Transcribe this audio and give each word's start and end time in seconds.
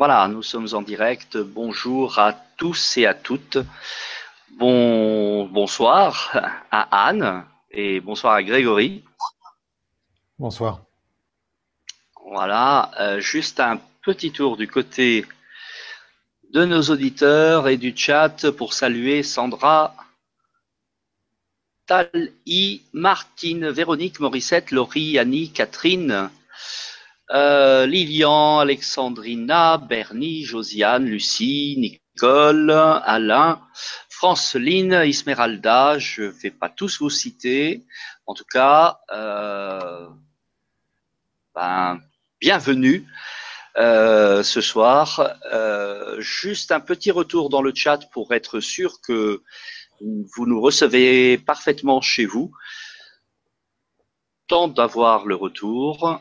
Voilà, 0.00 0.28
nous 0.28 0.42
sommes 0.42 0.68
en 0.72 0.80
direct. 0.80 1.36
Bonjour 1.36 2.18
à 2.18 2.32
tous 2.56 2.96
et 2.96 3.04
à 3.04 3.12
toutes. 3.12 3.58
Bon, 4.52 5.44
bonsoir 5.44 6.30
à 6.70 7.08
Anne 7.08 7.44
et 7.70 8.00
bonsoir 8.00 8.32
à 8.32 8.42
Grégory. 8.42 9.04
Bonsoir. 10.38 10.80
Voilà, 12.24 12.90
euh, 12.98 13.20
juste 13.20 13.60
un 13.60 13.78
petit 14.00 14.32
tour 14.32 14.56
du 14.56 14.66
côté 14.68 15.26
de 16.54 16.64
nos 16.64 16.80
auditeurs 16.84 17.68
et 17.68 17.76
du 17.76 17.94
chat 17.94 18.50
pour 18.52 18.72
saluer 18.72 19.22
Sandra, 19.22 19.94
Tali, 21.84 22.86
Martine, 22.94 23.68
Véronique, 23.68 24.18
Morissette, 24.18 24.70
Laurie, 24.70 25.18
Annie, 25.18 25.52
Catherine, 25.52 26.30
euh, 27.32 27.86
Lilian, 27.86 28.58
Alexandrina, 28.58 29.78
Bernie, 29.78 30.42
Josiane, 30.42 31.04
Lucie, 31.04 31.76
Nicole, 31.78 32.72
Alain, 32.72 33.60
Franceline, 34.08 35.02
Ismeralda, 35.06 35.98
je 35.98 36.22
ne 36.22 36.28
vais 36.28 36.50
pas 36.50 36.68
tous 36.68 36.98
vous 36.98 37.10
citer. 37.10 37.86
En 38.26 38.34
tout 38.34 38.44
cas, 38.52 38.98
euh, 39.12 40.08
ben, 41.54 42.00
bienvenue 42.40 43.06
euh, 43.76 44.42
ce 44.42 44.60
soir. 44.60 45.36
juste 46.18 46.72
un 46.72 46.80
petit 46.80 47.12
retour 47.12 47.48
dans 47.48 47.62
le 47.62 47.72
chat 47.72 48.10
pour 48.12 48.34
être 48.34 48.58
sûr 48.58 49.00
que 49.00 49.42
vous 50.00 50.46
nous 50.46 50.60
recevez 50.60 51.38
parfaitement 51.38 52.00
chez 52.00 52.26
vous. 52.26 52.50
Tente 54.48 54.74
d'avoir 54.74 55.26
le 55.26 55.36
retour. 55.36 56.20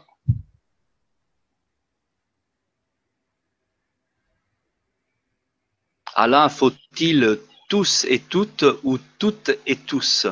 Alain, 6.22 6.50
faut-il 6.50 7.40
tous 7.70 8.04
et 8.04 8.20
toutes 8.20 8.66
ou 8.84 8.98
toutes 9.20 9.52
et 9.66 9.78
tous? 9.78 10.28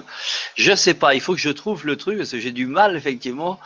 Je 0.55 0.71
ne 0.71 0.75
sais 0.75 0.93
pas, 0.93 1.15
il 1.15 1.21
faut 1.21 1.33
que 1.33 1.39
je 1.39 1.49
trouve 1.49 1.85
le 1.85 1.95
truc 1.95 2.17
parce 2.17 2.31
que 2.31 2.39
j'ai 2.39 2.51
du 2.51 2.67
mal 2.67 2.97
effectivement 2.97 3.57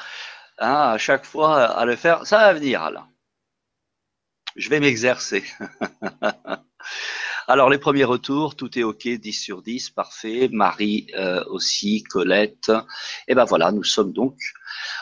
hein, 0.60 0.92
à 0.92 1.00
chaque 1.00 1.26
fois 1.26 1.64
à 1.64 1.84
le 1.84 1.96
faire. 1.96 2.28
Ça 2.28 2.38
va 2.38 2.54
venir 2.54 2.84
Alain. 2.84 3.08
Je 4.56 4.70
vais 4.70 4.80
m'exercer. 4.80 5.44
Alors 7.48 7.70
les 7.70 7.80
premiers 7.80 8.04
retours, 8.04 8.56
tout 8.56 8.78
est 8.78 8.84
ok, 8.84 9.08
10 9.08 9.34
sur 9.34 9.62
10, 9.64 9.90
parfait. 9.90 10.48
Marie 10.52 11.08
euh, 11.18 11.44
aussi, 11.48 12.04
Colette. 12.04 12.70
Et 12.70 13.32
eh 13.32 13.36
ben 13.36 13.46
voilà, 13.46 13.72
nous 13.72 13.84
sommes 13.84 14.14
donc 14.14 14.38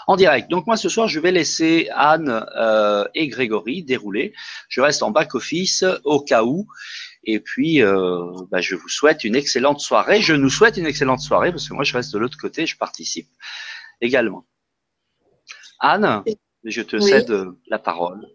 en 0.07 0.15
direct. 0.15 0.49
Donc 0.49 0.65
moi 0.65 0.77
ce 0.77 0.89
soir, 0.89 1.07
je 1.07 1.19
vais 1.19 1.31
laisser 1.31 1.89
Anne 1.93 2.45
euh, 2.55 3.05
et 3.13 3.27
Grégory 3.27 3.83
dérouler. 3.83 4.33
Je 4.69 4.81
reste 4.81 5.03
en 5.03 5.11
back 5.11 5.35
office 5.35 5.83
au 6.05 6.21
cas 6.21 6.43
où. 6.43 6.67
Et 7.31 7.39
puis, 7.39 7.83
euh, 7.83 8.31
bah, 8.49 8.59
je 8.59 8.75
vous 8.75 8.89
souhaite 8.89 9.23
une 9.23 9.35
excellente 9.35 9.81
soirée. 9.81 10.19
Je 10.19 10.33
nous 10.33 10.49
souhaite 10.49 10.77
une 10.77 10.87
excellente 10.87 11.19
soirée 11.19 11.51
parce 11.51 11.69
que 11.69 11.75
moi, 11.75 11.83
je 11.83 11.93
reste 11.93 12.11
de 12.11 12.17
l'autre 12.17 12.37
côté, 12.39 12.65
je 12.65 12.75
participe 12.75 13.29
également. 14.01 14.47
Anne, 15.79 16.23
je 16.63 16.81
te 16.81 16.99
cède 16.99 17.33
la 17.67 17.77
parole. 17.77 18.27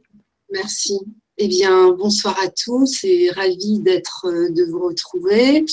Merci. 0.50 1.00
Eh 1.36 1.48
bien, 1.48 1.90
bonsoir 1.90 2.38
à 2.38 2.46
tous 2.48 3.02
et 3.02 3.28
ravi 3.28 3.80
d'être, 3.80 4.26
euh, 4.26 4.50
de 4.50 4.62
vous 4.70 4.78
retrouver. 4.78 5.64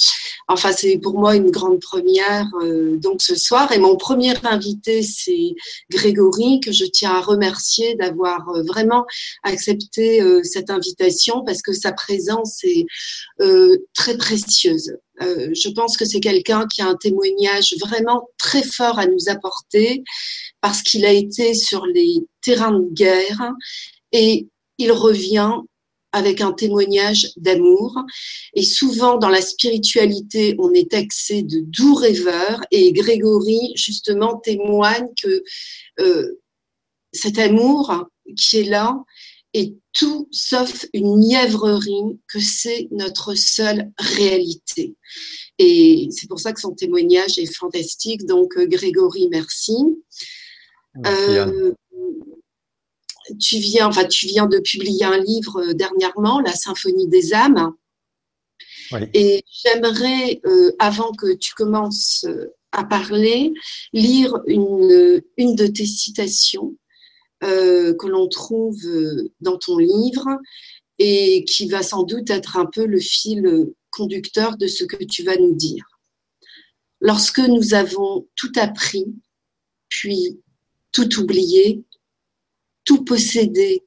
Enfin, 0.48 0.72
c'est 0.72 0.98
pour 0.98 1.20
moi 1.20 1.36
une 1.36 1.52
grande 1.52 1.80
première 1.80 2.48
euh, 2.64 2.98
donc 2.98 3.22
ce 3.22 3.36
soir. 3.36 3.72
Et 3.72 3.78
mon 3.78 3.96
premier 3.96 4.34
invité, 4.44 5.04
c'est 5.04 5.54
Grégory, 5.92 6.62
que 6.62 6.72
je 6.72 6.86
tiens 6.86 7.12
à 7.12 7.22
remercier 7.22 7.94
d'avoir 7.94 8.50
euh, 8.50 8.64
vraiment 8.64 9.06
accepté 9.44 10.24
cette 10.44 10.72
invitation 10.72 11.44
parce 11.46 11.62
que 11.62 11.74
sa 11.74 11.92
présence 11.92 12.64
est 12.64 12.86
très 13.94 14.18
précieuse. 14.18 14.98
je 15.20 15.70
pense 15.74 15.98
que 15.98 16.06
c'est 16.06 16.20
quelqu'un 16.20 16.68
qui 16.68 16.82
a 16.82 16.88
un 16.88 16.96
témoignage 16.96 17.76
vraiment 17.80 18.28
très 18.40 18.64
fort 18.64 18.98
à 18.98 19.06
nous 19.06 19.30
apporter 19.30 20.04
parce 20.62 20.82
qu'il 20.82 21.06
a 21.06 21.12
été 21.12 21.54
sur 21.54 21.86
les 21.86 22.26
terrains 22.42 22.72
de 22.72 22.94
guerre 22.94 23.52
et 24.12 24.48
il 24.82 24.92
revient 24.92 25.54
avec 26.12 26.42
un 26.42 26.52
témoignage 26.52 27.30
d'amour. 27.38 27.96
Et 28.54 28.64
souvent, 28.64 29.18
dans 29.18 29.30
la 29.30 29.42
spiritualité, 29.42 30.56
on 30.60 30.74
est 30.74 30.92
taxé 30.92 31.42
de 31.42 31.62
doux 31.62 31.96
rêveurs. 31.96 32.62
Et 32.72 32.92
Grégory, 32.92 33.72
justement, 33.76 34.38
témoigne 34.38 35.08
que 35.22 35.44
euh, 36.00 36.40
cet 37.14 37.40
amour 37.40 38.08
qui 38.38 38.58
est 38.58 38.64
là 38.64 38.98
est 39.54 39.74
tout 39.94 40.28
sauf 40.32 40.86
une 40.94 41.18
mièvrerie, 41.18 42.20
que 42.28 42.40
c'est 42.40 42.88
notre 42.92 43.36
seule 43.36 43.92
réalité. 43.98 44.96
Et 45.58 46.08
c'est 46.12 46.28
pour 46.28 46.40
ça 46.40 46.54
que 46.54 46.62
son 46.62 46.74
témoignage 46.74 47.38
est 47.38 47.54
fantastique. 47.54 48.26
Donc, 48.26 48.58
euh, 48.58 48.66
Grégory, 48.66 49.28
merci. 49.30 49.76
merci 50.96 51.74
tu 53.40 53.58
viens, 53.58 53.88
enfin, 53.88 54.06
tu 54.06 54.28
viens 54.28 54.48
de 54.48 54.60
publier 54.60 55.06
un 55.06 55.18
livre 55.18 55.62
euh, 55.62 55.74
dernièrement, 55.74 56.40
La 56.42 56.54
Symphonie 56.54 57.08
des 57.08 57.34
âmes. 57.34 57.74
Et 59.14 59.46
j'aimerais, 59.50 60.42
euh, 60.46 60.74
avant 60.78 61.14
que 61.14 61.34
tu 61.34 61.54
commences 61.54 62.26
euh, 62.28 62.54
à 62.74 62.84
parler, 62.84 63.54
lire 63.94 64.38
une, 64.48 65.22
une 65.38 65.56
de 65.56 65.68
tes 65.68 65.86
citations 65.86 66.76
que 67.44 68.08
l'on 68.08 68.28
trouve 68.28 68.78
dans 69.40 69.58
ton 69.58 69.80
livre 69.80 70.28
et 71.00 71.44
qui 71.46 71.68
va 71.68 71.82
sans 71.82 72.04
doute 72.04 72.30
être 72.30 72.56
un 72.56 72.68
peu 72.68 72.86
le 72.86 73.00
fil 73.00 73.66
conducteur 73.90 74.58
de 74.58 74.68
ce 74.68 74.84
que 74.84 75.04
tu 75.04 75.24
vas 75.24 75.36
nous 75.38 75.56
dire. 75.56 75.84
Lorsque 77.00 77.40
nous 77.40 77.74
avons 77.74 78.28
tout 78.36 78.52
appris, 78.58 79.08
puis 79.90 80.40
tout 80.92 81.20
oublié, 81.20 81.84
tout 82.84 83.04
possédé, 83.04 83.84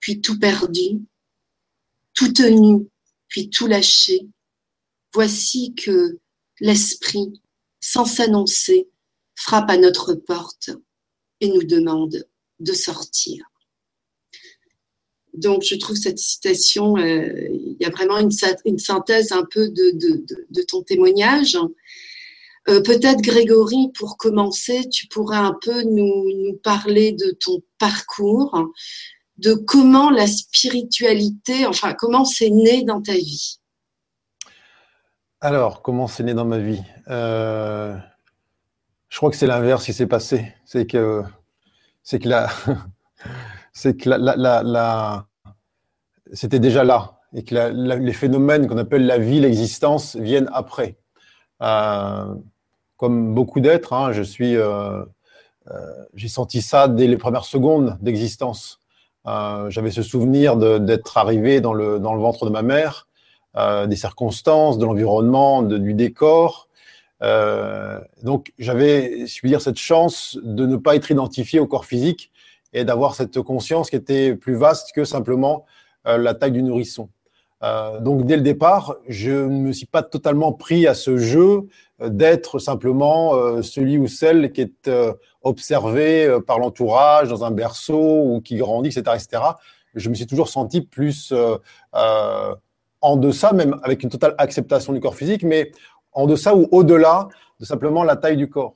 puis 0.00 0.20
tout 0.20 0.38
perdu, 0.38 1.00
tout 2.14 2.32
tenu, 2.32 2.86
puis 3.28 3.50
tout 3.50 3.66
lâché, 3.66 4.26
voici 5.12 5.74
que 5.74 6.18
l'Esprit, 6.60 7.40
sans 7.80 8.04
s'annoncer, 8.04 8.88
frappe 9.34 9.70
à 9.70 9.76
notre 9.76 10.14
porte 10.14 10.70
et 11.40 11.48
nous 11.48 11.64
demande 11.64 12.26
de 12.60 12.72
sortir. 12.72 13.44
Donc, 15.32 15.62
je 15.64 15.74
trouve 15.74 15.96
cette 15.96 16.18
citation, 16.18 16.96
euh, 16.96 17.48
il 17.50 17.76
y 17.80 17.84
a 17.84 17.90
vraiment 17.90 18.18
une, 18.18 18.30
synthèse 18.78 19.32
un 19.32 19.44
peu 19.44 19.68
de 19.68 20.62
ton 20.62 20.82
témoignage. 20.82 21.58
Euh, 22.68 22.80
peut-être 22.80 23.20
Grégory, 23.20 23.92
pour 23.98 24.16
commencer, 24.16 24.88
tu 24.88 25.06
pourrais 25.08 25.36
un 25.36 25.56
peu 25.60 25.82
nous, 25.82 26.58
parler 26.62 27.12
de 27.12 27.30
ton 27.32 27.62
parcours, 27.78 28.70
de 29.36 29.52
comment 29.52 30.10
la 30.10 30.26
spiritualité, 30.26 31.66
enfin 31.66 31.92
comment 31.92 32.24
c'est 32.24 32.50
né 32.50 32.82
dans 32.84 33.02
ta 33.02 33.12
vie? 33.14 33.58
Alors, 35.40 35.82
comment 35.82 36.06
c'est 36.06 36.22
né 36.22 36.32
dans 36.32 36.46
ma 36.46 36.58
vie? 36.58 36.82
Euh, 37.08 37.94
Je 39.10 39.16
crois 39.18 39.30
que 39.30 39.36
c'est 39.36 39.46
l'inverse 39.46 39.84
qui 39.84 39.92
s'est 39.92 40.06
passé. 40.06 40.54
C'est 40.64 40.86
que, 40.86 41.22
c'est 42.02 42.18
que 42.18 42.28
la, 42.28 42.48
c'était 46.32 46.60
déjà 46.60 46.84
là 46.84 47.20
et 47.34 47.44
que 47.44 47.54
les 47.98 48.12
phénomènes 48.12 48.66
qu'on 48.68 48.78
appelle 48.78 49.04
la 49.04 49.18
vie, 49.18 49.40
l'existence 49.40 50.16
viennent 50.16 50.48
après. 50.54 50.96
Euh, 51.62 52.34
comme 52.96 53.34
beaucoup 53.34 53.60
d'êtres, 53.60 53.92
hein, 53.92 54.12
je 54.12 54.22
suis, 54.22 54.56
euh, 54.56 55.02
euh, 55.70 56.04
j'ai 56.14 56.28
senti 56.28 56.62
ça 56.62 56.88
dès 56.88 57.06
les 57.06 57.16
premières 57.16 57.44
secondes 57.44 57.98
d'existence. 58.00 58.80
Euh, 59.26 59.70
j'avais 59.70 59.90
ce 59.90 60.02
souvenir 60.02 60.56
d'être 60.56 61.16
arrivé 61.16 61.60
dans 61.60 61.72
le, 61.72 61.98
dans 61.98 62.14
le 62.14 62.20
ventre 62.20 62.44
de 62.44 62.50
ma 62.50 62.62
mère, 62.62 63.08
des 63.86 63.94
circonstances, 63.94 64.78
de 64.78 64.84
l'environnement, 64.84 65.62
du 65.62 65.94
décor. 65.94 66.68
donc 68.22 68.52
j'avais, 68.58 69.26
je 69.26 69.46
dire, 69.46 69.60
cette 69.60 69.78
chance 69.78 70.36
de 70.42 70.66
ne 70.66 70.76
pas 70.76 70.96
être 70.96 71.12
identifié 71.12 71.60
au 71.60 71.68
corps 71.68 71.84
physique 71.84 72.32
et 72.72 72.84
d'avoir 72.84 73.14
cette 73.14 73.40
conscience 73.42 73.90
qui 73.90 73.96
était 73.96 74.34
plus 74.34 74.56
vaste 74.56 74.90
que 74.92 75.04
simplement 75.04 75.66
la 76.04 76.34
taille 76.34 76.50
du 76.50 76.64
nourrisson. 76.64 77.08
Donc 78.00 78.26
dès 78.26 78.36
le 78.36 78.42
départ, 78.42 78.96
je 79.08 79.30
ne 79.30 79.58
me 79.60 79.72
suis 79.72 79.86
pas 79.86 80.02
totalement 80.02 80.52
pris 80.52 80.86
à 80.86 80.94
ce 80.94 81.16
jeu 81.16 81.66
d'être 82.00 82.58
simplement 82.58 83.34
euh, 83.34 83.62
celui 83.62 83.98
ou 83.98 84.06
celle 84.06 84.52
qui 84.52 84.62
est 84.62 84.88
euh, 84.88 85.12
observé 85.42 86.26
euh, 86.26 86.40
par 86.40 86.58
l'entourage 86.58 87.28
dans 87.28 87.44
un 87.44 87.50
berceau 87.50 88.22
ou 88.24 88.40
qui 88.40 88.56
grandit, 88.56 88.88
etc., 88.88 89.16
etc. 89.16 89.42
Je 89.94 90.08
me 90.08 90.14
suis 90.14 90.26
toujours 90.26 90.48
senti 90.48 90.80
plus 90.80 91.32
en 91.92 93.16
deçà, 93.16 93.52
même 93.52 93.78
avec 93.84 94.02
une 94.02 94.08
totale 94.08 94.34
acceptation 94.38 94.92
du 94.92 94.98
corps 94.98 95.14
physique, 95.14 95.44
mais 95.44 95.70
en 96.12 96.26
deçà 96.26 96.56
ou 96.56 96.66
au-delà 96.72 97.28
de 97.60 97.64
simplement 97.64 98.02
la 98.02 98.16
taille 98.16 98.36
du 98.36 98.50
corps. 98.50 98.74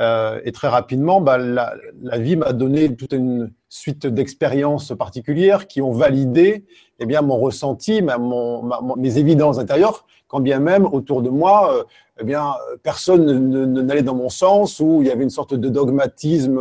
Euh, 0.00 0.40
et 0.44 0.52
très 0.52 0.68
rapidement, 0.68 1.20
bah, 1.20 1.38
la, 1.38 2.18
vie 2.18 2.36
m'a 2.36 2.52
donné 2.52 2.94
toute 2.96 3.12
une 3.12 3.52
suite 3.68 4.06
d'expériences 4.06 4.92
particulières 4.96 5.66
qui 5.68 5.80
ont 5.82 5.92
validé 5.92 6.64
eh 6.98 7.06
bien, 7.06 7.22
mon 7.22 7.38
ressenti, 7.38 8.02
ma, 8.02 8.18
mon, 8.18 8.62
ma, 8.62 8.80
mes 8.96 9.18
évidences 9.18 9.58
intérieures, 9.58 10.06
quand 10.28 10.40
bien 10.40 10.58
même 10.58 10.86
autour 10.86 11.22
de 11.22 11.30
moi, 11.30 11.74
euh, 11.74 11.84
eh 12.20 12.24
bien, 12.24 12.54
personne 12.82 13.82
n'allait 13.82 14.02
dans 14.02 14.14
mon 14.14 14.28
sens, 14.28 14.80
ou 14.80 15.00
il 15.02 15.08
y 15.08 15.10
avait 15.10 15.24
une 15.24 15.30
sorte 15.30 15.54
de 15.54 15.68
dogmatisme 15.68 16.58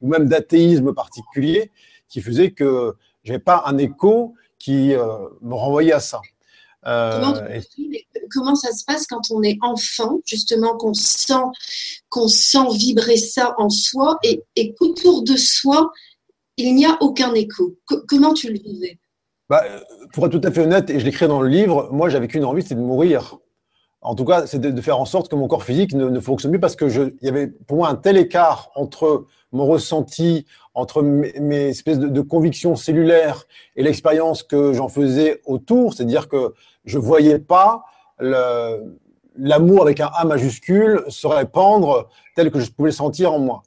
ou 0.00 0.08
même 0.08 0.28
d'athéisme 0.28 0.92
particulier 0.92 1.70
qui 2.08 2.20
faisait 2.20 2.50
que 2.50 2.94
j'avais 3.24 3.38
pas 3.38 3.64
un 3.66 3.78
écho 3.78 4.34
qui 4.58 4.94
euh, 4.94 5.28
me 5.42 5.54
renvoyait 5.54 5.92
à 5.92 6.00
ça. 6.00 6.20
Comment, 6.84 7.34
euh, 7.36 7.60
comment, 8.32 8.54
ça 8.54 8.72
se 8.72 8.84
passe 8.84 9.06
quand 9.06 9.20
on 9.30 9.42
est 9.42 9.58
enfant, 9.62 10.20
justement, 10.24 10.76
qu'on 10.76 10.94
sent, 10.94 11.34
qu'on 12.08 12.28
sent 12.28 12.66
vibrer 12.72 13.16
ça 13.16 13.54
en 13.58 13.68
soi 13.68 14.16
et, 14.22 14.42
et 14.56 14.74
qu'autour 14.74 15.22
de 15.22 15.36
soi, 15.36 15.90
il 16.56 16.74
n'y 16.74 16.86
a 16.86 16.96
aucun 17.00 17.34
écho? 17.34 17.76
Comment 18.08 18.32
tu 18.32 18.48
le 18.52 18.58
vivais? 18.58 18.98
Bah, 19.48 19.64
Pour 20.12 20.26
être 20.26 20.38
tout 20.38 20.46
à 20.46 20.50
fait 20.50 20.62
honnête, 20.62 20.90
et 20.90 21.00
je 21.00 21.04
l'écris 21.04 21.28
dans 21.28 21.40
le 21.40 21.48
livre, 21.48 21.88
moi, 21.92 22.08
j'avais 22.08 22.28
qu'une 22.28 22.44
envie, 22.44 22.62
c'est 22.62 22.74
de 22.74 22.80
mourir. 22.80 23.38
En 24.00 24.14
tout 24.14 24.24
cas, 24.24 24.46
c'est 24.46 24.60
de, 24.60 24.80
faire 24.80 25.00
en 25.00 25.04
sorte 25.04 25.28
que 25.28 25.34
mon 25.34 25.48
corps 25.48 25.64
physique 25.64 25.92
ne, 25.92 26.08
ne 26.08 26.20
fonctionne 26.20 26.52
plus 26.52 26.60
parce 26.60 26.76
que 26.76 26.86
il 27.20 27.26
y 27.26 27.28
avait 27.28 27.48
pour 27.48 27.78
moi 27.78 27.88
un 27.88 27.96
tel 27.96 28.16
écart 28.16 28.70
entre 28.76 29.26
mon 29.52 29.66
ressenti, 29.66 30.46
entre 30.74 31.02
mes, 31.02 31.68
espèces 31.68 31.98
de, 31.98 32.20
convictions 32.20 32.76
cellulaires 32.76 33.44
et 33.76 33.82
l'expérience 33.82 34.42
que 34.42 34.72
j'en 34.72 34.88
faisais 34.88 35.40
autour, 35.44 35.94
c'est-à-dire 35.94 36.28
que 36.28 36.54
je 36.84 36.98
voyais 36.98 37.38
pas 37.38 37.84
l'amour 38.20 39.82
avec 39.82 40.00
un 40.00 40.10
A 40.14 40.24
majuscule 40.24 41.04
se 41.08 41.26
répandre 41.26 42.08
tel 42.34 42.50
que 42.50 42.60
je 42.60 42.70
pouvais 42.70 42.90
le 42.90 42.94
sentir 42.94 43.32
en 43.32 43.38
moi. 43.38 43.62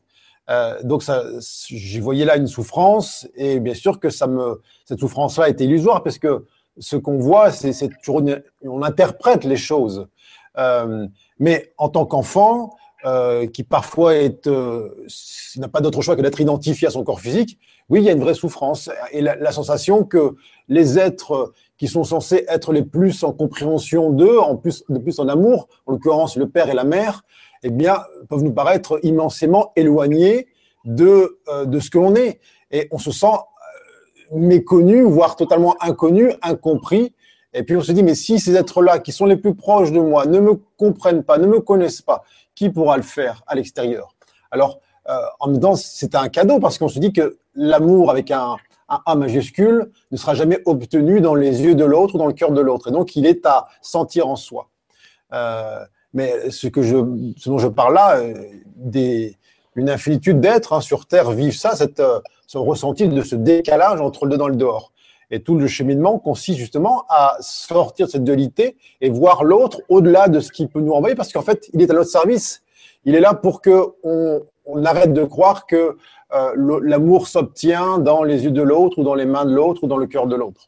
Euh, 0.51 0.75
donc 0.83 1.03
j'y 1.39 1.99
voyais 1.99 2.25
là 2.25 2.35
une 2.35 2.47
souffrance 2.47 3.27
et 3.35 3.59
bien 3.59 3.73
sûr 3.73 3.99
que 3.99 4.09
cette 4.09 4.99
souffrance-là 4.99 5.47
était 5.47 5.63
illusoire 5.63 6.03
parce 6.03 6.17
que 6.17 6.45
ce 6.77 6.97
qu'on 6.97 7.17
voit, 7.17 7.51
c'est 7.51 7.89
toujours 8.03 8.21
on 8.63 8.81
interprète 8.81 9.45
les 9.45 9.55
choses. 9.55 10.07
Euh, 10.57 11.07
mais 11.39 11.73
en 11.77 11.89
tant 11.89 12.05
qu'enfant, 12.05 12.75
euh, 13.05 13.47
qui 13.47 13.63
parfois 13.63 14.13
n'a 14.13 15.67
pas 15.67 15.81
d'autre 15.81 16.01
choix 16.01 16.15
que 16.15 16.21
d'être 16.21 16.41
identifié 16.41 16.87
à 16.87 16.91
son 16.91 17.03
corps 17.03 17.21
physique, 17.21 17.57
oui, 17.89 18.01
il 18.01 18.05
y 18.05 18.09
a 18.09 18.11
une 18.11 18.19
vraie 18.19 18.33
souffrance 18.33 18.89
et 19.11 19.21
la, 19.21 19.51
sensation 19.51 20.03
que 20.03 20.35
les 20.69 20.99
êtres 20.99 21.53
qui 21.77 21.87
sont 21.87 22.03
censés 22.03 22.45
être 22.47 22.73
les 22.73 22.83
plus 22.83 23.23
en 23.23 23.33
compréhension 23.33 24.11
d'eux, 24.11 24.39
en 24.39 24.53
de 24.53 24.99
plus 24.99 25.19
en 25.19 25.27
amour, 25.27 25.67
en 25.85 25.93
l'occurrence 25.93 26.35
le 26.35 26.47
père 26.47 26.69
et 26.69 26.73
la 26.73 26.83
mère, 26.83 27.23
eh 27.63 27.69
bien, 27.69 28.03
peuvent 28.29 28.43
nous 28.43 28.53
paraître 28.53 28.99
immensément 29.03 29.71
éloignés 29.75 30.47
de, 30.85 31.39
euh, 31.47 31.65
de 31.65 31.79
ce 31.79 31.89
que 31.89 31.97
l'on 31.97 32.15
est. 32.15 32.39
Et 32.71 32.87
on 32.91 32.97
se 32.97 33.11
sent 33.11 33.27
euh, 33.27 34.37
méconnu, 34.37 35.03
voire 35.03 35.35
totalement 35.35 35.75
inconnu, 35.81 36.31
incompris. 36.41 37.13
Et 37.53 37.63
puis 37.63 37.75
on 37.75 37.81
se 37.81 37.91
dit, 37.91 38.03
mais 38.03 38.15
si 38.15 38.39
ces 38.39 38.55
êtres-là, 38.55 38.99
qui 38.99 39.11
sont 39.11 39.25
les 39.25 39.37
plus 39.37 39.55
proches 39.55 39.91
de 39.91 39.99
moi, 39.99 40.25
ne 40.25 40.39
me 40.39 40.53
comprennent 40.77 41.23
pas, 41.23 41.37
ne 41.37 41.47
me 41.47 41.59
connaissent 41.59 42.01
pas, 42.01 42.23
qui 42.55 42.69
pourra 42.69 42.97
le 42.97 43.03
faire 43.03 43.43
à 43.45 43.55
l'extérieur? 43.55 44.15
Alors, 44.51 44.79
euh, 45.09 45.13
en 45.39 45.49
même 45.49 45.59
temps, 45.59 45.75
c'est 45.75 46.15
un 46.15 46.29
cadeau 46.29 46.59
parce 46.59 46.77
qu'on 46.77 46.87
se 46.87 46.99
dit 46.99 47.11
que 47.11 47.37
l'amour 47.55 48.11
avec 48.11 48.31
un, 48.31 48.55
un, 48.89 49.01
A 49.05 49.15
majuscule 49.15 49.91
ne 50.11 50.17
sera 50.17 50.33
jamais 50.33 50.59
obtenu 50.65 51.21
dans 51.21 51.35
les 51.35 51.61
yeux 51.63 51.75
de 51.75 51.85
l'autre 51.85 52.15
ou 52.15 52.17
dans 52.17 52.27
le 52.27 52.33
cœur 52.33 52.51
de 52.51 52.61
l'autre. 52.61 52.89
Et 52.89 52.91
donc, 52.91 53.15
il 53.15 53.25
est 53.25 53.45
à 53.45 53.67
sentir 53.81 54.27
en 54.27 54.35
soi. 54.35 54.69
Euh, 55.33 55.79
mais 56.13 56.49
ce, 56.49 56.67
que 56.67 56.81
je, 56.81 56.97
ce 57.37 57.49
dont 57.49 57.57
je 57.57 57.67
parle 57.67 57.93
là, 57.93 58.17
euh, 58.17 59.29
une 59.75 59.89
infinitude 59.89 60.39
d'êtres 60.39 60.73
hein, 60.73 60.81
sur 60.81 61.05
Terre 61.05 61.31
vivent 61.31 61.55
ça, 61.55 61.73
euh, 61.99 62.19
ce 62.47 62.57
ressenti 62.57 63.07
de 63.07 63.21
ce 63.21 63.35
décalage 63.35 64.01
entre 64.01 64.25
le 64.25 64.31
dedans 64.31 64.47
et 64.47 64.51
le 64.51 64.57
dehors. 64.57 64.91
Et 65.33 65.41
tout 65.41 65.57
le 65.57 65.67
cheminement 65.67 66.19
consiste 66.19 66.59
justement 66.59 67.05
à 67.07 67.37
sortir 67.39 68.07
de 68.07 68.11
cette 68.11 68.25
dualité 68.25 68.75
et 68.99 69.09
voir 69.09 69.45
l'autre 69.45 69.81
au-delà 69.87 70.27
de 70.27 70.41
ce 70.41 70.51
qu'il 70.51 70.67
peut 70.67 70.81
nous 70.81 70.91
envoyer, 70.91 71.15
parce 71.15 71.31
qu'en 71.31 71.41
fait, 71.41 71.69
il 71.73 71.81
est 71.81 71.89
à 71.89 71.93
notre 71.93 72.09
service. 72.09 72.63
Il 73.05 73.15
est 73.15 73.21
là 73.21 73.33
pour 73.33 73.61
que 73.61 73.93
on, 74.03 74.41
on 74.65 74.83
arrête 74.83 75.13
de 75.13 75.23
croire 75.23 75.65
que 75.65 75.95
euh, 76.33 76.79
l'amour 76.83 77.29
s'obtient 77.29 77.97
dans 77.97 78.23
les 78.23 78.43
yeux 78.43 78.51
de 78.51 78.61
l'autre 78.61 78.99
ou 78.99 79.03
dans 79.03 79.15
les 79.15 79.25
mains 79.25 79.45
de 79.45 79.53
l'autre 79.53 79.85
ou 79.85 79.87
dans 79.87 79.97
le 79.97 80.07
cœur 80.07 80.27
de 80.27 80.35
l'autre. 80.35 80.67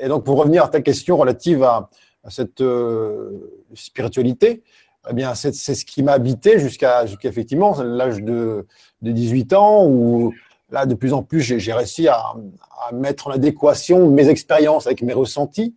Et 0.00 0.06
donc, 0.06 0.24
pour 0.24 0.38
revenir 0.38 0.62
à 0.62 0.68
ta 0.68 0.80
question 0.80 1.16
relative 1.16 1.64
à, 1.64 1.88
à 2.24 2.30
cette 2.30 2.60
euh, 2.60 3.30
spiritualité, 3.74 4.62
eh 5.10 5.14
bien, 5.14 5.34
c'est 5.34 5.52
ce 5.52 5.84
qui 5.84 6.02
m'a 6.02 6.12
habité 6.12 6.58
jusqu'à 6.58 7.04
effectivement 7.22 7.80
l'âge 7.82 8.22
de, 8.22 8.66
de 9.00 9.12
18 9.12 9.52
ans 9.54 9.86
où 9.86 10.34
là, 10.70 10.84
de 10.84 10.94
plus 10.94 11.12
en 11.12 11.22
plus, 11.22 11.40
j'ai 11.40 11.72
réussi 11.72 12.08
à, 12.08 12.16
à, 12.18 12.92
mettre 12.92 13.28
en 13.28 13.30
adéquation 13.30 14.10
mes 14.10 14.28
expériences 14.28 14.86
avec 14.86 15.02
mes 15.02 15.14
ressentis. 15.14 15.74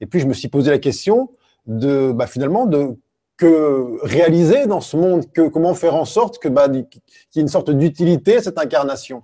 Et 0.00 0.06
puis, 0.06 0.20
je 0.20 0.26
me 0.26 0.32
suis 0.32 0.48
posé 0.48 0.70
la 0.70 0.78
question 0.78 1.30
de, 1.66 2.12
bah, 2.12 2.26
finalement, 2.26 2.66
de 2.66 2.96
que 3.36 3.98
réaliser 4.02 4.66
dans 4.66 4.82
ce 4.82 4.98
monde, 4.98 5.32
que 5.32 5.48
comment 5.48 5.72
faire 5.74 5.94
en 5.94 6.04
sorte 6.04 6.38
que 6.38 6.48
bah, 6.48 6.68
qu'il 6.68 7.00
y 7.34 7.38
ait 7.38 7.42
une 7.42 7.48
sorte 7.48 7.70
d'utilité 7.70 8.36
à 8.36 8.42
cette 8.42 8.58
incarnation. 8.58 9.22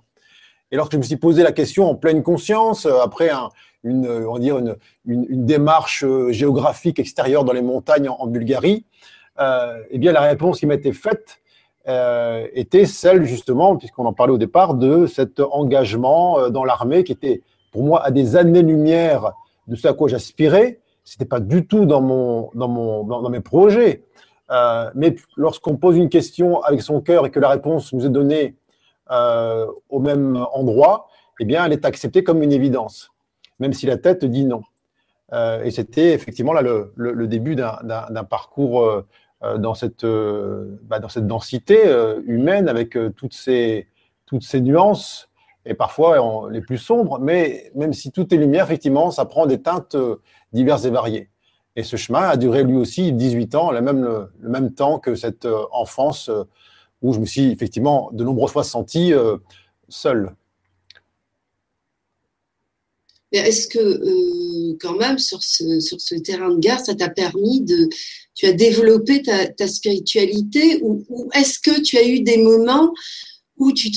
Et 0.71 0.75
lorsque 0.75 0.93
je 0.93 0.97
me 0.97 1.03
suis 1.03 1.17
posé 1.17 1.43
la 1.43 1.51
question 1.51 1.87
en 1.87 1.95
pleine 1.95 2.23
conscience, 2.23 2.87
euh, 2.87 2.99
après 2.99 3.29
un, 3.29 3.49
une, 3.83 4.07
on 4.07 4.39
dire 4.39 4.57
une, 4.57 4.75
une, 5.05 5.45
démarche 5.45 6.03
euh, 6.03 6.31
géographique 6.31 6.99
extérieure 6.99 7.43
dans 7.43 7.53
les 7.53 7.61
montagnes 7.61 8.09
en, 8.09 8.27
Bulgarie, 8.27 8.85
euh, 9.39 9.77
eh 9.91 9.97
bien 9.97 10.11
la 10.11 10.21
réponse 10.21 10.59
qui 10.59 10.65
m'a 10.65 10.73
été 10.73 10.93
faite 10.93 11.39
euh, 11.87 12.47
était 12.53 12.85
celle 12.85 13.25
justement, 13.25 13.77
puisqu'on 13.77 14.05
en 14.05 14.13
parlait 14.13 14.33
au 14.33 14.37
départ, 14.37 14.73
de 14.73 15.05
cet 15.05 15.39
engagement 15.39 16.39
euh, 16.39 16.49
dans 16.49 16.65
l'armée 16.65 17.03
qui 17.03 17.13
était 17.13 17.41
pour 17.71 17.83
moi 17.83 18.03
à 18.03 18.11
des 18.11 18.35
années-lumière 18.35 19.33
de 19.67 19.75
ce 19.75 19.87
à 19.87 19.93
quoi 19.93 20.07
j'aspirais. 20.07 20.79
C'était 21.03 21.25
pas 21.25 21.39
du 21.39 21.65
tout 21.65 21.85
dans 21.85 22.01
mon 22.01 22.49
dans 22.55 22.67
mon 22.67 23.03
dans, 23.03 23.29
mes 23.29 23.39
projets. 23.39 24.03
Euh, 24.51 24.89
mais 24.95 25.15
lorsqu'on 25.35 25.77
pose 25.77 25.97
une 25.97 26.09
question 26.09 26.61
avec 26.61 26.81
son 26.81 27.01
cœur 27.01 27.25
et 27.25 27.31
que 27.31 27.39
la 27.39 27.49
réponse 27.49 27.93
nous 27.93 28.05
est 28.05 28.09
donnée 28.09 28.55
euh, 29.11 29.67
au 29.89 29.99
même 29.99 30.45
endroit, 30.53 31.07
eh 31.39 31.45
bien, 31.45 31.65
elle 31.65 31.73
est 31.73 31.85
acceptée 31.85 32.23
comme 32.23 32.43
une 32.43 32.51
évidence, 32.51 33.11
même 33.59 33.73
si 33.73 33.85
la 33.85 33.97
tête 33.97 34.25
dit 34.25 34.45
non. 34.45 34.63
Euh, 35.33 35.63
et 35.63 35.71
c'était 35.71 36.13
effectivement 36.13 36.53
là 36.53 36.61
le, 36.61 37.27
début 37.27 37.55
d'un 37.55 38.23
parcours 38.29 38.81
euh, 38.81 39.05
euh, 39.43 39.57
dans 39.57 39.73
cette, 39.73 40.05
bah, 40.05 40.99
dans 40.99 41.09
cette 41.09 41.27
densité 41.27 41.83
humaine 42.25 42.69
avec 42.69 42.97
toutes, 43.15 43.33
ces, 43.33 43.87
nuances 44.55 45.29
et 45.65 45.73
parfois 45.73 46.49
les 46.49 46.61
plus 46.61 46.77
sombres, 46.77 47.19
mais 47.19 47.71
même 47.75 47.93
si 47.93 48.11
tout 48.11 48.33
est 48.33 48.37
lumière, 48.37 48.65
effectivement, 48.65 49.11
ça 49.11 49.25
prend 49.25 49.45
des 49.45 49.61
teintes 49.61 49.97
diverses 50.53 50.85
et 50.85 50.89
variées. 50.89 51.29
Et 51.75 51.83
ce 51.83 51.95
chemin 51.95 52.21
a 52.21 52.37
duré 52.37 52.63
lui 52.63 52.75
aussi 52.75 53.11
18 53.11 53.53
ans, 53.55 53.71
même, 53.73 54.03
le, 54.03 54.31
le 54.39 54.49
même 54.49 54.73
temps 54.73 54.97
que 54.97 55.13
cette 55.13 55.47
enfance 55.71 56.31
où 57.01 57.13
je 57.13 57.19
me 57.19 57.25
suis 57.25 57.51
effectivement 57.51 58.09
de 58.13 58.23
nombreuses 58.23 58.51
fois 58.51 58.63
senti 58.63 59.13
seul. 59.89 60.35
Est-ce 63.31 63.67
que 63.67 63.79
euh, 63.79 64.77
quand 64.79 64.95
même 64.95 65.17
sur 65.17 65.43
ce, 65.43 66.15
terrain 66.21 66.49
de 66.49 66.59
guerre, 66.59 66.79
ça 66.79 66.95
t'a 66.95 67.09
permis 67.09 67.61
de, 67.61 67.89
tu 68.35 68.45
as 68.45 68.53
développé 68.53 69.21
ta, 69.21 69.67
spiritualité 69.67 70.79
ou, 70.81 71.03
est-ce 71.33 71.59
que 71.59 71.81
tu 71.81 71.97
as 71.97 72.07
eu 72.07 72.21
des 72.21 72.37
moments 72.37 72.93
où 73.57 73.73
tu 73.73 73.89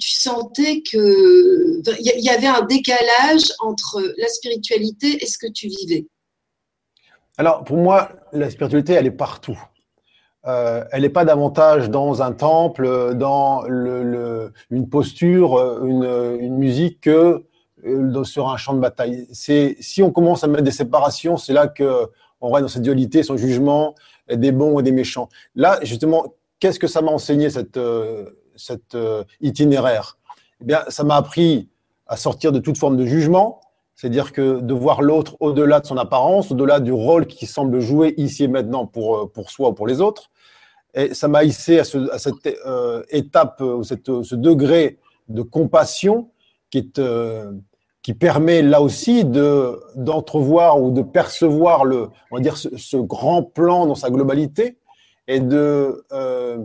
sentais 0.00 0.82
que 0.82 1.80
il 2.00 2.24
y, 2.24 2.28
avait 2.28 2.48
un 2.48 2.62
décalage 2.62 3.52
entre 3.60 4.02
la 4.18 4.28
spiritualité 4.28 5.22
et 5.22 5.26
ce 5.26 5.38
que 5.38 5.50
tu 5.50 5.68
vivais? 5.68 6.06
Alors 7.38 7.64
pour 7.64 7.78
moi, 7.78 8.12
la 8.32 8.50
spiritualité, 8.50 8.94
elle 8.94 9.06
est 9.06 9.10
partout. 9.12 9.58
Euh, 10.46 10.84
elle 10.92 11.02
n'est 11.02 11.08
pas 11.08 11.24
davantage 11.24 11.88
dans 11.88 12.20
un 12.20 12.32
temple, 12.32 13.14
dans 13.14 13.64
une 13.64 14.88
posture, 14.90 15.82
une 15.84 16.56
musique 16.56 17.00
que 17.02 17.47
euh, 17.86 18.24
sur 18.24 18.48
un 18.48 18.56
champ 18.56 18.74
de 18.74 18.80
bataille. 18.80 19.26
C'est 19.32 19.76
si 19.80 20.02
on 20.02 20.10
commence 20.10 20.44
à 20.44 20.46
mettre 20.48 20.64
des 20.64 20.70
séparations, 20.70 21.36
c'est 21.36 21.52
là 21.52 21.68
que 21.68 22.08
on 22.40 22.50
reste 22.50 22.62
dans 22.62 22.68
cette 22.68 22.82
dualité, 22.82 23.22
son 23.22 23.36
jugement, 23.36 23.94
des 24.32 24.52
bons 24.52 24.78
et 24.78 24.82
des 24.82 24.92
méchants. 24.92 25.28
Là, 25.54 25.78
justement, 25.82 26.34
qu'est-ce 26.60 26.78
que 26.78 26.86
ça 26.86 27.02
m'a 27.02 27.10
enseigné 27.10 27.50
cette 27.50 27.76
euh, 27.76 28.30
cette 28.56 28.94
euh, 28.94 29.24
itinéraire? 29.40 30.18
Eh 30.60 30.64
bien, 30.64 30.84
ça 30.88 31.04
m'a 31.04 31.16
appris 31.16 31.68
à 32.06 32.16
sortir 32.16 32.52
de 32.52 32.58
toute 32.58 32.78
forme 32.78 32.96
de 32.96 33.06
jugement, 33.06 33.60
c'est-à-dire 33.94 34.32
que 34.32 34.60
de 34.60 34.74
voir 34.74 35.02
l'autre 35.02 35.36
au-delà 35.40 35.80
de 35.80 35.86
son 35.86 35.96
apparence, 35.96 36.50
au-delà 36.50 36.80
du 36.80 36.92
rôle 36.92 37.26
qui 37.26 37.46
semble 37.46 37.80
jouer 37.80 38.14
ici 38.16 38.44
et 38.44 38.48
maintenant 38.48 38.86
pour 38.86 39.30
pour 39.32 39.50
soi 39.50 39.70
ou 39.70 39.72
pour 39.72 39.86
les 39.86 40.00
autres. 40.00 40.30
Et 40.94 41.14
ça 41.14 41.28
m'a 41.28 41.44
hissé 41.44 41.78
à, 41.78 41.84
ce, 41.84 42.10
à 42.10 42.18
cette 42.18 42.48
étape, 43.10 43.62
cette, 43.82 44.22
ce 44.22 44.34
degré 44.34 44.98
de 45.28 45.42
compassion 45.42 46.30
qui 46.70 46.78
est 46.78 47.00
qui 48.02 48.14
permet 48.14 48.62
là 48.62 48.80
aussi 48.80 49.24
de 49.24 49.80
d'entrevoir 49.96 50.80
ou 50.80 50.90
de 50.90 51.02
percevoir 51.02 51.84
le 51.84 52.08
on 52.30 52.36
va 52.36 52.42
dire 52.42 52.56
ce, 52.56 52.96
grand 52.96 53.42
plan 53.42 53.86
dans 53.86 53.94
sa 53.94 54.10
globalité 54.10 54.78
et 55.26 55.40
de 55.40 56.04
euh, 56.12 56.58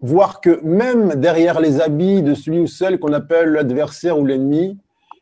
voir 0.00 0.40
que 0.40 0.60
même 0.62 1.14
derrière 1.14 1.60
les 1.60 1.80
habits 1.80 2.22
de 2.22 2.34
celui 2.34 2.60
ou 2.60 2.66
celle 2.66 2.98
qu'on 2.98 3.12
appelle 3.12 3.50
l'adversaire 3.50 4.18
ou 4.18 4.24
l'ennemi, 4.24 4.78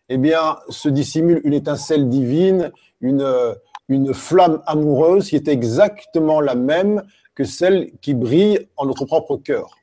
eh 0.08 0.16
bien, 0.16 0.56
se 0.68 0.88
dissimule 0.88 1.40
une 1.44 1.52
étincelle 1.52 2.08
divine, 2.08 2.70
une, 3.00 3.26
une 3.88 4.14
flamme 4.14 4.62
amoureuse 4.66 5.28
qui 5.28 5.36
est 5.36 5.48
exactement 5.48 6.40
la 6.40 6.54
même 6.54 7.02
que 7.34 7.44
celle 7.44 7.90
qui 8.00 8.14
brille 8.14 8.68
en 8.76 8.86
notre 8.86 9.04
propre 9.04 9.36
cœur. 9.36 9.77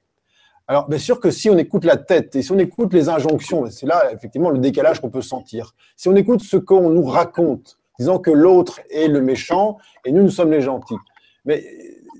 Alors, 0.68 0.90
bien 0.90 0.98
sûr 0.98 1.20
que 1.20 1.30
si 1.30 1.50
on 1.50 1.58
écoute 1.58 1.86
la 1.86 1.98
tête 1.98 2.36
et 2.36 2.42
si 2.42 2.52
on 2.52 2.58
écoute 2.58 2.92
les 2.94 3.08
injonctions, 3.08 3.70
c'est 3.70 3.86
là 3.86 4.12
effectivement 4.12 4.50
le 4.50 4.58
décalage 4.58 5.00
qu'on 5.00 5.12
peut 5.12 5.22
sentir. 5.22 5.76
Si 5.96 6.08
on 6.08 6.16
écoute 6.16 6.42
ce 6.42 6.58
qu'on 6.58 6.90
nous 6.90 7.06
raconte, 7.06 7.78
disant 8.00 8.18
que 8.18 8.32
l'autre 8.32 8.80
est 8.90 9.08
le 9.08 9.22
méchant 9.22 9.78
et 10.06 10.12
nous, 10.12 10.24
nous 10.24 10.32
sommes 10.32 10.52
les 10.52 10.62
gentils. 10.62 10.98
Mais 11.46 11.64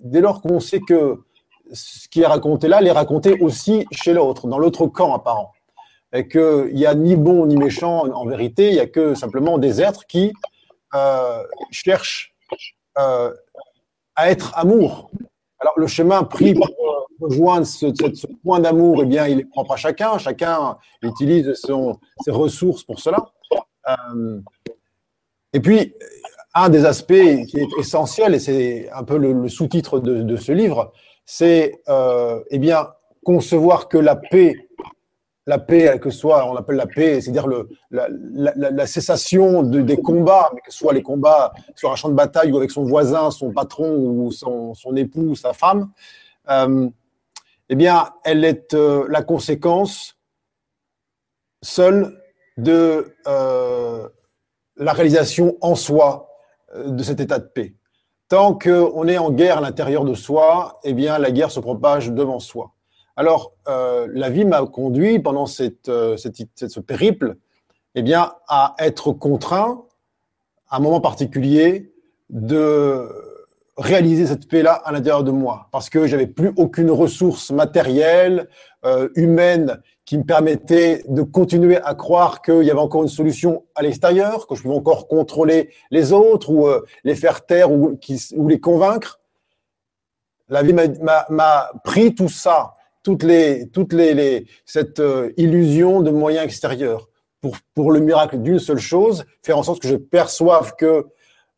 dès 0.04 0.22
lors 0.22 0.42
qu'on 0.42 0.60
sait 0.60 0.80
que 0.80 1.24
ce 1.74 2.08
qui 2.08 2.22
est 2.22 2.28
raconté 2.28 2.68
là, 2.68 2.82
l'est 2.82 2.92
raconté 2.92 3.40
aussi 3.42 3.88
chez 3.92 4.14
l'autre, 4.14 4.48
dans 4.48 4.60
l'autre 4.60 4.86
camp 4.86 5.16
apparent. 5.16 5.52
Et 6.14 6.28
qu'il 6.28 6.74
n'y 6.74 6.86
a 6.86 6.94
ni 6.94 7.16
bon 7.16 7.48
ni 7.48 7.58
méchant 7.58 8.08
en 8.08 8.26
vérité, 8.26 8.70
il 8.70 8.74
n'y 8.74 8.80
a 8.80 8.88
que 8.88 9.16
simplement 9.16 9.58
des 9.58 9.82
êtres 9.82 10.06
qui 10.06 10.32
euh, 10.94 11.44
cherchent 11.72 12.36
euh, 13.00 13.34
à 14.16 14.30
être 14.30 14.56
amour. 14.56 15.10
Alors 15.66 15.80
le 15.80 15.88
chemin 15.88 16.24
pris 16.24 16.54
pour 16.54 16.70
rejoindre 17.20 17.66
ce, 17.66 17.88
point 18.44 18.60
d'amour, 18.60 19.02
eh 19.02 19.08
bien, 19.08 19.26
il 19.26 19.40
est 19.40 19.46
propre 19.46 19.72
à 19.72 19.78
chacun. 19.78 20.20
Chacun 20.20 20.78
utilise 21.02 21.56
son, 21.56 21.98
ses 22.24 22.30
ressources 22.30 22.84
pour 22.84 23.00
cela. 23.00 23.26
Euh, 23.90 24.40
et 25.54 25.60
puis, 25.60 25.96
un 26.54 26.70
des 26.70 26.86
aspects 26.86 27.46
qui 27.48 27.58
est 27.58 27.80
essentiel, 27.80 28.36
et 28.36 28.40
c'est 28.40 28.92
un 28.92 29.04
peu 29.04 29.18
le, 29.18 29.50
sous-titre 29.50 30.00
de, 30.00 30.36
ce 30.36 30.52
livre, 30.52 30.94
c'est 31.26 31.82
euh, 31.90 32.44
eh 32.52 32.60
bien 32.60 32.90
concevoir 33.24 33.88
que 33.88 33.98
la 33.98 34.16
paix, 34.16 34.65
la 35.48 35.60
paix, 35.60 36.00
que 36.00 36.10
ce 36.10 36.18
soit, 36.18 36.50
on 36.50 36.56
appelle 36.56 36.76
la 36.76 36.88
paix, 36.88 37.22
c'est-à-dire 37.22 37.48
le, 37.48 37.70
la, 37.92 38.88
cessation 38.88 39.62
de, 39.62 39.82
des 39.82 39.98
combats, 39.98 40.52
que 40.66 40.72
ce 40.72 40.78
soit 40.80 40.94
les 40.94 41.04
combats 41.04 41.54
sur 41.76 41.92
un 41.92 41.96
champ 41.96 42.10
de 42.10 42.16
bataille 42.16 42.52
ou 42.52 42.58
avec 42.58 42.72
son 42.72 42.84
voisin, 42.84 43.30
son 43.30 43.52
patron 43.52 43.96
ou 43.96 44.32
son, 44.32 44.74
son 44.74 44.96
époux, 44.96 45.36
sa 45.36 45.54
femme, 45.54 45.92
euh, 46.50 46.90
eh 47.70 47.76
bien, 47.76 48.10
elle 48.24 48.44
est 48.44 48.74
euh, 48.74 49.06
la 49.10 49.24
conséquence 49.24 50.18
seule 51.62 52.22
de 52.58 53.16
euh, 53.28 54.08
la 54.78 54.94
réalisation 54.94 55.58
en 55.62 55.76
soi 55.76 56.30
euh, 56.76 56.90
de 56.90 57.04
cet 57.04 57.20
état 57.20 57.40
de 57.40 57.46
paix. 57.46 57.76
Tant 58.30 58.58
qu'on 58.58 59.08
est 59.08 59.18
en 59.18 59.32
guerre 59.32 59.60
à 59.60 59.62
l'intérieur 59.62 60.06
de 60.06 60.14
soi, 60.14 60.80
eh 60.84 60.94
bien, 60.94 61.18
la 61.18 61.32
guerre 61.32 61.52
se 61.52 61.60
propage 61.60 62.12
devant 62.12 62.40
soi. 62.40 62.75
Alors, 63.16 63.54
la 63.66 64.30
vie 64.30 64.46
m'a 64.46 64.66
conduit 64.66 65.20
pendant 65.20 65.46
cette, 65.46 65.92
cette, 66.18 66.68
ce 66.70 66.80
périple, 66.80 67.38
eh 67.96 68.02
bien, 68.02 68.34
à 68.48 68.76
être 68.80 69.14
contraint, 69.14 69.86
à 70.70 70.78
un 70.78 70.80
moment 70.80 71.00
particulier, 71.00 71.94
de 72.30 73.08
réaliser 73.78 74.26
cette 74.26 74.48
paix-là 74.48 74.74
à 74.74 74.92
l'intérieur 74.92 75.24
de 75.24 75.32
moi, 75.32 75.68
parce 75.72 75.90
que 75.90 76.08
j'avais 76.08 76.28
plus 76.28 76.54
aucune 76.56 76.92
ressource 76.92 77.52
matérielle, 77.52 78.48
euh, 78.86 79.10
humaine, 79.16 79.82
qui 80.06 80.18
me 80.18 80.24
permettait 80.24 81.04
de 81.08 81.24
continuer 81.24 81.78
à 81.78 81.96
croire 81.96 82.42
qu'il 82.42 82.64
y 82.64 82.72
avait 82.72 82.80
encore 82.80 83.04
une 83.04 83.10
solution 83.10 83.66
à 83.74 83.82
l'extérieur, 83.82 84.48
que 84.48 84.56
je 84.56 84.62
pouvais 84.62 84.76
encore 84.76 85.08
contrôler 85.08 85.72
les 85.92 86.14
autres 86.14 86.52
ou 86.52 86.68
euh, 86.68 86.86
les 87.04 87.16
faire 87.16 87.46
taire 87.46 87.72
ou, 87.72 87.98
les 88.48 88.60
convaincre. 88.60 89.20
La 90.48 90.62
vie 90.62 90.74
m'a 90.74 91.72
pris 91.84 92.14
tout 92.14 92.30
ça, 92.30 92.76
toutes 93.06 93.22
les, 93.22 93.70
toutes 93.70 93.94
les, 93.94 94.16
les 94.16 94.48
cette 94.66 95.00
euh, 95.00 95.32
illusion 95.38 96.02
de 96.02 96.10
moyens 96.10 96.44
extérieurs, 96.44 97.08
pour, 97.40 97.56
pour 97.76 97.92
le 97.92 98.00
miracle 98.00 98.40
d'une 98.40 98.58
seule 98.58 98.80
chose, 98.80 99.26
faire 99.44 99.60
en 99.60 99.64
sorte 99.64 99.80
que 99.80 99.88
je 99.88 99.96
perçoive 99.96 100.74
que 100.76 101.06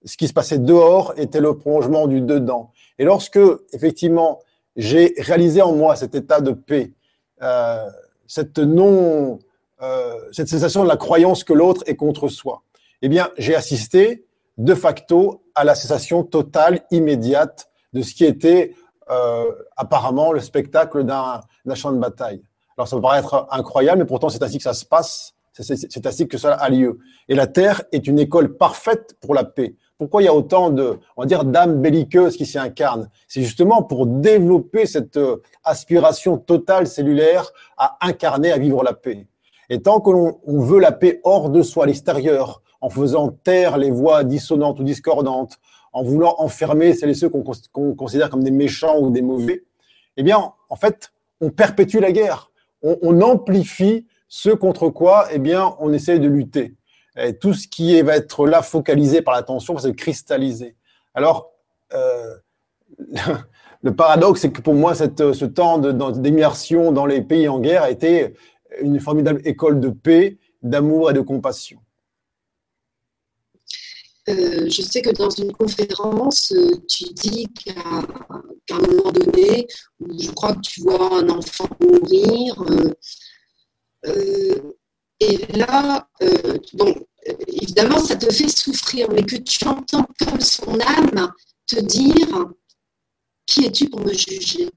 ce 0.03 0.17
qui 0.17 0.27
se 0.27 0.33
passait 0.33 0.59
dehors 0.59 1.13
était 1.15 1.39
le 1.39 1.57
prolongement 1.57 2.07
du 2.07 2.19
dedans. 2.19 2.73
Et 2.99 3.05
lorsque, 3.05 3.39
effectivement, 3.71 4.39
j'ai 4.75 5.13
réalisé 5.17 5.61
en 5.61 5.73
moi 5.73 5.95
cet 5.95 6.15
état 6.15 6.41
de 6.41 6.51
paix, 6.51 6.91
euh, 7.41 7.85
cette 8.27 8.59
non, 8.59 9.39
euh, 9.81 10.15
cette 10.33 10.49
sensation 10.49 10.83
de 10.83 10.89
la 10.89 10.97
croyance 10.97 11.45
que 11.45 11.53
l'autre 11.53 11.81
est 11.85 11.95
contre 11.95 12.27
soi, 12.27 12.63
eh 13.01 13.07
bien, 13.07 13.29
j'ai 13.37 13.55
assisté 13.55 14.25
de 14.57 14.75
facto 14.75 15.43
à 15.55 15.63
la 15.63 15.75
cessation 15.75 16.23
totale, 16.23 16.81
immédiate 16.91 17.69
de 17.93 18.01
ce 18.01 18.13
qui 18.13 18.25
était 18.25 18.73
euh, 19.09 19.51
apparemment 19.75 20.31
le 20.31 20.39
spectacle 20.39 21.03
d'un 21.03 21.41
champ 21.75 21.91
de 21.91 21.97
bataille. 21.97 22.41
Alors, 22.77 22.87
ça 22.87 22.95
peut 22.95 23.01
paraître 23.01 23.47
incroyable, 23.51 23.99
mais 23.99 24.05
pourtant, 24.05 24.29
c'est 24.29 24.43
ainsi 24.43 24.57
que 24.57 24.63
ça 24.63 24.73
se 24.73 24.85
passe, 24.85 25.33
c'est 25.51 26.05
ainsi 26.05 26.27
que 26.27 26.37
cela 26.37 26.55
a 26.55 26.69
lieu. 26.69 26.99
Et 27.27 27.35
la 27.35 27.47
Terre 27.47 27.81
est 27.91 28.05
une 28.07 28.19
école 28.19 28.55
parfaite 28.55 29.15
pour 29.19 29.33
la 29.33 29.43
paix. 29.43 29.75
Pourquoi 29.97 30.21
il 30.21 30.25
y 30.25 30.27
a 30.27 30.33
autant 30.33 30.69
de, 30.69 30.99
on 31.15 31.23
va 31.23 31.25
dire, 31.25 31.43
d'âmes 31.43 31.81
belliqueuses 31.81 32.37
qui 32.37 32.45
s'y 32.45 32.59
incarnent? 32.59 33.09
C'est 33.27 33.41
justement 33.41 33.81
pour 33.81 34.05
développer 34.05 34.85
cette 34.85 35.17
euh, 35.17 35.37
aspiration 35.63 36.37
totale 36.37 36.85
cellulaire 36.85 37.51
à 37.77 37.97
incarner, 38.01 38.51
à 38.51 38.59
vivre 38.59 38.83
la 38.83 38.93
paix. 38.93 39.27
Et 39.69 39.81
tant 39.81 39.99
qu'on 39.99 40.39
veut 40.45 40.79
la 40.79 40.91
paix 40.91 41.19
hors 41.23 41.49
de 41.49 41.63
soi, 41.63 41.85
à 41.85 41.87
l'extérieur, 41.87 42.61
en 42.79 42.89
faisant 42.89 43.29
taire 43.29 43.77
les 43.77 43.89
voix 43.89 44.23
dissonantes 44.23 44.79
ou 44.79 44.83
discordantes, 44.83 45.57
en 45.97 46.03
voulant 46.03 46.35
enfermer 46.37 46.93
celles 46.93 47.09
et 47.09 47.15
ceux 47.15 47.29
qu'on 47.29 47.43
considère 47.95 48.29
comme 48.29 48.43
des 48.43 48.51
méchants 48.51 48.99
ou 48.99 49.09
des 49.09 49.21
mauvais, 49.21 49.63
eh 50.15 50.23
bien, 50.23 50.53
en 50.69 50.75
fait, 50.75 51.11
on 51.41 51.49
perpétue 51.49 51.97
la 51.97 52.11
guerre. 52.11 52.51
On, 52.83 53.21
amplifie 53.21 54.05
ce 54.27 54.49
contre 54.49 54.89
quoi, 54.89 55.27
eh 55.31 55.39
bien, 55.39 55.75
on 55.79 55.91
essaie 55.91 56.19
de 56.19 56.27
lutter 56.27 56.75
tout 57.39 57.53
ce 57.53 57.67
qui 57.67 57.99
va 58.01 58.15
être 58.15 58.45
là 58.45 58.61
focalisé 58.61 59.21
par 59.21 59.33
l'attention 59.33 59.73
va 59.73 59.79
se 59.79 59.87
cristalliser. 59.87 60.75
Alors, 61.13 61.51
euh, 61.93 62.35
le 63.81 63.95
paradoxe, 63.95 64.41
c'est 64.41 64.51
que 64.51 64.61
pour 64.61 64.75
moi, 64.75 64.93
ce 64.95 65.45
temps 65.45 65.79
d'immersion 65.79 66.91
dans 66.91 67.05
les 67.05 67.21
pays 67.21 67.47
en 67.47 67.59
guerre 67.59 67.83
a 67.83 67.89
été 67.89 68.35
une 68.81 68.99
formidable 68.99 69.41
école 69.45 69.79
de 69.79 69.89
paix, 69.89 70.37
d'amour 70.61 71.09
et 71.09 71.13
de 71.13 71.21
compassion. 71.21 71.79
Euh, 74.29 74.69
je 74.69 74.81
sais 74.81 75.01
que 75.01 75.11
dans 75.11 75.29
une 75.29 75.53
conférence, 75.53 76.53
tu 76.89 77.05
dis 77.13 77.47
qu'à 77.47 77.79
un 77.79 78.79
moment 78.79 79.11
donné, 79.11 79.67
je 80.19 80.29
crois 80.31 80.53
que 80.53 80.61
tu 80.61 80.81
vois 80.81 81.19
un 81.19 81.29
enfant 81.29 81.69
mourir, 81.79 82.55
euh, 84.05 84.73
et 85.19 85.37
là, 85.57 86.07
euh, 86.21 86.57
évidemment, 87.47 87.99
ça 87.99 88.15
te 88.15 88.31
fait 88.31 88.49
souffrir, 88.49 89.09
mais 89.11 89.23
que 89.23 89.37
tu 89.37 89.67
entends 89.67 90.07
comme 90.19 90.39
son 90.39 90.79
âme 90.79 91.31
te 91.65 91.79
dire 91.79 92.45
Qui 93.45 93.65
es-tu 93.65 93.89
pour 93.89 94.01
me 94.01 94.13
juger? 94.13 94.69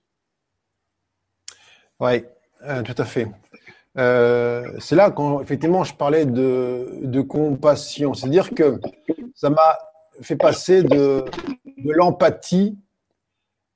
Oui, 2.00 2.24
euh, 2.62 2.82
tout 2.82 2.94
à 2.96 3.04
fait. 3.04 3.28
Euh, 3.98 4.72
c'est 4.78 4.94
là 4.94 5.10
quand 5.10 5.40
effectivement 5.40 5.82
je 5.84 5.94
parlais 5.94 6.24
de, 6.24 7.00
de 7.02 7.20
compassion. 7.20 8.14
C'est-à-dire 8.14 8.50
que 8.50 8.80
ça 9.40 9.48
m'a 9.48 9.78
fait 10.20 10.36
passer 10.36 10.82
de, 10.82 11.24
l'empathie, 11.82 12.76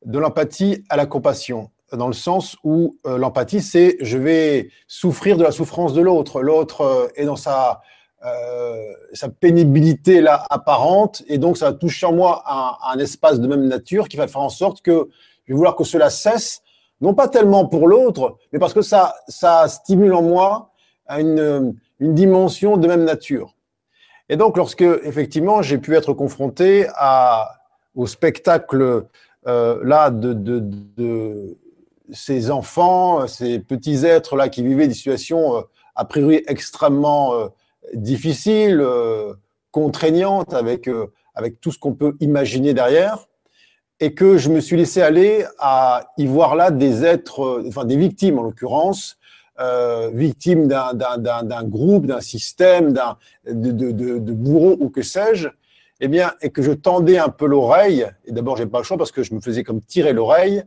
de 0.05 0.19
l'empathie 0.19 0.85
à 0.91 0.97
la 0.99 1.07
compassion 1.07 1.71
dans 1.91 2.07
le 2.07 2.13
sens 2.13 2.57
où 2.65 2.99
euh, 3.07 3.17
l'empathie, 3.17 3.63
c'est 3.63 3.97
je 4.01 4.19
vais 4.19 4.69
souffrir 4.89 5.39
de 5.39 5.43
la 5.43 5.53
souffrance 5.53 5.95
de 5.95 6.03
l'autre. 6.03 6.43
L'autre 6.43 6.83
euh, 6.83 7.09
est 7.15 7.25
dans 7.25 7.37
sa, 7.37 7.81
euh, 8.27 8.93
sa 9.15 9.31
pénibilité 9.31 10.21
là 10.21 10.45
apparente, 10.51 11.23
et 11.29 11.39
donc 11.39 11.57
ça 11.57 11.71
va 11.71 11.73
toucher 11.73 12.05
en 12.05 12.13
moi 12.13 12.43
un, 12.47 12.93
un, 12.93 12.99
espace 12.99 13.41
de 13.41 13.47
même 13.47 13.67
nature 13.67 14.09
qui 14.09 14.19
va 14.19 14.27
faire 14.27 14.43
en 14.43 14.51
sorte 14.51 14.83
que 14.83 15.09
je 15.45 15.53
vais 15.53 15.57
vouloir 15.57 15.77
que 15.77 15.85
cela 15.85 16.11
cesse, 16.11 16.61
non 17.01 17.15
pas 17.15 17.29
tellement 17.29 17.67
pour 17.67 17.89
l'autre, 17.89 18.37
mais 18.53 18.59
parce 18.59 18.75
que 18.75 18.83
ça, 18.83 19.15
ça 19.29 19.67
stimule 19.69 20.13
en 20.13 20.23
moi 20.23 20.73
une, 21.09 21.75
une 22.01 22.15
dimension 22.15 22.77
de 22.77 22.87
même 22.87 23.05
nature. 23.05 23.54
Et 24.29 24.37
donc, 24.37 24.57
lorsque 24.57 24.83
effectivement 24.83 25.63
j'ai 25.63 25.79
pu 25.79 25.95
être 25.95 26.13
confronté 26.13 26.87
au 27.95 28.07
spectacle 28.07 29.07
euh, 29.47 29.81
là 29.85 30.11
de, 30.11 31.57
ces 32.13 32.51
enfants, 32.51 33.27
ces 33.27 33.59
petits 33.59 34.05
êtres 34.05 34.37
là 34.37 34.49
qui 34.49 34.63
vivaient 34.63 34.89
des 34.89 34.95
situations 34.95 35.57
euh, 35.57 35.61
a 35.95 36.05
priori 36.05 36.43
extrêmement 36.47 37.35
euh, 37.35 37.49
difficiles, 37.95 38.81
euh, 38.81 39.35
contraignantes, 39.71 40.55
avec 40.55 40.89
avec 41.35 41.61
tout 41.61 41.73
ce 41.73 41.79
qu'on 41.81 41.95
peut 41.95 42.17
imaginer 42.21 42.75
derrière, 42.75 43.27
et 43.99 44.15
que 44.15 44.39
je 44.39 44.49
me 44.49 44.61
suis 44.61 44.77
laissé 44.77 45.03
aller 45.03 45.45
à 45.59 46.13
y 46.17 46.27
voir 46.27 46.55
là 46.55 46.71
des 46.71 47.05
êtres, 47.05 47.65
enfin 47.67 47.85
des 47.85 47.97
victimes 47.97 48.39
en 48.39 48.43
l'occurrence, 48.43 49.19
euh, 49.61 50.11
victimes 50.13 50.67
d'un 50.67 51.65
groupe, 51.65 52.07
d'un 52.07 52.21
système, 52.21 52.93
de, 52.93 53.71
de, 53.71 53.91
de, 53.93 54.19
de 54.19 54.33
bourreaux 54.33 54.77
ou 54.81 54.91
que 54.91 55.03
sais-je, 55.03 55.49
eh 56.01 56.09
bien, 56.09 56.33
et 56.43 56.51
que 56.51 56.63
je 56.63 56.73
tendais 56.73 57.19
un 57.19 57.29
peu 57.29 57.47
l'oreille. 57.47 58.07
Et 58.25 58.33
d'abord, 58.33 58.57
j'ai 58.57 58.67
pas 58.67 58.79
le 58.79 58.85
choix 58.85 58.97
parce 58.97 59.13
que 59.13 59.23
je 59.23 59.35
me 59.35 59.41
faisais 59.41 59.63
comme 59.63 59.81
tirer 59.81 60.13
l'oreille 60.13 60.65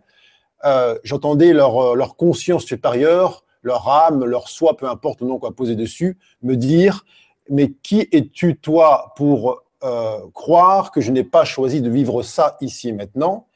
euh, 0.66 0.98
j'entendais 1.04 1.54
leur, 1.54 1.96
leur 1.96 2.16
conscience 2.16 2.66
supérieure, 2.66 3.44
leur 3.62 3.88
âme, 3.88 4.26
leur 4.26 4.50
soi, 4.50 4.76
peu 4.76 4.90
importe 4.90 5.22
le 5.22 5.28
nom 5.28 5.40
qu'on 5.40 5.48
va 5.48 5.54
poser 5.54 5.76
dessus, 5.76 6.18
me 6.42 6.56
dire, 6.56 7.06
mais 7.50 7.72
qui 7.72 8.08
es-tu 8.12 8.58
toi 8.58 9.14
pour 9.16 9.64
euh, 9.84 10.20
croire 10.34 10.92
que 10.92 11.02
je 11.02 11.12
n'ai 11.12 11.24
pas 11.24 11.46
choisi 11.46 11.82
de 11.82 11.90
vivre 11.90 12.24
ça 12.24 12.58
ici 12.62 12.90
et 12.90 12.94
maintenant? 12.94 13.48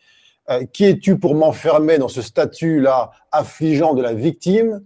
Euh, 0.50 0.66
Qui 0.66 0.86
es-tu 0.86 1.18
pour 1.18 1.36
m'enfermer 1.36 1.98
dans 1.98 2.08
ce 2.08 2.22
statut-là 2.22 3.12
affligeant 3.32 3.94
de 3.94 4.02
la 4.02 4.14
victime? 4.14 4.84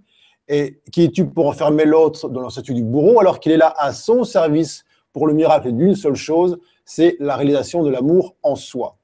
Et 0.47 0.79
qui 0.91 1.03
es-tu 1.03 1.25
pour 1.25 1.47
enfermer 1.47 1.85
l'autre 1.85 2.29
dans 2.29 2.41
le 2.41 2.49
statut 2.49 2.73
du 2.73 2.83
bourreau 2.83 3.19
alors 3.19 3.39
qu'il 3.39 3.51
est 3.51 3.57
là 3.57 3.73
à 3.77 3.93
son 3.93 4.23
service 4.23 4.85
pour 5.11 5.27
le 5.27 5.33
miracle 5.33 5.71
d'une 5.71 5.95
seule 5.95 6.15
chose, 6.15 6.59
c'est 6.83 7.15
la 7.19 7.35
réalisation 7.35 7.83
de 7.83 7.89
l'amour 7.89 8.35
en 8.43 8.55
soi. 8.55 8.97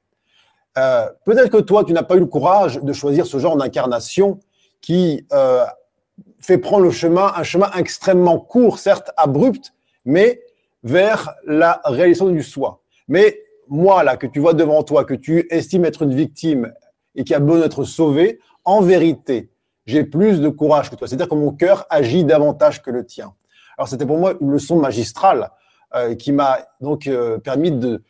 Euh, 0.77 1.09
peut-être 1.25 1.49
que 1.49 1.61
toi, 1.61 1.83
tu 1.83 1.93
n'as 1.93 2.03
pas 2.03 2.15
eu 2.15 2.19
le 2.19 2.25
courage 2.25 2.79
de 2.81 2.93
choisir 2.93 3.25
ce 3.25 3.39
genre 3.39 3.57
d'incarnation 3.57 4.39
qui 4.81 5.25
euh, 5.33 5.65
fait 6.39 6.57
prendre 6.57 6.83
le 6.83 6.91
chemin, 6.91 7.31
un 7.35 7.43
chemin 7.43 7.71
extrêmement 7.77 8.39
court, 8.39 8.79
certes 8.79 9.11
abrupt, 9.17 9.73
mais 10.05 10.41
vers 10.83 11.33
la 11.45 11.81
réalisation 11.85 12.29
du 12.29 12.43
soi. 12.43 12.81
Mais 13.07 13.39
moi, 13.67 14.03
là, 14.03 14.17
que 14.17 14.27
tu 14.27 14.39
vois 14.39 14.53
devant 14.53 14.83
toi, 14.83 15.05
que 15.05 15.13
tu 15.13 15.47
estimes 15.49 15.85
être 15.85 16.03
une 16.03 16.13
victime 16.13 16.73
et 17.15 17.23
qui 17.23 17.33
a 17.33 17.39
besoin 17.39 17.61
d'être 17.61 17.83
sauvé, 17.83 18.39
en 18.63 18.81
vérité, 18.81 19.49
j'ai 19.91 20.03
plus 20.05 20.39
de 20.39 20.49
courage 20.49 20.89
que 20.89 20.95
toi. 20.95 21.07
C'est-à-dire 21.07 21.27
que 21.27 21.35
mon 21.35 21.51
cœur 21.51 21.85
agit 21.89 22.23
davantage 22.23 22.81
que 22.81 22.89
le 22.89 23.05
tien. 23.05 23.33
Alors, 23.77 23.87
c'était 23.87 24.05
pour 24.05 24.17
moi 24.17 24.33
une 24.39 24.51
leçon 24.51 24.77
magistrale 24.77 25.49
euh, 25.95 26.15
qui 26.15 26.31
m'a 26.31 26.59
donc 26.79 27.07
euh, 27.07 27.37
permis 27.37 27.71
de, 27.71 28.01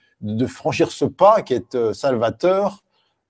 franchir 0.45 0.91
ce 0.91 1.05
pas 1.05 1.41
qui 1.41 1.55
est 1.55 1.73
euh, 1.75 1.93
salvateur 1.93 2.83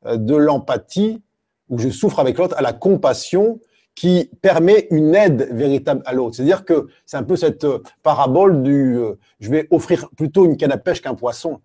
de 0.05 0.35
l'empathie, 0.35 1.21
où 1.69 1.77
je 1.77 1.89
souffre 1.89 2.19
avec 2.19 2.37
l'autre, 2.37 2.55
à 2.57 2.61
la 2.61 2.73
compassion, 2.73 3.59
qui 3.95 4.29
permet 4.41 4.87
une 4.89 5.13
aide 5.15 5.49
véritable 5.51 6.01
à 6.05 6.13
l'autre. 6.13 6.35
C'est-à-dire 6.35 6.65
que 6.65 6.87
c'est 7.05 7.17
un 7.17 7.23
peu 7.23 7.35
cette 7.35 7.67
parabole 8.01 8.63
du 8.63 8.97
je 9.39 9.51
vais 9.51 9.67
offrir 9.69 10.09
plutôt 10.17 10.45
une 10.45 10.57
canne 10.57 10.71
à 10.71 10.77
pêche 10.77 11.01
qu'un 11.01 11.13
poisson. 11.13 11.61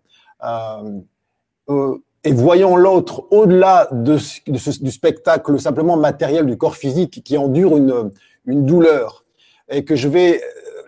Et 2.26 2.32
voyant 2.32 2.76
l'autre 2.76 3.24
au-delà 3.30 3.88
du 3.92 4.90
spectacle 4.90 5.60
simplement 5.60 5.96
matériel 5.96 6.44
du 6.44 6.58
corps 6.58 6.74
physique 6.74 7.22
qui 7.22 7.38
endure 7.38 7.76
une, 7.76 8.10
douleur, 8.46 9.24
et 9.70 9.84
que 9.84 9.94
je 9.94 10.08
vais 10.08 10.40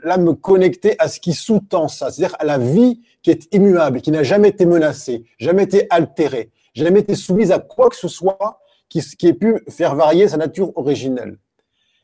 là 0.03 0.19
me 0.19 0.33
connecter 0.33 0.97
à 0.99 1.07
ce 1.07 1.21
qui 1.21 1.35
sous-tend 1.35 1.87
ça, 1.87 2.11
c'est-à-dire 2.11 2.37
à 2.41 2.45
la 2.45 2.59
vie 2.59 3.03
qui 3.23 3.31
est 3.31 3.55
immuable, 3.55 4.01
qui 4.01 4.11
n'a 4.11 4.25
jamais 4.25 4.49
été 4.49 4.67
menacée, 4.67 5.27
jamais 5.39 5.63
été 5.63 5.87
altérée, 5.91 6.51
jamais 6.75 7.01
été 7.01 7.15
soumise 7.15 7.53
à 7.53 7.61
quoi 7.61 7.89
que 7.89 7.97
ce 7.97 8.09
soit 8.09 8.61
qui, 8.89 9.01
ait 9.23 9.33
pu 9.33 9.63
faire 9.69 9.95
varier 9.95 10.27
sa 10.27 10.39
nature 10.39 10.73
originelle. 10.77 11.39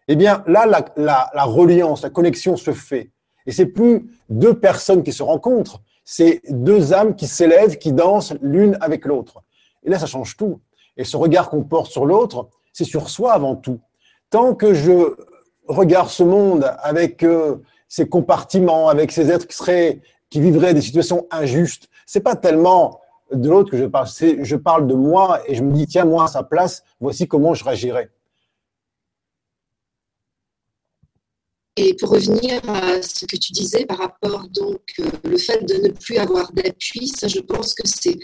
Eh 0.07 0.14
bien, 0.14 0.45
là, 0.47 0.64
la, 0.67 1.31
la 1.35 1.45
reliance, 1.45 2.03
la 2.03 2.11
connexion 2.11 2.57
se 2.57 2.73
fait. 2.73 3.11
Et 3.47 3.53
c'est 3.53 3.67
plus 3.67 4.07
deux 4.29 4.55
personnes 4.55 5.03
qui 5.03 5.12
se 5.12 5.25
rencontrent, 5.25 5.81
c'est 6.04 6.42
deux 6.49 6.92
âmes 6.92 7.14
qui 7.16 7.26
s'élèvent, 7.26 7.78
qui 7.78 7.92
dansent 7.92 8.34
l'une 8.42 8.76
avec 8.80 9.04
l'autre. 9.04 9.42
Et 9.82 9.90
là, 9.90 9.99
ça 9.99 10.06
change 10.06 10.37
tout. 10.37 10.61
Et 10.96 11.04
ce 11.04 11.16
regard 11.16 11.50
qu'on 11.50 11.62
porte 11.62 11.90
sur 11.90 12.06
l'autre, 12.06 12.49
c'est 12.73 12.84
sur 12.84 13.08
soi 13.08 13.32
avant 13.32 13.56
tout. 13.56 13.80
Tant 14.30 14.54
que 14.54 14.75
je 14.75 15.14
regarde 15.66 16.08
ce 16.08 16.23
monde 16.23 16.70
avec 16.82 17.23
euh, 17.23 17.56
ses 17.88 18.08
compartiments, 18.08 18.88
avec 18.88 19.12
ces 19.12 19.30
êtres 19.30 19.46
qui 19.46 19.56
seraient, 19.56 20.00
qui 20.30 20.40
vivraient 20.40 20.75
des 20.75 20.82
situations 20.82 21.26
injustes, 21.30 21.88
c'est 22.06 22.20
pas 22.20 22.37
tellement 22.37 23.00
de 23.32 23.49
l'autre 23.49 23.70
que 23.70 23.76
je 23.76 23.84
parle. 23.84 24.08
Je 24.08 24.56
parle 24.56 24.87
de 24.87 24.94
moi 24.94 25.40
et 25.46 25.54
je 25.54 25.62
me 25.62 25.73
dis, 25.73 25.87
tiens, 25.87 26.04
moi 26.04 26.25
à 26.25 26.28
sa 26.28 26.42
place, 26.42 26.82
voici 27.00 27.26
comment 27.26 27.54
je 27.54 27.64
réagirais. 27.64 28.11
Et 31.76 31.94
pour 31.94 32.10
revenir 32.10 32.60
à 32.68 33.02
ce 33.02 33.26
que 33.26 33.37
tu 33.37 33.52
disais 33.52 33.84
par 33.84 33.98
rapport 33.98 34.48
donc 34.48 34.80
euh, 35.00 35.10
le 35.24 35.37
fait 35.37 35.64
de 35.64 35.74
ne 35.74 35.88
plus 35.88 36.18
avoir 36.18 36.52
d'appui, 36.52 37.08
ça 37.08 37.26
je 37.26 37.40
pense 37.40 37.74
que 37.74 37.87
c'est 37.87 38.18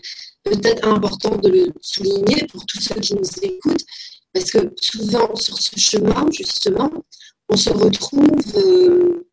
peut-être 0.44 0.86
important 0.86 1.36
de 1.36 1.48
le 1.48 1.72
souligner 1.80 2.46
pour 2.46 2.64
tous 2.66 2.80
ceux 2.80 2.94
qui 3.00 3.14
nous 3.14 3.28
écoutent, 3.42 3.84
parce 4.32 4.52
que 4.52 4.72
souvent 4.80 5.34
sur 5.34 5.58
ce 5.58 5.78
chemin 5.78 6.26
justement, 6.30 6.90
on 7.48 7.56
se 7.56 7.70
retrouve 7.70 8.56
euh, 8.56 9.26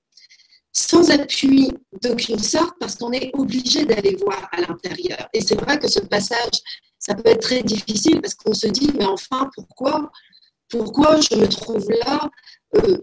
sans 0.74 1.12
appui 1.12 1.72
d'aucune 2.02 2.40
sorte 2.40 2.76
parce 2.80 2.96
qu'on 2.96 3.12
est 3.12 3.32
obligé 3.34 3.86
d'aller 3.86 4.16
voir 4.16 4.48
à 4.52 4.62
l'intérieur. 4.62 5.28
Et 5.34 5.42
c'est 5.42 5.60
vrai 5.60 5.78
que 5.78 5.88
ce 5.88 6.00
passage, 6.00 6.62
ça 6.98 7.14
peut 7.14 7.30
être 7.30 7.42
très 7.42 7.62
difficile 7.62 8.20
parce 8.22 8.36
qu'on 8.36 8.54
se 8.54 8.68
dit, 8.68 8.92
mais 8.98 9.06
enfin, 9.06 9.50
pourquoi, 9.56 10.12
pourquoi 10.70 11.20
je 11.22 11.36
me 11.36 11.48
trouve 11.48 11.88
là 12.06 12.30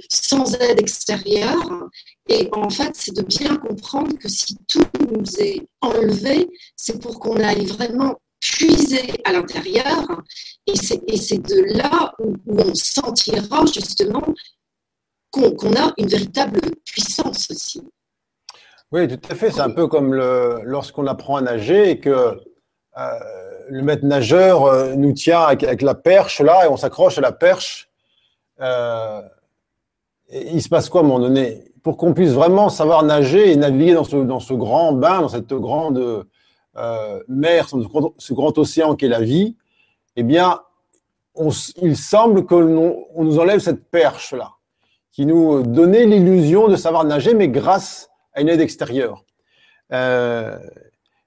sans 0.09 0.55
aide 0.61 0.81
extérieure 0.81 1.89
Et 2.29 2.49
en 2.53 2.71
fait, 2.71 2.93
c'est 2.95 3.15
de 3.15 3.23
bien 3.23 3.57
comprendre 3.57 4.17
que 4.19 4.29
si 4.29 4.57
tout 4.69 4.85
nous 5.11 5.25
est 5.39 5.67
enlevé, 5.81 6.49
c'est 6.77 7.01
pour 7.01 7.21
qu'on 7.21 7.37
aille 7.37 7.67
vraiment 7.67 8.17
puiser 8.41 9.13
à 9.25 9.33
l'intérieur. 9.33 10.23
Et 10.67 10.77
c'est 10.77 11.43
de 11.43 11.79
là 11.79 12.13
où, 12.19 12.35
on 12.47 12.75
sentira 12.75 13.65
justement 13.67 14.25
qu'on 15.31 15.75
a 15.75 15.93
une 15.99 16.09
véritable 16.09 16.61
puissance 16.85 17.51
aussi. 17.51 17.83
Oui, 18.93 19.09
tout 19.09 19.19
à 19.29 19.35
fait. 19.35 19.51
C'est 19.51 19.61
un 19.61 19.71
peu 19.71 19.89
comme 19.89 20.15
lorsqu'on 20.15 21.07
apprend 21.07 21.37
à 21.37 21.41
nager 21.41 21.91
et 21.91 22.01
que 22.01 22.39
euh, 22.97 23.19
le 23.69 23.83
maître 23.83 24.05
nageur 24.05 24.65
euh, 24.65 24.95
nous 24.95 25.13
tient 25.13 25.43
avec, 25.43 25.83
la 25.83 25.95
perche 25.95 26.41
là 26.41 26.65
et 26.65 26.69
on 26.69 26.77
s'accroche 26.77 27.19
à 27.19 27.21
la 27.21 27.33
perche. 27.33 27.89
Euh, 28.61 29.21
il 30.31 30.63
se 30.63 30.69
passe 30.69 30.89
quoi 30.89 31.01
à 31.01 31.05
un 31.05 31.07
moment 31.07 31.21
donné 31.21 31.65
Pour 31.83 31.97
qu'on 31.97 32.15
puisse 32.15 32.33
vraiment 32.33 32.69
savoir 32.69 33.03
nager 33.03 33.51
et 33.53 33.57
naviguer 33.57 33.95
dans 33.95 34.05
ce, 34.05 34.17
dans 34.17 34.41
ce 34.41 34.55
grand 34.55 34.93
bain, 34.93 35.21
dans 35.21 35.29
cette 35.29 35.53
grande 35.53 36.27
mer, 37.29 37.69
ce 37.69 37.77
grand, 37.77 38.15
ce 38.19 38.33
grand 38.35 38.57
océan 38.59 38.97
qui 38.97 39.05
est 39.05 39.09
la 39.09 39.21
vie, 39.21 39.57
eh 40.17 40.23
bien, 40.25 40.61
il 41.81 41.97
semble 41.97 42.47
qu'on 42.47 43.05
nous 43.17 43.39
enlève 43.39 43.61
cette 43.61 43.85
perche 43.91 44.33
là 44.33 44.55
qui 45.15 45.27
nous 45.27 45.63
donnait 45.63 46.07
l'illusion 46.07 46.67
de 46.67 46.75
savoir 46.75 47.05
nager, 47.05 47.35
mais 47.35 47.49
grâce 47.49 48.11
à 48.33 48.41
une 48.41 48.49
aide 48.49 48.61
extérieure. 48.61 49.25
Euh, 49.93 50.59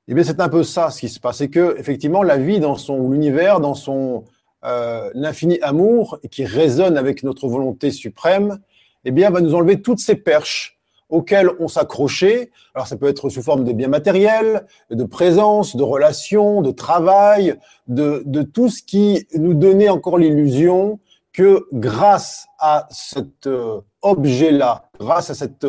et 0.10 0.14
bien 0.14 0.26
c'est 0.26 0.42
un 0.42 0.50
peu 0.50 0.64
ça 0.64 0.90
ce 0.90 1.00
qui 1.00 1.10
se 1.10 1.22
passe, 1.22 1.38
c'est 1.38 1.48
que 1.48 1.78
effectivement 1.80 2.22
la 2.22 2.38
vie 2.38 2.60
dans 2.60 2.76
son 2.76 3.10
l'univers, 3.10 3.62
dans 3.62 3.76
son 3.76 4.26
euh, 4.66 5.10
l'infini 5.14 5.58
amour 5.62 6.20
qui 6.32 6.44
résonne 6.44 6.98
avec 6.98 7.24
notre 7.24 7.48
volonté 7.48 7.92
suprême, 7.92 8.60
eh 9.08 9.12
bien 9.12 9.30
va 9.30 9.40
nous 9.40 9.56
enlever 9.56 9.82
toutes 9.82 10.00
ces 10.00 10.16
perches 10.16 10.78
auxquelles 11.10 11.50
on 11.60 11.70
s'accrochait. 11.70 12.52
Alors 12.76 12.88
ça 12.88 12.98
peut 12.98 13.08
être 13.08 13.30
sous 13.30 13.42
forme 13.42 13.64
de 13.64 13.72
biens 13.72 13.88
matériels, 13.88 14.68
de 14.92 15.04
présence, 15.06 15.78
de 15.78 15.84
relations, 15.84 16.62
de 16.62 16.72
travail, 16.72 17.56
de, 17.88 18.42
tout 18.42 18.70
ce 18.70 18.84
qui 18.84 19.26
nous 19.34 19.54
donnait 19.54 19.88
encore 19.88 20.18
l'illusion 20.18 21.00
que 21.32 21.68
grâce 21.72 22.48
à 22.60 22.88
cet 22.92 23.48
euh, 23.48 23.80
objet-là, 24.02 24.90
grâce 25.00 25.30
à, 25.30 25.36
cette, 25.36 25.66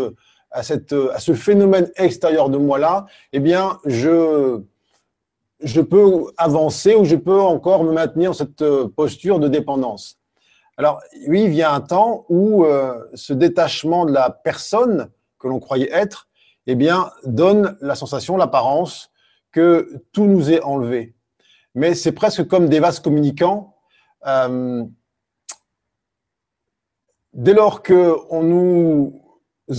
à, 0.50 0.64
cette, 0.64 0.92
à 0.92 1.20
ce 1.20 1.34
phénomène 1.34 1.90
extérieur 1.94 2.50
de 2.50 2.58
moi-là, 2.58 3.06
eh 3.32 3.38
bien, 3.38 3.78
je, 3.84 4.62
je 5.60 5.80
peux 5.80 6.24
avancer 6.36 6.96
ou 6.96 7.04
je 7.04 7.14
peux 7.14 7.40
encore 7.40 7.84
me 7.84 7.92
maintenir 7.92 8.30
dans 8.30 8.36
cette 8.36 8.62
euh, 8.62 8.88
posture 8.88 9.38
de 9.38 9.46
dépendance. 9.46 10.17
Alors, 10.78 11.00
oui, 11.26 11.42
il 11.42 11.50
vient 11.50 11.72
un 11.72 11.80
temps 11.80 12.24
où 12.28 12.64
euh, 12.64 13.04
ce 13.14 13.32
détachement 13.32 14.06
de 14.06 14.12
la 14.12 14.30
personne 14.30 15.10
que 15.40 15.48
l'on 15.48 15.58
croyait 15.58 15.90
être, 15.90 16.28
eh 16.68 16.76
bien, 16.76 17.10
donne 17.24 17.76
la 17.80 17.96
sensation, 17.96 18.36
l'apparence 18.36 19.10
que 19.50 20.04
tout 20.12 20.26
nous 20.26 20.52
est 20.52 20.62
enlevé. 20.62 21.16
Mais 21.74 21.96
c'est 21.96 22.12
presque 22.12 22.46
comme 22.46 22.68
des 22.68 22.78
vases 22.78 23.00
communicants. 23.00 23.74
Euh, 24.28 24.84
dès 27.32 27.54
lors 27.54 27.82
qu'on 27.82 28.42
nous 28.44 29.20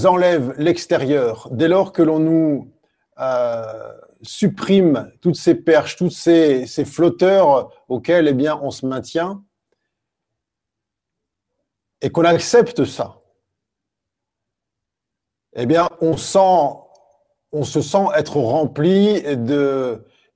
enlève 0.03 0.53
l'extérieur, 0.57 1.47
dès 1.51 1.69
lors 1.69 1.93
que 1.93 2.01
l'on 2.01 2.19
nous 2.19 2.73
euh, 3.21 3.93
supprime 4.21 5.13
toutes 5.21 5.37
ces 5.37 5.55
perches, 5.55 5.95
tous 5.95 6.09
ces, 6.09 6.65
ces, 6.67 6.83
flotteurs 6.83 7.71
auxquels 7.87 8.27
eh 8.27 8.33
bien, 8.33 8.59
on 8.61 8.71
se 8.71 8.85
maintient, 8.85 9.43
et 12.01 12.09
qu'on 12.09 12.23
accepte 12.23 12.85
ça, 12.85 13.21
eh 15.55 15.65
bien, 15.65 15.89
on, 16.01 16.15
sent, 16.15 16.77
on 17.51 17.63
se 17.63 17.81
sent 17.81 18.05
être 18.15 18.37
rempli 18.37 19.21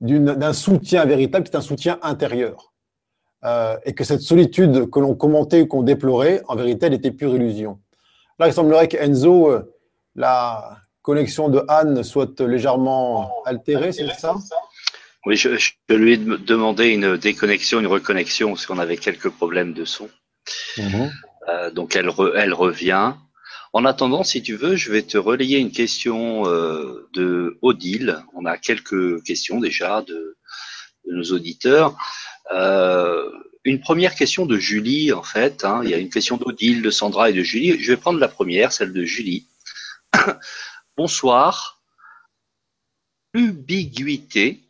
d'un 0.00 0.52
soutien 0.52 1.04
véritable, 1.04 1.44
qui 1.44 1.52
est 1.52 1.56
un 1.56 1.62
soutien 1.62 1.98
intérieur. 2.02 2.72
Euh, 3.44 3.76
et 3.84 3.92
que 3.92 4.04
cette 4.04 4.22
solitude 4.22 4.88
que 4.90 5.00
l'on 5.00 5.14
commentait 5.14 5.60
ou 5.60 5.66
qu'on 5.66 5.82
déplorait, 5.82 6.42
en 6.48 6.56
vérité, 6.56 6.86
elle 6.86 6.94
était 6.94 7.10
pure 7.10 7.34
illusion. 7.34 7.78
Là, 8.38 8.48
il 8.48 8.54
semblerait 8.54 8.88
qu'Enzo, 8.88 9.50
euh, 9.50 9.74
la 10.14 10.78
connexion 11.02 11.50
de 11.50 11.62
Anne 11.68 12.02
soit 12.02 12.40
légèrement 12.40 13.30
altérée, 13.44 13.92
c'est 13.92 14.08
ça? 14.14 14.34
Oui, 15.26 15.36
je, 15.36 15.50
lui 15.90 16.14
ai 16.14 16.16
demandé 16.16 16.88
une 16.88 17.16
déconnexion, 17.16 17.80
une 17.80 17.86
reconnexion, 17.86 18.48
parce 18.48 18.66
qu'on 18.66 18.78
avait 18.78 18.96
quelques 18.96 19.30
problèmes 19.30 19.74
de 19.74 19.84
son. 19.84 20.08
Mhm. 20.78 21.10
Euh, 21.48 21.70
donc 21.70 21.96
elle, 21.96 22.08
revient. 22.08 23.14
En 23.72 23.84
attendant, 23.84 24.22
si 24.22 24.42
tu 24.42 24.54
veux, 24.54 24.76
je 24.76 24.92
vais 24.92 25.02
te 25.02 25.18
relayer 25.18 25.58
une 25.58 25.72
question 25.72 26.46
euh, 26.46 27.08
de 27.12 27.58
Odile. 27.60 28.22
On 28.34 28.44
a 28.46 28.56
quelques 28.56 29.22
questions 29.24 29.60
déjà 29.60 30.02
de, 30.02 30.36
nos 31.06 31.24
auditeurs. 31.32 31.96
Euh, 32.52 33.28
une 33.64 33.80
première 33.80 34.14
question 34.14 34.46
de 34.46 34.58
Julie, 34.58 35.12
en 35.12 35.22
fait. 35.22 35.64
Hein. 35.64 35.80
Il 35.84 35.90
y 35.90 35.94
a 35.94 35.98
une 35.98 36.10
question 36.10 36.36
d'Odile, 36.36 36.82
de 36.82 36.90
Sandra 36.90 37.30
et 37.30 37.32
de 37.32 37.42
Julie. 37.42 37.78
Je 37.78 37.92
vais 37.92 37.96
prendre 37.96 38.18
la 38.18 38.28
première, 38.28 38.72
celle 38.72 38.92
de 38.92 39.04
Julie. 39.04 39.48
Bonsoir. 40.96 41.82
Ubiguïté. 43.34 44.60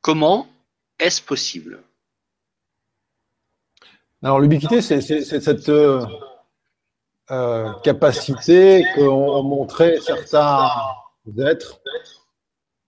Comment 0.00 0.48
est-ce 0.98 1.20
possible? 1.20 1.82
Alors, 4.20 4.40
l'ubiquité, 4.40 4.82
c'est 4.82 5.00
cette 5.00 5.68
euh, 5.68 6.04
euh, 7.30 7.72
capacité 7.84 8.84
qu'ont 8.96 9.44
montré 9.44 10.00
certains 10.00 10.68
êtres 11.38 11.80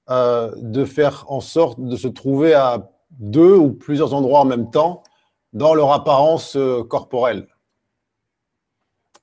euh, 0.09 0.51
de 0.57 0.85
faire 0.85 1.25
en 1.29 1.41
sorte 1.41 1.81
de 1.81 1.95
se 1.95 2.09
trouver 2.09 2.55
à 2.55 2.91
deux 3.13 3.55
ou 3.55 3.73
plusieurs 3.73 4.13
endroits 4.13 4.41
en 4.41 4.45
même 4.45 4.73
temps 4.73 5.05
dans 5.53 5.73
leur 5.75 5.93
apparence 5.93 6.59
corporelle. 6.89 7.47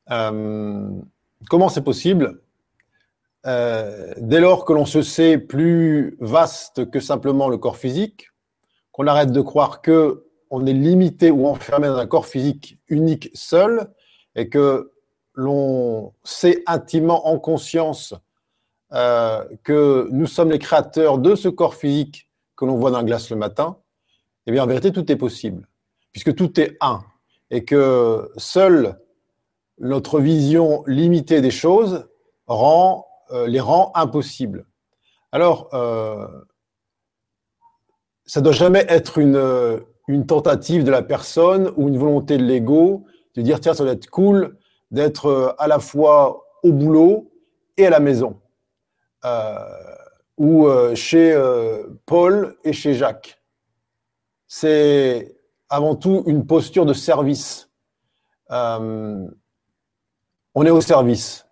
comment 0.08 1.70
c'est 1.70 1.84
possible? 1.84 2.42
Dès 3.44 4.40
lors 4.40 4.64
que 4.66 4.74
l'on 4.74 4.86
se 4.86 5.02
sait 5.02 5.38
plus 5.38 6.18
vaste 6.20 6.90
que 6.90 7.00
simplement 7.00 7.50
le 7.50 7.58
corps 7.58 7.78
physique, 7.78 8.30
qu'on 8.92 9.08
arrête 9.08 9.32
de 9.32 9.42
croire 9.42 9.82
que 9.82 10.27
on 10.50 10.66
est 10.66 10.74
limité 10.74 11.32
ou 11.32 11.48
enfermé 11.48 11.88
dans 11.88 11.98
un 11.98 12.08
corps 12.08 12.26
physique 12.26 12.80
unique 12.88 13.30
seul, 13.34 13.92
et 14.36 14.50
que 14.50 14.92
l'on 15.34 16.14
sait 16.24 16.64
intimement 16.66 17.28
en 17.28 17.40
conscience 17.40 18.14
euh, 18.94 19.44
que 19.64 20.08
nous 20.12 20.28
sommes 20.28 20.52
les 20.52 20.60
créateurs 20.60 21.18
de 21.18 21.36
ce 21.36 21.50
corps 21.50 21.76
physique 21.76 22.30
que 22.56 22.66
l'on 22.66 22.76
voit 22.76 22.92
dans 22.92 22.98
la 22.98 23.04
glace 23.04 23.30
le 23.30 23.36
matin, 23.36 23.78
eh 24.46 24.52
bien 24.52 24.64
en 24.64 24.68
vérité 24.68 24.92
tout 24.92 25.12
est 25.12 25.16
possible, 25.16 25.68
puisque 26.12 26.34
tout 26.36 26.60
est 26.60 26.78
un, 26.82 27.04
et 27.52 27.66
que 27.66 28.32
seule 28.38 29.00
notre 29.80 30.20
vision 30.20 30.84
limitée 30.88 31.42
des 31.42 31.52
choses 31.52 32.08
rend 32.48 33.06
euh, 33.32 33.46
les 33.46 33.60
rend 33.60 33.92
impossibles. 33.94 34.66
Alors, 35.34 35.70
euh, 35.74 36.28
ça 38.26 38.40
ne 38.40 38.46
doit 38.46 38.54
jamais 38.54 38.86
être 38.88 39.18
une, 39.18 39.36
une 40.08 40.26
tentative 40.26 40.84
de 40.84 40.92
la 40.92 41.02
personne 41.02 41.72
ou 41.76 41.88
une 41.88 41.98
volonté 41.98 42.38
de 42.38 42.44
l'ego 42.44 43.06
de 43.36 43.42
dire 43.42 43.60
tiens, 43.60 43.74
ça 43.74 43.84
doit 43.84 43.94
être 43.94 44.10
cool 44.10 44.58
d'être 44.90 45.28
euh, 45.28 45.54
à 45.58 45.68
la 45.68 45.80
fois 45.80 46.46
au 46.64 46.72
boulot 46.72 47.32
et 47.78 47.86
à 47.86 47.92
la 47.92 48.00
maison, 48.00 48.40
ou 50.38 50.68
chez 50.96 51.40
Paul 52.08 52.58
et 52.64 52.74
chez 52.74 52.96
Jacques. 52.96 53.40
C'est 54.48 55.38
avant 55.70 55.96
tout 55.96 56.24
une 56.26 56.48
posture 56.48 56.88
de 56.88 56.94
service. 56.94 57.70
on 58.50 59.30
est 60.56 60.72
au 60.72 60.82
service. 60.82 61.46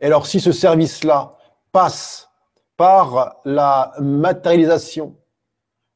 Et 0.00 0.06
alors, 0.06 0.26
si 0.26 0.40
ce 0.40 0.52
service-là 0.52 1.32
passe 1.72 2.28
par 2.76 3.40
la 3.44 3.92
matérialisation 4.00 5.16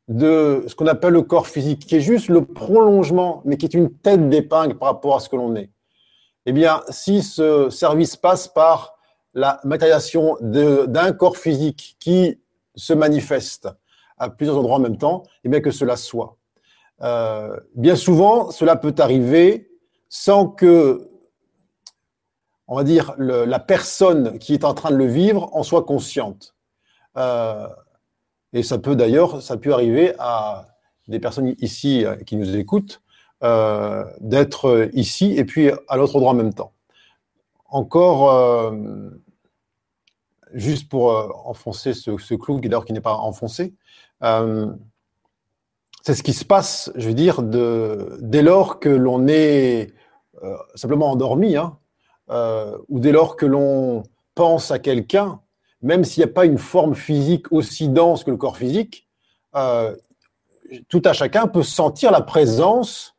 de 0.09 0.65
ce 0.67 0.75
qu'on 0.75 0.87
appelle 0.87 1.15
le 1.15 1.23
corps 1.23 1.47
physique, 1.47 1.87
qui 1.87 1.97
est 1.97 2.01
juste 2.01 2.29
le 2.29 2.45
prolongement, 2.45 3.43
mais 3.45 3.57
qui 3.57 3.67
est 3.67 3.75
une 3.75 3.93
tête 3.93 4.29
d'épingle 4.29 4.77
par 4.77 4.89
rapport 4.89 5.17
à 5.17 5.21
ce 5.21 5.29
que 5.29 5.37
l'on 5.37 5.57
est, 5.57 5.71
eh 6.47 6.53
bien, 6.53 6.83
si 6.91 7.23
ce 7.23 7.71
service 7.71 8.17
passe 8.17 8.49
par 8.49 8.97
la 9.33 9.61
matérialisation 9.65 10.37
d'un 10.41 11.13
corps 11.13 11.39
physique 11.39 11.97
qui 11.99 12.39
se 12.77 12.93
manifeste 12.93 13.69
à 14.19 14.31
plusieurs 14.31 14.59
endroits 14.59 14.77
en 14.77 14.81
même 14.81 14.99
temps, 14.99 15.23
eh 15.43 15.49
bien 15.49 15.61
que 15.61 15.71
cela 15.71 15.97
soit. 15.97 16.37
Euh, 17.03 17.59
bien 17.75 17.97
souvent, 17.97 18.51
cela 18.51 18.77
peut 18.77 18.95
arriver 18.99 19.71
sans 20.09 20.47
que 20.47 21.11
on 22.67 22.77
va 22.77 22.85
dire, 22.85 23.15
la 23.19 23.59
personne 23.59 24.39
qui 24.39 24.55
est 24.55 24.65
en 24.65 24.75
train 24.75 24.91
de 24.91 24.97
le 24.97 25.07
vivre 25.07 25.51
en 25.53 25.63
soit 25.63 25.85
consciente. 25.85 26.55
Euh, 27.17 27.69
et 28.55 28.63
ça 28.63 28.79
peut 28.79 28.97
d'ailleurs, 28.97 29.43
ça 29.43 29.59
peut 29.59 29.75
arriver 29.75 30.15
à 30.19 30.69
des 31.09 31.19
personnes 31.19 31.55
ici 31.59 32.05
euh, 32.05 32.17
qui 32.17 32.37
nous 32.37 32.57
écoutent 32.57 33.03
euh, 33.43 34.05
d'être 34.21 34.89
ici 34.95 35.35
et 35.37 35.45
puis 35.45 35.71
à 35.89 35.97
l'autre 35.97 36.17
endroit 36.17 36.33
en 36.33 36.35
même 36.35 36.55
temps. 36.55 36.73
Encore, 37.67 38.73
juste 40.53 40.89
pour 40.89 41.11
enfoncer 41.45 41.93
ce, 41.93 42.17
ce 42.17 42.35
clou 42.35 42.61
d'ailleurs 42.61 42.85
qui 42.85 42.93
n'est 42.93 43.01
pas 43.01 43.17
enfoncé, 43.17 43.75
c'est 44.21 46.15
ce 46.15 46.23
qui 46.23 46.33
se 46.33 46.45
passe, 46.45 46.93
je 46.95 47.09
veux 47.09 47.15
dire, 47.15 47.43
dès 47.43 48.43
lors 48.43 48.79
que 48.79 48.89
l'on 48.89 49.27
est 49.27 49.93
simplement 50.77 51.11
endormi, 51.11 51.57
hein, 51.57 51.77
euh, 52.31 52.79
ou 52.89 53.01
dès 53.01 53.13
lors 53.13 53.37
que 53.37 53.45
l'on 53.45 54.03
pense 54.35 54.71
à 54.71 54.79
quelqu'un, 54.79 55.41
même 55.85 56.05
s'il 56.05 56.25
n'y 56.25 56.31
a 56.31 56.33
pas 56.33 56.45
une 56.45 56.59
forme 56.59 56.95
physique 56.95 57.53
aussi 57.53 57.89
dense 57.89 58.25
que 58.25 58.31
le 58.31 58.37
corps 58.37 58.57
physique, 58.57 59.07
euh, 59.55 59.95
tout 60.89 61.03
à 61.05 61.13
chacun 61.13 61.47
peut 61.47 61.63
sentir 61.63 62.11
la 62.11 62.21
présence 62.21 63.15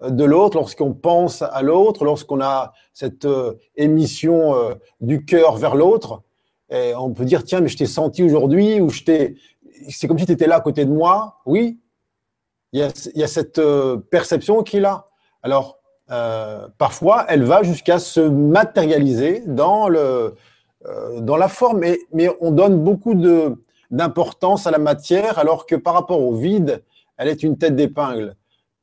de 0.00 0.24
l'autre 0.24 0.56
lorsqu'on 0.56 0.92
pense 0.92 1.42
à 1.42 1.62
l'autre, 1.62 2.04
lorsqu'on 2.04 2.40
a 2.40 2.72
cette 2.92 3.24
euh, 3.26 3.54
émission 3.76 4.54
du 5.00 5.24
cœur 5.24 5.56
vers 5.56 5.74
l'autre. 5.74 6.22
Et 6.70 6.94
on 6.94 7.12
peut 7.12 7.24
dire, 7.24 7.44
tiens, 7.44 7.60
mais 7.60 7.68
je 7.68 7.76
t'ai 7.76 7.86
senti 7.86 8.22
aujourd'hui, 8.22 8.80
ou 8.80 8.88
je 8.88 9.02
t'ai. 9.02 9.36
C'est 9.90 10.08
comme 10.08 10.18
si 10.18 10.26
tu 10.26 10.32
étais 10.32 10.46
là 10.46 10.56
à 10.56 10.60
côté 10.60 10.84
de 10.84 10.90
moi. 10.90 11.40
Oui, 11.46 11.78
il 12.72 12.80
y 12.80 12.82
a, 12.82 12.88
il 13.14 13.20
y 13.20 13.24
a 13.24 13.28
cette 13.28 13.60
perception 14.10 14.62
qui 14.62 14.78
est 14.78 14.80
là. 14.80 15.08
Alors, 15.42 15.78
euh, 16.10 16.68
parfois, 16.76 17.24
elle 17.28 17.44
va 17.44 17.62
jusqu'à 17.62 17.98
se 17.98 18.20
matérialiser 18.20 19.42
dans, 19.46 19.88
le, 19.88 19.98
euh, 19.98 20.30
dans 21.20 21.36
la 21.36 21.48
forme. 21.48 21.80
Mais, 22.12 22.28
on 22.40 22.50
donne 22.50 22.82
beaucoup 22.82 23.14
d'importance 23.90 24.66
à 24.66 24.70
la 24.70 24.78
matière, 24.78 25.38
alors 25.38 25.66
que 25.66 25.76
par 25.76 25.94
rapport 25.94 26.20
au 26.20 26.34
vide, 26.34 26.82
elle 27.16 27.28
est 27.28 27.42
une 27.42 27.56
tête 27.56 27.76
d'épingle. 27.76 28.36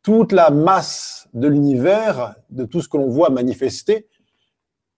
Toute 0.04 0.32
la 0.32 0.50
masse 0.50 1.28
de 1.34 1.48
l'univers, 1.48 2.36
de 2.50 2.66
tout 2.66 2.82
ce 2.82 2.90
que 2.90 2.98
l'on 2.98 3.10
voit 3.10 3.30
manifester, 3.30 4.08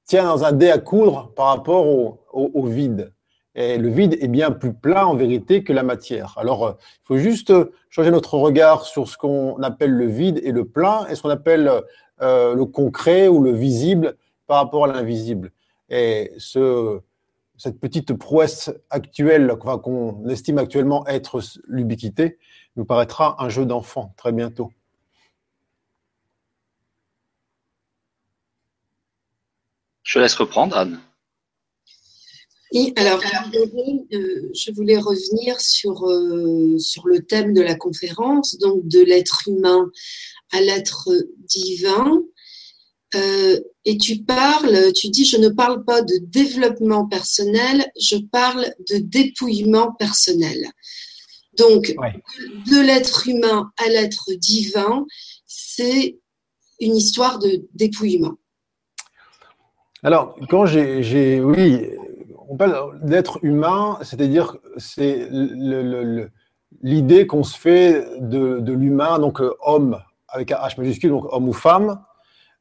tient 0.06 0.26
dans 0.26 0.44
un 0.44 0.52
dé 0.52 0.70
à 0.70 0.78
coudre 0.78 1.32
par 1.36 1.48
rapport 1.48 1.86
au, 2.34 2.66
vide. 2.66 3.14
Et 3.56 3.78
le 3.78 3.90
vide 3.90 4.18
est 4.20 4.28
bien 4.28 4.52
plus 4.52 4.74
plat 4.74 5.08
en 5.08 5.16
vérité 5.16 5.64
que 5.64 5.74
la 5.74 5.84
matière. 5.84 6.34
Alors, 6.38 6.66
euh, 6.66 6.72
il 6.82 7.06
faut 7.06 7.18
juste 7.18 7.54
changer 7.90 8.10
notre 8.10 8.36
regard 8.36 8.86
sur 8.86 9.08
ce 9.08 9.16
qu'on 9.16 9.62
appelle 9.62 9.92
le 9.92 10.08
vide 10.08 10.42
et 10.44 10.52
le 10.52 10.66
plein, 10.66 11.06
et 11.08 11.16
ce 11.16 11.22
qu'on 11.22 11.30
appelle 11.30 11.70
euh, 12.22 12.56
le 12.56 12.66
concret 12.66 13.28
ou 13.28 13.44
le 13.44 13.52
visible 13.52 14.16
par 14.48 14.58
rapport 14.58 14.86
à 14.86 14.88
l'invisible. 14.88 15.52
Et 15.90 16.32
ce, 16.38 17.02
cette 17.58 17.80
petite 17.80 18.14
prouesse 18.14 18.72
actuelle, 18.90 19.56
qu'on 19.58 20.28
estime 20.30 20.58
actuellement 20.58 21.06
être 21.08 21.42
l'ubiquité, 21.68 22.40
nous 22.76 22.86
paraîtra 22.86 23.42
un 23.44 23.50
jeu 23.50 23.66
d'enfant 23.66 24.14
très 24.18 24.32
bientôt. 24.32 24.72
Je 30.04 30.20
laisse 30.20 30.36
reprendre, 30.36 30.78
Anne. 30.78 31.00
Oui, 32.74 32.92
alors, 32.96 33.20
euh, 33.20 34.52
je 34.54 34.72
voulais 34.72 34.98
revenir 34.98 35.62
sur, 35.62 36.10
euh, 36.10 36.78
sur 36.80 37.08
le 37.08 37.24
thème 37.24 37.54
de 37.54 37.62
la 37.62 37.76
conférence, 37.76 38.58
donc 38.58 38.88
de 38.88 39.00
l'être 39.00 39.44
humain 39.48 39.92
à 40.52 40.60
l'être 40.60 41.10
divin. 41.38 42.24
Euh, 43.16 43.60
et 43.86 43.98
tu 43.98 44.24
parles, 44.24 44.92
tu 44.94 45.10
dis, 45.10 45.26
je 45.26 45.38
ne 45.38 45.50
parle 45.50 45.84
pas 45.84 46.02
de 46.02 46.18
développement 46.22 47.08
personnel, 47.08 47.86
je 48.00 48.18
parle 48.18 48.66
de 48.90 48.98
dépouillement 48.98 49.94
personnel. 49.94 50.66
Donc, 51.58 51.94
de 52.72 52.86
l'être 52.86 53.28
humain 53.28 53.72
à 53.78 53.88
l'être 53.90 54.32
divin, 54.38 55.06
c'est 55.46 56.18
une 56.80 56.96
histoire 56.96 57.40
de 57.40 57.68
dépouillement. 57.74 58.34
Alors, 60.02 60.36
quand 60.50 60.66
j'ai, 60.66 61.40
oui, 61.42 61.86
on 62.50 62.58
parle 62.58 63.00
d'être 63.04 63.40
humain, 63.44 64.00
c'est-à-dire 64.02 64.58
c'est 64.78 65.30
l'idée 66.82 67.28
qu'on 67.28 67.44
se 67.44 67.58
fait 67.58 68.06
de, 68.20 68.60
de 68.60 68.74
l'humain, 68.74 69.20
donc 69.20 69.40
euh, 69.40 69.54
homme, 69.64 70.02
avec 70.28 70.52
un 70.52 70.58
H 70.58 70.80
majuscule, 70.80 71.12
donc 71.12 71.26
homme 71.32 71.48
ou 71.48 71.54
femme. 71.54 72.02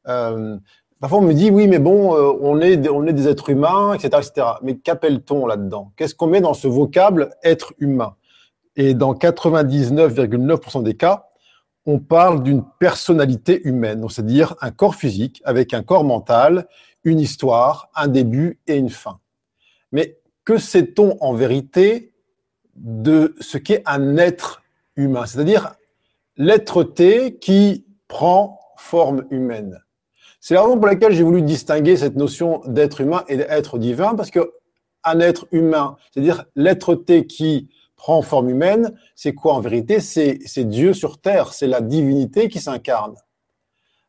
Euh, 0.08 0.58
parfois, 1.00 1.18
on 1.18 1.22
me 1.22 1.34
dit, 1.34 1.50
oui, 1.50 1.68
mais 1.68 1.78
bon, 1.78 2.14
euh, 2.14 2.32
on, 2.40 2.60
est, 2.60 2.76
des 2.76 3.28
êtres 3.28 3.50
humains, 3.50 3.94
etc. 3.94 4.08
etc. 4.18 4.46
Mais 4.62 4.76
qu'appelle-t-on 4.76 5.46
là-dedans? 5.46 5.92
Qu'est-ce 5.96 6.14
qu'on 6.14 6.26
met 6.26 6.40
dans 6.40 6.54
ce 6.54 6.68
vocable 6.68 7.30
être 7.42 7.72
humain? 7.78 8.16
Et 8.76 8.94
dans 8.94 9.14
99,9% 9.14 10.82
des 10.82 10.94
cas, 10.94 11.26
on 11.84 11.98
parle 11.98 12.42
d'une 12.42 12.64
personnalité 12.78 13.60
humaine, 13.64 14.04
c'est-à-dire 14.08 14.54
un 14.60 14.70
corps 14.70 14.94
physique 14.94 15.42
avec 15.44 15.74
un 15.74 15.82
corps 15.82 16.04
mental, 16.04 16.66
une 17.04 17.18
histoire, 17.18 17.90
un 17.94 18.08
début 18.08 18.60
et 18.66 18.76
une 18.76 18.88
fin. 18.88 19.18
Mais 19.90 20.18
que 20.44 20.58
sait-on 20.58 21.16
en 21.20 21.34
vérité 21.34 22.14
de 22.76 23.34
ce 23.40 23.58
qu'est 23.58 23.82
un 23.86 24.16
être 24.16 24.62
humain, 24.96 25.26
c'est-à-dire 25.26 25.74
l'être-té 26.36 27.38
qui 27.38 27.84
prend 28.08 28.60
forme 28.76 29.24
humaine 29.30 29.82
C'est 30.44 30.54
la 30.54 30.62
raison 30.62 30.76
pour 30.76 30.88
laquelle 30.88 31.12
j'ai 31.12 31.22
voulu 31.22 31.40
distinguer 31.40 31.96
cette 31.96 32.16
notion 32.16 32.62
d'être 32.66 33.00
humain 33.00 33.22
et 33.28 33.36
d'être 33.36 33.78
divin, 33.78 34.16
parce 34.16 34.32
que 34.32 34.52
un 35.04 35.20
être 35.20 35.46
humain, 35.52 35.96
c'est-à-dire 36.10 36.46
l'être-té 36.56 37.28
qui 37.28 37.68
prend 37.94 38.22
forme 38.22 38.50
humaine, 38.50 38.92
c'est 39.14 39.34
quoi 39.34 39.54
en 39.54 39.60
vérité? 39.60 40.00
C'est 40.00 40.64
Dieu 40.64 40.94
sur 40.94 41.20
terre, 41.20 41.52
c'est 41.52 41.68
la 41.68 41.80
divinité 41.80 42.48
qui 42.48 42.58
s'incarne. 42.58 43.14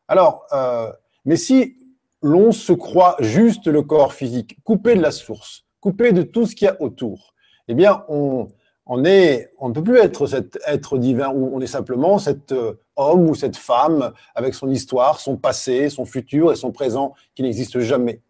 Alors, 0.08 0.44
euh, 0.52 0.90
mais 1.24 1.36
si 1.36 1.76
l'on 2.20 2.50
se 2.50 2.72
croit 2.72 3.14
juste 3.20 3.68
le 3.68 3.82
corps 3.82 4.12
physique, 4.12 4.58
coupé 4.64 4.96
de 4.96 5.02
la 5.02 5.12
source, 5.12 5.64
coupé 5.78 6.10
de 6.10 6.22
tout 6.22 6.46
ce 6.46 6.56
qu'il 6.56 6.66
y 6.66 6.68
a 6.68 6.82
autour, 6.82 7.32
eh 7.68 7.74
bien, 7.74 8.04
on, 8.08 8.48
on, 8.86 9.04
est, 9.04 9.50
on 9.58 9.68
ne 9.68 9.74
peut 9.74 9.82
plus 9.82 9.98
être 9.98 10.26
cet 10.26 10.58
être 10.66 10.98
divin 10.98 11.30
où 11.30 11.50
on 11.54 11.60
est 11.60 11.66
simplement 11.66 12.18
cet 12.18 12.52
euh, 12.52 12.74
homme 12.96 13.28
ou 13.28 13.34
cette 13.34 13.56
femme 13.56 14.12
avec 14.34 14.54
son 14.54 14.70
histoire, 14.70 15.20
son 15.20 15.36
passé, 15.36 15.88
son 15.88 16.04
futur 16.04 16.52
et 16.52 16.56
son 16.56 16.72
présent 16.72 17.14
qui 17.34 17.42
n'existe 17.42 17.80
jamais. 17.80 18.20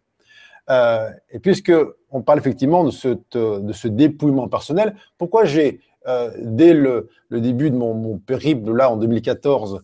Euh, 0.69 1.09
et 1.31 1.39
puisque 1.39 1.73
on 2.09 2.21
parle 2.21 2.39
effectivement 2.39 2.83
de 2.83 2.91
ce, 2.91 3.17
de 3.33 3.73
ce 3.73 3.87
dépouillement 3.87 4.47
personnel, 4.47 4.95
pourquoi 5.17 5.45
j'ai, 5.45 5.81
euh, 6.07 6.31
dès 6.39 6.73
le, 6.73 7.09
début 7.31 7.71
de 7.71 7.75
mon, 7.75 8.17
périple 8.19 8.71
là 8.71 8.91
en 8.91 8.97
2014, 8.97 9.83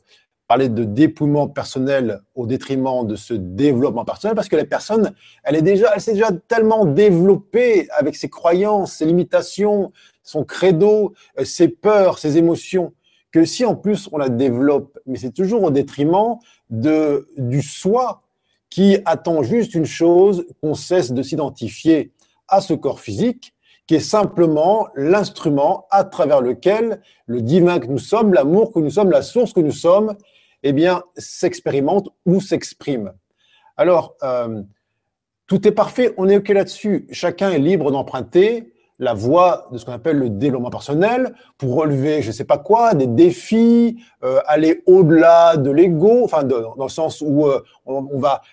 parlé 0.52 0.68
de 0.68 0.84
dépouillement 0.84 1.48
personnel 1.48 2.20
au 2.36 2.46
détriment 2.46 3.08
de 3.08 3.16
ce 3.16 3.34
développement 3.34 4.04
personnel 4.04 4.36
Parce 4.36 4.50
que 4.50 4.58
la 4.58 4.66
personne, 4.66 5.14
elle 5.46 5.56
est 5.56 5.62
déjà, 5.62 5.94
elle 5.96 6.02
s'est 6.02 6.12
déjà 6.12 6.30
tellement 6.50 6.84
développée 6.84 7.88
avec 7.92 8.18
ses 8.18 8.28
croyances, 8.28 8.96
ses 8.96 9.06
limitations, 9.06 9.94
son 10.24 10.44
credo, 10.44 11.14
euh, 11.40 11.46
ses 11.46 11.70
peurs, 11.70 12.20
ses 12.20 12.38
émotions, 12.38 12.92
que 13.32 13.46
si 13.46 13.64
en 13.64 13.76
plus 13.76 14.10
on 14.12 14.18
la 14.18 14.28
développe, 14.28 15.00
mais 15.06 15.18
c'est 15.18 15.32
toujours 15.32 15.64
au 15.64 15.72
détriment 15.72 16.38
de, 16.70 17.30
du 17.38 17.62
soi 17.62 18.22
qui 18.70 18.98
attend 19.06 19.44
juste 19.44 19.74
une 19.74 19.86
chose, 19.86 20.46
qu'on 20.62 20.74
cesse 20.74 21.14
de 21.14 21.24
s'identifier 21.24 22.12
à 22.50 22.60
ce 22.60 22.74
corps 22.74 23.00
physique, 23.00 23.54
qui 23.88 23.96
est 23.96 24.02
simplement 24.02 24.90
l'instrument 24.96 25.88
à 25.92 26.04
travers 26.04 26.42
lequel 26.42 27.02
le 27.26 27.42
divin 27.42 27.80
que 27.80 27.88
nous 27.88 28.00
sommes, 28.00 28.34
l'amour 28.34 28.74
que 28.74 28.80
nous 28.80 28.92
sommes, 28.92 29.12
la 29.12 29.22
source 29.22 29.54
que 29.54 29.62
nous 29.62 29.72
sommes, 29.72 30.18
eh 30.63 30.74
bien, 30.74 31.04
s'expérimente 31.17 32.10
ou 32.26 32.41
s'exprime. 32.41 33.13
Alors, 33.78 34.15
euh, 34.24 34.62
tout 35.47 35.67
est 35.67 35.71
parfait, 35.71 36.13
on 36.17 36.30
est 36.30 36.38
OK 36.38 36.50
là-dessus. 36.50 37.08
Chacun 37.12 37.52
est 37.52 37.60
libre 37.60 37.91
d'emprunter 37.91 38.74
la 39.00 39.15
voie 39.15 39.67
de 39.71 39.80
ce 39.80 39.86
qu'on 39.86 39.93
appelle 39.93 40.17
le 40.17 40.30
développement 40.30 40.69
personnel 40.69 41.34
pour 41.58 41.74
relever, 41.76 42.21
je 42.21 42.28
ne 42.28 42.34
sais 42.34 42.43
pas 42.43 42.60
quoi, 42.60 42.93
des 42.93 43.08
défis, 43.08 43.97
euh, 44.24 44.39
aller 44.45 44.84
au-delà 44.86 45.58
de 45.58 45.71
l'ego, 45.71 46.24
enfin, 46.24 46.43
dans 46.43 46.76
le 46.78 46.89
sens 46.89 47.21
où 47.21 47.47
euh, 47.47 47.63
on, 47.88 48.19
va 48.19 48.43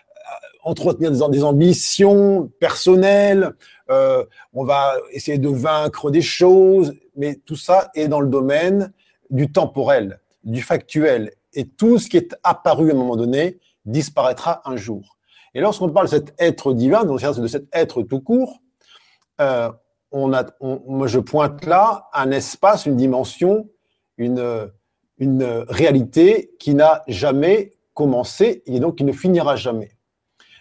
entretenir 0.63 1.11
des, 1.11 1.43
ambitions 1.43 2.51
personnelles, 2.59 3.53
on 3.91 4.65
va 4.65 4.95
essayer 5.13 5.39
de 5.39 5.49
vaincre 5.49 6.11
des 6.11 6.23
choses, 6.23 6.95
mais 7.15 7.37
tout 7.45 7.57
ça 7.57 7.91
est 7.95 8.09
dans 8.09 8.21
le 8.21 8.29
domaine 8.29 8.93
du 9.31 9.53
temporel, 9.53 10.21
du 10.45 10.63
factuel, 10.63 11.33
et 11.55 11.69
tout 11.69 11.99
ce 11.99 12.09
qui 12.09 12.17
est 12.17 12.37
apparu 12.43 12.91
à 12.91 12.95
un 12.95 12.97
moment 12.97 13.17
donné 13.17 13.59
disparaîtra 13.85 14.63
un 14.65 14.77
jour. 14.77 15.19
Et 15.55 15.61
lorsqu'on 15.61 15.89
parle 15.89 16.07
de 16.07 16.11
cet 16.11 16.35
être 16.39 16.73
divin, 16.73 17.05
de 17.05 17.47
cet 17.47 17.67
être 17.73 18.03
tout 18.03 18.21
court, 18.21 18.61
euh, 19.41 19.71
on 20.11 20.33
a, 20.33 20.45
je 21.07 21.19
pointe 21.19 21.65
là 21.65 22.09
un 22.13 22.31
espace, 22.31 22.87
une 22.87 22.97
dimension, 22.97 23.69
une, 24.17 24.71
une 25.19 25.65
réalité 25.69 26.55
qui 26.59 26.75
n'a 26.75 27.03
jamais 27.09 27.73
commencé 27.95 28.63
et 28.67 28.81
donc 28.81 28.97
qui 28.97 29.05
ne 29.05 29.13
finira 29.13 29.57
jamais. 29.57 29.91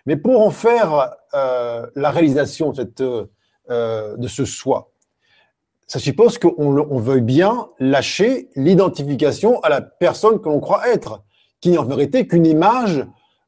Mais 0.05 0.15
pour 0.15 0.41
en 0.41 0.51
faire 0.51 1.11
euh, 1.33 1.85
la 1.95 2.11
réalisation 2.11 2.73
cette, 2.73 3.01
euh, 3.01 4.17
de 4.17 4.27
ce 4.27 4.45
soi, 4.45 4.91
ça 5.87 5.99
suppose 5.99 6.37
qu'on 6.37 6.53
on 6.57 6.99
veuille 6.99 7.21
bien 7.21 7.69
lâcher 7.79 8.49
l'identification 8.55 9.61
à 9.61 9.69
la 9.69 9.81
personne 9.81 10.39
que 10.41 10.49
l'on 10.49 10.59
croit 10.59 10.89
être, 10.89 11.23
qui 11.61 11.71
n'est 11.71 11.77
en 11.77 11.85
vérité 11.85 12.27
qu'une 12.27 12.45
image 12.45 13.05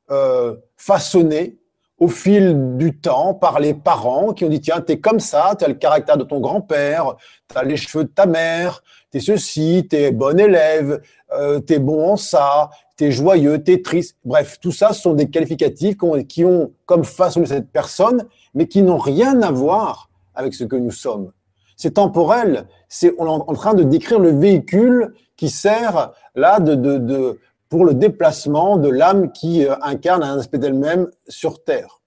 euh, 0.09 0.55
façonnée 0.77 1.59
au 1.99 2.07
fil 2.07 2.77
du 2.77 2.97
temps 2.97 3.33
par 3.33 3.59
les 3.59 3.73
parents 3.73 4.33
qui 4.33 4.45
ont 4.45 4.49
dit 4.49 4.61
tiens, 4.61 4.79
t'es 4.79 4.99
comme 4.99 5.19
ça, 5.19 5.53
t'as 5.59 5.67
le 5.67 5.73
caractère 5.73 6.17
de 6.17 6.23
ton 6.23 6.39
grand-père, 6.39 7.15
t'as 7.49 7.63
les 7.63 7.75
cheveux 7.75 8.05
de 8.05 8.09
ta 8.09 8.25
mère, 8.25 8.83
t'es 9.11 9.19
ceci, 9.19 9.85
t'es 9.89 10.11
bon 10.11 10.39
élève, 10.39 11.01
euh, 11.33 11.59
t'es 11.59 11.79
bon 11.79 12.13
en 12.13 12.15
ça, 12.15 12.69
t'es 12.95 13.11
joyeux, 13.11 13.61
t'es 13.61 13.81
triste. 13.81 14.17
Bref, 14.23 14.59
tout 14.61 14.71
ça 14.71 14.93
sont 14.93 15.13
des 15.13 15.29
qualificatifs 15.29 15.97
qui 16.27 16.45
ont, 16.45 16.71
comme 16.85 17.03
façonné 17.03 17.47
cette 17.47 17.69
personne, 17.69 18.25
mais 18.53 18.67
qui 18.67 18.81
n'ont 18.81 18.97
rien 18.97 19.41
à 19.41 19.51
voir 19.51 20.09
avec 20.35 20.53
ce 20.53 20.63
que 20.63 20.77
nous 20.77 20.91
sommes. 20.91 21.33
C'est 21.79 21.91
temporel. 21.91 22.67
C'est 22.89 23.15
on 23.17 23.25
est 23.25 23.29
en 23.29 23.53
train 23.53 23.73
de 23.73 23.83
décrire 23.83 24.19
le 24.19 24.31
véhicule 24.31 25.13
qui 25.37 25.47
sert 25.47 26.11
là 26.35 26.59
de, 26.59 26.75
de, 26.75 26.97
de 26.97 27.39
pour 27.69 27.85
le 27.85 27.93
déplacement 27.93 28.75
de 28.75 28.89
l'âme 28.89 29.31
qui 29.31 29.65
euh, 29.65 29.75
incarne 29.81 30.21
un 30.21 30.39
aspect 30.39 30.57
d'elle-même 30.57 31.09
sur 31.29 31.63
Terre. 31.63 32.01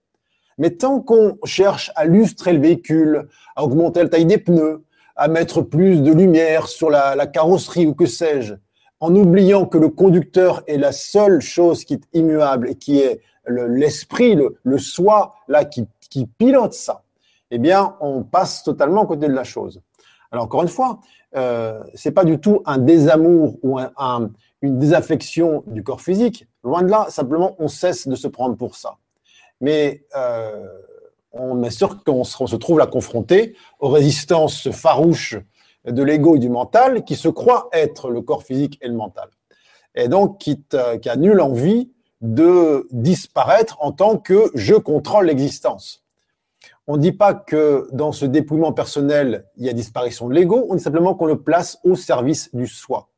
Mais 0.58 0.72
tant 0.72 1.00
qu'on 1.00 1.38
cherche 1.44 1.90
à 1.96 2.04
lustrer 2.04 2.52
le 2.52 2.60
véhicule, 2.60 3.28
à 3.56 3.64
augmenter 3.64 4.02
la 4.02 4.10
taille 4.10 4.26
des 4.26 4.36
pneus, 4.36 4.84
à 5.16 5.28
mettre 5.28 5.62
plus 5.62 6.02
de 6.02 6.12
lumière 6.12 6.68
sur 6.68 6.90
la, 6.90 7.26
carrosserie 7.26 7.86
ou 7.86 7.94
que 7.94 8.04
sais-je, 8.04 8.54
en 9.00 9.16
oubliant 9.16 9.64
que 9.64 9.78
le 9.78 9.88
conducteur 9.88 10.62
est 10.66 10.76
la 10.76 10.92
seule 10.92 11.40
chose 11.40 11.86
qui 11.86 11.94
est 11.94 12.04
immuable 12.12 12.68
et 12.68 12.74
qui 12.74 12.98
est 12.98 13.22
l'esprit, 13.46 14.38
le, 14.62 14.78
soi, 14.78 15.34
là, 15.48 15.64
qui 15.64 16.26
pilote 16.38 16.74
ça, 16.74 17.02
eh 17.54 17.58
bien, 17.58 17.96
on 18.00 18.22
passe 18.22 18.62
totalement 18.62 19.02
à 19.02 19.06
côté 19.06 19.28
de 19.28 19.34
la 19.34 19.44
chose. 19.44 19.82
Alors, 20.30 20.46
encore 20.46 20.62
une 20.62 20.68
fois, 20.68 21.00
euh, 21.36 21.82
c'est 21.94 22.12
pas 22.12 22.24
du 22.24 22.40
tout 22.40 22.62
un 22.64 22.78
désamour 22.78 23.58
ou 23.62 23.78
un, 23.78 23.92
un, 23.98 24.30
une 24.62 24.78
désaffection 24.78 25.62
du 25.66 25.82
corps 25.82 26.00
physique. 26.00 26.46
Loin 26.64 26.82
de 26.82 26.90
là, 26.90 27.06
simplement, 27.10 27.54
on 27.58 27.68
cesse 27.68 28.08
de 28.08 28.14
se 28.14 28.26
prendre 28.26 28.56
pour 28.56 28.74
ça. 28.76 28.96
Mais 29.60 30.06
euh, 30.16 30.66
on 31.32 31.62
est 31.62 31.70
sûr 31.70 32.02
qu'on 32.04 32.24
se, 32.24 32.56
trouve 32.56 32.78
là 32.78 32.86
confronté 32.86 33.54
aux 33.80 33.88
résistances 33.88 34.70
farouches 34.70 35.36
de 35.84 36.02
l'ego 36.02 36.36
et 36.36 36.38
du 36.38 36.48
mental 36.48 37.04
qui 37.04 37.16
se 37.16 37.28
croient 37.28 37.68
être 37.72 38.08
le 38.08 38.22
corps 38.22 38.44
physique 38.44 38.78
et 38.80 38.88
le 38.88 38.94
mental. 38.94 39.28
Et 39.94 40.08
donc 40.08 40.38
qui, 40.38 40.64
qui 41.02 41.08
a 41.10 41.16
nulle 41.16 41.42
envie 41.42 41.90
de 42.22 42.86
disparaître 42.92 43.76
en 43.80 43.92
tant 43.92 44.16
que 44.16 44.50
je 44.54 44.74
contrôle 44.74 45.26
l'existence. 45.26 46.01
On 46.88 46.96
ne 46.96 47.02
dit 47.02 47.12
pas 47.12 47.32
que 47.34 47.88
dans 47.92 48.10
ce 48.10 48.24
dépouillement 48.26 48.72
personnel, 48.72 49.46
il 49.56 49.64
y 49.64 49.68
a 49.68 49.72
disparition 49.72 50.28
de 50.28 50.34
l'ego, 50.34 50.66
on 50.68 50.74
dit 50.74 50.82
simplement 50.82 51.14
qu'on 51.14 51.26
le 51.26 51.40
place 51.40 51.78
au 51.84 51.94
service 51.94 52.50
du 52.54 52.66
soi. 52.66 53.08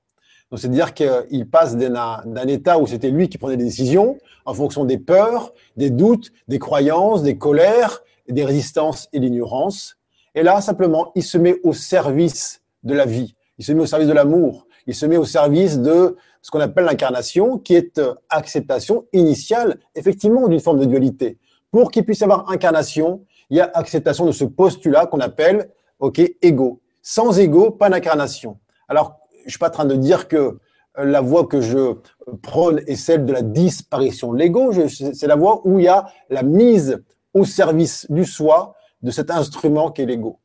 Donc, 0.51 0.61
c'est-à-dire 0.61 0.93
qu'il 0.93 1.49
passe 1.51 1.77
d'un 1.77 2.47
état 2.47 2.79
où 2.79 2.87
c'était 2.87 3.11
lui 3.11 3.29
qui 3.29 3.39
prenait 3.39 3.57
des 3.57 3.65
décisions 3.65 4.19
en 4.45 4.53
fonction 4.53 4.85
des 4.85 4.99
peurs, 4.99 5.55
des 5.77 5.91
doutes, 5.91 6.31
des 6.47 6.59
croyances, 6.59 7.23
des 7.23 7.39
colères, 7.39 8.03
des 8.29 8.45
résistances 8.45 9.09
et 9.13 9.19
l'ignorance, 9.19 9.97
et 10.35 10.43
là, 10.43 10.61
simplement, 10.61 11.13
il 11.15 11.23
se 11.23 11.39
met 11.39 11.61
au 11.63 11.73
service 11.73 12.63
de 12.83 12.93
la 12.93 13.07
vie, 13.07 13.35
il 13.59 13.65
se 13.65 13.73
met 13.73 13.81
au 13.81 13.87
service 13.87 14.09
de 14.09 14.13
l'amour, 14.13 14.67
il 14.87 14.95
se 14.95 15.07
met 15.07 15.17
au 15.17 15.25
service 15.25 15.79
de 15.79 16.17
ce 16.43 16.51
qu'on 16.51 16.61
appelle 16.61 16.85
l'incarnation, 16.85 17.59
qui 17.59 17.75
est 17.75 17.99
euh, 17.99 18.15
acceptation 18.29 19.07
initiale, 19.13 19.79
effectivement, 19.95 20.49
d'une 20.49 20.61
forme 20.61 20.81
de 20.81 20.85
dualité. 20.85 21.39
Pour 21.71 21.91
qu'il 21.91 22.05
puisse 22.05 22.21
avoir 22.23 22.51
incarnation, 22.51 23.25
il 23.55 23.59
y 23.59 23.61
a 23.61 23.71
acceptation 23.73 24.27
de 24.27 24.33
ce 24.33 24.43
postulat 24.43 25.07
qu'on 25.07 25.21
appelle, 25.21 25.71
OK, 26.01 26.21
ego. 26.43 26.81
Sans 27.03 27.39
ego, 27.39 27.71
pas 27.71 27.89
d'incarnation. 27.89 28.59
Alors, 28.89 29.21
je 29.45 29.51
suis 29.51 29.61
pas 29.61 29.69
en 29.69 29.71
train 29.71 29.85
de 29.85 29.95
dire 29.95 30.27
que 30.27 30.37
euh, 30.99 31.05
la 31.05 31.21
voie 31.21 31.47
que 31.47 31.61
je 31.61 31.95
prône 32.43 32.83
est 32.89 32.97
celle 32.97 33.25
de 33.25 33.33
la 33.33 33.43
disparition 33.43 34.33
de 34.33 34.39
l'ego, 34.39 34.73
c'est 34.89 35.27
la 35.29 35.37
voie 35.37 35.61
où 35.65 35.79
il 35.79 35.85
y 35.85 35.89
a 35.89 36.05
la 36.31 36.43
mise 36.43 37.01
au 37.33 37.45
service 37.45 38.07
du 38.11 38.25
soi, 38.25 38.75
de 39.03 39.13
cet 39.13 39.31
instrument 39.31 39.93
qu'est 39.93 40.07
l'ego. 40.07 40.41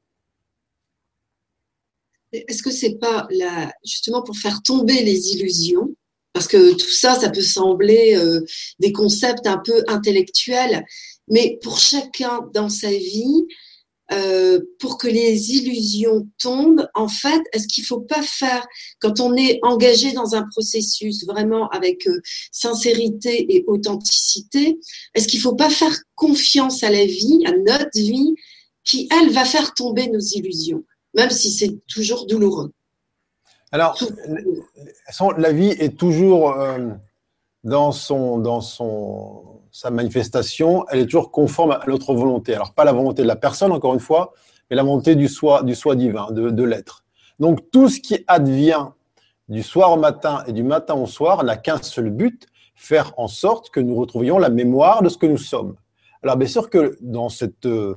Est-ce 2.31 2.61
que 2.61 2.69
c'est 2.69 2.99
pas 2.99 3.25
la, 3.31 3.71
justement 3.83 4.21
pour 4.21 4.37
faire 4.37 4.61
tomber 4.61 5.01
les 5.01 5.29
illusions? 5.29 5.89
Parce 6.33 6.47
que 6.47 6.73
tout 6.73 6.91
ça, 6.91 7.15
ça 7.15 7.31
peut 7.31 7.41
sembler 7.41 8.15
euh, 8.15 8.41
des 8.77 8.91
concepts 8.91 9.47
un 9.47 9.57
peu 9.57 9.83
intellectuels, 9.87 10.85
mais 11.29 11.59
pour 11.61 11.79
chacun 11.79 12.41
dans 12.53 12.69
sa 12.69 12.89
vie, 12.89 13.45
euh, 14.11 14.59
pour 14.79 14.97
que 14.97 15.07
les 15.07 15.51
illusions 15.51 16.27
tombent, 16.41 16.87
en 16.95 17.07
fait, 17.07 17.41
est-ce 17.53 17.67
qu'il 17.67 17.83
ne 17.83 17.87
faut 17.87 17.99
pas 17.99 18.23
faire, 18.23 18.65
quand 18.99 19.19
on 19.19 19.35
est 19.35 19.59
engagé 19.61 20.13
dans 20.13 20.33
un 20.33 20.47
processus 20.49 21.27
vraiment 21.27 21.69
avec 21.69 22.07
euh, 22.07 22.19
sincérité 22.51 23.53
et 23.53 23.63
authenticité, 23.67 24.79
est-ce 25.13 25.27
qu'il 25.27 25.39
ne 25.39 25.43
faut 25.43 25.55
pas 25.55 25.69
faire 25.69 25.95
confiance 26.15 26.83
à 26.83 26.89
la 26.89 27.05
vie, 27.05 27.43
à 27.45 27.51
notre 27.51 27.99
vie, 27.99 28.33
qui, 28.83 29.07
elle, 29.11 29.29
va 29.29 29.45
faire 29.45 29.75
tomber 29.75 30.07
nos 30.07 30.19
illusions, 30.19 30.83
même 31.13 31.29
si 31.29 31.51
c'est 31.51 31.77
toujours 31.87 32.25
douloureux 32.25 32.71
Alors, 33.71 33.95
la 35.37 35.51
vie 35.51 35.75
est 35.77 35.95
toujours 35.95 36.53
euh, 36.53 36.89
dans, 37.63 37.91
son, 37.91 38.39
dans 38.39 38.61
son 38.61 39.58
sa 39.71 39.91
manifestation, 39.91 40.85
elle 40.89 40.99
est 40.99 41.05
toujours 41.05 41.31
conforme 41.31 41.71
à 41.71 41.81
notre 41.87 42.13
volonté. 42.13 42.53
Alors, 42.53 42.73
pas 42.73 42.83
la 42.83 42.93
volonté 42.93 43.21
de 43.21 43.27
la 43.27 43.35
personne, 43.35 43.71
encore 43.71 43.93
une 43.93 43.99
fois, 43.99 44.33
mais 44.69 44.75
la 44.75 44.83
volonté 44.83 45.15
du 45.15 45.27
soi, 45.27 45.63
du 45.63 45.75
soi 45.75 45.95
divin, 45.95 46.31
de, 46.31 46.63
l'être. 46.63 47.03
Donc, 47.39 47.71
tout 47.71 47.89
ce 47.89 47.99
qui 47.99 48.23
advient 48.27 48.87
du 49.47 49.63
soir 49.63 49.91
au 49.91 49.97
matin 49.97 50.43
et 50.47 50.53
du 50.53 50.63
matin 50.63 50.95
au 50.95 51.07
soir 51.07 51.43
n'a 51.43 51.57
qu'un 51.57 51.81
seul 51.81 52.09
but, 52.09 52.47
faire 52.75 53.13
en 53.17 53.27
sorte 53.27 53.69
que 53.71 53.79
nous 53.79 53.95
retrouvions 53.95 54.37
la 54.37 54.49
mémoire 54.49 55.01
de 55.01 55.09
ce 55.09 55.17
que 55.17 55.25
nous 55.25 55.37
sommes. 55.37 55.75
Alors, 56.23 56.37
bien 56.37 56.47
sûr 56.47 56.69
que 56.69 56.97
dans 57.01 57.29
cette 57.29 57.65
euh, 57.65 57.95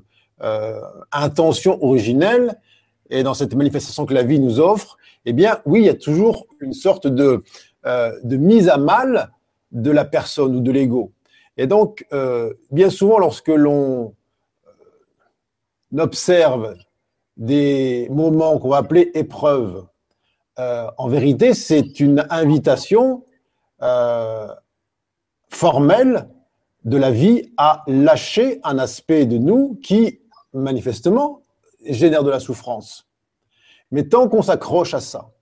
intention 1.13 1.83
originelle 1.85 2.59
et 3.11 3.23
dans 3.23 3.35
cette 3.35 3.55
manifestation 3.55 4.07
que 4.07 4.15
la 4.15 4.23
vie 4.23 4.41
nous 4.41 4.61
offre, 4.61 4.97
eh 5.25 5.33
bien, 5.33 5.59
oui, 5.67 5.81
il 5.81 5.87
y 5.87 5.91
a 5.91 5.95
toujours 5.95 6.47
une 6.61 6.73
sorte 6.73 7.07
de, 7.07 7.43
euh, 7.87 8.13
de 8.25 8.37
mise 8.37 8.69
à 8.69 8.77
mal 8.77 9.31
de 9.73 9.91
la 9.91 10.05
personne 10.05 10.57
ou 10.57 10.61
de 10.61 10.71
l'ego. 10.71 11.13
Et 11.57 11.67
donc, 11.67 12.07
euh, 12.13 12.55
bien 12.71 12.91
souvent, 12.91 13.19
lorsque 13.19 13.49
l'on 13.49 14.15
euh, 14.67 15.99
observe 15.99 16.75
des 17.37 18.09
moments 18.11 18.59
qu'on 18.59 18.71
va 18.71 18.79
appeler 18.79 19.11
épreuves, 19.15 19.87
euh, 20.59 20.87
en 20.99 21.09
vérité, 21.09 21.55
c'est 21.55 22.01
une 22.01 22.27
invitation 22.31 23.25
formelle 25.49 26.29
de 26.85 26.97
la 26.97 27.11
vie 27.11 27.53
à 27.57 27.83
lâcher 27.89 28.61
un 28.63 28.79
aspect 28.79 29.27
de 29.27 29.39
nous 29.39 29.77
qui, 29.83 30.21
manifestement, 30.53 31.43
génère 31.85 32.23
de 32.23 32.31
la 32.31 32.39
souffrance. 32.39 33.09
Mais 33.91 34.05
tant 34.05 34.29
qu'on 34.29 34.43
s'accroche 34.43 34.95
à 34.95 35.01
ça 35.01 35.33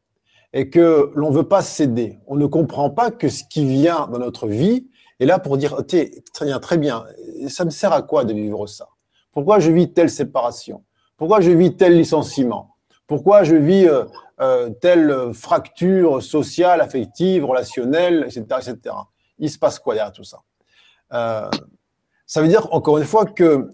et 0.55 0.71
que 0.71 1.13
l'on 1.15 1.31
ne 1.31 1.35
veut 1.35 1.49
pas 1.49 1.61
céder, 1.61 2.19
on 2.27 2.37
ne 2.37 2.47
comprend 2.47 2.89
pas 2.89 3.11
que 3.11 3.29
ce 3.29 3.45
qui 3.45 3.67
vient 3.67 4.07
dans 4.07 4.19
notre 4.19 4.49
vie 4.49 4.90
et 5.21 5.27
là, 5.27 5.39
pour 5.39 5.59
dire, 5.59 5.77
très 5.87 6.47
bien, 6.47 6.59
très 6.59 6.79
bien, 6.79 7.05
ça 7.49 7.67
me 7.67 7.71
sert 7.71 7.93
à 7.93 8.01
quoi 8.01 8.25
de 8.25 8.33
vivre 8.33 8.67
ça? 8.67 8.89
Pourquoi 9.33 9.59
je 9.59 9.71
vis 9.71 9.93
telle 9.93 10.09
séparation? 10.09 10.83
Pourquoi 11.19 11.43
je 11.43 11.51
vis 11.51 11.77
tel 11.77 11.97
licenciement? 11.97 12.75
Pourquoi 13.07 13.45
je 13.45 13.55
vis 13.55 13.87
euh, 13.87 14.05
euh, 14.41 14.71
telle 14.81 15.35
fracture 15.35 16.23
sociale, 16.23 16.81
affective, 16.81 17.45
relationnelle, 17.45 18.25
etc., 18.25 18.45
etc. 18.61 18.97
Il 19.39 19.51
se 19.51 19.59
passe 19.59 19.79
quoi 19.79 19.95
derrière 19.95 20.13
tout 20.13 20.25
ça? 20.25 20.39
Euh, 21.13 21.51
Ça 22.25 22.41
veut 22.41 22.49
dire, 22.49 22.73
encore 22.73 22.97
une 22.97 23.05
fois, 23.05 23.27
que 23.27 23.71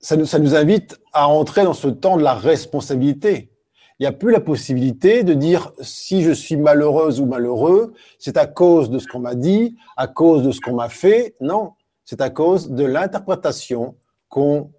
ça 0.00 0.16
nous, 0.16 0.24
ça 0.24 0.38
nous 0.38 0.54
invite 0.54 0.98
à 1.12 1.28
entrer 1.28 1.64
dans 1.64 1.74
ce 1.74 1.88
temps 1.88 2.16
de 2.16 2.22
la 2.22 2.32
responsabilité 2.32 3.50
il 3.98 4.02
n'y 4.02 4.06
a 4.06 4.12
plus 4.12 4.30
la 4.30 4.40
possibilité 4.40 5.22
de 5.22 5.32
dire 5.32 5.72
si 5.80 6.22
je 6.22 6.32
suis 6.32 6.56
malheureuse 6.56 7.18
ou 7.20 7.26
malheureux, 7.26 7.94
c'est 8.18 8.36
à 8.36 8.46
cause 8.46 8.90
de 8.90 8.98
ce 8.98 9.06
qu'on 9.06 9.20
m'a 9.20 9.34
dit, 9.34 9.76
à 9.96 10.06
cause 10.06 10.42
de 10.42 10.50
ce 10.52 10.60
qu'on 10.60 10.74
m'a 10.74 10.90
fait. 10.90 11.34
Non, 11.40 11.72
c'est 12.04 12.20
à 12.20 12.28
cause 12.28 12.70
de 12.70 12.84
l'interprétation 12.84 13.94
qu'on 14.28 14.70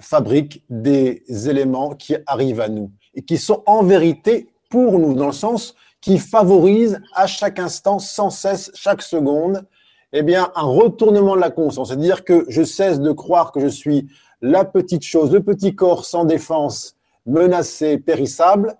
fabrique 0.00 0.64
des 0.68 1.22
éléments 1.48 1.94
qui 1.94 2.16
arrivent 2.26 2.60
à 2.60 2.68
nous 2.68 2.90
et 3.14 3.22
qui 3.22 3.38
sont 3.38 3.62
en 3.66 3.84
vérité 3.84 4.48
pour 4.70 4.98
nous, 4.98 5.14
dans 5.14 5.26
le 5.26 5.32
sens 5.32 5.76
qui 6.00 6.18
favorisent 6.18 7.00
à 7.14 7.28
chaque 7.28 7.60
instant, 7.60 8.00
sans 8.00 8.28
cesse, 8.28 8.72
chaque 8.74 9.02
seconde, 9.02 9.64
eh 10.12 10.22
bien, 10.22 10.50
un 10.56 10.66
retournement 10.66 11.36
de 11.36 11.40
la 11.40 11.50
conscience. 11.50 11.88
C'est-à-dire 11.88 12.24
que 12.24 12.44
je 12.48 12.62
cesse 12.62 13.00
de 13.00 13.12
croire 13.12 13.52
que 13.52 13.60
je 13.60 13.68
suis 13.68 14.08
la 14.42 14.64
petite 14.64 15.04
chose, 15.04 15.32
le 15.32 15.42
petit 15.42 15.74
corps 15.74 16.04
sans 16.04 16.24
défense 16.24 16.93
menacé, 17.26 17.98
périssable, 17.98 18.76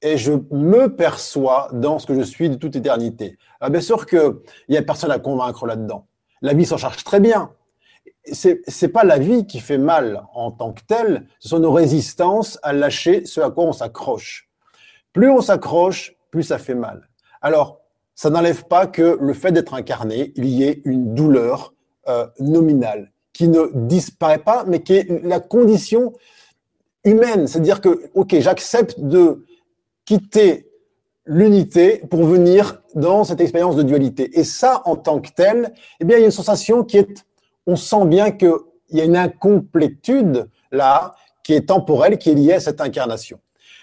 et 0.00 0.16
je 0.16 0.32
me 0.50 0.94
perçois 0.94 1.68
dans 1.72 1.98
ce 1.98 2.06
que 2.06 2.14
je 2.14 2.22
suis 2.22 2.48
de 2.48 2.54
toute 2.54 2.76
éternité. 2.76 3.36
Alors 3.60 3.70
bien 3.70 3.80
sûr 3.80 4.06
qu'il 4.06 4.36
n'y 4.68 4.76
a 4.76 4.82
personne 4.82 5.10
à 5.10 5.18
convaincre 5.18 5.66
là-dedans. 5.66 6.06
La 6.40 6.54
vie 6.54 6.66
s'en 6.66 6.76
charge 6.76 7.02
très 7.02 7.20
bien. 7.20 7.50
C'est 8.30 8.60
n'est 8.82 8.88
pas 8.88 9.04
la 9.04 9.18
vie 9.18 9.46
qui 9.46 9.58
fait 9.58 9.78
mal 9.78 10.22
en 10.34 10.52
tant 10.52 10.72
que 10.72 10.82
telle, 10.86 11.26
ce 11.40 11.48
sont 11.48 11.58
nos 11.58 11.72
résistances 11.72 12.58
à 12.62 12.72
lâcher 12.72 13.24
ce 13.24 13.40
à 13.40 13.50
quoi 13.50 13.64
on 13.64 13.72
s'accroche. 13.72 14.48
Plus 15.12 15.30
on 15.30 15.40
s'accroche, 15.40 16.14
plus 16.30 16.44
ça 16.44 16.58
fait 16.58 16.74
mal. 16.74 17.08
Alors, 17.40 17.80
ça 18.14 18.30
n'enlève 18.30 18.64
pas 18.64 18.86
que 18.86 19.16
le 19.20 19.32
fait 19.32 19.52
d'être 19.52 19.74
incarné, 19.74 20.32
il 20.36 20.46
y 20.46 20.64
ait 20.64 20.82
une 20.84 21.14
douleur 21.14 21.72
euh, 22.08 22.26
nominale 22.40 23.12
qui 23.32 23.48
ne 23.48 23.68
disparaît 23.86 24.38
pas, 24.38 24.64
mais 24.66 24.82
qui 24.82 24.94
est 24.94 25.24
la 25.24 25.40
condition 25.40 26.12
humaine. 27.04 27.46
C'est-à-dire 27.46 27.80
que, 27.80 28.10
OK, 28.14 28.34
j'accepte 28.38 29.00
de 29.00 29.44
quitter 30.04 30.68
l'unité 31.26 32.02
pour 32.10 32.24
venir 32.24 32.82
dans 32.94 33.24
cette 33.24 33.40
expérience 33.40 33.76
de 33.76 33.82
dualité. 33.82 34.38
Et 34.38 34.44
ça, 34.44 34.82
en 34.86 34.96
tant 34.96 35.20
que 35.20 35.28
tel, 35.30 35.74
eh 36.00 36.04
bien, 36.04 36.16
il 36.16 36.20
y 36.20 36.22
a 36.22 36.26
une 36.26 36.32
sensation 36.32 36.84
qui 36.84 36.98
est, 36.98 37.26
on 37.66 37.76
sent 37.76 38.06
bien 38.06 38.30
qu'il 38.30 38.52
y 38.90 39.00
a 39.00 39.04
une 39.04 39.16
incomplétude 39.16 40.48
là, 40.72 41.14
qui 41.44 41.52
est 41.52 41.68
temporelle, 41.68 42.18
qui 42.18 42.30
est 42.30 42.34
liée 42.34 42.54
à 42.54 42.60
cette 42.60 42.80
incarnation. 42.80 43.38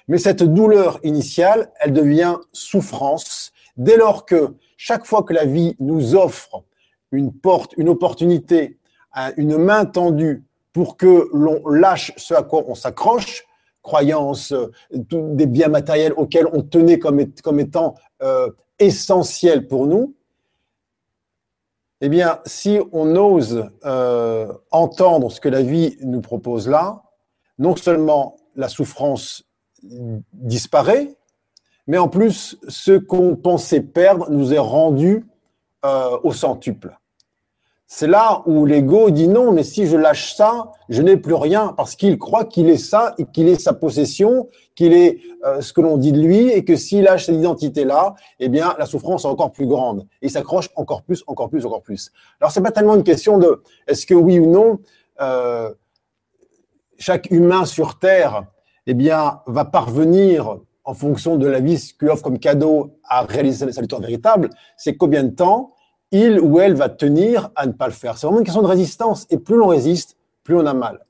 Mais 0.08 0.18
cette 0.18 0.44
douleur 0.44 1.00
initiale, 1.04 1.72
elle 1.80 1.94
devient 1.94 2.36
souffrance 2.52 3.52
dès 3.78 3.98
lors 3.98 4.26
que 4.26 4.56
chaque 4.78 5.06
fois 5.06 5.24
que 5.24 5.34
la 5.34 5.46
vie 5.46 5.76
nous 5.80 6.16
offre 6.16 6.64
une 7.12 7.32
porte, 7.32 7.74
une 7.78 7.90
opportunité, 7.90 8.78
une 9.38 9.58
main 9.58 9.86
tendue 9.86 10.44
pour 10.76 10.98
que 10.98 11.30
l'on 11.32 11.66
lâche 11.70 12.12
ce 12.18 12.34
à 12.34 12.44
quoi 12.44 12.66
on 12.68 12.76
s'accroche, 12.76 13.46
croyances, 13.82 14.52
euh, 14.52 14.74
des 14.92 15.46
biens 15.46 15.70
matériels 15.70 16.12
auxquels 16.18 16.48
on 16.52 16.64
tenait 16.64 17.00
comme, 17.00 17.22
étant 17.62 17.96
euh, 18.22 18.52
essentiels 18.78 19.70
pour 19.70 19.88
nous, 19.88 20.18
eh 22.02 22.12
si 22.46 22.78
on 22.92 23.16
ose 23.16 23.70
euh, 23.86 24.52
entendre 24.70 25.32
ce 25.32 25.40
que 25.40 25.48
la 25.48 25.62
vie 25.62 25.96
nous 26.02 26.20
propose 26.20 26.68
là, 26.68 27.04
non 27.58 27.78
seulement 27.78 28.36
la 28.58 28.68
souffrance 28.68 29.46
disparaît, 30.34 31.16
mais 31.88 31.98
en 31.98 32.10
plus, 32.10 32.58
ce 32.68 32.98
qu'on 32.98 33.38
pensait 33.38 33.80
perdre 33.80 34.30
nous 34.30 34.54
est 34.54 34.60
rendu 34.60 35.26
au 36.24 36.34
centuple. 36.34 36.98
C'est 37.88 38.08
là 38.08 38.42
où 38.48 38.66
l'ego 38.66 39.12
dit 39.12 39.28
non, 39.28 39.52
mais 39.52 39.64
si 39.64 39.86
je 39.86 39.96
lâche 39.96 40.34
ça, 40.34 40.72
je 40.90 41.04
n'ai 41.04 41.18
plus 41.18 41.36
rien 41.36 41.74
parce 41.78 41.96
qu'il 41.96 42.18
croit 42.18 42.44
qu'il 42.44 42.68
est 42.68 42.78
ça 42.78 43.14
et 43.20 43.26
qu'il 43.26 43.48
est 43.48 43.62
sa 43.62 43.74
possession, 43.74 44.50
qu'il 44.74 44.94
est 44.94 45.20
euh, 45.46 45.62
ce 45.62 45.72
que 45.72 45.82
l'on 45.82 45.98
dit 45.98 46.12
de 46.12 46.20
lui 46.20 46.50
et 46.50 46.66
que 46.66 46.76
s'il 46.76 47.04
lâche 47.04 47.28
cette 47.28 47.36
identité-là, 47.36 48.16
eh 48.40 48.50
bien, 48.50 48.76
la 48.80 48.88
souffrance 48.88 49.24
est 49.24 49.28
encore 49.28 49.52
plus 49.52 49.68
grande. 49.68 50.08
Il 50.24 50.32
s'accroche 50.32 50.70
encore 50.76 51.04
plus, 51.04 51.24
encore 51.28 51.50
plus, 51.50 51.64
encore 51.64 51.84
plus. 51.84 52.12
Alors, 52.42 52.52
c'est 52.52 52.62
pas 52.62 52.72
tellement 52.72 52.96
une 52.96 53.04
question 53.04 53.38
de 53.38 53.62
est-ce 53.88 54.08
que 54.08 54.16
oui 54.16 54.40
ou 54.40 54.50
non, 54.50 54.80
euh, 55.22 55.72
chaque 56.98 57.30
humain 57.30 57.66
sur 57.66 58.00
Terre, 58.00 58.46
eh 58.88 58.96
bien, 58.96 59.42
va 59.46 59.64
parvenir 59.64 60.58
en 60.86 60.94
fonction 60.96 61.36
de 61.36 61.48
la 61.48 61.60
vie 61.60 61.94
qu'il 62.00 62.10
offre 62.10 62.24
comme 62.24 62.40
cadeau 62.40 62.98
à 63.04 63.22
réaliser 63.24 63.72
sa 63.72 63.82
victoire 63.82 64.02
véritable, 64.02 64.50
c'est 64.78 64.96
combien 64.96 65.24
de 65.24 65.30
temps 65.30 65.75
il 66.12 66.40
ou 66.40 66.60
elle 66.60 66.74
va 66.74 66.90
tenir 66.90 67.50
à 67.56 67.66
ne 67.66 67.72
pas 67.72 67.88
le 67.88 67.94
faire. 67.94 68.18
C'est 68.18 68.28
vraiment 68.28 68.40
une 68.40 68.46
question 68.46 68.62
de 68.62 68.68
résistance. 68.68 69.26
Et 69.30 69.38
plus 69.38 69.56
l'on 69.56 69.68
résiste, 69.68 70.16
plus 70.44 70.56
on 70.56 70.66
a 70.66 70.74
mal. 70.74 71.06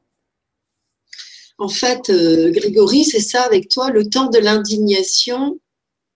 En 1.58 1.70
fait, 1.70 2.10
euh, 2.10 2.52
Grégory, 2.52 3.06
c'est 3.06 3.22
ça 3.22 3.44
avec 3.44 3.70
toi, 3.70 3.90
le 3.90 4.10
temps 4.10 4.30
de 4.30 4.40
l'indignation 4.40 5.60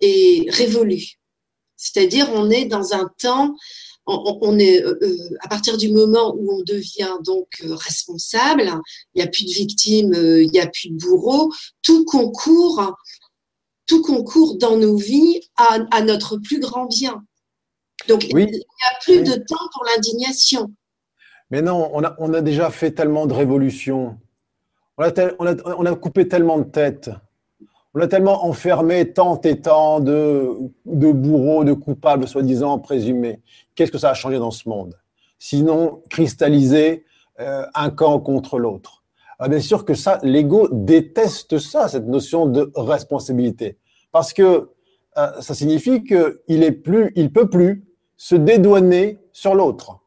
est 0.02 0.50
révolu. 0.52 1.20
C'est-à-dire, 1.78 2.30
on 2.34 2.50
est 2.50 2.66
dans 2.66 2.94
un 2.94 3.10
temps, 3.18 3.56
on, 4.06 4.60
est 4.60 4.84
euh, 4.84 4.98
euh, 5.02 5.18
à 5.42 5.48
partir 5.48 5.78
du 5.78 5.92
moment 5.92 6.36
où 6.36 6.60
on 6.60 6.64
devient 6.64 7.14
donc 7.24 7.48
responsable, 7.62 8.74
il 9.14 9.20
n'y 9.20 9.22
a 9.22 9.28
plus 9.28 9.46
de 9.46 9.52
victimes, 9.52 10.14
il 10.14 10.50
n'y 10.52 10.60
a 10.60 10.68
plus 10.68 10.90
de 10.90 10.98
bourreaux, 10.98 11.54
tout 11.84 12.04
concourt, 12.04 12.96
tout 13.86 14.02
concourt 14.02 14.58
dans 14.58 14.76
nos 14.76 14.98
vies 14.98 15.40
à 15.58 16.02
notre 16.02 16.38
plus 16.38 16.60
grand 16.60 16.86
bien. 16.88 17.24
Donc, 18.08 18.26
il 18.30 18.36
n'y 18.36 18.44
a 18.44 19.00
plus 19.04 19.24
de 19.24 19.36
temps 19.36 19.68
pour 19.74 19.86
l'indignation. 19.86 20.72
Mais 21.52 21.62
non, 21.62 21.90
on 21.94 22.04
a, 22.04 22.16
on 22.20 22.34
a, 22.34 22.42
déjà 22.42 22.70
fait 22.70 22.92
tellement 22.92 23.26
de 23.26 23.34
révolutions. 23.34 24.18
On 24.98 25.04
a, 25.04 25.12
on, 25.40 25.48
a, 25.48 25.56
on 25.66 25.86
a, 25.86 25.96
coupé 25.96 26.28
tellement 26.28 26.60
de 26.60 26.64
têtes. 26.64 27.10
On 27.94 28.02
a 28.02 28.08
tellement 28.08 28.46
enfermé 28.46 29.12
tant 29.14 29.42
et 29.42 29.60
tant 29.60 30.00
de, 30.00 30.52
de 30.86 31.12
bourreaux, 31.12 31.64
de 31.64 31.74
coupables, 31.74 32.28
soi-disant 32.28 32.78
présumés. 32.78 33.42
Qu'est-ce 33.76 33.92
que 33.92 33.98
ça 33.98 34.12
a 34.12 34.14
changé 34.14 34.38
dans 34.38 34.52
ce 34.52 34.70
monde? 34.70 34.96
Sinon, 35.40 36.04
cristalliser 36.10 37.06
euh, 37.40 37.66
un 37.74 37.90
camp 37.90 38.20
contre 38.20 38.60
l'autre. 38.60 39.04
Ah, 39.40 39.48
bien 39.48 39.62
sûr 39.62 39.86
que 39.86 39.94
ça, 39.94 40.20
l'ego 40.22 40.68
déteste 40.72 41.58
ça, 41.58 41.88
cette 41.88 42.06
notion 42.06 42.46
de 42.46 42.70
responsabilité, 42.76 43.78
parce 44.12 44.34
que 44.34 44.70
euh, 45.18 45.42
ça 45.42 45.54
signifie 45.56 46.04
qu'il 46.04 46.62
est 46.62 46.74
plus, 46.74 47.14
il 47.16 47.32
peut 47.32 47.50
plus 47.50 47.89
se 48.20 48.36
dédouaner 48.36 49.18
sur 49.32 49.56
l'autre. 49.56 50.02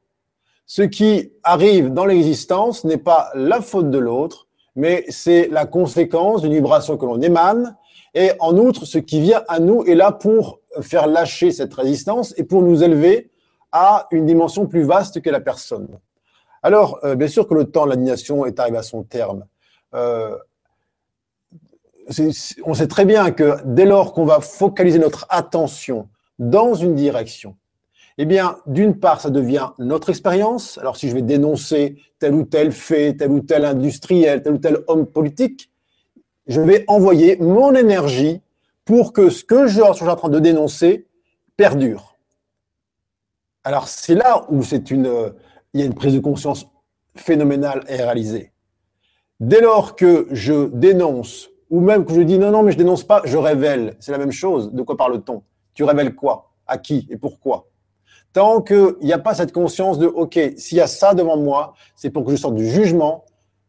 Ce 0.66 0.82
qui 0.82 1.32
arrive 1.42 1.94
dans 1.94 2.04
l'existence 2.04 2.84
n'est 2.84 2.98
pas 2.98 3.30
la 3.34 3.62
faute 3.62 3.90
de 3.90 3.98
l'autre, 3.98 4.48
mais 4.76 5.06
c'est 5.08 5.48
la 5.48 5.64
conséquence 5.64 6.42
d'une 6.42 6.52
vibration 6.52 6.98
que 6.98 7.06
l'on 7.06 7.22
émane. 7.22 7.74
Et 8.14 8.32
en 8.38 8.58
outre, 8.58 8.84
ce 8.84 8.98
qui 8.98 9.18
vient 9.20 9.42
à 9.48 9.60
nous 9.60 9.82
est 9.84 9.94
là 9.94 10.12
pour 10.12 10.60
faire 10.82 11.06
lâcher 11.06 11.52
cette 11.52 11.72
résistance 11.72 12.34
et 12.36 12.44
pour 12.44 12.60
nous 12.60 12.84
élever 12.84 13.30
à 13.72 14.08
une 14.10 14.26
dimension 14.26 14.66
plus 14.66 14.82
vaste 14.82 15.22
que 15.22 15.30
la 15.30 15.40
personne. 15.40 15.88
Alors, 16.62 17.00
euh, 17.04 17.14
bien 17.14 17.28
sûr 17.28 17.48
que 17.48 17.54
le 17.54 17.64
temps 17.64 17.86
de 17.86 17.90
l'animation 17.90 18.44
est 18.44 18.60
arrivé 18.60 18.76
à 18.76 18.82
son 18.82 19.04
terme. 19.04 19.46
Euh, 19.94 20.36
on 22.64 22.74
sait 22.74 22.88
très 22.88 23.06
bien 23.06 23.30
que 23.30 23.56
dès 23.64 23.86
lors 23.86 24.12
qu'on 24.12 24.26
va 24.26 24.40
focaliser 24.40 24.98
notre 24.98 25.24
attention 25.30 26.10
dans 26.38 26.74
une 26.74 26.94
direction, 26.94 27.56
eh 28.18 28.24
bien, 28.24 28.56
d'une 28.66 28.98
part, 28.98 29.20
ça 29.20 29.30
devient 29.30 29.70
notre 29.78 30.10
expérience. 30.10 30.78
Alors, 30.78 30.96
si 30.96 31.08
je 31.08 31.14
vais 31.14 31.22
dénoncer 31.22 31.96
tel 32.18 32.34
ou 32.34 32.44
tel 32.44 32.72
fait, 32.72 33.14
tel 33.16 33.30
ou 33.30 33.40
tel 33.40 33.64
industriel, 33.64 34.42
tel 34.42 34.54
ou 34.54 34.58
tel 34.58 34.78
homme 34.88 35.06
politique, 35.06 35.70
je 36.46 36.60
vais 36.60 36.84
envoyer 36.88 37.36
mon 37.36 37.74
énergie 37.74 38.40
pour 38.84 39.12
que 39.12 39.30
ce 39.30 39.44
que 39.44 39.66
je 39.66 39.80
suis 39.94 40.08
en 40.08 40.16
train 40.16 40.28
de 40.28 40.38
dénoncer 40.38 41.06
perdure. 41.56 42.16
Alors, 43.64 43.88
c'est 43.88 44.14
là 44.14 44.44
où 44.50 44.62
il 44.62 45.34
y 45.74 45.82
a 45.82 45.86
une 45.86 45.94
prise 45.94 46.14
de 46.14 46.20
conscience 46.20 46.66
phénoménale 47.14 47.84
à 47.88 47.92
réaliser. 47.92 48.52
Dès 49.40 49.60
lors 49.60 49.96
que 49.96 50.28
je 50.30 50.66
dénonce, 50.66 51.48
ou 51.70 51.80
même 51.80 52.04
que 52.04 52.12
je 52.12 52.20
dis 52.20 52.38
non, 52.38 52.50
non, 52.50 52.62
mais 52.62 52.72
je 52.72 52.78
dénonce 52.78 53.04
pas, 53.04 53.22
je 53.24 53.36
révèle. 53.38 53.96
C'est 53.98 54.12
la 54.12 54.18
même 54.18 54.32
chose. 54.32 54.72
De 54.72 54.82
quoi 54.82 54.96
parle-t-on? 54.96 55.42
Tu 55.74 55.84
révèles 55.84 56.14
quoi? 56.14 56.52
À 56.66 56.78
qui? 56.78 57.06
Et 57.10 57.16
pourquoi? 57.16 57.68
Tant 58.32 58.62
qu'il 58.62 58.96
n'y 59.02 59.12
a 59.12 59.18
pas 59.18 59.34
cette 59.34 59.52
conscience 59.52 59.98
de, 59.98 60.06
OK, 60.06 60.38
s'il 60.56 60.78
y 60.78 60.80
a 60.80 60.86
ça 60.86 61.14
devant 61.14 61.36
moi, 61.36 61.74
c'est 61.96 62.10
pour 62.10 62.24
que 62.24 62.30
je 62.30 62.36
sorte 62.36 62.54
du 62.54 62.68
jugement, 62.68 63.24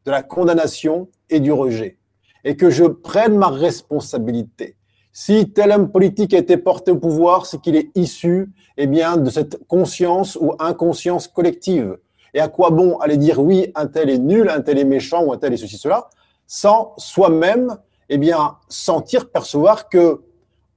de 0.05 0.11
la 0.11 0.23
condamnation 0.23 1.09
et 1.29 1.39
du 1.39 1.51
rejet. 1.51 1.97
Et 2.43 2.55
que 2.55 2.69
je 2.69 2.85
prenne 2.85 3.37
ma 3.37 3.49
responsabilité. 3.49 4.75
Si 5.11 5.51
tel 5.51 5.71
homme 5.71 5.91
politique 5.91 6.33
a 6.33 6.37
été 6.37 6.57
porté 6.57 6.91
au 6.91 6.97
pouvoir, 6.97 7.45
c'est 7.45 7.61
qu'il 7.61 7.75
est 7.75 7.91
issu 7.95 8.49
eh 8.77 8.87
bien, 8.87 9.17
de 9.17 9.29
cette 9.29 9.67
conscience 9.67 10.37
ou 10.41 10.53
inconscience 10.59 11.27
collective. 11.27 11.97
Et 12.33 12.39
à 12.39 12.47
quoi 12.47 12.71
bon 12.71 12.97
aller 12.97 13.17
dire 13.17 13.39
oui, 13.39 13.71
un 13.75 13.85
tel 13.85 14.09
est 14.09 14.17
nul, 14.17 14.49
un 14.49 14.61
tel 14.61 14.79
est 14.79 14.85
méchant 14.85 15.23
ou 15.23 15.31
un 15.31 15.37
tel 15.37 15.53
est 15.53 15.57
ceci, 15.57 15.77
cela, 15.77 16.09
sans 16.47 16.93
soi-même 16.97 17.77
eh 18.09 18.17
bien, 18.17 18.57
sentir, 18.69 19.29
percevoir 19.29 19.87
que 19.87 20.21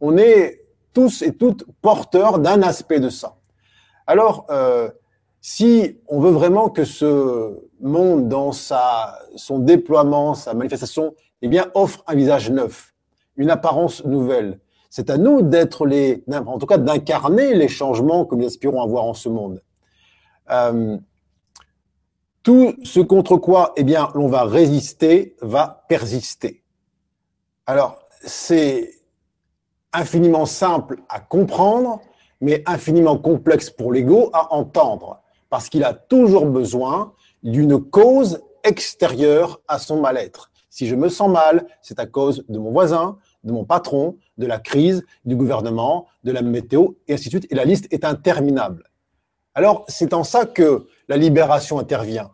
on 0.00 0.18
est 0.18 0.62
tous 0.92 1.22
et 1.22 1.32
toutes 1.32 1.64
porteurs 1.80 2.38
d'un 2.38 2.62
aspect 2.62 3.00
de 3.00 3.08
ça. 3.08 3.35
Alors, 4.06 4.46
euh, 4.50 4.90
si 5.40 5.98
on 6.08 6.20
veut 6.20 6.30
vraiment 6.30 6.68
que 6.68 6.84
ce 6.84 7.58
monde, 7.80 8.28
dans 8.28 8.52
sa, 8.52 9.18
son 9.36 9.58
déploiement, 9.58 10.34
sa 10.34 10.54
manifestation, 10.54 11.14
eh 11.42 11.48
bien, 11.48 11.70
offre 11.74 12.02
un 12.06 12.14
visage 12.14 12.50
neuf, 12.50 12.94
une 13.36 13.50
apparence 13.50 14.04
nouvelle, 14.04 14.60
c'est 14.90 15.10
à 15.10 15.18
nous 15.18 15.42
d'être 15.42 15.86
les, 15.86 16.24
en 16.32 16.58
tout 16.58 16.66
cas, 16.66 16.78
d'incarner 16.78 17.54
les 17.54 17.68
changements 17.68 18.24
que 18.24 18.34
nous 18.34 18.46
aspirons 18.46 18.80
à 18.80 18.86
voir 18.86 19.04
en 19.04 19.14
ce 19.14 19.28
monde. 19.28 19.62
Euh, 20.50 20.96
tout 22.42 22.74
ce 22.84 23.00
contre 23.00 23.36
quoi, 23.36 23.72
eh 23.76 23.82
bien, 23.82 24.08
l'on 24.14 24.28
va 24.28 24.44
résister, 24.44 25.36
va 25.42 25.84
persister. 25.88 26.62
Alors, 27.66 27.98
c'est 28.22 28.92
infiniment 29.92 30.46
simple 30.46 31.02
à 31.08 31.20
comprendre, 31.20 32.00
mais 32.40 32.62
infiniment 32.66 33.18
complexe 33.18 33.70
pour 33.70 33.92
l'ego 33.92 34.30
à 34.32 34.52
entendre, 34.54 35.22
parce 35.48 35.68
qu'il 35.68 35.84
a 35.84 35.94
toujours 35.94 36.46
besoin 36.46 37.12
d'une 37.42 37.80
cause 37.80 38.40
extérieure 38.64 39.60
à 39.68 39.78
son 39.78 40.00
mal-être. 40.00 40.50
Si 40.68 40.86
je 40.86 40.94
me 40.94 41.08
sens 41.08 41.30
mal, 41.30 41.66
c'est 41.80 41.98
à 41.98 42.06
cause 42.06 42.44
de 42.48 42.58
mon 42.58 42.70
voisin, 42.70 43.16
de 43.44 43.52
mon 43.52 43.64
patron, 43.64 44.16
de 44.36 44.46
la 44.46 44.58
crise, 44.58 45.04
du 45.24 45.36
gouvernement, 45.36 46.06
de 46.24 46.32
la 46.32 46.42
météo, 46.42 46.88
et 47.08 47.14
ainsi 47.14 47.26
de 47.26 47.30
suite. 47.30 47.46
Et 47.50 47.54
la 47.54 47.64
liste 47.64 47.86
est 47.92 48.04
interminable. 48.04 48.90
Alors, 49.54 49.84
c'est 49.88 50.12
en 50.12 50.24
ça 50.24 50.44
que 50.44 50.86
la 51.08 51.16
libération 51.16 51.78
intervient. 51.78 52.30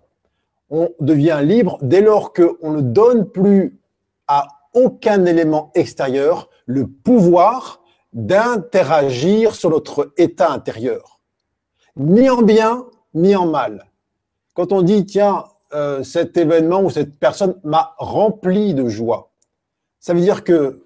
On 0.70 0.88
devient 0.98 1.40
libre 1.44 1.78
dès 1.82 2.00
lors 2.00 2.32
qu'on 2.32 2.72
ne 2.72 2.80
donne 2.80 3.30
plus 3.30 3.78
à 4.26 4.48
aucun 4.74 5.24
élément 5.26 5.70
extérieur 5.74 6.48
le 6.66 6.86
pouvoir 6.88 7.81
d'interagir 8.12 9.54
sur 9.54 9.70
notre 9.70 10.12
état 10.16 10.50
intérieur, 10.50 11.20
ni 11.96 12.28
en 12.28 12.42
bien, 12.42 12.86
ni 13.14 13.34
en 13.36 13.46
mal. 13.46 13.86
Quand 14.54 14.72
on 14.72 14.82
dit, 14.82 15.06
tiens, 15.06 15.44
euh, 15.74 16.02
cet 16.02 16.36
événement 16.36 16.82
ou 16.82 16.90
cette 16.90 17.18
personne 17.18 17.58
m'a 17.64 17.94
rempli 17.98 18.74
de 18.74 18.88
joie, 18.88 19.30
ça 20.00 20.14
veut 20.14 20.20
dire 20.20 20.44
que 20.44 20.82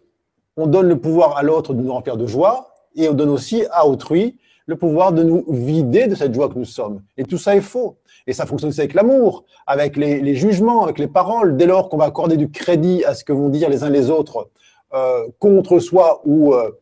on 0.56 0.66
donne 0.66 0.88
le 0.88 0.98
pouvoir 0.98 1.36
à 1.36 1.42
l'autre 1.42 1.74
de 1.74 1.82
nous 1.82 1.92
remplir 1.92 2.16
de 2.16 2.26
joie 2.26 2.74
et 2.94 3.08
on 3.08 3.12
donne 3.12 3.28
aussi 3.28 3.64
à 3.70 3.86
autrui 3.86 4.38
le 4.66 4.76
pouvoir 4.76 5.12
de 5.12 5.22
nous 5.22 5.44
vider 5.48 6.06
de 6.06 6.14
cette 6.14 6.34
joie 6.34 6.48
que 6.48 6.58
nous 6.58 6.64
sommes. 6.64 7.02
Et 7.16 7.24
tout 7.24 7.38
ça 7.38 7.54
est 7.54 7.60
faux. 7.60 7.98
Et 8.26 8.32
ça 8.32 8.46
fonctionne 8.46 8.70
aussi 8.70 8.80
avec 8.80 8.94
l'amour, 8.94 9.44
avec 9.66 9.96
les, 9.96 10.34
jugements, 10.34 10.82
avec 10.82 10.98
les 10.98 11.06
paroles. 11.06 11.56
Dès 11.56 11.66
lors 11.66 11.88
qu'on 11.88 11.96
va 11.96 12.06
accorder 12.06 12.36
du 12.36 12.50
crédit 12.50 13.04
à 13.04 13.14
ce 13.14 13.22
que 13.22 13.32
vont 13.32 13.48
dire 13.48 13.68
les 13.70 13.84
uns 13.84 13.90
les 13.90 14.10
autres 14.10 14.50
euh, 14.92 15.28
contre 15.38 15.78
soi 15.78 16.20
ou 16.24 16.54
euh, 16.54 16.72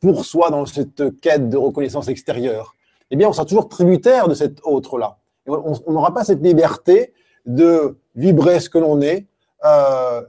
pour 0.00 0.24
soi 0.24 0.50
dans 0.50 0.66
cette 0.66 1.20
quête 1.20 1.48
de 1.48 1.56
reconnaissance 1.56 2.08
extérieure, 2.08 2.74
eh 3.10 3.16
bien, 3.16 3.28
on 3.28 3.32
sera 3.32 3.44
toujours 3.44 3.68
tributaire 3.68 4.28
de 4.28 4.34
cet 4.34 4.60
autre-là. 4.64 5.18
On 5.46 5.92
n'aura 5.92 6.14
pas 6.14 6.24
cette 6.24 6.42
liberté 6.42 7.12
de 7.46 7.98
vibrer 8.14 8.60
ce 8.60 8.70
que 8.70 8.78
l'on 8.78 9.00
est 9.00 9.26
euh, 9.64 10.22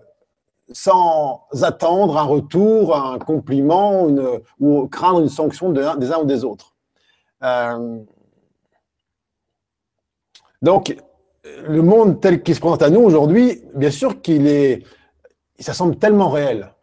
sans 0.74 1.48
attendre 1.62 2.18
un 2.18 2.24
retour, 2.24 2.96
un 2.96 3.20
compliment 3.20 4.08
ou 4.60 4.88
craindre 4.88 5.20
une 5.20 5.30
sanction 5.30 5.72
des 5.72 5.84
uns 5.84 6.20
ou 6.20 6.26
des 6.26 6.44
autres. 6.44 6.74
Euh, 7.44 8.00
donc, 10.62 10.96
le 11.44 11.82
monde 11.82 12.22
tel 12.22 12.42
qu'il 12.42 12.56
se 12.56 12.60
présente 12.60 12.84
à 12.84 12.90
nous 12.90 13.02
aujourd'hui, 13.02 13.64
bien 13.76 13.92
sûr 13.92 14.22
qu'il 14.22 14.48
est, 14.48 14.84
ça 15.60 15.74
semble 15.74 15.98
tellement 15.98 16.30
réel. 16.30 16.74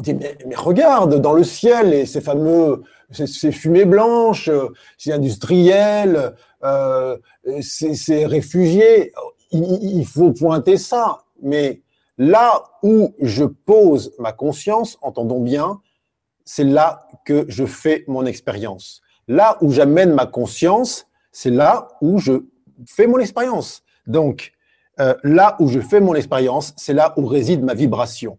On 0.00 0.02
dit, 0.02 0.14
mais, 0.14 0.34
regarde, 0.56 1.20
dans 1.20 1.34
le 1.34 1.44
ciel, 1.44 1.92
et 1.92 2.06
ces 2.06 2.22
fameux, 2.22 2.84
ces, 3.10 3.52
fumées 3.52 3.84
blanches, 3.84 4.48
ces 4.96 5.12
industriels, 5.12 6.34
euh, 6.64 7.18
ces, 7.60 8.24
réfugiés, 8.24 9.12
il, 9.52 10.06
faut 10.06 10.32
pointer 10.32 10.78
ça. 10.78 11.24
Mais 11.42 11.82
là 12.16 12.62
où 12.82 13.14
je 13.20 13.44
pose 13.44 14.14
ma 14.18 14.32
conscience, 14.32 14.96
entendons 15.02 15.42
bien, 15.42 15.82
c'est 16.46 16.64
là 16.64 17.06
que 17.26 17.44
je 17.48 17.66
fais 17.66 18.04
mon 18.08 18.24
expérience. 18.24 19.02
Là 19.28 19.58
où 19.60 19.70
j'amène 19.70 20.14
ma 20.14 20.24
conscience, 20.24 21.08
c'est 21.30 21.50
là 21.50 21.88
où 22.00 22.18
je 22.18 22.46
fais 22.86 23.06
mon 23.06 23.18
expérience. 23.18 23.82
Donc, 24.06 24.52
euh, 24.98 25.14
là 25.24 25.56
où 25.60 25.68
je 25.68 25.80
fais 25.80 26.00
mon 26.00 26.14
expérience, 26.14 26.72
c'est 26.78 26.94
là 26.94 27.12
où 27.18 27.26
réside 27.26 27.62
ma 27.62 27.74
vibration. 27.74 28.38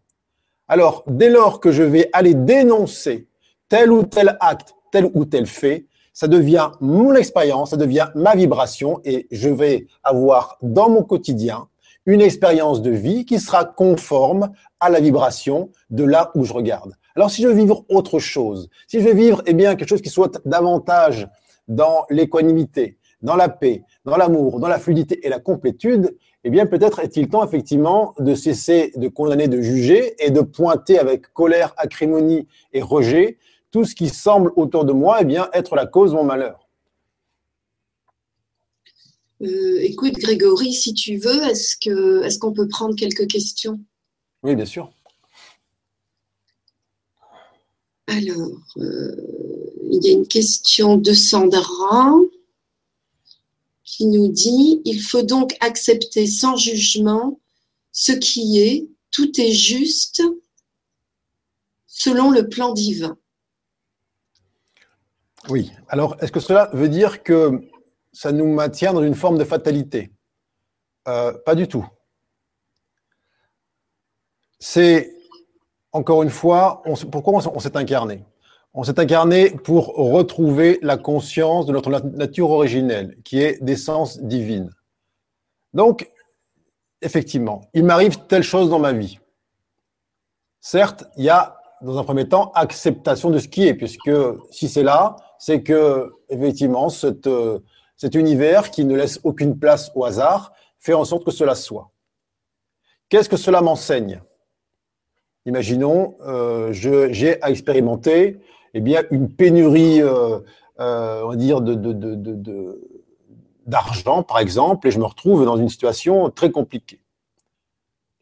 Alors, 0.72 1.03
dès 1.05 1.30
lors 1.30 1.59
que 1.59 1.69
je 1.69 1.84
vais 1.84 2.09
aller 2.13 2.34
dénoncer 2.34 3.28
tel 3.67 3.91
ou 3.91 4.03
tel 4.03 4.38
acte, 4.39 4.74
tel 4.89 5.11
ou 5.13 5.26
tel 5.26 5.45
fait, 5.45 5.86
ça 6.13 6.30
devient 6.30 6.72
mon 6.80 7.13
expérience, 7.13 7.72
ça 7.72 7.76
devient 7.76 8.07
ma 8.15 8.36
vibration 8.36 9.01
et 9.03 9.28
je 9.32 9.49
vais 9.49 9.88
avoir 10.01 10.57
dans 10.61 10.89
mon 10.89 11.03
quotidien 11.03 11.67
une 12.05 12.22
expérience 12.22 12.82
de 12.82 12.89
vie 12.89 13.26
qui 13.26 13.38
sera 13.38 13.65
conforme 13.65 14.49
à 14.80 14.89
la 14.89 15.01
vibration 15.01 15.72
de 15.89 16.05
là 16.05 16.32
où 16.36 16.45
je 16.45 16.53
regarde. 16.53 16.93
Alors 17.17 17.30
si 17.30 17.41
je 17.41 17.49
veux 17.49 17.53
vivre 17.53 17.84
autre 17.89 18.19
chose, 18.19 18.69
si 18.88 19.01
je 19.01 19.03
veux 19.05 19.13
vivre 19.13 19.43
eh 19.47 19.53
bien 19.53 19.76
quelque 19.76 19.89
chose 19.89 20.01
qui 20.01 20.07
soit 20.07 20.39
davantage 20.45 21.28
dans 21.67 22.05
l'équanimité, 22.09 22.97
dans 23.22 23.36
la 23.36 23.49
paix, 23.49 23.84
dans 24.05 24.15
l'amour, 24.15 24.61
dans 24.61 24.69
la 24.69 24.80
fluidité 24.80 25.19
et 25.28 25.28
la 25.28 25.41
complétude, 25.41 26.15
eh 26.43 26.49
bien 26.49 26.65
peut-être 26.65 26.99
est-il 26.99 27.29
temps 27.29 27.45
effectivement 27.45 28.13
de 28.19 28.33
cesser 28.33 28.91
de 28.95 29.07
condamner, 29.07 29.47
de 29.47 29.61
juger 29.61 30.15
et 30.23 30.31
de 30.31 30.41
pointer 30.41 30.97
avec 30.97 31.31
colère, 31.33 31.73
acrimonie 31.77 32.47
et 32.73 32.81
rejet 32.81 33.37
tout 33.71 33.85
ce 33.85 33.95
qui 33.95 34.09
semble 34.09 34.51
autour 34.55 34.85
de 34.85 34.93
moi 34.93 35.19
eh 35.21 35.25
bien, 35.25 35.49
être 35.53 35.75
la 35.75 35.85
cause 35.85 36.11
de 36.11 36.17
mon 36.17 36.23
malheur. 36.23 36.67
Euh, 39.41 39.79
écoute 39.81 40.13
Grégory, 40.19 40.73
si 40.73 40.93
tu 40.93 41.17
veux, 41.17 41.43
est-ce 41.43 42.37
qu'on 42.37 42.53
peut 42.53 42.67
prendre 42.67 42.95
quelques 42.95 43.27
questions? 43.27 43.79
Oui, 44.43 44.55
bien 44.55 44.65
sûr. 44.65 44.91
Alors, 48.07 48.59
euh, 48.77 49.15
il 49.89 50.05
y 50.05 50.09
a 50.09 50.13
une 50.13 50.27
question 50.27 50.97
de 50.97 51.13
Sandra 51.13 52.13
nous 54.07 54.29
dit 54.29 54.81
Il 54.85 55.01
faut 55.01 55.23
donc 55.23 55.55
accepter 55.59 56.27
sans 56.27 56.55
jugement 56.55 57.39
ce 57.91 58.11
qui 58.11 58.59
est, 58.59 58.89
tout 59.11 59.39
est 59.39 59.51
juste 59.51 60.23
selon 61.85 62.31
le 62.31 62.47
plan 62.47 62.73
divin. 62.73 63.17
Oui, 65.49 65.71
alors 65.87 66.15
est-ce 66.21 66.31
que 66.31 66.39
cela 66.39 66.69
veut 66.73 66.89
dire 66.89 67.23
que 67.23 67.61
ça 68.13 68.31
nous 68.31 68.47
maintient 68.47 68.93
dans 68.93 69.03
une 69.03 69.15
forme 69.15 69.37
de 69.37 69.43
fatalité? 69.43 70.11
Euh, 71.07 71.33
Pas 71.45 71.55
du 71.55 71.67
tout. 71.67 71.85
C'est, 74.59 75.15
encore 75.91 76.21
une 76.21 76.29
fois, 76.29 76.83
pourquoi 77.11 77.41
on 77.53 77.59
s'est 77.59 77.75
incarné? 77.75 78.23
On 78.74 78.84
s'est 78.84 78.99
incarné 78.99 79.49
pour 79.49 79.95
retrouver 79.95 80.80
la 80.82 80.97
conscience 80.97 81.65
de 81.65 81.74
notre 81.74 81.89
nature 81.89 82.51
originelle, 82.51 83.17
qui 83.24 83.41
est 83.41 83.61
d'essence 83.61 84.19
divine. 84.22 84.72
Donc, 85.74 86.09
effectivement, 87.01 87.69
il 87.74 87.84
m'arrive 87.84 88.26
telle 88.28 88.43
chose 88.43 88.69
dans 88.69 88.80
ma 88.80 88.93
vie. 88.93 89.19
Certes, 90.61 91.05
il 91.17 91.26
y 91.26 91.30
a, 91.30 91.59
dans 91.82 91.97
un 91.97 92.03
premier 92.03 92.30
temps, 92.30 92.51
acceptation 92.53 93.30
de 93.30 93.39
ce 93.39 93.47
qui 93.47 93.67
est, 93.67 93.74
puisque 93.74 94.11
si 94.51 94.69
c'est 94.69 94.84
là, 94.84 95.17
c'est 95.38 95.63
que, 95.63 96.13
effectivement, 96.30 96.88
cet 96.89 98.15
univers 98.15 98.72
qui 98.72 98.86
ne 98.86 98.95
laisse 98.95 99.19
aucune 99.24 99.59
place 99.59 99.91
au 99.95 100.05
hasard 100.05 100.53
fait 100.80 100.93
en 100.93 101.03
sorte 101.03 101.26
que 101.26 101.32
cela 101.32 101.55
soit. 101.55 101.91
Qu'est-ce 103.09 103.28
que 103.28 103.38
cela 103.38 103.61
m'enseigne? 103.61 104.22
Imaginons, 105.45 106.15
euh, 106.22 106.72
j'ai 106.72 107.41
à 107.43 107.49
expérimenter 107.49 108.39
eh 108.74 108.82
bien, 108.82 109.03
une 109.11 109.30
pénurie, 109.30 110.01
d'argent, 113.65 114.24
par 114.24 114.39
exemple, 114.39 114.88
et 114.88 114.91
je 114.91 114.99
me 114.99 115.05
retrouve 115.05 115.45
dans 115.45 115.57
une 115.57 115.69
situation 115.69 116.30
très 116.30 116.51
compliquée. 116.51 116.99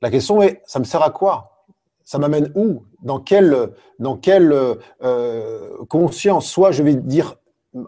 La 0.02 0.10
question 0.10 0.42
est, 0.42 0.62
ça 0.66 0.80
me 0.80 0.84
sert 0.86 1.02
à 1.02 1.10
quoi? 1.10 1.66
Ça 2.04 2.18
m'amène 2.18 2.52
où? 2.56 2.84
Dans 3.02 3.20
quelle, 3.20 3.74
dans 4.00 4.18
quelle 4.18 4.54
euh, 5.04 5.86
conscience? 5.88 6.48
Soit 6.48 6.72
je 6.72 6.84
vais 6.84 6.96
dire 6.96 7.36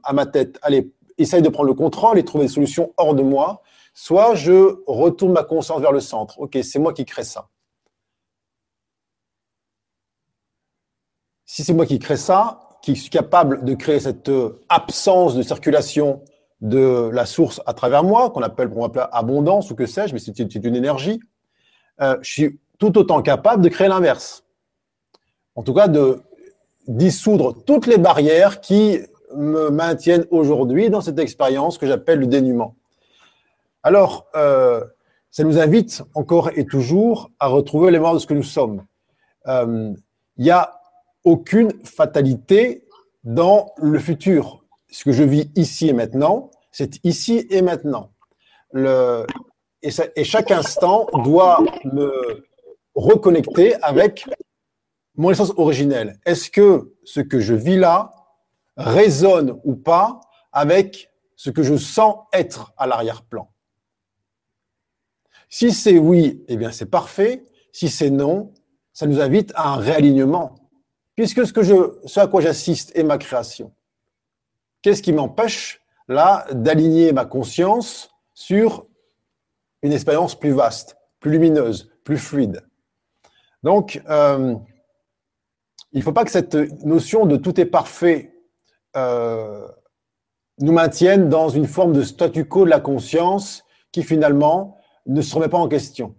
à 0.03 0.13
ma 0.13 0.25
tête, 0.25 0.59
allez, 0.61 0.93
essaye 1.17 1.41
de 1.41 1.49
prendre 1.49 1.67
le 1.67 1.73
contrôle 1.73 2.17
et 2.17 2.25
trouver 2.25 2.45
des 2.45 2.51
solutions 2.51 2.93
hors 2.97 3.15
de 3.15 3.23
moi, 3.23 3.61
soit 3.93 4.35
je 4.35 4.81
retourne 4.87 5.33
ma 5.33 5.43
conscience 5.43 5.81
vers 5.81 5.91
le 5.91 5.99
centre. 5.99 6.39
Ok, 6.39 6.57
c'est 6.63 6.79
moi 6.79 6.93
qui 6.93 7.05
crée 7.05 7.23
ça. 7.23 7.49
Si 11.53 11.65
c'est 11.65 11.73
moi 11.73 11.85
qui 11.85 11.99
crée 11.99 12.15
ça, 12.15 12.61
qui 12.81 12.95
suis 12.95 13.09
capable 13.09 13.65
de 13.65 13.73
créer 13.73 13.99
cette 13.99 14.31
absence 14.69 15.35
de 15.35 15.41
circulation 15.41 16.21
de 16.61 17.09
la 17.11 17.25
source 17.25 17.61
à 17.65 17.73
travers 17.73 18.05
moi, 18.05 18.29
qu'on 18.29 18.41
appelle, 18.41 18.71
on 18.73 18.85
appelle 18.85 19.09
abondance 19.11 19.69
ou 19.69 19.75
que 19.75 19.85
sais-je, 19.85 20.13
mais 20.13 20.19
c'est 20.19 20.39
une 20.39 20.75
énergie, 20.77 21.19
euh, 21.99 22.15
je 22.21 22.31
suis 22.31 22.59
tout 22.79 22.97
autant 22.97 23.21
capable 23.21 23.63
de 23.63 23.67
créer 23.67 23.89
l'inverse. 23.89 24.45
En 25.55 25.63
tout 25.63 25.73
cas, 25.73 25.89
de 25.89 26.21
dissoudre 26.87 27.53
toutes 27.65 27.85
les 27.85 27.97
barrières 27.97 28.61
qui 28.61 28.99
me 29.35 29.71
maintiennent 29.71 30.27
aujourd'hui 30.31 30.89
dans 30.89 31.01
cette 31.01 31.19
expérience 31.19 31.77
que 31.77 31.85
j'appelle 31.85 32.19
le 32.19 32.27
dénuement. 32.27 32.77
Alors, 33.83 34.25
euh, 34.37 34.85
ça 35.31 35.43
nous 35.43 35.59
invite 35.59 36.01
encore 36.13 36.51
et 36.55 36.65
toujours 36.65 37.29
à 37.39 37.47
retrouver 37.47 37.91
les 37.91 37.99
morts 37.99 38.13
de 38.13 38.19
ce 38.19 38.25
que 38.25 38.35
nous 38.35 38.41
sommes. 38.41 38.85
Euh, 39.47 39.93
il 40.37 40.45
n'y 40.45 40.49
a 40.51 40.80
aucune 41.23 41.71
fatalité 41.83 42.87
dans 43.23 43.73
le 43.77 43.99
futur 43.99 44.61
ce 44.91 45.05
que 45.05 45.11
je 45.11 45.23
vis 45.23 45.49
ici 45.55 45.87
et 45.87 45.93
maintenant, 45.93 46.51
c'est 46.71 47.03
ici 47.03 47.47
et 47.49 47.61
maintenant. 47.61 48.11
Et, 48.75 49.89
et, 50.15 50.23
chaque 50.23 50.51
instant 50.51 51.07
doit 51.23 51.63
me 51.85 52.45
reconnecter 52.93 53.75
avec 53.81 54.25
mon 55.15 55.31
essence 55.31 55.53
originelle. 55.57 56.19
Est-ce 56.25 56.49
que 56.51 56.93
ce 57.03 57.19
que 57.19 57.39
je 57.39 57.53
vis 57.53 57.77
là 57.77 58.13
résonne 58.77 59.59
ou 59.63 59.75
pas 59.75 60.21
avec 60.51 61.11
ce 61.35 61.49
que 61.49 61.63
je 61.63 61.75
sens 61.75 62.15
être 62.31 62.73
à 62.77 62.85
l'arrière-plan? 62.85 63.49
Si 65.49 65.71
c'est 65.71 65.97
oui, 65.97 66.43
eh 66.47 66.57
bien 66.57 66.71
c'est 66.71 66.85
parfait. 66.89 67.43
Si 67.73 67.89
c'est 67.89 68.09
non, 68.09 68.53
ça 68.93 69.07
nous 69.07 69.19
invite 69.19 69.51
à 69.55 69.73
un 69.73 69.77
réalignement, 69.77 70.55
puisque 71.15 71.45
ce, 71.45 72.19
à 72.19 72.27
quoi 72.27 72.41
j'assiste 72.41 72.95
est 72.95 73.03
ma 73.03 73.17
création. 73.17 73.73
Qu'est-ce 74.81 75.01
qui 75.01 75.13
m'empêche 75.13 75.81
là 76.07 76.45
d'aligner 76.51 77.11
ma 77.13 77.25
conscience 77.25 78.09
sur 78.33 78.87
une 79.83 79.93
expérience 79.93 80.37
plus 80.39 80.51
vaste, 80.51 80.97
plus 81.19 81.31
lumineuse, 81.31 81.91
plus 82.03 82.17
fluide? 82.17 82.63
Donc, 83.63 84.01
euh, 84.09 84.55
il 85.91 85.99
ne 85.99 86.03
faut 86.03 86.13
pas 86.13 86.25
que 86.25 86.31
cette 86.31 86.55
notion 86.83 87.25
de 87.25 87.35
tout 87.35 87.59
est 87.59 87.65
parfait 87.65 88.33
euh, 88.95 89.67
nous 90.59 90.71
maintienne 90.71 91.29
dans 91.29 91.49
une 91.49 91.65
forme 91.65 91.93
de 91.93 92.03
statu 92.03 92.45
quo 92.45 92.65
de 92.65 92.69
la 92.69 92.79
conscience 92.79 93.63
qui 93.91 94.03
finalement 94.03 94.77
ne 95.05 95.21
se 95.21 95.33
remet 95.35 95.49
pas 95.49 95.57
en 95.57 95.67
question. 95.67 96.15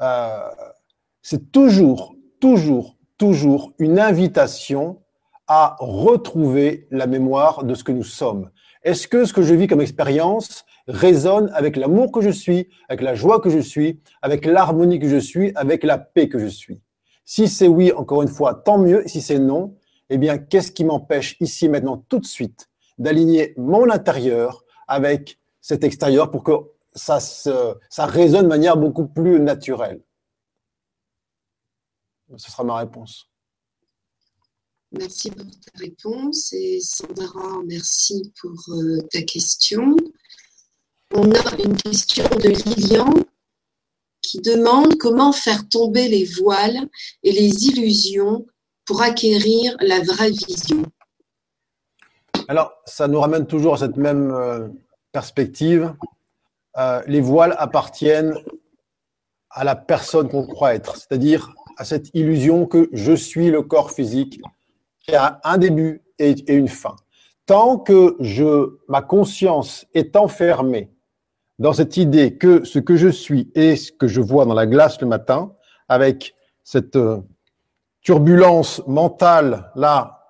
Euh, 0.00 0.48
c'est 1.22 1.52
toujours, 1.52 2.16
toujours, 2.40 2.96
toujours 3.22 3.72
une 3.78 4.00
invitation 4.00 4.98
à 5.46 5.76
retrouver 5.78 6.88
la 6.90 7.06
mémoire 7.06 7.62
de 7.62 7.72
ce 7.76 7.84
que 7.84 7.92
nous 7.92 8.02
sommes. 8.02 8.50
Est-ce 8.82 9.06
que 9.06 9.24
ce 9.24 9.32
que 9.32 9.42
je 9.42 9.54
vis 9.54 9.68
comme 9.68 9.80
expérience 9.80 10.64
résonne 10.88 11.48
avec 11.54 11.76
l'amour 11.76 12.10
que 12.10 12.20
je 12.20 12.30
suis, 12.30 12.68
avec 12.88 13.00
la 13.00 13.14
joie 13.14 13.38
que 13.38 13.48
je 13.48 13.60
suis, 13.60 14.00
avec 14.22 14.44
l'harmonie 14.44 14.98
que 14.98 15.08
je 15.08 15.18
suis, 15.18 15.52
avec 15.54 15.84
la 15.84 15.98
paix 15.98 16.28
que 16.28 16.40
je 16.40 16.48
suis? 16.48 16.80
Si 17.24 17.46
c'est 17.46 17.68
oui, 17.68 17.92
encore 17.92 18.22
une 18.22 18.28
fois, 18.28 18.54
tant 18.54 18.78
mieux. 18.78 19.04
Si 19.06 19.20
c'est 19.20 19.38
non, 19.38 19.76
eh 20.10 20.18
bien, 20.18 20.36
qu'est-ce 20.38 20.72
qui 20.72 20.84
m'empêche 20.84 21.36
ici, 21.38 21.68
maintenant, 21.68 22.04
tout 22.08 22.18
de 22.18 22.26
suite, 22.26 22.70
d'aligner 22.98 23.54
mon 23.56 23.88
intérieur 23.88 24.64
avec 24.88 25.38
cet 25.60 25.84
extérieur 25.84 26.32
pour 26.32 26.42
que 26.42 26.54
ça, 26.92 27.20
ça 27.20 28.04
résonne 28.04 28.42
de 28.42 28.48
manière 28.48 28.76
beaucoup 28.76 29.06
plus 29.06 29.38
naturelle? 29.38 30.00
Ce 32.36 32.50
sera 32.50 32.64
ma 32.64 32.76
réponse. 32.76 33.28
Merci 34.92 35.30
pour 35.30 35.46
ta 35.46 35.78
réponse 35.78 36.52
et 36.52 36.80
Sandra, 36.80 37.62
merci 37.66 38.30
pour 38.40 38.52
euh, 38.68 39.00
ta 39.10 39.22
question. 39.22 39.96
On 41.14 41.30
a 41.30 41.62
une 41.64 41.76
question 41.76 42.24
de 42.24 42.48
Lilian 42.48 43.12
qui 44.20 44.40
demande 44.40 44.96
comment 44.98 45.32
faire 45.32 45.66
tomber 45.68 46.08
les 46.08 46.24
voiles 46.24 46.88
et 47.22 47.32
les 47.32 47.64
illusions 47.66 48.46
pour 48.84 49.02
acquérir 49.02 49.76
la 49.80 50.00
vraie 50.00 50.30
vision. 50.30 50.82
Alors, 52.48 52.72
ça 52.84 53.08
nous 53.08 53.20
ramène 53.20 53.46
toujours 53.46 53.74
à 53.74 53.78
cette 53.78 53.96
même 53.96 54.30
euh, 54.30 54.68
perspective. 55.10 55.94
Euh, 56.76 57.02
les 57.06 57.20
voiles 57.20 57.54
appartiennent 57.58 58.34
à 59.50 59.64
la 59.64 59.76
personne 59.76 60.28
qu'on 60.28 60.46
croit 60.46 60.74
être, 60.74 60.96
c'est-à-dire 60.96 61.54
à 61.76 61.84
cette 61.84 62.10
illusion 62.14 62.66
que 62.66 62.88
je 62.92 63.12
suis 63.12 63.50
le 63.50 63.62
corps 63.62 63.90
physique 63.90 64.40
qui 65.00 65.14
a 65.14 65.40
un 65.44 65.58
début 65.58 66.02
et, 66.18 66.52
une 66.52 66.68
fin. 66.68 66.96
Tant 67.46 67.78
que 67.78 68.16
je, 68.20 68.78
ma 68.88 69.02
conscience 69.02 69.86
est 69.94 70.16
enfermée 70.16 70.90
dans 71.58 71.72
cette 71.72 71.96
idée 71.96 72.36
que 72.36 72.64
ce 72.64 72.78
que 72.78 72.96
je 72.96 73.08
suis 73.08 73.50
est 73.54 73.76
ce 73.76 73.92
que 73.92 74.08
je 74.08 74.20
vois 74.20 74.44
dans 74.44 74.54
la 74.54 74.66
glace 74.66 75.00
le 75.00 75.06
matin, 75.06 75.52
avec 75.88 76.34
cette 76.62 76.96
euh, 76.96 77.18
turbulence 78.00 78.82
mentale 78.86 79.70
là 79.74 80.20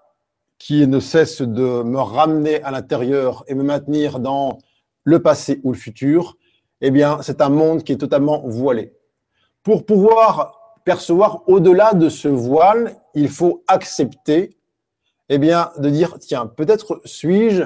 qui 0.58 0.86
ne 0.86 1.00
cesse 1.00 1.42
de 1.42 1.82
me 1.82 1.98
ramener 1.98 2.62
à 2.62 2.70
l'intérieur 2.70 3.44
et 3.48 3.54
me 3.54 3.64
maintenir 3.64 4.20
dans 4.20 4.58
le 5.04 5.20
passé 5.20 5.60
ou 5.64 5.72
le 5.72 5.78
futur, 5.78 6.36
eh 6.80 6.90
bien, 6.90 7.20
c'est 7.22 7.40
un 7.40 7.48
monde 7.48 7.82
qui 7.82 7.92
est 7.92 7.96
totalement 7.96 8.42
voilé. 8.46 8.92
Pour 9.62 9.84
pouvoir 9.84 10.61
percevoir 10.84 11.42
au-delà 11.48 11.94
de 11.94 12.08
ce 12.08 12.28
voile, 12.28 12.96
il 13.14 13.28
faut 13.28 13.64
accepter 13.68 14.56
eh 15.28 15.38
bien, 15.38 15.70
de 15.78 15.88
dire, 15.88 16.18
tiens, 16.18 16.46
peut-être 16.46 17.00
suis-je 17.04 17.62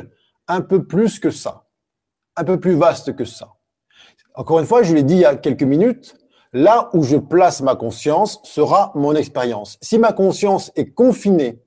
un 0.47 0.61
peu 0.61 0.87
plus 0.87 1.19
que 1.19 1.31
ça, 1.31 1.67
un 2.37 2.45
peu 2.45 2.61
plus 2.61 2.75
vaste 2.75 3.17
que 3.17 3.25
ça. 3.25 3.55
Encore 4.35 4.61
une 4.61 4.67
fois, 4.67 4.83
je 4.83 4.95
l'ai 4.95 5.03
dit 5.03 5.15
il 5.15 5.21
y 5.21 5.25
a 5.25 5.35
quelques 5.35 5.63
minutes, 5.63 6.17
là 6.53 6.91
où 6.93 7.03
je 7.03 7.17
place 7.17 7.63
ma 7.63 7.75
conscience 7.75 8.41
sera 8.45 8.93
mon 8.95 9.15
expérience. 9.15 9.79
Si 9.81 9.99
ma 9.99 10.13
conscience 10.13 10.71
est 10.77 10.93
confinée 10.93 11.61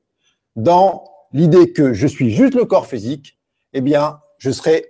dans 0.56 1.04
l'idée 1.34 1.74
que 1.74 1.94
je 1.94 2.08
suis 2.08 2.32
juste 2.32 2.56
le 2.56 2.66
corps 2.66 2.88
physique, 2.88 3.38
eh 3.74 3.82
bien, 3.82 4.20
je 4.38 4.52
serai 4.52 4.86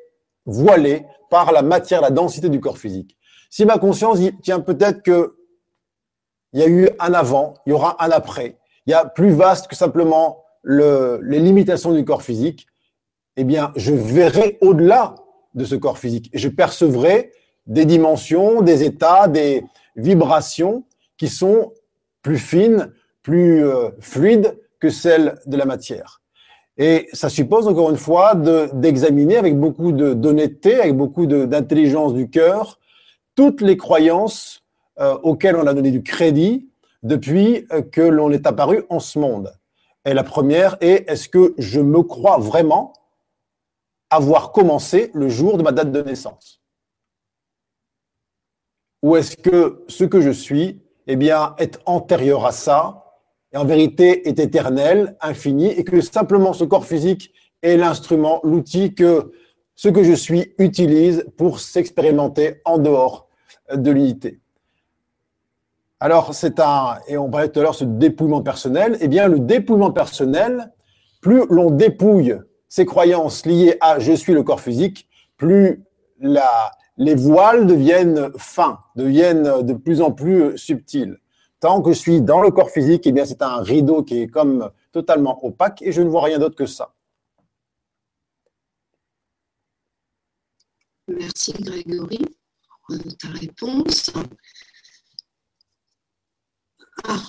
voilé 0.46 1.06
par 1.30 1.52
la 1.52 1.62
matière, 1.62 2.02
la 2.02 2.12
densité 2.12 2.50
du 2.50 2.60
corps 2.60 2.78
physique. 2.78 3.18
Si 3.50 3.66
ma 3.66 3.78
conscience 3.78 4.20
dit, 4.20 4.32
tiens, 4.44 4.60
peut-être 4.60 5.02
que 5.02 5.39
il 6.54 6.60
y 6.60 6.64
a 6.64 6.68
eu 6.68 6.90
un 7.00 7.14
avant, 7.14 7.56
il 7.66 7.72
y 7.72 7.74
aura 7.74 8.04
un 8.04 8.12
après, 8.12 8.58
il 8.86 8.92
y 8.92 8.94
a 8.94 9.06
plus 9.06 9.32
vaste 9.32 9.68
que 9.68 9.76
simplement 9.76 10.44
les 10.64 11.40
limitations 11.40 11.94
du 11.94 12.04
corps 12.04 12.24
physique, 12.24 12.68
eh 13.38 13.44
bien, 13.44 13.72
je 13.76 13.94
verrai 13.94 14.58
au-delà 14.62 15.16
de 15.54 15.64
ce 15.64 15.76
corps 15.76 15.98
physique. 15.98 16.30
Et 16.34 16.38
je 16.38 16.50
percevrai 16.50 17.32
des 17.66 17.86
dimensions, 17.86 18.62
des 18.62 18.84
états, 18.84 19.28
des 19.28 19.64
vibrations 19.96 20.84
qui 21.18 21.28
sont 21.28 21.74
plus 22.22 22.38
fines, 22.38 22.92
plus 23.22 23.66
euh, 23.66 23.90
fluides 24.00 24.58
que 24.80 24.90
celles 24.90 25.40
de 25.46 25.56
la 25.56 25.66
matière. 25.66 26.22
Et 26.78 27.10
ça 27.12 27.30
suppose 27.30 27.68
encore 27.68 27.90
une 27.90 27.98
fois 27.98 28.36
d'examiner 28.36 29.36
avec 29.36 29.60
beaucoup 29.60 29.92
d'honnêteté, 29.92 30.76
avec 30.76 30.96
beaucoup 30.96 31.26
d'intelligence 31.26 32.14
du 32.14 32.30
cœur, 32.30 32.80
toutes 33.36 33.60
les 33.60 33.76
croyances 33.76 34.59
euh, 35.00 35.18
on 35.24 35.68
a 35.68 35.74
donné 35.74 35.92
du 35.92 36.04
crédit 36.04 36.70
depuis 37.04 37.66
euh, 37.72 37.82
que 37.82 38.02
l'on 38.02 38.32
est 38.32 38.46
apparu 38.46 38.84
en 38.90 39.00
ce 39.00 39.20
monde. 39.20 39.54
Et 40.06 40.14
la 40.14 40.24
première 40.24 40.78
est, 40.82 41.10
est-ce 41.10 41.30
que 41.30 41.54
je 41.58 41.80
me 41.80 42.04
crois 42.04 42.38
vraiment 42.38 42.94
avoir 44.10 44.52
commencé 44.52 45.12
le 45.14 45.30
jour 45.30 45.58
de 45.58 45.64
ma 45.64 45.72
date 45.72 45.92
de 45.92 46.02
naissance? 46.02 46.62
Ou 49.04 49.16
est-ce 49.16 49.38
que 49.38 49.86
ce 49.88 50.04
que 50.04 50.20
je 50.20 50.32
suis, 50.32 50.82
eh 51.08 51.16
bien, 51.16 51.56
est 51.58 51.80
antérieur 51.86 52.46
à 52.46 52.52
ça 52.52 53.06
et 53.52 53.58
en 53.58 53.66
vérité 53.66 54.28
est 54.28 54.40
éternel, 54.40 55.18
infini, 55.22 55.68
et 55.68 55.84
que 55.84 56.02
simplement 56.02 56.54
ce 56.54 56.66
corps 56.66 56.86
physique 56.86 57.34
est 57.62 57.78
l'instrument, 57.78 58.42
l'outil 58.44 58.94
que 58.94 59.32
ce 59.76 59.90
que 59.90 60.04
je 60.04 60.14
suis 60.14 60.54
utilise 60.60 61.26
pour 61.38 61.60
s'expérimenter 61.60 62.62
en 62.66 62.78
dehors 62.78 63.28
de 63.74 63.92
l'unité? 63.92 64.40
Alors, 66.02 66.34
c'est 66.34 66.60
un, 66.60 66.98
et 67.08 67.18
on 67.18 67.30
parlait 67.30 67.50
tout 67.50 67.60
à 67.60 67.64
l'heure, 67.64 67.76
ce 67.76 67.84
dépouillement 67.84 68.42
personnel, 68.42 68.98
eh 69.02 69.10
bien, 69.10 69.28
le 69.28 69.40
dépouillement 69.40 69.92
personnel, 69.92 70.72
plus 71.22 71.46
l'on 71.50 71.72
dépouille 71.72 72.38
ses 72.70 72.86
croyances 72.86 73.46
liées 73.46 73.78
à 73.82 74.00
je 74.00 74.14
suis 74.14 74.34
le 74.34 74.44
corps 74.44 74.62
physique, 74.62 75.10
plus 75.36 75.84
les 76.22 77.16
voiles 77.16 77.68
deviennent 77.68 78.32
fins, 78.38 78.80
deviennent 78.96 79.62
de 79.62 79.74
plus 79.74 80.02
en 80.02 80.12
plus 80.12 80.58
subtils. 80.58 81.20
Tant 81.60 81.82
que 81.82 81.92
je 81.92 81.98
suis 81.98 82.22
dans 82.22 82.42
le 82.42 82.52
corps 82.52 82.70
physique, 82.70 83.06
eh 83.06 83.12
bien, 83.12 83.26
c'est 83.26 83.42
un 83.42 83.62
rideau 83.62 84.04
qui 84.04 84.22
est 84.22 84.28
comme 84.28 84.72
totalement 84.94 85.44
opaque 85.46 85.82
et 85.82 85.92
je 85.92 86.02
ne 86.02 86.08
vois 86.08 86.24
rien 86.24 86.40
d'autre 86.40 86.56
que 86.56 86.66
ça. 86.66 86.94
Merci 91.08 91.54
Grégory 91.54 92.20
ta 93.20 93.28
réponse. 93.30 94.12
Ah, 97.08 97.24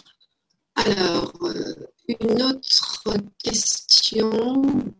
alors, 0.76 1.32
euh, 1.42 1.74
une 2.08 2.42
autre 2.42 3.14
question 3.42 4.30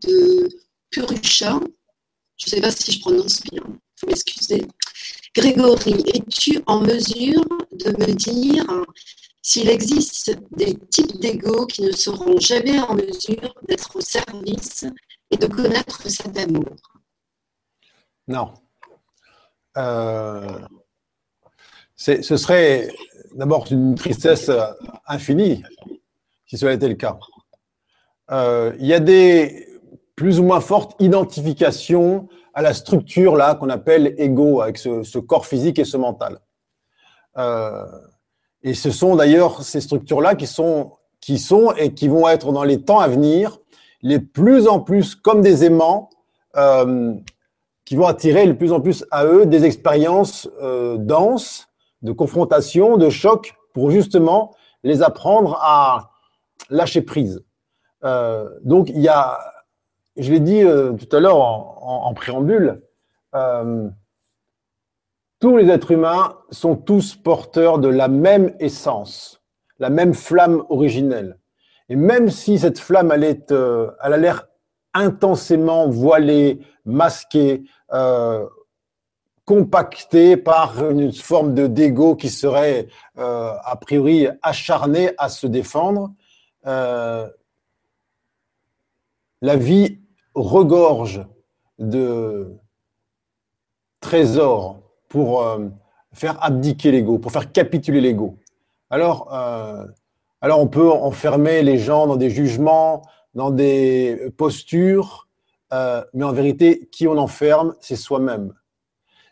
de 0.01 0.49
Purusha. 0.89 1.59
Je 2.37 2.45
ne 2.45 2.49
sais 2.49 2.61
pas 2.61 2.71
si 2.71 2.91
je 2.91 2.99
prononce 2.99 3.41
bien, 3.43 3.63
il 3.65 3.99
faut 3.99 4.07
m'excuser. 4.07 4.67
Grégory, 5.35 6.03
es-tu 6.13 6.61
en 6.65 6.81
mesure 6.81 7.45
de 7.71 7.91
me 7.91 8.13
dire 8.13 8.65
s'il 9.41 9.69
existe 9.69 10.37
des 10.51 10.77
types 10.89 11.19
d'ego 11.19 11.65
qui 11.65 11.83
ne 11.83 11.91
seront 11.91 12.39
jamais 12.39 12.79
en 12.79 12.95
mesure 12.95 13.53
d'être 13.67 13.95
au 13.95 14.01
service 14.01 14.85
et 15.31 15.37
de 15.37 15.47
connaître 15.47 16.09
cet 16.09 16.37
amour 16.37 16.75
Non. 18.27 18.53
Euh, 19.77 20.59
ce 21.95 22.37
serait 22.37 22.93
d'abord 23.35 23.65
une 23.71 23.95
tristesse 23.95 24.51
infinie 25.07 25.63
si 26.51 26.57
cela 26.57 26.73
était 26.73 26.89
le 26.89 26.95
cas. 26.95 27.17
Euh, 28.29 28.73
il 28.77 28.85
y 28.85 28.93
a 28.93 28.99
des 28.99 29.67
plus 30.17 30.41
ou 30.41 30.43
moins 30.43 30.59
fortes 30.59 31.01
identifications 31.01 32.27
à 32.53 32.61
la 32.61 32.73
structure 32.73 33.37
là 33.37 33.55
qu'on 33.55 33.69
appelle 33.69 34.13
ego, 34.17 34.59
avec 34.59 34.77
ce, 34.77 35.17
corps 35.19 35.45
physique 35.45 35.79
et 35.79 35.85
ce 35.85 35.95
mental. 35.95 36.39
Euh, 37.37 37.85
et 38.63 38.73
ce 38.73 38.91
sont 38.91 39.15
d'ailleurs 39.15 39.63
ces 39.63 39.79
structures-là 39.79 40.35
qui 40.35 40.45
sont, 40.45 40.91
qui 41.21 41.39
sont 41.39 41.71
et 41.77 41.93
qui 41.93 42.09
vont 42.09 42.27
être 42.27 42.51
dans 42.51 42.65
les 42.65 42.81
temps 42.81 42.99
à 42.99 43.07
venir 43.07 43.59
les 44.01 44.19
plus 44.19 44.67
en 44.67 44.81
plus 44.81 45.15
comme 45.15 45.41
des 45.41 45.63
aimants 45.63 46.09
euh, 46.57 47.13
qui 47.85 47.95
vont 47.95 48.07
attirer 48.07 48.45
de 48.45 48.51
plus 48.51 48.73
en 48.73 48.81
plus 48.81 49.05
à 49.09 49.25
eux 49.25 49.45
des 49.45 49.63
expériences 49.63 50.49
euh, 50.61 50.97
denses, 50.97 51.69
de 52.01 52.11
confrontation, 52.11 52.97
de 52.97 53.09
choc, 53.09 53.53
pour 53.73 53.91
justement 53.91 54.55
les 54.83 55.01
apprendre 55.03 55.57
à 55.61 56.11
lâcher 56.69 57.01
prise. 57.01 57.43
Euh, 58.03 58.49
donc 58.63 58.89
il 58.89 58.99
y 58.99 59.07
a, 59.07 59.39
je 60.17 60.31
l'ai 60.31 60.39
dit 60.39 60.63
euh, 60.63 60.93
tout 60.93 61.15
à 61.15 61.19
l'heure 61.19 61.37
en, 61.39 62.13
préambule, 62.13 62.81
euh, 63.35 63.87
tous 65.39 65.57
les 65.57 65.69
êtres 65.69 65.91
humains 65.91 66.37
sont 66.51 66.75
tous 66.75 67.15
porteurs 67.15 67.79
de 67.79 67.87
la 67.87 68.07
même 68.07 68.53
essence, 68.59 69.41
la 69.79 69.89
même 69.89 70.13
flamme 70.13 70.63
originelle. 70.69 71.39
Et 71.89 71.95
même 71.95 72.29
si 72.29 72.59
cette 72.59 72.79
flamme, 72.79 73.11
elle 73.11 73.43
a 73.99 74.17
l'air 74.17 74.47
intensément 74.93 75.89
voilée, 75.89 76.59
masquée, 76.85 77.63
compactée 79.45 80.37
par 80.37 80.89
une 80.89 81.11
forme 81.11 81.53
de 81.53 81.67
dégo 81.67 82.15
qui 82.15 82.29
serait 82.29 82.87
euh, 83.17 83.53
a 83.63 83.75
priori 83.75 84.27
acharné 84.41 85.11
à 85.17 85.29
se 85.29 85.47
défendre, 85.47 86.13
euh, 86.67 87.27
la 89.41 89.55
vie 89.55 89.99
regorge 90.35 91.25
de 91.79 92.55
trésors 93.99 94.81
pour 95.09 95.43
euh, 95.43 95.67
faire 96.13 96.41
abdiquer 96.43 96.91
l'ego, 96.91 97.17
pour 97.17 97.31
faire 97.31 97.51
capituler 97.51 98.01
l'ego. 98.01 98.37
Alors, 98.89 99.31
alors 100.41 100.59
on 100.59 100.67
peut 100.67 100.91
enfermer 100.91 101.63
les 101.63 101.77
gens 101.77 102.07
dans 102.07 102.17
des 102.17 102.29
jugements, 102.29 103.03
dans 103.35 103.49
des 103.49 104.29
postures, 104.35 105.29
mais 105.71 106.25
en 106.25 106.33
vérité, 106.33 106.89
qui 106.91 107.07
on 107.07 107.17
enferme, 107.17 107.73
c'est 107.79 107.95
soi-même. 107.95 108.53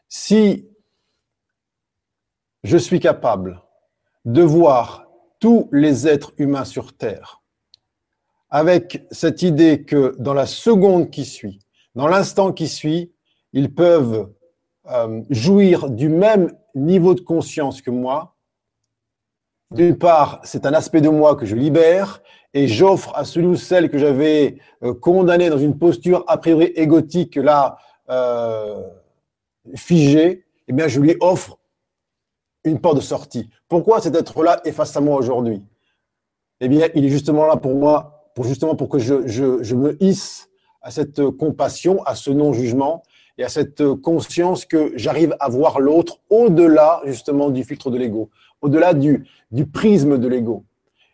Si 0.10 0.68
je 2.64 2.78
suis 2.78 3.00
capable 3.00 3.62
de 4.26 4.42
voir 4.42 5.06
tous 5.40 5.70
les 5.72 6.08
êtres 6.08 6.34
humains 6.40 6.66
sur 6.66 6.98
Terre 6.98 7.42
avec 8.50 9.06
cette 9.12 9.44
idée 9.44 9.84
que 9.84 10.16
dans 10.18 10.34
la 10.34 10.48
seconde 10.48 11.12
qui 11.12 11.26
suit, 11.26 11.60
dans 11.94 12.08
l'instant 12.08 12.52
qui 12.52 12.68
suit, 12.68 13.14
ils 13.54 13.72
peuvent 13.74 14.34
euh, 14.90 15.22
jouir 15.30 15.92
du 15.92 16.10
même 16.10 16.58
niveau 16.74 17.14
de 17.14 17.22
conscience 17.22 17.84
que 17.84 17.92
moi, 17.92 18.36
d'une 19.70 19.96
part, 19.96 20.42
c'est 20.44 20.66
un 20.66 20.74
aspect 20.74 21.02
de 21.02 21.10
moi 21.10 21.36
que 21.36 21.46
je 21.46 21.56
libère 21.56 22.24
et 22.56 22.68
j'offre 22.68 23.16
à 23.16 23.26
celui 23.26 23.46
ou 23.46 23.56
celle 23.56 23.92
que 23.92 24.00
j'avais 24.00 24.58
euh, 24.82 24.96
condamné 24.96 25.52
dans 25.52 25.60
une 25.60 25.78
posture 25.78 26.24
a 26.28 26.38
priori 26.40 26.66
égotique, 26.76 27.36
là, 27.36 27.78
euh, 28.10 28.82
figée, 29.76 30.46
eh 30.68 30.74
bien, 30.74 30.88
je 30.88 31.00
lui 31.00 31.16
offre 31.20 31.58
une 32.64 32.80
porte 32.80 32.98
de 32.98 33.02
sortie. 33.02 33.50
Pourquoi 33.68 34.02
cet 34.02 34.16
être-là 34.16 34.62
est 34.66 34.72
face 34.72 34.96
à 34.96 35.02
moi 35.02 35.18
aujourd'hui? 35.18 35.62
Eh 36.60 36.68
bien, 36.68 36.90
il 36.96 37.06
est 37.06 37.10
justement 37.10 37.46
là 37.46 37.56
pour 37.58 37.76
moi, 37.76 38.32
pour 38.36 38.46
justement 38.46 38.76
pour 38.76 38.90
que 38.90 39.00
je, 39.00 39.28
je, 39.28 39.64
je 39.64 39.76
me 39.76 40.02
hisse 40.04 40.50
à 40.82 40.92
cette 40.92 41.22
compassion, 41.32 42.04
à 42.04 42.16
ce 42.16 42.32
non-jugement, 42.32 43.04
et 43.38 43.44
à 43.46 43.50
cette 43.50 43.94
conscience 43.96 44.66
que 44.66 44.92
j'arrive 44.96 45.34
à 45.40 45.48
voir 45.48 45.80
l'autre 45.80 46.20
au-delà 46.30 47.02
justement 47.06 47.50
du 47.50 47.64
filtre 47.64 47.90
de 47.90 47.98
l'ego, 47.98 48.30
au-delà 48.62 48.94
du, 48.94 49.26
du 49.52 49.66
prisme 49.66 50.18
de 50.18 50.28
l'ego. 50.28 50.66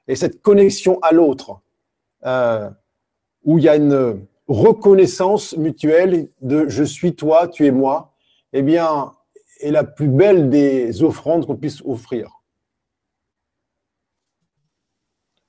Et 0.08 0.16
cette 0.16 0.42
connexion 0.42 0.98
à 1.04 1.12
l'autre, 1.12 1.60
euh, 2.26 2.68
où 3.44 3.60
il 3.60 3.64
y 3.66 3.70
a 3.70 3.76
une 3.76 4.26
reconnaissance 4.48 5.56
mutuelle 5.56 6.30
de 6.42 6.68
je 6.68 6.84
suis 6.84 7.16
toi, 7.16 7.48
tu 7.48 7.68
es 7.68 7.72
moi, 7.72 8.12
eh 8.54 8.62
bien, 8.62 9.14
est 9.60 9.72
la 9.72 9.84
plus 9.84 10.08
belle 10.08 10.50
des 10.50 11.04
offrandes 11.04 11.46
qu'on 11.46 11.56
puisse 11.56 11.82
offrir. 11.86 12.30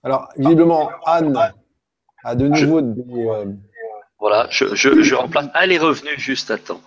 Alors, 0.03 0.29
visiblement, 0.37 0.91
Anne 1.05 1.37
a 2.23 2.35
de 2.35 2.49
nouveau 2.49 2.81
des, 2.81 3.27
euh, 3.27 3.47
voilà, 4.19 4.47
je, 4.51 4.75
je, 4.75 5.03
je, 5.03 5.15
remplace. 5.15 5.49
Elle 5.55 5.73
est 5.73 5.79
revenue 5.79 6.17
juste 6.17 6.51
à 6.51 6.59
temps. 6.59 6.81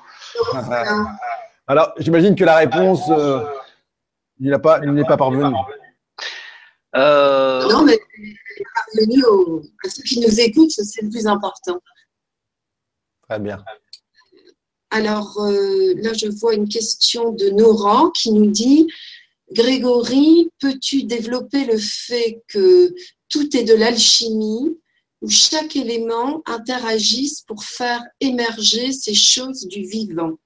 Alors, 1.68 1.94
j'imagine 1.98 2.36
que 2.36 2.46
la 2.46 2.56
réponse, 2.58 3.10
euh, 3.10 3.46
il 4.40 4.50
n'est 4.50 4.58
pas, 4.58 4.80
pas 4.80 5.18
parvenu. 5.18 5.54
Euh... 6.96 7.68
Non, 7.70 7.84
mais 7.84 8.00
parvenu 8.74 9.24
aux, 9.26 9.62
à 9.86 9.90
ceux 9.90 10.04
qui 10.04 10.20
nous 10.22 10.40
écoutent, 10.40 10.72
c'est 10.72 11.02
le 11.02 11.10
plus 11.10 11.28
important. 11.28 11.80
Très 13.28 13.40
bien. 13.40 13.64
Alors 14.92 15.40
euh, 15.40 15.94
là, 15.98 16.14
je 16.14 16.28
vois 16.28 16.56
une 16.56 16.68
question 16.68 17.32
de 17.32 17.50
Nora 17.50 18.12
qui 18.16 18.32
nous 18.32 18.50
dit 18.50 18.88
Grégory, 19.52 20.52
peux-tu 20.60 21.04
développer 21.04 21.66
le 21.66 21.78
fait 21.78 22.42
que 22.48 22.94
tout 23.30 23.56
est 23.56 23.64
de 23.64 23.74
l'alchimie 23.74 24.78
où 25.22 25.30
chaque 25.30 25.76
élément 25.76 26.42
interagisse 26.46 27.42
pour 27.42 27.64
faire 27.64 28.02
émerger 28.20 28.92
ces 28.92 29.14
choses 29.14 29.68
du 29.68 29.84
vivant? 29.84 30.38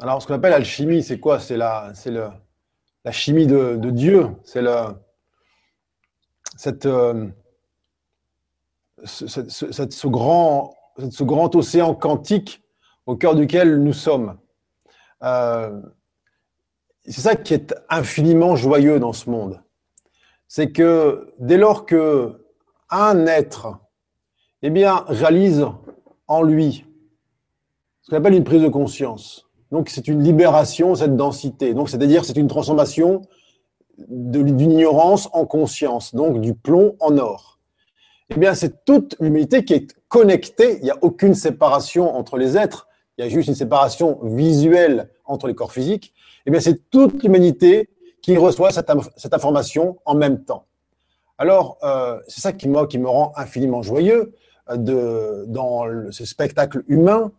Alors, 0.00 0.20
ce 0.20 0.26
qu'on 0.26 0.34
appelle 0.34 0.52
alchimie, 0.52 1.02
c'est 1.02 1.20
quoi? 1.20 1.38
C'est 1.38 1.56
la, 1.56 1.92
le, 2.06 2.28
la 3.04 3.12
chimie 3.12 3.46
de, 3.46 3.78
Dieu. 3.90 4.28
C'est 4.44 4.62
le, 4.62 4.74
cette, 6.56 6.86
euh, 6.86 7.28
ce, 9.04 10.06
grand, 10.06 10.74
ce 11.10 11.24
grand 11.24 11.54
océan 11.54 11.94
quantique 11.94 12.62
au 13.06 13.16
cœur 13.16 13.34
duquel 13.34 13.82
nous 13.82 13.92
sommes. 13.92 14.38
Euh, 15.22 15.80
c'est 17.04 17.20
ça 17.20 17.36
qui 17.36 17.54
est 17.54 17.74
infiniment 17.88 18.56
joyeux 18.56 18.98
dans 18.98 19.12
ce 19.12 19.28
monde. 19.28 19.62
C'est 20.48 20.72
que 20.72 21.32
dès 21.38 21.56
lors 21.56 21.86
que 21.86 22.44
un 22.90 23.26
être 23.26 23.78
eh 24.62 24.70
bien, 24.70 25.04
réalise 25.08 25.66
en 26.26 26.42
lui 26.42 26.86
ce 28.00 28.10
qu'on 28.10 28.16
appelle 28.16 28.34
une 28.34 28.44
prise 28.44 28.62
de 28.62 28.68
conscience, 28.68 29.48
donc 29.70 29.88
c'est 29.88 30.08
une 30.08 30.22
libération, 30.22 30.94
cette 30.94 31.16
densité. 31.16 31.74
Donc 31.74 31.88
c'est-à-dire 31.88 32.24
c'est 32.24 32.36
une 32.36 32.48
transformation 32.48 33.22
d'une 34.08 34.60
ignorance 34.60 35.28
en 35.32 35.46
conscience, 35.46 36.14
donc 36.14 36.40
du 36.40 36.54
plomb 36.54 36.96
en 37.00 37.18
or. 37.18 37.58
Eh 38.30 38.36
bien 38.36 38.54
c'est 38.54 38.84
toute 38.84 39.16
l'humanité 39.20 39.64
qui 39.64 39.74
est 39.74 39.94
connectée, 40.14 40.76
il 40.78 40.84
n'y 40.84 40.92
a 40.92 40.98
aucune 41.02 41.34
séparation 41.34 42.14
entre 42.14 42.36
les 42.36 42.56
êtres, 42.56 42.86
il 43.18 43.24
y 43.24 43.26
a 43.26 43.28
juste 43.28 43.48
une 43.48 43.56
séparation 43.56 44.20
visuelle 44.22 45.10
entre 45.24 45.48
les 45.48 45.56
corps 45.56 45.72
physiques, 45.72 46.14
eh 46.46 46.52
bien, 46.52 46.60
c'est 46.60 46.88
toute 46.88 47.20
l'humanité 47.24 47.90
qui 48.22 48.36
reçoit 48.36 48.70
cette, 48.70 48.90
information 49.34 49.98
en 50.04 50.14
même 50.14 50.44
temps. 50.44 50.66
Alors, 51.36 51.78
euh, 51.82 52.20
c'est 52.28 52.40
ça 52.40 52.52
qui, 52.52 52.68
moi, 52.68 52.86
qui 52.86 52.98
me 52.98 53.08
rend 53.08 53.32
infiniment 53.34 53.82
joyeux 53.82 54.36
euh, 54.70 54.76
de, 54.76 55.46
dans 55.48 55.82
ce 56.12 56.24
spectacle 56.24 56.84
humain, 56.86 57.32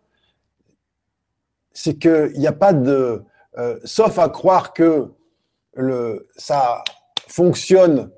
c'est 1.72 1.94
qu'il 1.94 2.34
n'y 2.36 2.46
a 2.46 2.52
pas 2.52 2.74
de... 2.74 3.22
Euh, 3.56 3.80
sauf 3.84 4.18
à 4.18 4.28
croire 4.28 4.74
que 4.74 5.08
le, 5.72 6.28
ça 6.36 6.84
fonctionne 7.26 8.10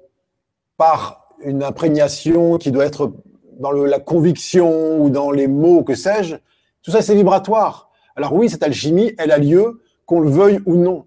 par 0.77 1.29
une 1.45 1.63
imprégnation 1.63 2.59
qui 2.59 2.73
doit 2.73 2.87
être 2.87 3.13
dans 3.59 3.73
la 3.73 3.99
conviction 3.99 5.01
ou 5.01 5.11
dans 5.11 5.31
les 5.31 5.49
mots, 5.49 5.83
que 5.83 5.95
sais-je, 5.95 6.37
tout 6.83 6.91
ça, 6.91 7.03
c'est 7.03 7.15
vibratoire. 7.15 7.91
Alors 8.17 8.33
oui, 8.33 8.49
cette 8.49 8.63
alchimie, 8.63 9.13
elle 9.19 9.31
a 9.31 9.39
lieu, 9.39 9.83
qu'on 10.07 10.21
le 10.21 10.31
veuille 10.31 10.61
ou 10.65 10.77
non. 10.77 11.05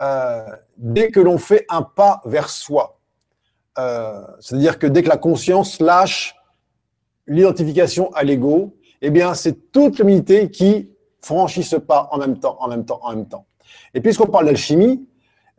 Euh, 0.00 0.46
dès 0.76 1.10
que 1.10 1.20
l'on 1.20 1.38
fait 1.38 1.66
un 1.68 1.82
pas 1.82 2.22
vers 2.24 2.48
soi, 2.48 2.98
euh, 3.78 4.22
c'est-à-dire 4.40 4.78
que 4.78 4.86
dès 4.86 5.02
que 5.02 5.08
la 5.08 5.16
conscience 5.16 5.80
lâche 5.80 6.34
l'identification 7.26 8.12
à 8.14 8.22
l'ego, 8.22 8.76
eh 9.02 9.10
bien, 9.10 9.34
c'est 9.34 9.72
toute 9.72 9.98
l'humanité 9.98 10.50
qui 10.50 10.90
franchit 11.20 11.62
ce 11.62 11.76
pas 11.76 12.08
en 12.12 12.18
même 12.18 12.38
temps, 12.38 12.56
en 12.60 12.68
même 12.68 12.84
temps, 12.84 13.00
en 13.02 13.10
même 13.14 13.26
temps. 13.26 13.46
Et 13.94 14.00
puisqu'on 14.00 14.26
parle 14.26 14.46
d'alchimie, 14.46 15.06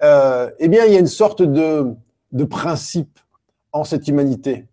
euh, 0.04 0.50
eh 0.60 0.68
bien, 0.68 0.86
il 0.86 0.94
y 0.94 0.96
a 0.96 1.00
une 1.00 1.08
sorte 1.08 1.42
de, 1.42 1.94
de 2.32 2.44
principe 2.44 3.20
en 3.72 3.84
cette 3.84 4.08
humanité, 4.08 4.68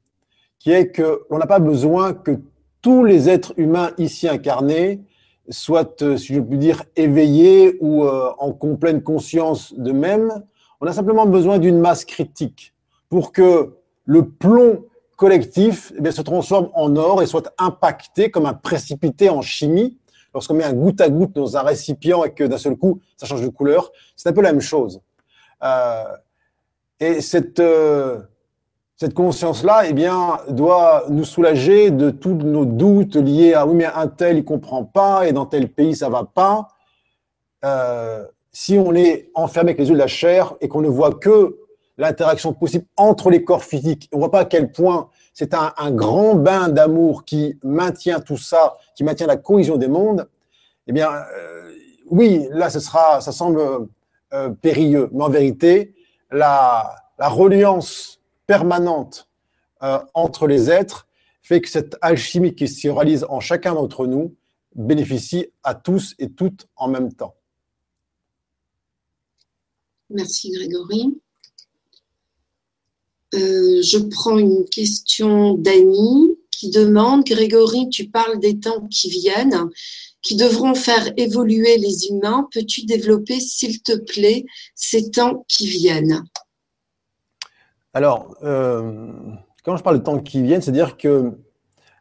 qui 0.62 0.70
est 0.70 0.92
que 0.92 1.22
l'on 1.28 1.38
n'a 1.38 1.46
pas 1.46 1.58
besoin 1.58 2.14
que 2.14 2.38
tous 2.82 3.04
les 3.04 3.28
êtres 3.28 3.52
humains 3.56 3.90
ici 3.98 4.28
incarnés 4.28 5.02
soient, 5.48 5.92
euh, 6.02 6.16
si 6.16 6.34
je 6.34 6.40
puis 6.40 6.56
dire, 6.56 6.84
éveillés 6.94 7.76
ou 7.80 8.04
euh, 8.04 8.30
en 8.38 8.52
complète 8.52 9.02
conscience 9.02 9.74
d'eux-mêmes. 9.76 10.32
On 10.80 10.86
a 10.86 10.92
simplement 10.92 11.26
besoin 11.26 11.58
d'une 11.58 11.80
masse 11.80 12.04
critique 12.04 12.74
pour 13.08 13.32
que 13.32 13.74
le 14.04 14.28
plomb 14.28 14.84
collectif 15.16 15.92
eh 15.98 16.10
se 16.12 16.22
transforme 16.22 16.70
en 16.74 16.94
or 16.94 17.22
et 17.22 17.26
soit 17.26 17.52
impacté 17.58 18.30
comme 18.30 18.46
un 18.46 18.54
précipité 18.54 19.30
en 19.30 19.42
chimie. 19.42 19.98
Lorsqu'on 20.32 20.54
met 20.54 20.64
un 20.64 20.74
goutte 20.74 21.00
à 21.00 21.08
goutte 21.08 21.32
dans 21.32 21.56
un 21.56 21.62
récipient 21.62 22.22
et 22.22 22.32
que 22.32 22.44
d'un 22.44 22.58
seul 22.58 22.76
coup, 22.76 23.00
ça 23.16 23.26
change 23.26 23.42
de 23.42 23.48
couleur, 23.48 23.90
c'est 24.14 24.28
un 24.28 24.32
peu 24.32 24.42
la 24.42 24.52
même 24.52 24.60
chose. 24.60 25.00
Euh, 25.64 26.04
et 27.00 27.20
cette, 27.20 27.60
cette 29.02 29.14
conscience-là, 29.14 29.82
eh 29.88 29.94
bien, 29.94 30.38
doit 30.48 31.06
nous 31.08 31.24
soulager 31.24 31.90
de 31.90 32.10
tous 32.10 32.34
nos 32.34 32.64
doutes 32.64 33.16
liés 33.16 33.52
à 33.52 33.66
oui, 33.66 33.74
mais 33.74 33.86
un 33.86 34.06
tel, 34.06 34.38
il 34.38 34.44
comprend 34.44 34.84
pas, 34.84 35.26
et 35.26 35.32
dans 35.32 35.44
tel 35.44 35.68
pays, 35.68 35.96
ça 35.96 36.08
va 36.08 36.22
pas. 36.22 36.68
Euh, 37.64 38.24
si 38.52 38.78
on 38.78 38.94
est 38.94 39.28
enfermé 39.34 39.70
avec 39.70 39.80
les 39.80 39.88
yeux 39.88 39.94
de 39.94 39.98
la 39.98 40.06
chair 40.06 40.54
et 40.60 40.68
qu'on 40.68 40.82
ne 40.82 40.88
voit 40.88 41.14
que 41.14 41.58
l'interaction 41.98 42.52
possible 42.52 42.84
entre 42.96 43.28
les 43.28 43.42
corps 43.42 43.64
physiques, 43.64 44.08
on 44.12 44.20
voit 44.20 44.30
pas 44.30 44.42
à 44.42 44.44
quel 44.44 44.70
point 44.70 45.08
c'est 45.34 45.52
un, 45.52 45.90
grand 45.90 46.36
bain 46.36 46.68
d'amour 46.68 47.24
qui 47.24 47.58
maintient 47.64 48.20
tout 48.20 48.38
ça, 48.38 48.76
qui 48.94 49.02
maintient 49.02 49.26
la 49.26 49.36
cohésion 49.36 49.78
des 49.78 49.88
mondes, 49.88 50.28
eh 50.86 50.92
bien, 50.92 51.10
euh, 51.10 51.72
oui, 52.08 52.46
là, 52.52 52.70
ce 52.70 52.78
sera, 52.78 53.20
ça 53.20 53.32
semble 53.32 53.88
euh, 54.32 54.50
périlleux, 54.50 55.08
mais 55.12 55.24
en 55.24 55.28
vérité, 55.28 55.92
la, 56.30 56.94
la 57.18 57.28
reliance 57.28 58.20
permanente 58.52 59.28
euh, 59.82 59.98
entre 60.12 60.46
les 60.46 60.70
êtres 60.70 61.08
fait 61.40 61.62
que 61.62 61.70
cette 61.70 61.96
alchimie 62.02 62.54
qui 62.54 62.68
se 62.68 62.86
réalise 62.86 63.24
en 63.30 63.40
chacun 63.40 63.72
d'entre 63.72 64.06
nous 64.06 64.36
bénéficie 64.74 65.46
à 65.62 65.74
tous 65.74 66.14
et 66.18 66.28
toutes 66.30 66.68
en 66.76 66.88
même 66.88 67.14
temps. 67.14 67.34
Merci 70.10 70.50
Grégory. 70.50 71.18
Euh, 73.34 73.80
je 73.80 73.98
prends 74.16 74.36
une 74.36 74.66
question 74.68 75.54
d'Annie 75.54 76.36
qui 76.50 76.68
demande, 76.68 77.24
Grégory, 77.24 77.88
tu 77.88 78.10
parles 78.10 78.38
des 78.38 78.60
temps 78.60 78.86
qui 78.88 79.08
viennent, 79.08 79.70
qui 80.20 80.36
devront 80.36 80.74
faire 80.74 81.10
évoluer 81.16 81.78
les 81.78 82.08
humains. 82.08 82.46
Peux-tu 82.52 82.84
développer, 82.84 83.40
s'il 83.40 83.82
te 83.82 83.96
plaît, 83.96 84.44
ces 84.74 85.10
temps 85.10 85.46
qui 85.48 85.66
viennent? 85.66 86.22
Alors, 87.94 88.34
euh, 88.42 89.12
quand 89.64 89.76
je 89.76 89.82
parle 89.82 89.98
de 89.98 90.02
temps 90.02 90.18
qui 90.18 90.42
viennent, 90.42 90.62
c'est-à-dire 90.62 90.96
que 90.96 91.38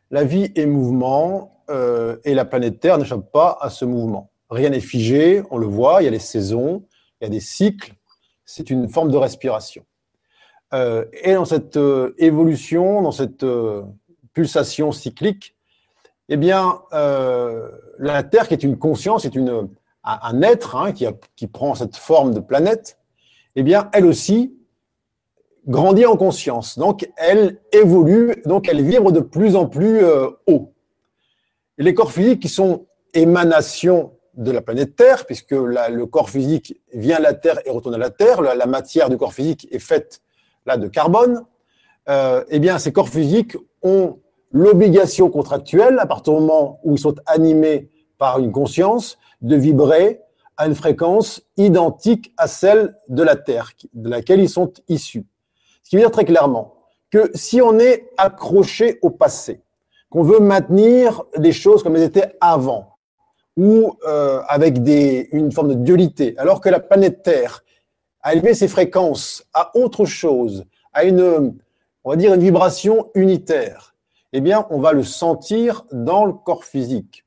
la 0.10 0.24
vie 0.24 0.52
est 0.56 0.66
mouvement 0.66 1.64
euh, 1.70 2.18
et 2.24 2.34
la 2.34 2.46
planète 2.46 2.80
Terre 2.80 2.98
n'échappe 2.98 3.32
pas 3.32 3.58
à 3.60 3.70
ce 3.70 3.84
mouvement. 3.84 4.32
Rien 4.50 4.70
n'est 4.70 4.80
figé, 4.80 5.44
on 5.52 5.58
le 5.58 5.68
voit, 5.68 6.02
il 6.02 6.06
y 6.06 6.08
a 6.08 6.12
les 6.12 6.20
saisons, 6.20 6.86
il 7.20 7.26
y 7.26 7.28
a 7.28 7.30
des 7.30 7.42
cycles, 7.42 7.94
c'est 8.46 8.70
une 8.70 8.88
forme 8.88 9.12
de 9.12 9.18
respiration. 9.18 9.84
Euh, 10.74 11.06
et 11.24 11.34
dans 11.34 11.46
cette 11.46 11.78
évolution, 12.18 13.02
dans 13.02 13.12
cette 13.12 13.46
pulsation 14.34 14.94
cyclique, 14.94 15.56
eh 16.30 16.38
bien, 16.38 16.82
la 16.92 18.24
Terre, 18.24 18.48
qui 18.48 18.54
est 18.54 18.64
une 18.64 18.78
conscience, 18.78 19.26
est 19.26 19.36
un, 19.36 20.42
être 20.42 20.78
hein, 20.78 20.94
qui, 20.94 21.06
qui 21.36 21.48
prend 21.48 21.76
cette 21.76 21.98
forme 21.98 22.34
de 22.34 22.40
planète, 22.40 22.98
eh 23.58 23.64
bien, 23.64 23.90
elle 23.92 24.06
aussi 24.06 24.56
grandit 25.68 26.06
en 26.06 26.18
conscience. 26.18 26.78
Donc, 26.78 27.10
elle 27.18 27.60
évolue, 27.72 28.42
donc 28.46 28.68
elle 28.68 28.82
vibre 28.82 29.12
de 29.12 29.20
plus 29.20 29.56
en 29.56 29.68
plus 29.68 30.04
euh, 30.04 30.28
haut. 30.48 30.74
les 31.78 31.94
corps 31.94 32.12
physiques 32.12 32.42
qui 32.42 32.50
sont 32.50 32.86
émanations 33.14 34.14
de 34.36 34.52
la 34.52 34.62
planète 34.62 34.96
Terre, 34.96 35.26
puisque 35.26 35.52
le 35.52 36.06
corps 36.06 36.30
physique 36.30 36.80
vient 36.94 37.18
à 37.18 37.22
la 37.22 37.34
Terre 37.34 37.60
et 37.66 37.70
retourne 37.70 37.96
à 37.96 37.98
la 37.98 38.10
Terre, 38.10 38.42
la, 38.42 38.66
matière 38.66 39.10
du 39.10 39.18
corps 39.18 39.34
physique 39.34 39.68
est 39.72 39.80
faite 39.80 40.22
là 40.66 40.78
de 40.78 40.88
carbone, 40.88 41.44
euh, 42.10 42.44
eh 42.50 42.60
bien, 42.60 42.80
ces 42.80 42.92
corps 42.92 43.10
physiques 43.10 43.58
ont 43.82 44.20
l'obligation 44.52 45.30
contractuelle, 45.30 46.00
à 46.00 46.06
partir 46.06 46.34
du 46.34 46.40
moment 46.42 46.80
où 46.84 46.94
ils 46.96 47.00
sont 47.00 47.16
animés 47.26 47.90
par 48.18 48.40
une 48.40 48.52
conscience, 48.52 49.18
de 49.42 49.56
vibrer 49.56 50.22
à 50.58 50.68
une 50.68 50.76
fréquence 50.76 51.42
identique 51.58 52.34
à 52.38 52.48
celle 52.48 52.98
de 53.10 53.24
la 53.24 53.36
Terre, 53.36 53.72
de 53.94 54.10
laquelle 54.10 54.40
ils 54.40 54.50
sont 54.50 54.72
issus. 54.88 55.26
Qui 55.92 55.98
veut 55.98 56.04
dire 56.04 56.12
très 56.12 56.24
clairement 56.24 56.74
que 57.12 57.30
si 57.34 57.62
on 57.62 57.78
est 57.78 58.10
accroché 58.16 58.98
au 59.02 59.10
passé, 59.10 59.60
qu'on 60.10 60.24
veut 60.24 60.40
maintenir 60.40 61.24
des 61.38 61.52
choses 61.52 61.84
comme 61.84 61.98
elles 61.98 62.04
étaient 62.04 62.38
avant, 62.40 62.96
ou 63.58 63.98
euh, 64.08 64.40
avec 64.48 64.84
des, 64.84 65.28
une 65.34 65.52
forme 65.52 65.68
de 65.68 65.74
dualité, 65.74 66.34
alors 66.38 66.62
que 66.62 66.70
la 66.70 66.80
planète 66.80 67.24
Terre 67.24 67.66
a 68.22 68.34
élevé 68.34 68.54
ses 68.54 68.70
fréquences 68.70 69.44
à 69.54 69.78
autre 69.78 70.06
chose, 70.06 70.64
à 70.94 71.04
une, 71.04 71.58
on 72.06 72.10
va 72.10 72.16
dire, 72.16 72.34
une 72.34 72.40
vibration 72.40 73.12
unitaire, 73.14 73.94
eh 74.32 74.40
bien, 74.40 74.68
on 74.70 74.80
va 74.80 74.94
le 74.94 75.04
sentir 75.04 75.84
dans 75.92 76.24
le 76.24 76.32
corps 76.32 76.64
physique. 76.64 77.26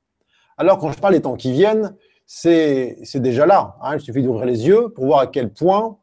Alors, 0.56 0.78
quand 0.78 0.90
je 0.90 0.98
parle 0.98 1.12
des 1.12 1.20
temps 1.20 1.36
qui 1.36 1.52
viennent, 1.52 1.94
c'est 2.24 2.96
déjà 3.16 3.44
là. 3.44 3.76
Hein, 3.82 3.96
il 3.96 4.00
suffit 4.00 4.22
d'ouvrir 4.22 4.46
les 4.46 4.66
yeux 4.66 4.88
pour 4.88 5.04
voir 5.04 5.18
à 5.18 5.26
quel 5.26 5.52
point 5.52 5.98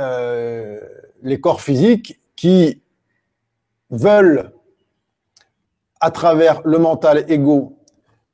euh, 0.00 0.80
les 1.24 1.40
corps 1.40 1.62
physiques 1.62 2.20
qui 2.36 2.82
veulent, 3.90 4.52
à 6.00 6.10
travers 6.10 6.60
le 6.64 6.78
mental 6.78 7.24
égo, 7.28 7.78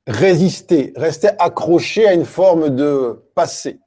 résister, 0.06 0.92
rester 0.96 1.28
accrochés 1.38 2.06
à 2.06 2.14
une 2.14 2.24
forme 2.24 2.74
de 2.74 3.22
passé, 3.34 3.78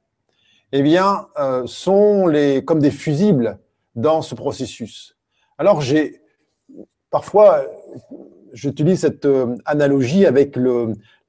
eh 0.72 0.82
bien, 0.82 1.28
euh, 1.38 1.66
sont 1.66 2.32
comme 2.64 2.80
des 2.80 2.90
fusibles 2.90 3.58
dans 3.94 4.22
ce 4.22 4.34
processus. 4.34 5.16
Alors, 5.58 5.82
j'ai 5.82 6.22
parfois, 7.10 7.62
j'utilise 8.54 9.00
cette 9.00 9.26
euh, 9.26 9.54
analogie 9.66 10.24
avec 10.24 10.56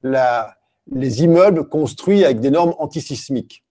les 0.02 1.22
immeubles 1.22 1.68
construits 1.68 2.24
avec 2.24 2.40
des 2.40 2.50
normes 2.50 2.74
antisismiques. 2.78 3.65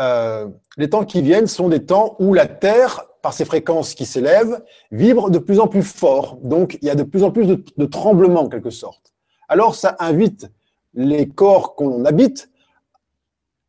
Euh, 0.00 0.48
les 0.76 0.90
temps 0.90 1.04
qui 1.04 1.22
viennent 1.22 1.46
sont 1.46 1.68
des 1.68 1.84
temps 1.84 2.16
où 2.18 2.34
la 2.34 2.46
Terre, 2.46 3.04
par 3.22 3.32
ses 3.32 3.44
fréquences 3.44 3.94
qui 3.94 4.06
s'élèvent, 4.06 4.62
vibre 4.90 5.30
de 5.30 5.38
plus 5.38 5.60
en 5.60 5.68
plus 5.68 5.82
fort. 5.82 6.38
Donc, 6.42 6.78
il 6.82 6.86
y 6.86 6.90
a 6.90 6.94
de 6.94 7.04
plus 7.04 7.22
en 7.22 7.30
plus 7.30 7.46
de, 7.46 7.86
tremblements, 7.86 8.42
en 8.42 8.48
quelque 8.48 8.70
sorte. 8.70 9.14
Alors, 9.48 9.74
ça 9.74 9.96
invite 10.00 10.50
les 10.94 11.28
corps 11.28 11.74
qu'on 11.74 12.04
habite 12.04 12.50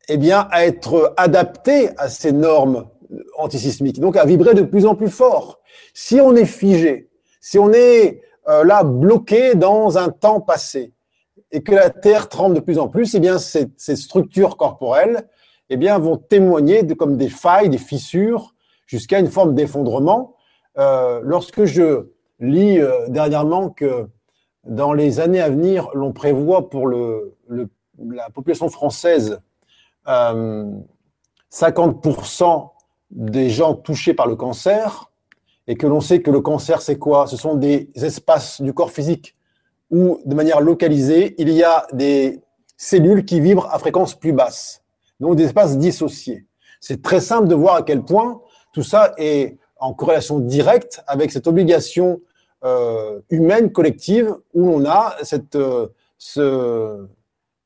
eh 0.08 0.16
bien, 0.16 0.46
à 0.50 0.66
être 0.66 1.14
adaptés 1.16 1.90
à 1.98 2.08
ces 2.08 2.32
normes 2.32 2.88
antisismiques, 3.38 4.00
donc 4.00 4.16
à 4.16 4.24
vibrer 4.24 4.54
de 4.54 4.62
plus 4.62 4.86
en 4.86 4.94
plus 4.94 5.10
fort. 5.10 5.60
Si 5.94 6.20
on 6.20 6.34
est 6.36 6.44
figé, 6.44 7.08
si 7.40 7.58
on 7.58 7.72
est 7.72 8.20
euh, 8.48 8.64
là 8.64 8.84
bloqué 8.84 9.54
dans 9.54 9.98
un 9.98 10.10
temps 10.10 10.40
passé 10.40 10.92
et 11.50 11.62
que 11.62 11.72
la 11.72 11.90
Terre 11.90 12.28
tremble 12.28 12.56
de 12.56 12.60
plus 12.60 12.78
en 12.78 12.88
plus, 12.88 13.14
eh 13.14 13.20
bien, 13.20 13.38
ces 13.38 13.96
structures 13.96 14.56
corporelles 14.56 15.28
eh 15.70 15.76
bien, 15.76 15.98
vont 15.98 16.16
témoigner 16.16 16.82
de, 16.82 16.94
comme 16.94 17.16
des 17.16 17.28
failles, 17.28 17.68
des 17.68 17.78
fissures, 17.78 18.54
jusqu'à 18.86 19.18
une 19.18 19.28
forme 19.28 19.54
d'effondrement. 19.54 20.36
Euh, 20.78 21.20
lorsque 21.22 21.64
je 21.64 22.08
lis 22.38 22.78
euh, 22.78 23.08
dernièrement 23.08 23.70
que 23.70 24.08
dans 24.64 24.92
les 24.92 25.20
années 25.20 25.40
à 25.40 25.48
venir, 25.48 25.88
l'on 25.94 26.12
prévoit 26.12 26.68
pour 26.68 26.86
le, 26.86 27.36
la 27.98 28.30
population 28.30 28.68
française 28.68 29.40
euh, 30.08 30.70
50% 31.52 32.70
des 33.10 33.50
gens 33.50 33.74
touchés 33.74 34.14
par 34.14 34.26
le 34.26 34.36
cancer, 34.36 35.10
et 35.68 35.76
que 35.76 35.86
l'on 35.86 36.00
sait 36.00 36.22
que 36.22 36.30
le 36.30 36.40
cancer, 36.40 36.80
c'est 36.80 36.98
quoi? 36.98 37.26
Ce 37.26 37.36
sont 37.36 37.54
des 37.54 37.90
espaces 37.94 38.60
du 38.60 38.72
corps 38.72 38.90
physique 38.90 39.36
où, 39.90 40.20
de 40.24 40.34
manière 40.34 40.60
localisée, 40.60 41.34
il 41.38 41.50
y 41.50 41.62
a 41.62 41.86
des 41.92 42.40
cellules 42.76 43.24
qui 43.24 43.40
vibrent 43.40 43.68
à 43.72 43.78
fréquence 43.78 44.14
plus 44.14 44.32
basse, 44.32 44.82
donc 45.20 45.36
des 45.36 45.44
espaces 45.44 45.78
dissociés. 45.78 46.46
C'est 46.80 47.02
très 47.02 47.20
simple 47.20 47.48
de 47.48 47.54
voir 47.54 47.76
à 47.76 47.82
quel 47.82 48.02
point 48.02 48.40
tout 48.72 48.82
ça 48.82 49.14
est 49.16 49.58
en 49.78 49.94
corrélation 49.94 50.38
directe 50.38 51.02
avec 51.06 51.30
cette 51.30 51.46
obligation 51.46 52.20
euh, 52.64 53.20
humaine 53.30 53.70
collective 53.70 54.34
où 54.54 54.70
on 54.70 54.84
a 54.86 55.16
cette, 55.22 55.56
euh, 55.56 55.88
ce, 56.18 57.06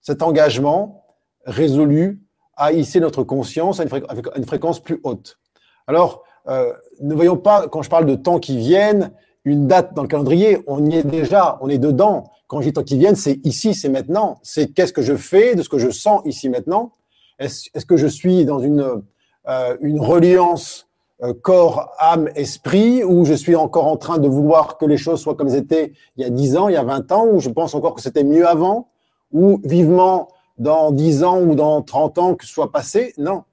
cet 0.00 0.22
engagement 0.22 1.04
résolu 1.44 2.20
à 2.56 2.72
hisser 2.72 3.00
notre 3.00 3.22
conscience 3.22 3.80
à 3.80 3.84
une, 3.84 4.44
fréquence 4.46 4.80
plus 4.80 5.00
haute. 5.02 5.38
Alors, 5.86 6.24
euh, 6.48 6.72
ne 7.00 7.14
voyons 7.14 7.36
pas, 7.36 7.68
quand 7.68 7.82
je 7.82 7.88
parle 7.88 8.06
de 8.06 8.14
temps 8.14 8.38
qui 8.38 8.58
viennent, 8.58 9.12
une 9.44 9.66
date 9.66 9.94
dans 9.94 10.02
le 10.02 10.08
calendrier, 10.08 10.58
on 10.66 10.84
y 10.84 10.96
est 10.96 11.06
déjà, 11.06 11.58
on 11.62 11.68
est 11.68 11.78
dedans. 11.78 12.30
Quand 12.46 12.60
je 12.60 12.68
dis 12.68 12.72
temps 12.74 12.82
qui 12.82 12.98
viennent, 12.98 13.16
c'est 13.16 13.40
ici, 13.44 13.74
c'est 13.74 13.88
maintenant. 13.88 14.38
C'est 14.42 14.74
qu'est-ce 14.74 14.92
que 14.92 15.02
je 15.02 15.16
fais 15.16 15.54
de 15.54 15.62
ce 15.62 15.68
que 15.68 15.78
je 15.78 15.88
sens 15.88 16.20
ici 16.26 16.50
maintenant. 16.50 16.92
Est-ce 17.40 17.70
est 17.74 17.86
que 17.86 17.96
je 17.96 18.06
suis 18.06 18.44
dans 18.44 18.60
une, 18.60 19.02
euh, 19.48 19.76
reliance 19.98 20.86
euh, 21.22 21.32
corps, 21.34 21.90
âme, 21.98 22.28
esprit, 22.34 23.02
ou 23.02 23.24
je 23.24 23.32
suis 23.32 23.56
encore 23.56 23.86
en 23.86 23.96
train 23.96 24.18
de 24.18 24.28
vouloir 24.28 24.76
que 24.76 24.84
les 24.84 24.98
choses 24.98 25.20
soient 25.20 25.34
comme 25.34 25.48
elles 25.48 25.56
étaient 25.56 25.92
il 26.16 26.22
y 26.22 26.26
a 26.26 26.30
10 26.30 26.56
ans, 26.56 26.68
il 26.68 26.74
y 26.74 26.76
a 26.76 26.84
20 26.84 27.10
ans, 27.12 27.26
ou 27.26 27.40
je 27.40 27.48
pense 27.48 27.74
encore 27.74 27.94
que 27.94 28.02
c'était 28.02 28.24
mieux 28.24 28.46
avant, 28.46 28.90
ou 29.32 29.60
vivement 29.64 30.28
dans 30.58 30.92
10 30.92 31.24
ans 31.24 31.40
ou 31.40 31.54
dans 31.54 31.82
30 31.82 32.18
ans 32.18 32.34
que 32.34 32.46
ce 32.46 32.52
soit 32.52 32.70
passé? 32.70 33.14
Non. 33.16 33.44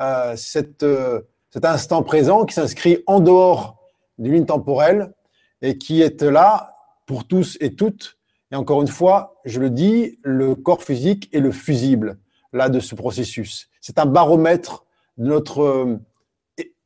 Euh, 0.00 0.36
cet 0.36 0.84
instant 1.64 2.02
présent 2.02 2.44
qui 2.44 2.54
s'inscrit 2.54 2.98
en 3.06 3.20
dehors 3.20 3.82
d'une 4.18 4.34
ligne 4.34 4.46
temporelle 4.46 5.12
et 5.62 5.78
qui 5.78 6.02
est 6.02 6.22
là 6.22 6.76
pour 7.06 7.26
tous 7.26 7.56
et 7.60 7.74
toutes. 7.74 8.18
Et 8.50 8.56
encore 8.56 8.82
une 8.82 8.88
fois, 8.88 9.40
je 9.44 9.60
le 9.60 9.70
dis, 9.70 10.18
le 10.22 10.54
corps 10.54 10.82
physique 10.82 11.30
est 11.32 11.40
le 11.40 11.52
fusible 11.52 12.18
là 12.52 12.68
de 12.68 12.80
ce 12.80 12.94
processus. 12.94 13.68
C'est 13.80 13.98
un 13.98 14.06
baromètre 14.06 14.84
de 15.16 15.26
notre 15.26 15.62
euh, 15.62 15.98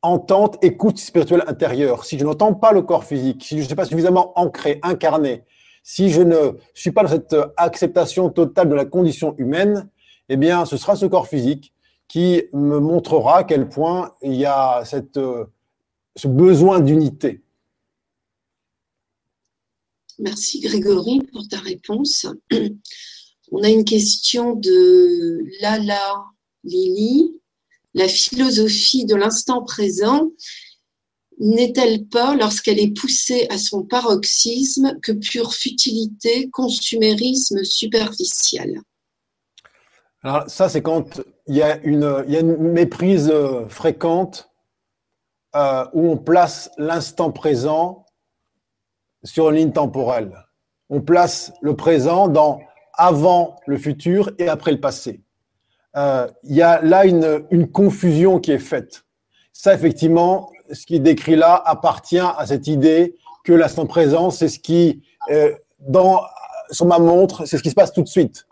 entente, 0.01 0.57
écoute 0.61 0.97
spirituelle 0.97 1.43
intérieure. 1.47 2.05
Si 2.05 2.17
je 2.17 2.25
n'entends 2.25 2.53
pas 2.53 2.71
le 2.71 2.81
corps 2.81 3.03
physique, 3.03 3.43
si 3.43 3.55
je 3.55 3.61
ne 3.61 3.65
suis 3.65 3.75
pas 3.75 3.85
suffisamment 3.85 4.37
ancré, 4.39 4.79
incarné, 4.83 5.43
si 5.83 6.09
je 6.09 6.21
ne 6.21 6.57
suis 6.73 6.91
pas 6.91 7.03
dans 7.03 7.09
cette 7.09 7.35
acceptation 7.55 8.29
totale 8.29 8.69
de 8.69 8.75
la 8.75 8.85
condition 8.85 9.35
humaine, 9.37 9.89
eh 10.29 10.37
bien, 10.37 10.65
ce 10.65 10.77
sera 10.77 10.95
ce 10.95 11.05
corps 11.05 11.27
physique 11.27 11.73
qui 12.07 12.43
me 12.53 12.79
montrera 12.79 13.39
à 13.39 13.43
quel 13.43 13.67
point 13.69 14.13
il 14.21 14.35
y 14.35 14.45
a 14.45 14.83
euh, 15.17 15.45
ce 16.15 16.27
besoin 16.27 16.79
d'unité. 16.79 17.41
Merci 20.19 20.61
Grégory 20.61 21.21
pour 21.31 21.47
ta 21.47 21.59
réponse. 21.59 22.25
On 23.51 23.63
a 23.63 23.69
une 23.69 23.85
question 23.85 24.55
de 24.55 25.43
Lala 25.61 26.25
Lily. 26.63 27.33
La 27.93 28.07
philosophie 28.07 29.05
de 29.05 29.15
l'instant 29.15 29.63
présent 29.63 30.29
n'est-elle 31.39 32.07
pas, 32.07 32.35
lorsqu'elle 32.35 32.79
est 32.79 32.93
poussée 32.93 33.47
à 33.49 33.57
son 33.57 33.83
paroxysme, 33.83 34.99
que 35.01 35.11
pure 35.11 35.53
futilité, 35.53 36.49
consumérisme 36.49 37.63
superficiel? 37.63 38.81
Alors 40.23 40.49
ça, 40.49 40.67
c'est 40.67 40.81
quand 40.81 41.21
il 41.47 41.55
y 41.55 41.61
a 41.61 41.77
une, 41.83 42.57
méprise 42.57 43.29
euh, 43.29 43.67
fréquente 43.69 44.49
euh, 45.55 45.85
où 45.93 46.09
on 46.11 46.17
place 46.17 46.69
l'instant 46.77 47.31
présent 47.31 48.05
sur 49.23 49.49
une 49.49 49.55
ligne 49.55 49.71
temporelle. 49.71 50.35
On 50.89 51.01
place 51.01 51.53
le 51.61 51.75
présent 51.75 52.27
dans 52.27 52.59
avant 52.97 53.55
le 53.65 53.77
futur 53.77 54.31
et 54.37 54.49
après 54.49 54.71
le 54.71 54.79
passé. 54.79 55.21
Euh, 55.95 56.27
il 56.43 56.55
y 56.55 56.61
a 56.61 56.81
là 56.81 57.05
une, 57.05 57.67
confusion 57.71 58.39
qui 58.39 58.51
est 58.51 58.59
faite. 58.59 59.05
Ça, 59.53 59.73
effectivement, 59.73 60.51
ce 60.71 60.85
qui 60.85 60.99
décrit 60.99 61.35
là 61.35 61.61
appartient 61.65 62.19
à 62.19 62.45
cette 62.45 62.67
idée 62.67 63.15
que 63.43 63.53
l'instant 63.53 63.85
présent, 63.85 64.29
c'est 64.29 64.49
ce 64.49 64.59
qui, 64.59 65.01
euh, 65.31 65.55
dans, 65.79 66.21
sur 66.69 66.85
ma 66.85 66.99
montre, 66.99 67.45
c'est 67.45 67.57
ce 67.57 67.63
qui 67.63 67.69
se 67.69 67.75
passe 67.75 67.93
tout 67.93 68.03
de 68.03 68.07
suite 68.07 68.45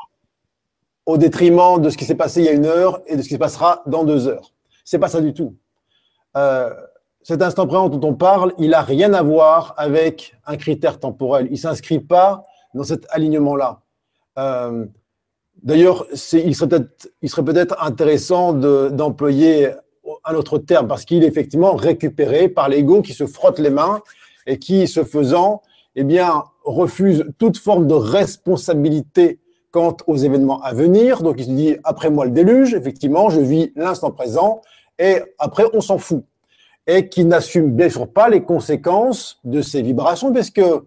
au 1.06 1.18
détriment 1.18 1.80
de 1.80 1.90
ce 1.90 1.98
qui 1.98 2.06
s'est 2.06 2.16
passé 2.16 2.42
il 2.42 2.46
y 2.46 2.50
a 2.50 2.54
une 2.54 2.66
heure 2.66 3.02
et 3.06 3.16
de 3.16 3.22
ce 3.22 3.28
qui 3.28 3.36
se 3.36 3.40
passera 3.40 3.84
dans 3.86 4.04
deux 4.04 4.28
heures. 4.28 4.54
C'est 4.84 5.00
pas 5.00 5.08
ça 5.08 5.22
du 5.22 5.34
tout. 5.34 5.56
Euh, 6.36 6.74
cet 7.22 7.42
instant 7.42 7.68
présent 7.68 7.90
dont 7.90 8.08
on 8.08 8.14
parle, 8.14 8.54
il 8.58 8.74
a 8.74 8.82
rien 8.82 9.14
à 9.14 9.22
voir 9.22 9.74
avec 9.78 10.36
un 10.46 10.58
critère 10.58 11.00
temporel. 11.00 11.48
Il 11.52 11.58
s'inscrit 11.58 12.00
pas 12.00 12.44
dans 12.74 12.84
cet 12.84 13.06
alignement-là. 13.10 13.82
Euh, 14.38 14.86
D'ailleurs, 15.64 16.06
il 16.34 16.56
serait 16.56 16.68
peut-être, 16.68 17.84
intéressant 17.84 18.54
d'employer 18.54 19.70
un 20.24 20.36
autre 20.36 20.60
terme 20.60 20.88
parce 20.88 21.06
qu'il 21.06 21.24
est 21.24 21.28
effectivement 21.28 21.74
récupéré 21.74 22.50
par 22.50 22.70
l'ego 22.70 23.02
qui 23.02 23.14
se 23.14 23.26
frotte 23.26 23.60
les 23.60 23.70
mains 23.72 24.02
et 24.46 24.60
qui, 24.60 24.88
ce 24.88 25.04
faisant, 25.04 25.64
eh 25.96 26.04
bien, 26.04 26.44
refuse 26.64 27.26
toute 27.40 27.58
forme 27.58 27.88
de 27.88 27.96
responsabilité 27.96 29.40
quant 29.72 29.98
aux 30.08 30.18
événements 30.18 30.62
à 30.62 30.74
venir. 30.74 31.24
Donc, 31.24 31.38
il 31.40 31.46
se 31.46 31.50
dit, 31.50 31.78
après 31.84 32.12
moi 32.12 32.26
le 32.26 32.32
déluge, 32.32 32.76
effectivement, 32.76 33.30
je 33.30 33.42
vis 33.42 33.72
l'instant 33.76 34.12
présent 34.12 34.62
et 35.00 35.22
après, 35.40 35.64
on 35.74 35.82
s'en 35.82 35.98
fout. 35.98 36.24
Et 36.86 37.10
qui 37.10 37.26
n'assume 37.26 37.72
bien 37.72 37.90
sûr 37.90 38.08
pas 38.08 38.30
les 38.30 38.44
conséquences 38.44 39.40
de 39.44 39.64
ces 39.64 39.82
vibrations, 39.82 40.32
parce 40.32 40.52
que 40.52 40.84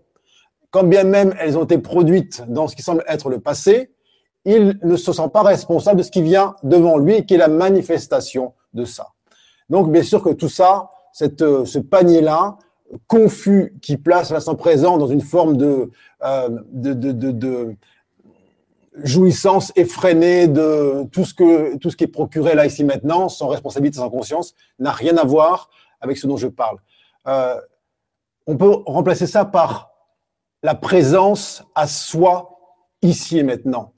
quand 0.71 0.85
bien 0.85 1.05
même 1.05 1.35
elles 1.39 1.57
ont 1.57 1.65
été 1.65 1.79
produites 1.79 2.43
dans 2.49 2.69
ce 2.69 2.77
qui 2.77 2.83
semble 2.83 3.05
être 3.09 3.31
le 3.31 3.41
passé, 3.41 3.93
il 4.45 4.79
ne 4.83 4.97
se 4.97 5.13
sent 5.13 5.29
pas 5.33 5.43
responsable 5.43 5.99
de 5.99 6.03
ce 6.03 6.11
qui 6.11 6.23
vient 6.23 6.55
devant 6.63 6.99
lui 6.99 7.15
et 7.15 7.27
qui 7.27 7.35
est 7.35 7.39
la 7.39 7.49
manifestation 7.49 8.55
de 8.73 8.85
ça. 8.85 9.09
Donc, 9.69 9.91
bien 9.93 10.03
sûr 10.03 10.23
que 10.23 10.31
tout 10.31 10.49
ça, 10.49 10.91
cette, 11.13 11.41
ce 11.41 11.79
panier-là, 11.79 12.57
confus, 13.07 13.75
qui 13.83 13.97
place 13.97 14.31
l'instant 14.31 14.55
présent 14.55 14.97
dans 14.97 15.09
une 15.09 15.21
forme 15.21 15.57
de, 15.57 15.91
euh, 16.25 17.75
jouissance 19.05 19.73
effrénée 19.77 20.49
de 20.49 21.05
tout 21.13 21.25
ce, 21.25 21.35
que, 21.35 21.77
tout 21.77 21.91
ce 21.91 21.97
qui 21.97 22.05
est 22.05 22.09
procuré 22.09 22.55
là, 22.55 22.67
ici, 22.67 22.85
maintenant, 22.85 23.29
sans 23.29 23.49
responsabilité, 23.49 23.99
sans 23.99 24.11
conscience, 24.11 24.55
n'a 24.79 24.91
rien 24.91 25.17
à 25.17 25.25
voir 25.25 25.71
avec 26.01 26.17
ce 26.17 26.27
dont 26.27 26.37
je 26.37 26.49
parle. 26.49 26.79
Euh, 27.27 27.61
on 28.47 28.57
peut 28.57 28.71
remplacer 28.87 29.27
ça 29.27 29.45
par 29.45 29.88
la 30.63 30.75
présence 30.75 31.63
à 31.75 31.87
soi, 31.87 32.59
ici 33.03 33.39
et 33.39 33.43
maintenant. 33.43 33.95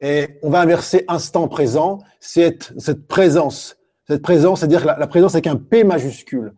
Et 0.00 0.38
on 0.42 0.50
va 0.50 0.60
inverser 0.60 1.04
instant 1.08 1.48
présent, 1.48 1.98
c'est 2.20 2.72
cette 2.78 3.06
présence. 3.06 3.76
Cette 4.06 4.22
présence, 4.22 4.60
c'est-à-dire 4.60 4.84
la, 4.84 4.98
la 4.98 5.06
présence 5.06 5.34
avec 5.34 5.46
un 5.46 5.56
P 5.56 5.82
majuscule. 5.82 6.54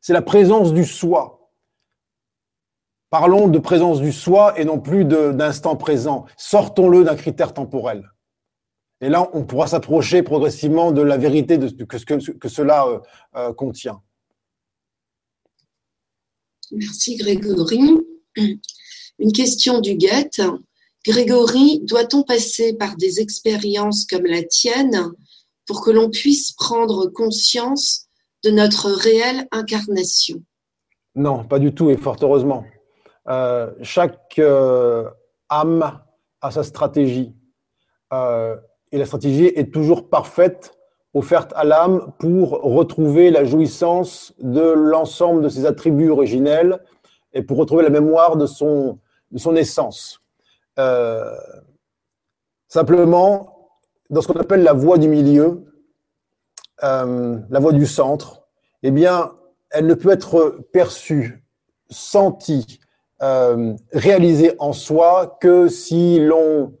C'est 0.00 0.12
la 0.12 0.22
présence 0.22 0.72
du 0.72 0.84
soi. 0.84 1.52
Parlons 3.10 3.48
de 3.48 3.58
présence 3.58 4.00
du 4.00 4.12
soi 4.12 4.58
et 4.58 4.64
non 4.64 4.80
plus 4.80 5.04
d'instant 5.04 5.76
présent. 5.76 6.26
Sortons-le 6.36 7.04
d'un 7.04 7.16
critère 7.16 7.54
temporel. 7.54 8.10
Et 9.00 9.08
là, 9.08 9.30
on 9.32 9.44
pourra 9.44 9.68
s'approcher 9.68 10.22
progressivement 10.22 10.92
de 10.92 11.02
la 11.02 11.16
vérité 11.16 11.56
de, 11.56 11.68
que, 11.84 11.96
que, 11.96 12.32
que 12.32 12.48
cela 12.48 12.86
euh, 12.86 12.98
euh, 13.36 13.52
contient. 13.54 14.02
Merci 16.72 17.16
Grégory. 17.16 17.96
Une 19.18 19.32
question 19.32 19.80
du 19.80 19.94
guette. 19.94 20.42
Grégory, 21.04 21.80
doit-on 21.84 22.22
passer 22.22 22.74
par 22.74 22.96
des 22.96 23.20
expériences 23.20 24.04
comme 24.04 24.26
la 24.26 24.42
tienne 24.42 25.12
pour 25.66 25.82
que 25.82 25.90
l'on 25.90 26.10
puisse 26.10 26.52
prendre 26.52 27.06
conscience 27.06 28.06
de 28.44 28.50
notre 28.50 28.90
réelle 28.90 29.46
incarnation? 29.50 30.42
Non, 31.14 31.44
pas 31.44 31.58
du 31.58 31.74
tout, 31.74 31.90
et 31.90 31.96
fort 31.96 32.16
heureusement. 32.20 32.64
Euh, 33.28 33.70
chaque 33.82 34.38
euh, 34.38 35.08
âme 35.48 36.00
a 36.40 36.50
sa 36.50 36.62
stratégie. 36.62 37.34
Euh, 38.12 38.56
et 38.92 38.98
la 38.98 39.06
stratégie 39.06 39.46
est 39.46 39.72
toujours 39.72 40.08
parfaite, 40.08 40.72
offerte 41.12 41.52
à 41.56 41.64
l'âme 41.64 42.12
pour 42.18 42.50
retrouver 42.62 43.30
la 43.30 43.44
jouissance 43.44 44.32
de 44.38 44.62
l'ensemble 44.62 45.42
de 45.42 45.48
ses 45.48 45.66
attributs 45.66 46.10
originels 46.10 46.78
et 47.32 47.42
pour 47.42 47.58
retrouver 47.58 47.82
la 47.82 47.90
mémoire 47.90 48.36
de 48.36 48.46
son, 48.46 48.98
de 49.30 49.38
son 49.38 49.56
essence. 49.56 50.20
simplement, 52.68 53.70
dans 54.10 54.22
ce 54.22 54.28
qu'on 54.28 54.40
appelle 54.40 54.62
la 54.62 54.72
voie 54.72 54.98
du 54.98 55.08
milieu, 55.08 55.64
la 56.82 57.60
voie 57.60 57.72
du 57.72 57.86
centre, 57.86 58.42
eh 58.82 58.90
bien, 58.90 59.32
elle 59.70 59.86
ne 59.86 59.94
peut 59.94 60.10
être 60.10 60.60
perçue, 60.72 61.44
sentie, 61.90 62.80
euh, 63.20 63.74
réalisé 63.92 64.52
en 64.58 64.72
soi 64.72 65.38
que 65.40 65.68
si 65.68 66.20
l'on 66.20 66.72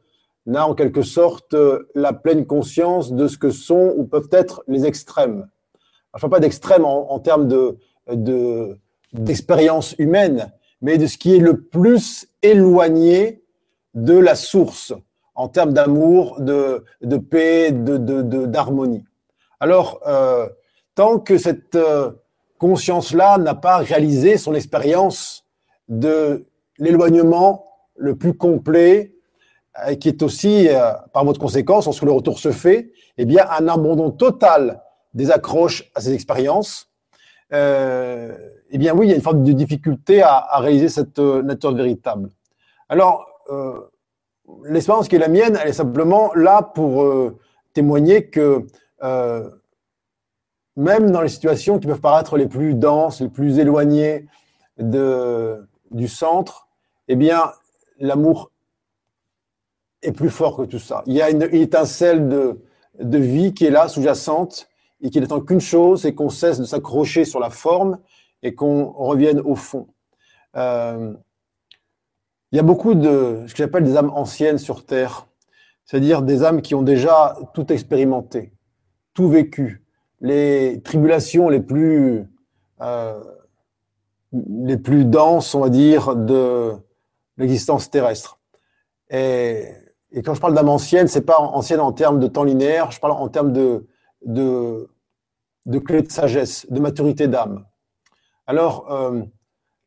a 0.54 0.64
en 0.64 0.74
quelque 0.74 1.02
sorte 1.02 1.54
la 1.94 2.12
pleine 2.12 2.46
conscience 2.46 3.12
de 3.12 3.26
ce 3.26 3.36
que 3.36 3.50
sont 3.50 3.92
ou 3.96 4.04
peuvent 4.04 4.28
être 4.30 4.62
les 4.68 4.86
extrêmes. 4.86 5.48
Enfin, 6.12 6.28
pas 6.28 6.40
d'extrêmes 6.40 6.84
en, 6.84 7.18
termes 7.18 7.48
de, 7.48 8.78
d'expérience 9.12 9.94
humaine, 9.98 10.52
mais 10.80 10.98
de 10.98 11.06
ce 11.06 11.18
qui 11.18 11.34
est 11.34 11.40
le 11.40 11.60
plus 11.60 12.28
éloigné 12.42 13.42
de 13.94 14.16
la 14.16 14.34
source 14.34 14.92
en 15.34 15.48
termes 15.48 15.72
d'amour, 15.72 16.40
de, 16.40 16.84
de 17.02 17.16
paix, 17.16 17.70
de, 17.72 17.96
d'harmonie. 18.46 19.04
Alors, 19.60 20.00
euh, 20.06 20.48
tant 20.94 21.18
que 21.20 21.38
cette 21.38 21.76
euh, 21.76 22.10
conscience-là 22.58 23.38
n'a 23.38 23.54
pas 23.54 23.78
réalisé 23.78 24.36
son 24.36 24.54
expérience 24.54 25.44
de 25.88 26.46
l'éloignement 26.78 27.64
le 27.96 28.16
plus 28.16 28.34
complet, 28.34 29.14
euh, 29.86 29.94
qui 29.94 30.08
est 30.08 30.22
aussi, 30.22 30.68
euh, 30.68 30.92
par 31.12 31.24
votre 31.24 31.38
conséquence, 31.38 31.84
lorsque 31.84 32.02
le 32.02 32.10
retour 32.10 32.40
se 32.40 32.50
fait, 32.50 32.90
eh 33.16 33.24
bien, 33.24 33.46
un 33.48 33.68
abandon 33.68 34.10
total 34.10 34.82
des 35.14 35.30
accroches 35.30 35.90
à 35.94 36.00
ces 36.00 36.14
expériences. 36.14 36.90
Euh, 38.68 38.72
eh 38.72 38.78
bien, 38.78 38.94
oui, 38.94 39.06
il 39.06 39.10
y 39.10 39.12
a 39.12 39.16
une 39.16 39.22
forme 39.22 39.44
de 39.44 39.52
difficulté 39.52 40.22
à, 40.22 40.58
réaliser 40.58 40.88
cette 40.88 41.18
nature 41.18 41.74
véritable. 41.74 42.30
Alors, 42.88 43.26
l'expérience 44.64 45.08
qui 45.08 45.16
est 45.16 45.18
la 45.18 45.28
mienne, 45.28 45.58
elle 45.60 45.68
est 45.68 45.72
simplement 45.72 46.32
là 46.34 46.62
pour 46.62 47.32
témoigner 47.74 48.26
que 48.26 48.66
même 50.76 51.10
dans 51.10 51.20
les 51.20 51.28
situations 51.28 51.78
qui 51.78 51.86
peuvent 51.86 52.00
paraître 52.00 52.36
les 52.36 52.46
plus 52.46 52.74
denses, 52.74 53.20
les 53.20 53.28
plus 53.28 53.58
éloignées 53.58 54.26
du 54.78 56.08
centre, 56.08 56.68
eh 57.08 57.16
bien, 57.16 57.52
l'amour 57.98 58.50
est 60.02 60.12
plus 60.12 60.30
fort 60.30 60.56
que 60.56 60.62
tout 60.62 60.78
ça. 60.78 61.02
Il 61.06 61.14
y 61.14 61.22
a 61.22 61.30
une, 61.30 61.42
étincelle 61.42 62.28
de, 62.28 62.60
de 63.00 63.18
vie 63.18 63.54
qui 63.54 63.66
est 63.66 63.70
là, 63.70 63.88
sous-jacente, 63.88 64.68
et 65.00 65.10
qui 65.10 65.20
n'attend 65.20 65.40
qu'une 65.40 65.60
chose, 65.60 66.02
c'est 66.02 66.14
qu'on 66.14 66.28
cesse 66.28 66.58
de 66.58 66.64
s'accrocher 66.64 67.24
sur 67.24 67.40
la 67.40 67.50
forme 67.50 67.98
et 68.42 68.54
qu'on 68.54 68.90
revienne 68.92 69.40
au 69.40 69.54
fond. 69.54 69.88
Euh, 70.56 71.14
il 72.52 72.56
y 72.56 72.58
a 72.58 72.62
beaucoup 72.62 72.94
de 72.94 73.44
ce 73.46 73.52
que 73.52 73.58
j'appelle 73.58 73.84
des 73.84 73.96
âmes 73.96 74.12
anciennes 74.14 74.58
sur 74.58 74.86
Terre, 74.86 75.26
c'est-à-dire 75.84 76.22
des 76.22 76.44
âmes 76.44 76.62
qui 76.62 76.74
ont 76.74 76.82
déjà 76.82 77.36
tout 77.54 77.72
expérimenté, 77.72 78.52
tout 79.12 79.28
vécu, 79.28 79.84
les 80.20 80.80
tribulations 80.82 81.48
les 81.48 81.60
plus 81.60 82.26
euh, 82.80 83.20
les 84.32 84.76
plus 84.76 85.04
denses, 85.04 85.54
on 85.54 85.60
va 85.60 85.68
dire, 85.68 86.14
de 86.14 86.72
l'existence 87.36 87.90
terrestre. 87.90 88.38
Et, 89.10 89.66
quand 90.24 90.34
je 90.34 90.40
parle 90.40 90.54
d'âme 90.54 90.68
ancienne, 90.68 91.08
c'est 91.08 91.22
pas 91.22 91.38
ancienne 91.38 91.80
en 91.80 91.92
termes 91.92 92.18
de 92.18 92.26
temps 92.26 92.44
linéaire, 92.44 92.90
je 92.90 93.00
parle 93.00 93.12
en 93.12 93.28
termes 93.28 93.52
de, 93.52 93.86
de, 94.24 94.88
de 95.66 95.78
clé 95.78 96.02
de 96.02 96.10
sagesse, 96.10 96.66
de 96.70 96.80
maturité 96.80 97.28
d'âme. 97.28 97.64
Alors, 98.48 98.90
euh, 98.90 99.22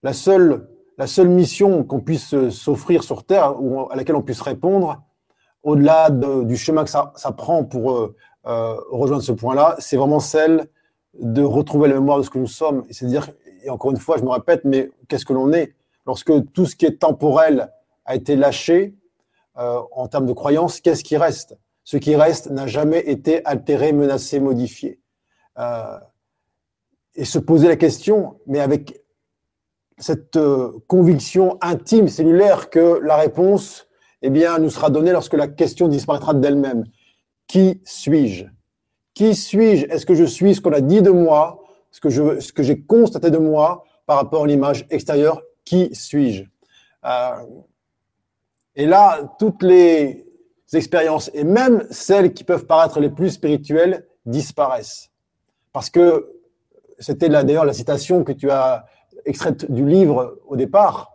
la, 0.04 0.14
seule, 0.14 0.70
la 0.98 1.08
seule 1.08 1.28
mission 1.28 1.84
qu'on 1.84 2.00
puisse 2.00 2.50
s'offrir 2.52 3.04
sur 3.04 3.26
Terre, 3.26 3.62
ou 3.62 3.92
à 3.92 3.96
laquelle 3.98 4.16
on 4.16 4.22
puisse 4.22 4.42
répondre, 4.42 5.02
au-delà 5.64 6.10
du 6.10 6.56
chemin 6.56 6.86
que 6.86 6.90
ça, 6.90 7.12
ça 7.18 7.34
prend 7.34 7.66
pour 7.66 7.92
euh, 7.92 8.16
euh, 8.48 8.76
rejoindre 8.90 9.24
ce 9.24 9.34
point-là, 9.34 9.76
c'est 9.80 9.98
vraiment 9.98 10.20
celle 10.20 10.68
de 11.20 11.44
retrouver 11.44 11.90
la 11.90 11.96
mémoire 11.96 12.20
de 12.20 12.24
ce 12.24 12.30
que 12.30 12.40
nous 12.40 12.48
sommes. 12.48 12.86
Et 12.88 12.94
c'est-à-dire 12.94 13.28
et 13.64 13.70
encore 13.70 13.92
une 13.92 13.98
fois, 13.98 14.18
je 14.18 14.24
me 14.24 14.30
répète, 14.30 14.62
mais 14.64 14.92
qu'est-ce 15.08 15.26
que 15.26 15.34
l'on 15.34 15.52
est? 15.54 15.76
Lorsque 16.06 16.32
tout 16.54 16.66
ce 16.66 16.76
qui 16.76 16.86
est 16.86 17.00
temporel 17.00 17.72
a 18.06 18.16
été 18.16 18.36
lâché 18.36 18.96
euh, 19.58 19.82
en 19.92 20.08
termes 20.08 20.26
de 20.26 20.34
croyance, 20.34 20.82
qu'est-ce 20.82 21.04
qui 21.04 21.18
reste? 21.18 21.58
Ce 21.84 21.98
qui 21.98 22.16
reste 22.16 22.50
n'a 22.50 22.68
jamais 22.68 23.00
été 23.00 23.46
altéré, 23.46 23.92
menacé, 23.92 24.40
modifié. 24.40 25.00
Euh, 25.60 25.98
et 27.16 27.26
se 27.26 27.40
poser 27.40 27.68
la 27.68 27.76
question, 27.76 28.40
mais 28.48 28.60
avec 28.60 29.04
cette 29.98 30.36
euh, 30.36 30.72
conviction 30.88 31.58
intime, 31.62 32.08
cellulaire, 32.08 32.70
que 32.70 33.00
la 33.04 33.18
réponse 33.18 33.88
eh 34.22 34.30
bien, 34.30 34.58
nous 34.60 34.70
sera 34.70 34.90
donnée 34.90 35.12
lorsque 35.12 35.34
la 35.34 35.48
question 35.48 35.88
disparaîtra 35.88 36.34
d'elle-même. 36.34 36.86
Qui 37.48 37.82
suis-je? 37.86 38.46
Qui 39.14 39.36
suis-je? 39.36 39.86
Est-ce 39.88 40.06
que 40.06 40.16
je 40.16 40.26
suis 40.26 40.56
ce 40.56 40.62
qu'on 40.62 40.74
a 40.74 40.82
dit 40.82 41.02
de 41.02 41.12
moi? 41.12 41.64
Ce 41.92 42.00
que 42.00 42.10
je, 42.10 42.40
ce 42.40 42.54
que 42.54 42.64
j'ai 42.64 42.82
constaté 42.82 43.30
de 43.30 43.38
moi 43.38 43.84
par 44.06 44.18
rapport 44.18 44.44
à 44.46 44.48
l'image 44.48 44.88
extérieure, 44.90 45.42
qui 45.66 45.94
suis-je? 45.94 46.46
Euh, 47.06 47.46
Et 48.76 48.86
là, 48.86 49.36
toutes 49.38 49.64
les 49.64 50.26
expériences, 50.74 51.30
et 51.34 51.44
même 51.44 51.86
celles 51.92 52.34
qui 52.34 52.46
peuvent 52.46 52.66
paraître 52.66 53.00
les 53.02 53.10
plus 53.10 53.32
spirituelles, 53.32 54.08
disparaissent. 54.26 55.12
Parce 55.74 55.90
que 55.90 56.32
c'était 57.02 57.30
d'ailleurs 57.30 57.66
la 57.66 57.74
citation 57.74 58.24
que 58.24 58.32
tu 58.32 58.50
as 58.50 58.86
extraite 59.26 59.72
du 59.72 59.86
livre 59.86 60.38
au 60.48 60.56
départ. 60.56 61.12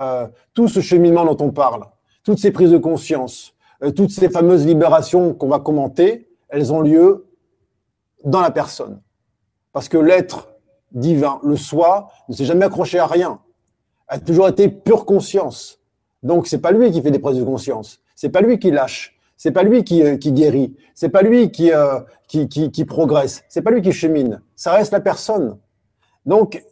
Euh, 0.00 0.26
tout 0.54 0.68
ce 0.68 0.80
cheminement 0.80 1.24
dont 1.24 1.44
on 1.44 1.50
parle, 1.50 1.84
toutes 2.22 2.38
ces 2.38 2.50
prises 2.50 2.70
de 2.70 2.78
conscience, 2.78 3.54
euh, 3.82 3.90
toutes 3.90 4.10
ces 4.10 4.28
fameuses 4.28 4.66
libérations 4.66 5.34
qu'on 5.34 5.48
va 5.48 5.58
commenter, 5.58 6.28
elles 6.48 6.72
ont 6.72 6.80
lieu 6.80 7.26
dans 8.24 8.40
la 8.40 8.50
personne. 8.50 9.00
Parce 9.72 9.88
que 9.88 9.98
l'être 9.98 10.48
divin, 10.92 11.40
le 11.42 11.56
soi, 11.56 12.08
ne 12.28 12.34
s'est 12.34 12.44
jamais 12.44 12.64
accroché 12.64 12.98
à 12.98 13.06
rien. 13.06 13.40
A 14.08 14.18
toujours 14.18 14.48
été 14.48 14.68
pure 14.68 15.04
conscience. 15.04 15.80
Donc, 16.22 16.46
c'est 16.46 16.58
pas 16.60 16.72
lui 16.72 16.90
qui 16.90 17.02
fait 17.02 17.10
des 17.10 17.18
prises 17.18 17.38
de 17.38 17.44
conscience. 17.44 18.00
C'est 18.14 18.30
pas 18.30 18.40
lui 18.40 18.58
qui 18.58 18.70
lâche. 18.70 19.18
C'est 19.36 19.50
pas 19.50 19.62
lui 19.62 19.84
qui, 19.84 20.02
euh, 20.02 20.16
qui 20.16 20.32
guérit. 20.32 20.76
C'est 20.94 21.10
pas 21.10 21.22
lui 21.22 21.50
qui, 21.50 21.72
euh, 21.72 22.00
qui, 22.26 22.48
qui, 22.48 22.70
qui 22.70 22.84
progresse. 22.84 23.44
C'est 23.48 23.62
pas 23.62 23.70
lui 23.70 23.82
qui 23.82 23.92
chemine. 23.92 24.40
Ça 24.56 24.72
reste 24.72 24.92
la 24.92 25.00
personne. 25.00 25.58
Donc, 26.24 26.62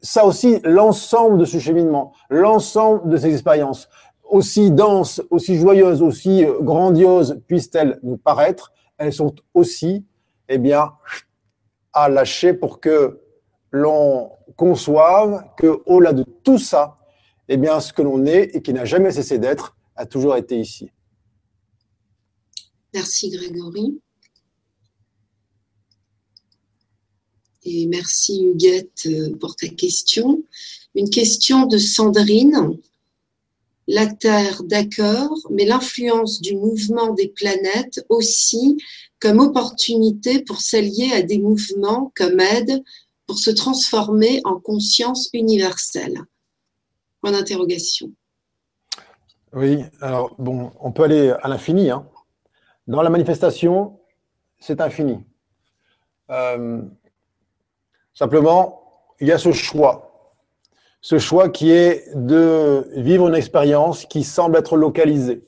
ça 0.00 0.24
aussi, 0.24 0.60
l'ensemble 0.64 1.38
de 1.38 1.44
ce 1.44 1.58
cheminement, 1.58 2.12
l'ensemble 2.30 3.08
de 3.10 3.16
ces 3.16 3.32
expériences, 3.32 3.88
aussi 4.24 4.70
denses, 4.70 5.20
aussi 5.30 5.58
joyeuses, 5.58 6.02
aussi 6.02 6.44
euh, 6.44 6.60
grandioses 6.60 7.40
puissent-elles 7.46 7.98
nous 8.02 8.16
paraître, 8.16 8.72
elles 8.96 9.12
sont 9.12 9.34
aussi, 9.54 10.06
eh 10.48 10.58
bien, 10.58 10.92
à 11.92 12.08
lâcher 12.08 12.54
pour 12.54 12.80
que 12.80 13.20
l'on 13.72 14.30
conçoive 14.56 15.44
que 15.56 15.80
au-delà 15.86 16.12
de 16.12 16.22
tout 16.22 16.58
ça, 16.58 16.98
eh 17.48 17.56
bien, 17.56 17.80
ce 17.80 17.92
que 17.92 18.02
l'on 18.02 18.24
est 18.26 18.54
et 18.54 18.62
qui 18.62 18.72
n'a 18.72 18.84
jamais 18.84 19.10
cessé 19.10 19.38
d'être 19.38 19.76
a 19.96 20.06
toujours 20.06 20.36
été 20.36 20.58
ici. 20.58 20.90
Merci 22.94 23.30
Grégory. 23.30 24.00
Et 27.64 27.86
merci 27.86 28.44
Huguette 28.44 29.08
pour 29.38 29.56
ta 29.56 29.68
question. 29.68 30.42
Une 30.94 31.10
question 31.10 31.66
de 31.66 31.78
Sandrine. 31.78 32.78
La 33.86 34.06
Terre, 34.06 34.62
d'accord, 34.62 35.36
mais 35.50 35.64
l'influence 35.64 36.40
du 36.40 36.56
mouvement 36.56 37.12
des 37.12 37.28
planètes 37.28 38.04
aussi 38.08 38.78
comme 39.20 39.40
opportunité 39.40 40.42
pour 40.42 40.60
s'allier 40.60 41.12
à 41.12 41.22
des 41.22 41.38
mouvements 41.38 42.12
comme 42.16 42.40
aide 42.40 42.82
pour 43.26 43.38
se 43.38 43.50
transformer 43.50 44.40
en 44.44 44.58
conscience 44.58 45.28
universelle 45.32 46.20
Point 47.20 47.32
d'interrogation. 47.32 48.10
Oui, 49.52 49.82
alors 50.00 50.34
bon, 50.38 50.72
on 50.80 50.92
peut 50.92 51.02
aller 51.02 51.34
à 51.42 51.48
l'infini. 51.48 51.90
Hein. 51.90 52.06
Dans 52.86 53.02
la 53.02 53.10
manifestation, 53.10 53.98
c'est 54.58 54.80
infini. 54.80 55.18
Euh, 56.30 56.82
simplement, 58.20 58.82
il 59.18 59.28
y 59.28 59.32
a 59.32 59.38
ce 59.38 59.50
choix. 59.50 60.06
ce 61.00 61.16
choix 61.18 61.48
qui 61.48 61.72
est 61.72 62.14
de 62.14 62.86
vivre 62.96 63.26
une 63.26 63.34
expérience 63.34 64.04
qui 64.04 64.24
semble 64.24 64.58
être 64.58 64.76
localisée. 64.76 65.42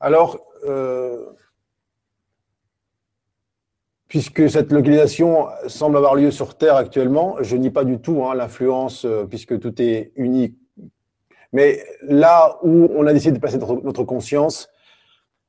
Alors, 0.00 0.40
euh, 0.64 1.26
puisque 4.08 4.50
cette 4.50 4.72
localisation 4.72 5.46
semble 5.68 5.96
avoir 5.98 6.16
lieu 6.16 6.32
sur 6.32 6.56
Terre 6.56 6.74
actuellement, 6.74 7.36
je 7.42 7.54
nie 7.56 7.70
pas 7.70 7.84
du 7.84 8.00
tout 8.00 8.24
hein, 8.24 8.34
l'influence, 8.34 9.04
euh, 9.04 9.24
puisque 9.24 9.60
tout 9.60 9.80
est 9.80 10.10
uni. 10.16 10.56
Mais 11.52 11.84
là 12.02 12.58
où 12.64 12.88
on 12.96 13.06
a 13.06 13.12
décidé 13.12 13.36
de 13.36 13.40
passer 13.40 13.58
notre, 13.58 14.02
conscience, 14.02 14.68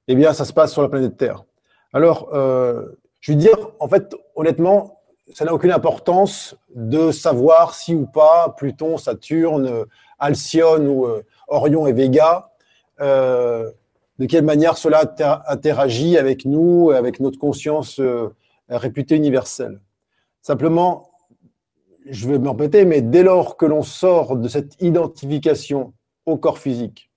eh 0.08 0.14
bien, 0.14 0.34
ça 0.34 0.46
se 0.46 0.54
passe 0.54 0.74
sur 0.74 0.84
la 0.84 0.90
planète 0.90 1.18
Terre. 1.18 1.44
Alors, 1.92 2.30
euh, 2.36 2.86
je 3.20 3.32
veux 3.32 3.38
dire, 3.40 3.58
en 3.80 3.88
fait, 3.88 4.16
honnêtement, 4.36 4.99
ça 5.34 5.46
n'a 5.46 5.54
aucune 5.54 5.72
importance 5.72 6.56
de 6.74 7.12
savoir 7.12 7.76
si 7.76 7.94
ou 7.94 8.06
pas 8.06 8.54
Pluton, 8.58 8.98
Saturne, 8.98 9.86
Alcyone 10.18 10.88
ou 10.88 11.06
euh, 11.06 11.24
Orion 11.48 11.88
et 11.88 11.94
Vega, 11.94 12.52
euh, 13.00 13.72
de 14.18 14.26
quelle 14.26 14.44
manière 14.44 14.78
cela 14.78 15.04
interagit 15.48 16.18
avec 16.18 16.46
nous, 16.46 16.92
avec 16.92 17.20
notre 17.20 17.40
conscience 17.40 18.00
euh, 18.00 18.30
réputée 18.68 19.16
universelle. 19.16 19.80
Simplement, 20.42 21.12
je 22.06 22.28
vais 22.28 22.40
me 22.40 22.50
répéter, 22.50 22.86
mais 22.86 23.02
dès 23.02 23.24
lors 23.24 23.56
que 23.56 23.66
l'on 23.66 23.84
sort 23.84 24.36
de 24.36 24.48
cette 24.48 24.82
identification 24.82 25.94
au 26.26 26.38
corps 26.38 26.60
physique, 26.60 27.12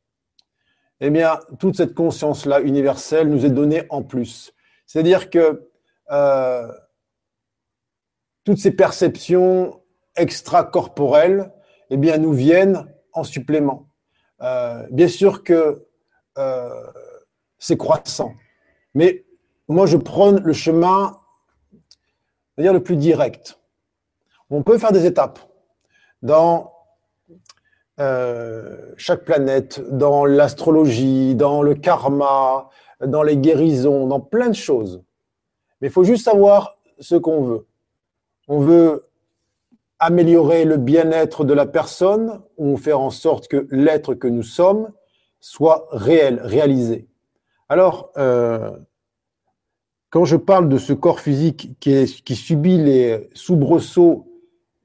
eh 1.01 1.11
bien, 1.11 1.41
toute 1.59 1.77
cette 1.77 1.95
conscience-là 1.95 2.61
universelle 2.61 3.29
nous 3.29 3.45
est 3.45 3.51
donnée 3.51 3.83
en 3.91 4.03
plus. 4.03 4.53
C'est-à-dire 4.87 5.31
que 5.31 5.69
toutes 8.45 8.59
ces 8.59 8.72
perceptions 8.72 9.80
extracorporelles 10.16 11.53
eh 11.90 11.97
bien, 11.97 12.18
nous 12.18 12.32
viennent 12.32 12.86
en 13.12 13.24
supplément. 13.24 13.88
Euh, 14.40 14.86
bien 14.90 15.09
sûr 15.09 15.45
que 15.45 15.86
euh, 16.38 16.86
c'est 17.59 17.76
croissant, 17.76 18.32
mais 18.95 19.24
moi 19.68 19.86
je 19.86 19.97
prône 19.97 20.40
le 20.43 20.53
chemin 20.53 21.20
dire 22.59 22.72
le 22.72 22.82
plus 22.82 22.97
direct. 22.97 23.61
On 24.51 24.62
peut 24.62 24.78
faire 24.78 24.93
des 24.93 25.07
étapes 25.07 25.38
dans 26.22 26.72
euh, 28.01 28.93
chaque 28.97 29.24
planète, 29.24 29.82
dans 29.90 30.24
l'astrologie, 30.24 31.34
dans 31.34 31.62
le 31.62 31.74
karma, 31.74 32.70
dans 33.05 33.22
les 33.22 33.36
guérisons, 33.36 34.07
dans 34.07 34.20
plein 34.20 34.49
de 34.49 34.55
choses. 34.55 35.03
Mais 35.80 35.88
il 35.88 35.90
faut 35.90 36.05
juste 36.05 36.24
savoir 36.24 36.78
ce 36.99 37.16
qu'on 37.16 37.43
veut 37.43 37.66
on 38.49 38.61
veut 38.61 39.09
améliorer 39.99 40.64
le 40.64 40.76
bien-être 40.78 41.45
de 41.45 41.55
la 41.55 41.66
personne 41.66 42.43
ou 42.57 42.76
faire 42.76 43.01
en 43.01 43.11
sorte 43.11 43.49
que 43.49 43.68
l'être 43.70 44.14
que 44.14 44.26
nous 44.26 44.43
sommes 44.43 44.90
soit 45.40 45.86
réel, 45.90 46.40
réalisé. 46.43 47.07
Alors, 47.68 48.11
euh, 48.16 48.72
quand 50.11 50.24
je 50.24 50.36
parle 50.36 50.68
de 50.68 50.76
ce 50.76 50.93
corps 50.93 51.20
physique 51.20 51.78
qui, 51.80 52.36
subit 52.36 52.78
les 52.78 53.30
soubresauts 53.32 54.26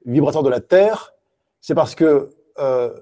vibratoires 0.06 0.44
de 0.44 0.50
la 0.50 0.60
Terre, 0.60 1.14
c'est 1.60 1.74
parce 1.74 1.94
que 1.94 2.30
euh, 2.58 2.94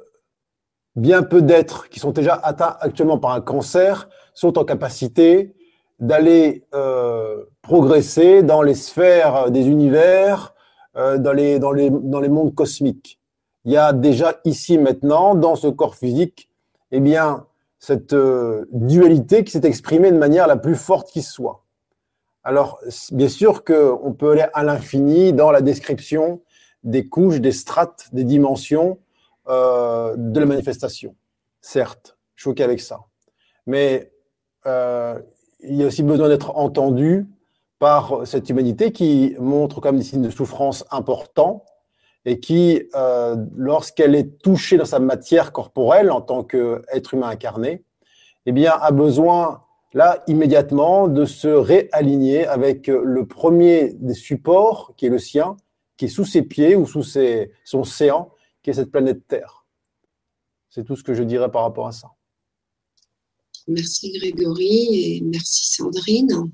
bien 0.96 1.22
peu 1.22 1.42
d'êtres 1.42 1.88
qui 1.88 2.00
sont 2.00 2.11
déjà 2.11 2.34
atteints 2.34 2.76
actuellement 2.80 3.18
par 3.18 3.32
un 3.32 3.40
cancer 3.40 4.09
sont 4.34 4.59
en 4.59 4.64
capacité 4.64 5.54
d'aller 6.00 6.64
euh, 6.74 7.44
progresser 7.66 8.44
dans 8.44 8.62
les 8.62 8.76
sphères 8.76 9.50
des 9.50 9.66
univers, 9.66 10.54
euh, 10.96 11.18
dans, 11.18 11.32
les, 11.32 11.58
dans, 11.58 11.72
les, 11.72 11.90
dans 11.90 12.20
les 12.20 12.28
mondes 12.28 12.54
cosmiques. 12.54 13.20
Il 13.64 13.72
y 13.72 13.76
a 13.76 13.92
déjà 13.92 14.40
ici 14.44 14.78
maintenant, 14.78 15.34
dans 15.34 15.56
ce 15.56 15.66
corps 15.66 15.96
physique, 15.96 16.48
eh 16.92 17.00
bien, 17.00 17.44
cette 17.80 18.12
euh, 18.12 18.66
dualité 18.70 19.42
qui 19.42 19.50
s'est 19.50 19.66
exprimée 19.66 20.12
de 20.12 20.16
manière 20.16 20.46
la 20.46 20.56
plus 20.56 20.76
forte 20.76 21.10
qui 21.10 21.22
soit. 21.22 21.64
Alors, 22.44 22.78
bien 23.10 23.28
sûr 23.28 23.64
qu'on 23.64 24.14
peut 24.16 24.30
aller 24.30 24.46
à 24.54 24.62
l'infini 24.62 25.32
dans 25.32 25.50
la 25.50 25.60
description 25.60 26.42
des 26.84 27.08
couches, 27.08 27.40
des 27.40 27.50
strates, 27.50 28.08
des 28.12 28.22
dimensions 28.22 29.00
euh, 29.48 30.14
de 30.16 30.38
la 30.38 30.46
manifestation. 30.46 31.16
Certes, 31.60 32.16
OK 32.44 32.60
avec 32.60 32.80
ça. 32.80 33.00
Mais 33.66 34.12
il 34.64 35.76
y 35.76 35.84
a 35.84 35.86
aussi 35.86 36.02
besoin 36.02 36.28
d'être 36.28 36.56
entendu 36.56 37.26
par 37.79 38.27
cette 38.27 38.49
humanité 38.49 38.93
qui 38.93 39.35
montre 39.39 39.81
comme 39.81 39.99
des 39.99 40.05
signes 40.05 40.22
de 40.22 40.31
souffrance 40.31 40.85
importants 40.91 41.64
et 42.24 42.41
qui, 42.41 42.83
euh, 42.95 43.37
lorsqu'elle 43.57 44.14
est 44.14 44.43
touchée 44.43 44.77
dans 44.77 44.85
sa 44.85 44.99
matière 44.99 45.53
corporelle 45.53 46.11
en 46.11 46.20
tant 46.20 46.43
qu'être 46.43 47.14
humain 47.14 47.29
incarné, 47.29 47.85
eh 48.47 48.53
bien, 48.53 48.72
a 48.72 48.91
besoin 48.91 49.62
là 49.93 50.22
immédiatement 50.27 51.09
de 51.09 51.24
se 51.24 51.49
réaligner 51.49 52.47
avec 52.47 52.89
le 52.89 53.27
premier 53.27 53.95
des 53.95 54.14
supports 54.14 54.95
qui 54.97 55.07
est 55.07 55.11
le 55.11 55.18
sien, 55.18 55.57
qui 55.97 56.07
est 56.07 56.09
sous 56.09 56.24
ses 56.24 56.43
pieds 56.43 56.74
ou 56.77 56.87
sous 56.87 57.03
ses, 57.03 57.53
son 57.64 57.85
séant, 57.85 58.31
qui 58.62 58.70
est 58.70 58.74
cette 58.74 58.91
planète 58.91 59.27
Terre. 59.29 59.66
C'est 60.68 60.85
tout 60.85 60.97
ce 60.97 61.05
que 61.05 61.14
je 61.14 61.22
dirais 61.22 61.51
par 61.51 61.62
rapport 61.62 61.87
à 61.87 61.93
ça. 61.93 62.09
Merci 63.68 64.12
Grégory 64.12 65.16
et 65.16 65.22
merci 65.24 65.74
Sandrine. 65.74 66.53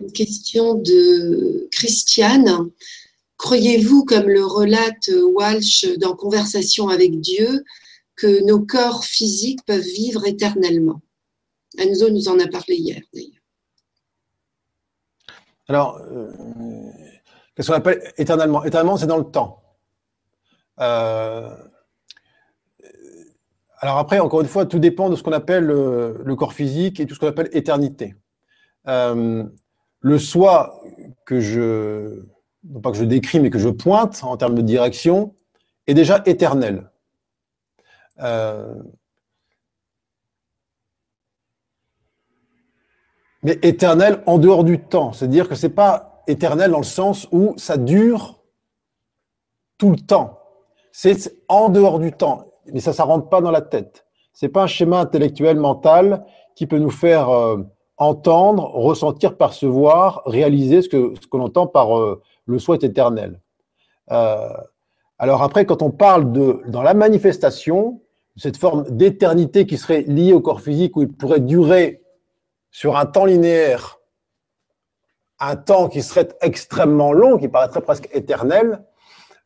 Une 0.00 0.12
question 0.12 0.74
de 0.74 1.68
Christiane. 1.70 2.70
Croyez-vous, 3.36 4.04
comme 4.04 4.28
le 4.28 4.44
relate 4.44 5.10
Walsh 5.34 5.86
dans 5.98 6.14
Conversation 6.14 6.88
avec 6.88 7.20
Dieu, 7.20 7.64
que 8.16 8.44
nos 8.44 8.60
corps 8.60 9.04
physiques 9.04 9.64
peuvent 9.66 9.80
vivre 9.80 10.26
éternellement? 10.26 11.00
Enzo 11.78 12.10
nous 12.10 12.28
en 12.28 12.38
a 12.38 12.48
parlé 12.48 12.76
hier 12.76 13.00
d'ailleurs. 13.14 13.40
Alors, 15.68 15.98
euh, 15.98 16.32
qu'est-ce 17.54 17.68
qu'on 17.68 17.76
appelle 17.76 18.12
éternellement? 18.16 18.64
Éternellement, 18.64 18.96
c'est 18.96 19.06
dans 19.06 19.18
le 19.18 19.30
temps. 19.30 19.62
Euh, 20.80 21.54
alors 23.78 23.98
après, 23.98 24.18
encore 24.18 24.40
une 24.40 24.48
fois, 24.48 24.66
tout 24.66 24.78
dépend 24.78 25.10
de 25.10 25.16
ce 25.16 25.22
qu'on 25.22 25.32
appelle 25.32 25.64
le, 25.64 26.34
corps 26.36 26.52
physique 26.52 27.00
et 27.00 27.06
tout 27.06 27.14
ce 27.14 27.20
qu'on 27.20 27.28
appelle 27.28 27.48
éternité. 27.52 28.14
Euh, 28.88 29.44
le 30.00 30.18
soi 30.18 30.80
que 31.24 31.40
je, 31.40 32.24
non 32.64 32.80
pas 32.80 32.90
que 32.90 32.96
je 32.96 33.04
décris, 33.04 33.40
mais 33.40 33.50
que 33.50 33.58
je 33.58 33.68
pointe 33.68 34.20
en 34.22 34.36
termes 34.36 34.54
de 34.54 34.62
direction, 34.62 35.34
est 35.86 35.94
déjà 35.94 36.22
éternel. 36.26 36.90
Euh, 38.20 38.74
mais 43.42 43.58
éternel 43.62 44.22
en 44.26 44.38
dehors 44.38 44.64
du 44.64 44.78
temps, 44.80 45.12
c'est-à-dire 45.12 45.48
que 45.48 45.54
c'est 45.54 45.70
pas 45.70 46.22
éternel 46.26 46.70
dans 46.70 46.78
le 46.78 46.84
sens 46.84 47.26
où 47.32 47.54
ça 47.56 47.76
dure 47.76 48.42
tout 49.78 49.90
le 49.90 49.96
temps. 49.96 50.38
C'est 50.92 51.42
en 51.48 51.70
dehors 51.70 51.98
du 51.98 52.12
temps 52.12 52.50
mais 52.72 52.80
ça, 52.80 52.92
ça 52.92 53.04
rentre 53.04 53.28
pas 53.28 53.40
dans 53.40 53.50
la 53.50 53.62
tête. 53.62 54.06
C'est 54.32 54.48
pas 54.48 54.64
un 54.64 54.66
schéma 54.66 55.00
intellectuel 55.00 55.58
mental 55.58 56.24
qui 56.54 56.66
peut 56.66 56.78
nous 56.78 56.90
faire 56.90 57.30
euh, 57.30 57.62
entendre, 58.00 58.64
ressentir, 58.74 59.36
percevoir, 59.36 60.22
réaliser 60.26 60.82
ce 60.82 60.88
que 60.88 61.14
ce 61.20 61.26
qu'on 61.28 61.40
entend 61.40 61.66
par 61.68 61.96
euh, 61.98 62.20
le 62.46 62.58
souhait 62.58 62.78
éternel. 62.82 63.40
Euh, 64.10 64.48
alors 65.18 65.42
après, 65.42 65.66
quand 65.66 65.82
on 65.82 65.90
parle 65.90 66.32
de 66.32 66.62
dans 66.66 66.82
la 66.82 66.94
manifestation, 66.94 68.02
cette 68.36 68.56
forme 68.56 68.84
d'éternité 68.90 69.66
qui 69.66 69.76
serait 69.76 70.02
liée 70.02 70.32
au 70.32 70.40
corps 70.40 70.60
physique 70.60 70.96
où 70.96 71.02
il 71.02 71.12
pourrait 71.12 71.40
durer 71.40 72.02
sur 72.72 72.96
un 72.96 73.06
temps 73.06 73.26
linéaire, 73.26 74.00
un 75.38 75.56
temps 75.56 75.88
qui 75.88 76.02
serait 76.02 76.28
extrêmement 76.40 77.12
long, 77.12 77.38
qui 77.38 77.48
paraîtrait 77.48 77.82
presque 77.82 78.08
éternel, 78.12 78.82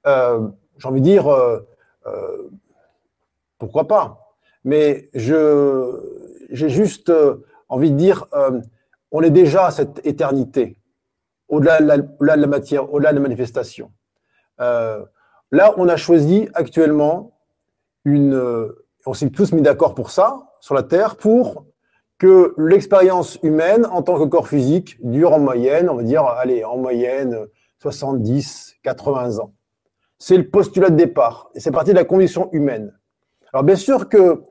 j'ai 0.06 0.88
envie 0.88 1.00
de 1.00 1.06
dire, 1.06 1.26
pourquoi 3.58 3.88
pas? 3.88 4.18
Mais 4.64 5.10
j'ai 5.14 6.68
juste 6.68 7.10
euh, 7.10 7.44
envie 7.74 7.90
de 7.90 7.96
dire, 7.96 8.26
euh, 8.34 8.60
on 9.10 9.22
est 9.22 9.30
déjà 9.30 9.66
à 9.66 9.70
cette 9.70 10.04
éternité, 10.06 10.78
au-delà 11.48 11.80
de, 11.80 12.06
la, 12.20 12.46
matière, 12.46 12.92
au-delà 12.92 13.10
de 13.10 13.16
la 13.16 13.22
manifestation. 13.22 13.92
Euh, 14.60 15.04
là, 15.52 15.74
on 15.76 15.88
a 15.88 15.96
choisi 15.96 16.48
actuellement 16.54 17.38
une. 18.04 18.70
On 19.06 19.12
s'est 19.12 19.28
tous 19.28 19.52
mis 19.52 19.62
d'accord 19.62 19.94
pour 19.94 20.10
ça, 20.10 20.50
sur 20.60 20.74
la 20.74 20.82
Terre, 20.82 21.16
pour 21.16 21.66
que 22.18 22.54
l'expérience 22.56 23.38
humaine 23.42 23.86
en 23.86 24.02
tant 24.02 24.18
que 24.18 24.24
corps 24.24 24.48
physique 24.48 24.96
dure 25.04 25.32
en 25.32 25.40
moyenne, 25.40 25.90
on 25.90 25.96
va 25.96 26.02
dire, 26.02 26.24
allez, 26.24 26.64
en 26.64 26.78
moyenne 26.78 27.46
70, 27.80 28.76
80 28.82 29.40
ans. 29.40 29.52
C'est 30.18 30.38
le 30.38 30.48
postulat 30.48 30.88
de 30.88 30.96
départ. 30.96 31.50
Et 31.54 31.60
c'est 31.60 31.70
parti 31.70 31.90
de 31.90 31.96
la 31.96 32.04
condition 32.04 32.48
humaine. 32.52 32.98
Alors 33.52 33.62
bien 33.62 33.76
sûr 33.76 34.08
que 34.08 34.42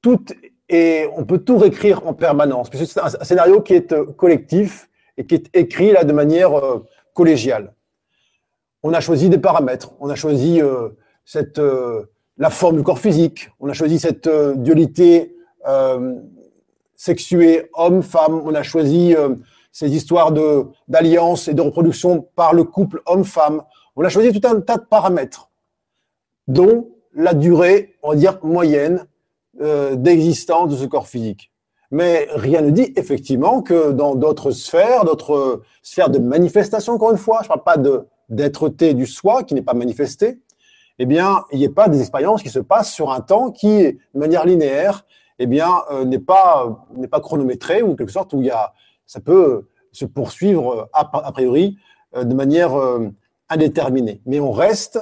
tout 0.00 0.24
est, 0.68 1.08
on 1.16 1.24
peut 1.24 1.38
tout 1.38 1.58
réécrire 1.58 2.06
en 2.06 2.14
permanence, 2.14 2.68
c'est 2.72 3.00
un 3.00 3.24
scénario 3.24 3.60
qui 3.60 3.74
est 3.74 3.92
euh, 3.92 4.04
collectif 4.04 4.88
et 5.16 5.26
qui 5.26 5.34
est 5.34 5.50
écrit 5.54 5.92
là 5.92 6.04
de 6.04 6.12
manière 6.12 6.56
euh, 6.58 6.84
collégiale. 7.14 7.74
on 8.82 8.92
a 8.92 9.00
choisi 9.00 9.28
des 9.28 9.38
paramètres. 9.38 9.92
On 10.00 10.08
a 10.08 10.14
choisi 10.14 10.62
euh, 10.62 10.90
cette, 11.24 11.60
la 12.38 12.50
forme 12.50 12.76
du 12.76 12.82
corps 12.82 13.00
physique. 13.00 13.50
On 13.60 13.68
a 13.68 13.72
choisi 13.72 13.98
cette 13.98 14.28
dualité 14.56 15.34
sexuée 16.94 17.68
homme-femme. 17.74 18.40
On 18.44 18.54
a 18.54 18.62
choisi 18.62 19.14
ces 19.72 19.90
histoires 19.90 20.32
d'alliance 20.86 21.48
et 21.48 21.54
de 21.54 21.60
reproduction 21.60 22.28
par 22.34 22.54
le 22.54 22.64
couple 22.64 23.02
homme-femme. 23.04 23.62
On 23.96 24.04
a 24.04 24.08
choisi 24.08 24.32
tout 24.32 24.46
un 24.48 24.60
tas 24.60 24.78
de 24.78 24.84
paramètres, 24.84 25.50
dont 26.46 26.88
la 27.12 27.34
durée, 27.34 27.96
on 28.02 28.10
va 28.10 28.16
dire, 28.16 28.38
moyenne 28.42 29.06
d'existence 29.60 30.70
de 30.70 30.76
ce 30.76 30.84
corps 30.84 31.08
physique. 31.08 31.50
Mais 31.90 32.28
rien 32.34 32.60
ne 32.60 32.70
dit 32.70 32.92
effectivement 32.96 33.62
que 33.62 33.92
dans 33.92 34.14
d'autres 34.14 34.50
sphères, 34.50 35.04
d'autres 35.04 35.62
sphères 35.82 36.10
de 36.10 36.18
manifestation, 36.18 36.94
encore 36.94 37.10
une 37.10 37.18
fois, 37.18 37.40
je 37.42 37.48
ne 37.48 37.54
parle 37.54 37.64
pas 37.64 37.76
d'être-té 38.28 38.94
du 38.94 39.06
soi 39.06 39.42
qui 39.42 39.54
n'est 39.54 39.62
pas 39.62 39.74
manifesté, 39.74 40.40
eh 40.98 41.06
bien, 41.06 41.44
il 41.52 41.58
n'y 41.58 41.66
a 41.66 41.70
pas 41.70 41.88
des 41.88 42.00
expériences 42.00 42.42
qui 42.42 42.50
se 42.50 42.58
passent 42.58 42.92
sur 42.92 43.12
un 43.12 43.20
temps 43.20 43.50
qui, 43.50 43.92
de 44.14 44.18
manière 44.18 44.44
linéaire, 44.44 45.06
eh 45.38 45.46
bien, 45.46 45.82
euh, 45.90 46.04
n'est 46.04 46.18
pas 46.18 46.86
pas 47.10 47.20
chronométré 47.20 47.82
ou 47.82 47.94
quelque 47.94 48.12
sorte 48.12 48.32
où 48.32 48.40
il 48.40 48.46
y 48.46 48.50
a, 48.50 48.72
ça 49.06 49.20
peut 49.20 49.68
se 49.92 50.04
poursuivre 50.04 50.88
a, 50.92 51.32
priori 51.32 51.78
euh, 52.16 52.24
de 52.24 52.34
manière 52.34 52.74
euh, 52.74 53.08
indéterminée. 53.48 54.20
Mais 54.26 54.40
on 54.40 54.50
reste 54.50 55.00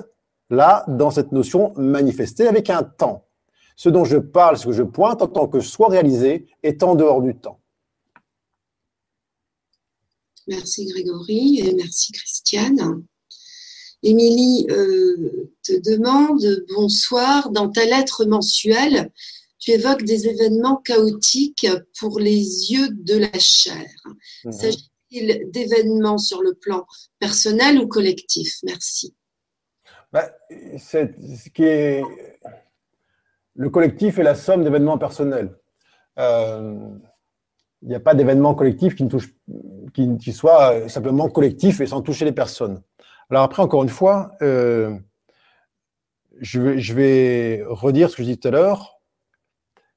là 0.50 0.84
dans 0.88 1.10
cette 1.10 1.32
notion 1.32 1.72
manifestée 1.76 2.46
avec 2.46 2.70
un 2.70 2.82
temps. 2.82 3.24
Ce 3.76 3.90
dont 3.90 4.04
je 4.04 4.16
parle, 4.16 4.56
ce 4.56 4.66
que 4.66 4.72
je 4.72 4.82
pointe 4.82 5.22
en 5.22 5.28
tant 5.28 5.46
que 5.46 5.60
soit 5.60 5.88
réalisé 5.88 6.46
est 6.62 6.82
en 6.82 6.94
dehors 6.94 7.22
du 7.22 7.36
temps. 7.36 7.60
Merci 10.48 10.86
Grégory 10.86 11.60
et 11.60 11.74
merci 11.74 12.12
Christiane. 12.12 13.04
Émilie 14.02 14.66
euh, 14.70 15.50
te 15.62 15.72
demande 15.80 16.64
bonsoir. 16.74 17.50
Dans 17.50 17.68
ta 17.68 17.84
lettre 17.84 18.24
mensuelle, 18.24 19.10
tu 19.58 19.72
évoques 19.72 20.04
des 20.04 20.28
événements 20.28 20.76
chaotiques 20.76 21.66
pour 21.98 22.20
les 22.20 22.70
yeux 22.70 22.88
de 22.90 23.16
la 23.16 23.38
chair. 23.38 23.90
Mhm. 24.44 24.52
S'agit-il 24.52 25.50
d'événements 25.50 26.18
sur 26.18 26.40
le 26.42 26.54
plan 26.54 26.86
personnel 27.18 27.78
ou 27.78 27.88
collectif? 27.88 28.58
Merci. 28.62 29.14
Bah, 30.12 30.30
ce 30.50 31.50
qui 31.50 31.64
est 31.64 32.02
le 33.56 33.70
collectif 33.70 34.18
est 34.18 34.22
la 34.22 34.34
somme 34.34 34.64
d'événements 34.64 34.98
personnels. 34.98 35.56
Euh, 36.18 36.74
il 37.82 37.88
n'y 37.88 37.94
a 37.94 38.00
pas 38.00 38.14
d'événement 38.14 38.54
collectif 38.54 38.94
qui, 38.94 39.04
ne 39.04 40.16
qui, 40.16 40.32
soit 40.32 40.88
simplement 40.88 41.28
collectif 41.28 41.80
et 41.80 41.86
sans 41.86 42.02
toucher 42.02 42.24
les 42.24 42.32
personnes. 42.32 42.82
Alors 43.30 43.42
après, 43.42 43.62
encore 43.62 43.82
une 43.82 43.88
fois, 43.88 44.32
euh, 44.42 44.96
je, 46.40 46.60
vais, 46.60 46.78
je, 46.78 46.94
vais, 46.94 47.64
redire 47.66 48.10
ce 48.10 48.16
que 48.16 48.22
je 48.22 48.28
disais 48.28 48.38
tout 48.38 48.48
à 48.48 48.52
l'heure. 48.52 49.00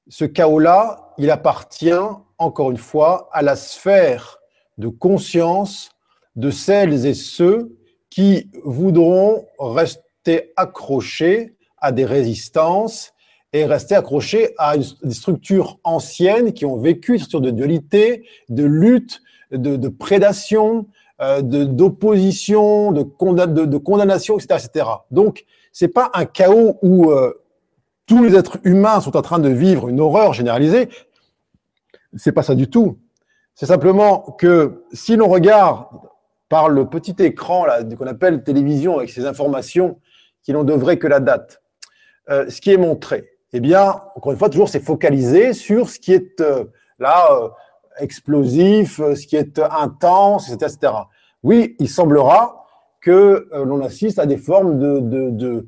Ce 0.07 0.25
chaos-là, 0.25 1.13
il 1.17 1.29
appartient, 1.31 1.91
encore 2.37 2.71
une 2.71 2.77
fois, 2.77 3.29
à 3.31 3.41
la 3.41 3.55
sphère 3.55 4.39
de 4.77 4.87
conscience 4.87 5.91
de 6.35 6.51
celles 6.51 7.05
et 7.05 7.13
ceux 7.13 7.77
qui 8.09 8.49
voudront 8.63 9.45
rester 9.59 10.53
accrochés 10.55 11.55
à 11.77 11.91
des 11.91 12.05
résistances 12.05 13.13
et 13.53 13.65
rester 13.65 13.95
accroché 13.95 14.53
à 14.57 14.75
des 14.77 15.13
structures 15.13 15.79
anciennes 15.83 16.53
qui 16.53 16.65
ont 16.65 16.77
vécu 16.77 17.13
des 17.13 17.17
structures 17.19 17.41
de 17.41 17.51
dualité, 17.51 18.25
de 18.49 18.63
lutte, 18.63 19.21
de, 19.51 19.75
de 19.75 19.87
prédation, 19.87 20.87
euh, 21.21 21.41
d'opposition, 21.41 22.91
de, 22.91 23.03
de, 23.03 23.65
de, 23.65 23.77
condamnation, 23.77 24.37
etc., 24.37 24.65
etc. 24.65 24.89
Donc, 25.11 25.45
c'est 25.71 25.87
pas 25.87 26.11
un 26.13 26.25
chaos 26.25 26.77
où 26.81 27.11
euh, 27.11 27.33
tous 28.05 28.23
les 28.23 28.35
êtres 28.35 28.59
humains 28.63 29.01
sont 29.01 29.17
en 29.17 29.21
train 29.21 29.39
de 29.39 29.49
vivre 29.49 29.89
une 29.89 29.99
horreur 29.99 30.33
généralisée. 30.33 30.89
C'est 32.15 32.31
pas 32.31 32.43
ça 32.43 32.55
du 32.55 32.69
tout. 32.69 32.99
C'est 33.53 33.65
simplement 33.65 34.21
que 34.39 34.85
si 34.93 35.15
l'on 35.15 35.27
regarde 35.27 35.85
par 36.47 36.69
le 36.69 36.87
petit 36.87 37.15
écran 37.19 37.65
qu'on 37.97 38.07
appelle 38.07 38.43
télévision 38.43 38.97
avec 38.97 39.09
ces 39.09 39.25
informations 39.25 39.99
qui 40.41 40.53
n'ont 40.53 40.63
de 40.63 40.73
vrai 40.73 40.97
que 40.97 41.07
la 41.07 41.19
date, 41.19 41.61
euh, 42.29 42.49
ce 42.49 42.61
qui 42.61 42.71
est 42.71 42.77
montré, 42.77 43.29
eh 43.53 43.59
bien, 43.59 44.01
encore 44.15 44.31
une 44.31 44.37
fois, 44.37 44.49
toujours 44.49 44.69
c'est 44.69 44.79
focalisé 44.79 45.53
sur 45.53 45.89
ce 45.89 45.99
qui 45.99 46.13
est 46.13 46.39
euh, 46.41 46.65
là 46.99 47.27
euh, 47.31 47.49
explosif, 47.99 48.99
euh, 48.99 49.15
ce 49.15 49.25
qui 49.25 49.35
est 49.35 49.59
intense, 49.59 50.51
etc.. 50.51 50.93
Oui, 51.43 51.75
il 51.79 51.89
semblera 51.89 52.65
que 53.01 53.47
l'on 53.53 53.81
assiste 53.81 54.19
à 54.19 54.25
des 54.25 54.35
formes 54.35 54.77
de, 54.77 54.99
de, 54.99 55.29
de, 55.29 55.67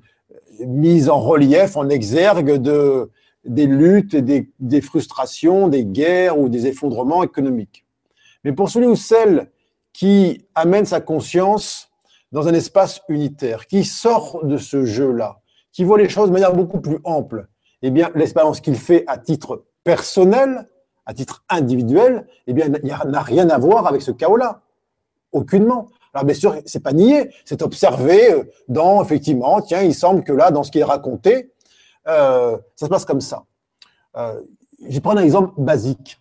mise 0.66 1.10
en 1.10 1.20
relief, 1.20 1.78
en 1.78 1.88
exergue 1.88 2.58
de 2.58 3.10
des 3.45 3.66
luttes, 3.66 4.16
des, 4.16 4.52
des 4.60 4.82
frustrations, 4.82 5.68
des 5.68 5.86
guerres 5.86 6.38
ou 6.38 6.49
des 6.49 6.68
effondrements 6.68 7.24
économiques. 7.24 7.86
Mais 8.44 8.52
pour 8.52 8.70
celui 8.70 8.88
ou 8.88 8.95
celle 8.95 9.49
qui 9.94 10.45
amène 10.56 10.86
sa 10.86 11.02
conscience 11.02 11.90
dans 12.32 12.48
un 12.48 12.53
espace 12.53 13.02
unitaire, 13.10 13.66
qui 13.68 13.84
sort 13.84 14.45
de 14.45 14.58
ce 14.58 14.86
jeu-là, 14.86 15.41
qui 15.72 15.84
voit 15.84 15.98
les 15.98 16.10
choses 16.10 16.28
de 16.28 16.34
manière 16.34 16.53
beaucoup 16.53 16.80
plus 16.80 16.99
ample, 17.03 17.48
eh 17.82 17.91
bien, 17.91 18.10
l'expérience 18.16 18.62
qu'il 18.62 18.76
fait 18.76 19.03
à 19.08 19.18
titre 19.18 19.64
personnel, 19.84 20.68
à 21.06 21.14
titre 21.14 21.44
individuel, 21.49 22.28
eh 22.48 22.53
bien, 22.53 22.70
n'a 22.70 23.22
rien 23.22 23.49
à 23.49 23.58
voir 23.58 23.88
avec 23.88 24.02
ce 24.02 24.12
chaos-là. 24.12 24.62
Aucunement. 25.32 25.88
Alors, 26.14 26.26
bien 26.26 26.36
sûr, 26.36 26.56
c'est 26.66 26.82
pas 26.82 26.91
nier, 26.91 27.34
c'est 27.45 27.62
observer 27.62 28.34
euh, 28.34 28.44
dans, 28.68 29.02
effectivement, 29.02 29.62
tiens, 29.62 29.82
il 29.82 29.95
semble 29.95 30.24
que 30.24 30.34
là, 30.34 30.52
dans 30.52 30.64
ce 30.64 30.72
qui 30.72 30.80
est 30.80 30.84
raconté, 30.84 31.53
euh, 32.08 32.58
ça 32.76 32.86
se 32.86 32.90
passe 32.90 33.06
comme 33.06 33.22
ça. 33.22 33.45
Euh, 34.18 34.41
je 34.86 34.94
vais 34.95 34.99
prendre 34.99 35.20
un 35.20 35.24
exemple 35.24 35.53
basique. 35.58 36.20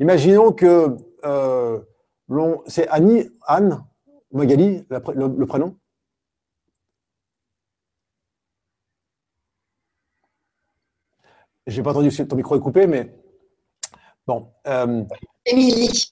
Imaginons 0.00 0.52
que 0.52 0.96
euh, 1.24 1.78
c'est 2.66 2.88
Annie, 2.88 3.28
Anne, 3.46 3.84
Magali, 4.32 4.84
le 4.88 5.46
prénom 5.46 5.76
J'ai 11.70 11.84
pas 11.84 11.90
entendu 11.90 12.10
si 12.10 12.26
ton 12.26 12.34
micro 12.34 12.56
est 12.56 12.60
coupé, 12.60 12.88
mais 12.88 13.14
bon. 14.26 14.52
Euh, 14.66 15.04
Émilie. 15.46 16.10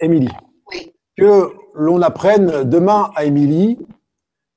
Émilie. 0.00 0.32
Oui. 0.66 0.92
Que 1.16 1.54
l'on 1.74 2.02
apprenne 2.02 2.64
demain 2.64 3.12
à 3.14 3.24
Émilie 3.24 3.78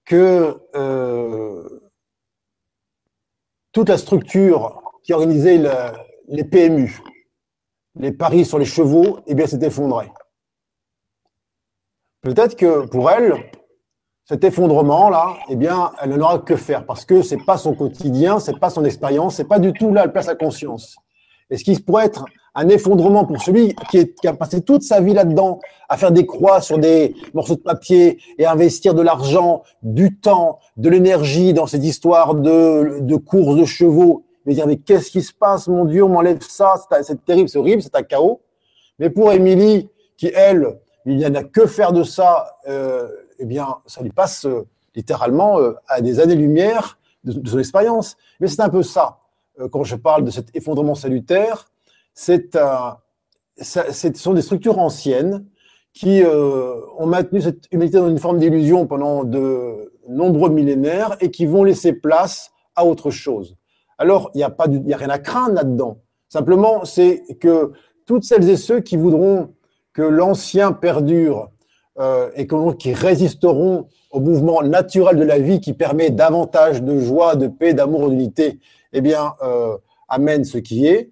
que 0.06 0.60
euh, 0.76 1.92
toute 3.74 3.90
la 3.90 3.98
structure 4.00 4.82
qui 5.04 5.14
organisait 5.14 5.62
les 6.28 6.44
PMU, 6.44 7.00
les 7.96 8.12
paris 8.12 8.44
sur 8.44 8.58
les 8.58 8.66
chevaux, 8.66 9.20
eh 9.28 9.36
bien, 9.36 9.46
s'est 9.46 9.64
effondrée. 9.64 10.12
Peut-être 12.22 12.56
que 12.56 12.88
pour 12.88 13.12
elle, 13.12 13.52
cet 14.30 14.44
effondrement-là, 14.44 15.38
eh 15.50 15.56
bien, 15.56 15.90
elle 16.00 16.12
n'aura 16.12 16.38
que 16.38 16.56
faire 16.56 16.86
parce 16.86 17.04
que 17.04 17.24
c'est 17.24 17.44
pas 17.44 17.58
son 17.58 17.74
quotidien, 17.74 18.40
c'est 18.40 18.60
pas 18.60 18.70
son 18.70 18.86
expérience, 18.86 19.38
c'est 19.38 19.48
pas 19.48 19.58
du 19.58 19.74
tout 19.74 19.92
là, 19.92 20.04
elle 20.06 20.12
place 20.12 20.28
sa 20.28 20.36
conscience. 20.36 20.98
Et 21.50 21.58
ce 21.58 21.64
qui 21.64 21.80
pourrait 21.80 22.06
être 22.06 22.26
un 22.54 22.70
effondrement 22.70 23.26
pour 23.26 23.42
celui 23.42 23.74
qui, 23.90 24.14
qui 24.14 24.28
a 24.28 24.34
passé 24.34 24.62
toute 24.62 24.84
sa 24.84 25.02
vie 25.02 25.16
là-dedans, 25.16 25.60
à 25.88 25.98
faire 25.98 26.12
des 26.12 26.28
croix 26.28 26.62
sur 26.62 26.78
des 26.78 27.16
morceaux 27.34 27.56
de 27.56 27.62
papier 27.62 28.20
et 28.38 28.46
à 28.46 28.52
investir 28.52 28.94
de 28.94 29.02
l'argent, 29.02 29.64
du 29.82 30.16
temps, 30.20 30.60
de 30.78 30.90
l'énergie 30.90 31.56
dans 31.56 31.66
cette 31.66 31.84
histoire 31.84 32.36
de, 32.36 33.00
de 33.02 33.16
course 33.16 33.56
de 33.56 33.66
chevaux. 33.66 34.26
Mais 34.46 34.54
dire, 34.54 34.68
mais 34.68 34.78
qu'est-ce 34.78 35.10
qui 35.10 35.24
se 35.24 35.34
passe, 35.34 35.68
mon 35.68 35.86
Dieu, 35.86 36.04
on 36.04 36.10
m'enlève 36.10 36.38
ça, 36.48 36.76
c'est 37.02 37.26
terrible, 37.26 37.50
c'est 37.50 37.58
horrible, 37.58 37.82
c'est 37.82 37.96
un 37.96 38.04
chaos. 38.04 38.42
Mais 39.00 39.10
pour 39.10 39.32
Émilie, 39.32 39.90
qui 40.18 40.28
elle, 40.36 40.78
il 41.08 41.18
n'y 41.18 41.26
en 41.26 41.34
a 41.34 41.44
que 41.44 41.66
faire 41.66 41.94
de 41.94 42.04
ça, 42.04 42.60
euh, 42.68 43.08
eh 43.40 43.46
bien, 43.46 43.78
ça 43.86 44.02
lui 44.02 44.12
passe 44.12 44.46
euh, 44.46 44.68
littéralement 44.96 45.60
euh, 45.60 45.74
à 45.88 46.02
des 46.02 46.20
années-lumière 46.20 47.00
de, 47.24 47.48
son 47.48 47.60
expérience. 47.60 48.18
Mais 48.40 48.48
c'est 48.48 48.62
un 48.62 48.70
peu 48.70 48.84
ça. 48.84 49.20
Euh, 49.60 49.68
quand 49.70 49.84
je 49.84 49.96
parle 49.96 50.24
de 50.24 50.32
cet 50.32 50.56
effondrement 50.56 50.96
salutaire, 50.96 51.68
c'est 52.14 52.58
ce 53.62 54.14
sont 54.14 54.34
des 54.34 54.42
structures 54.42 54.80
anciennes 54.80 55.46
qui 55.94 56.22
ont 56.24 57.06
maintenu 57.06 57.42
cette 57.42 57.66
humanité 57.72 57.98
dans 57.98 58.08
une 58.08 58.20
forme 58.20 58.38
d'illusion 58.38 58.88
pendant 58.88 59.24
de 59.24 59.92
nombreux 60.08 60.50
millénaires 60.50 61.18
et 61.20 61.30
qui 61.32 61.46
vont 61.46 61.64
laisser 61.64 61.94
place 61.94 62.52
à 62.76 62.86
autre 62.86 63.10
chose. 63.10 63.58
Alors, 63.98 64.32
il 64.34 64.38
n'y 64.38 64.44
a, 64.44 64.56
a 64.58 64.98
rien 64.98 65.10
à 65.10 65.20
craindre 65.20 65.56
là-dedans. 65.56 66.00
Simplement, 66.30 66.86
c'est 66.86 67.24
que 67.40 67.74
toutes 68.06 68.24
celles 68.24 68.50
et 68.50 68.58
ceux 68.58 68.80
qui 68.80 68.96
voudront 68.96 69.54
que 69.94 70.02
l'ancien 70.02 70.72
perdure 70.72 71.50
euh, 72.00 72.30
et 72.36 72.48
qui 72.78 72.94
résisteront 72.94 73.88
au 74.12 74.20
mouvement 74.20 74.62
naturel 74.64 75.18
de 75.18 75.24
la 75.24 75.40
vie 75.40 75.60
qui 75.60 75.74
permet 75.74 76.10
davantage 76.10 76.82
de 76.82 76.98
joie, 77.00 77.36
de 77.36 77.48
paix, 77.48 77.74
d'amour, 77.74 78.10
d'unité, 78.10 78.60
eh 78.94 79.02
bien, 79.02 79.34
euh, 79.44 79.78
amène 80.08 80.46
ce 80.46 80.58
qui 80.58 80.88
est. 80.88 81.12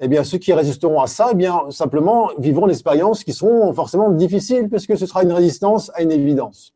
Eh 0.00 0.06
bien, 0.06 0.22
ceux 0.22 0.38
qui 0.38 0.52
résisteront 0.52 1.00
à 1.00 1.06
ça, 1.06 1.30
eh 1.32 1.34
bien, 1.34 1.58
simplement 1.70 2.30
vivront 2.38 2.66
des 2.66 2.74
expériences 2.74 3.24
qui 3.24 3.32
seront 3.32 3.72
forcément 3.72 4.10
difficiles, 4.10 4.68
puisque 4.68 4.96
ce 4.96 5.06
sera 5.06 5.22
une 5.22 5.32
résistance 5.32 5.90
à 5.94 6.02
une 6.02 6.12
évidence. 6.12 6.74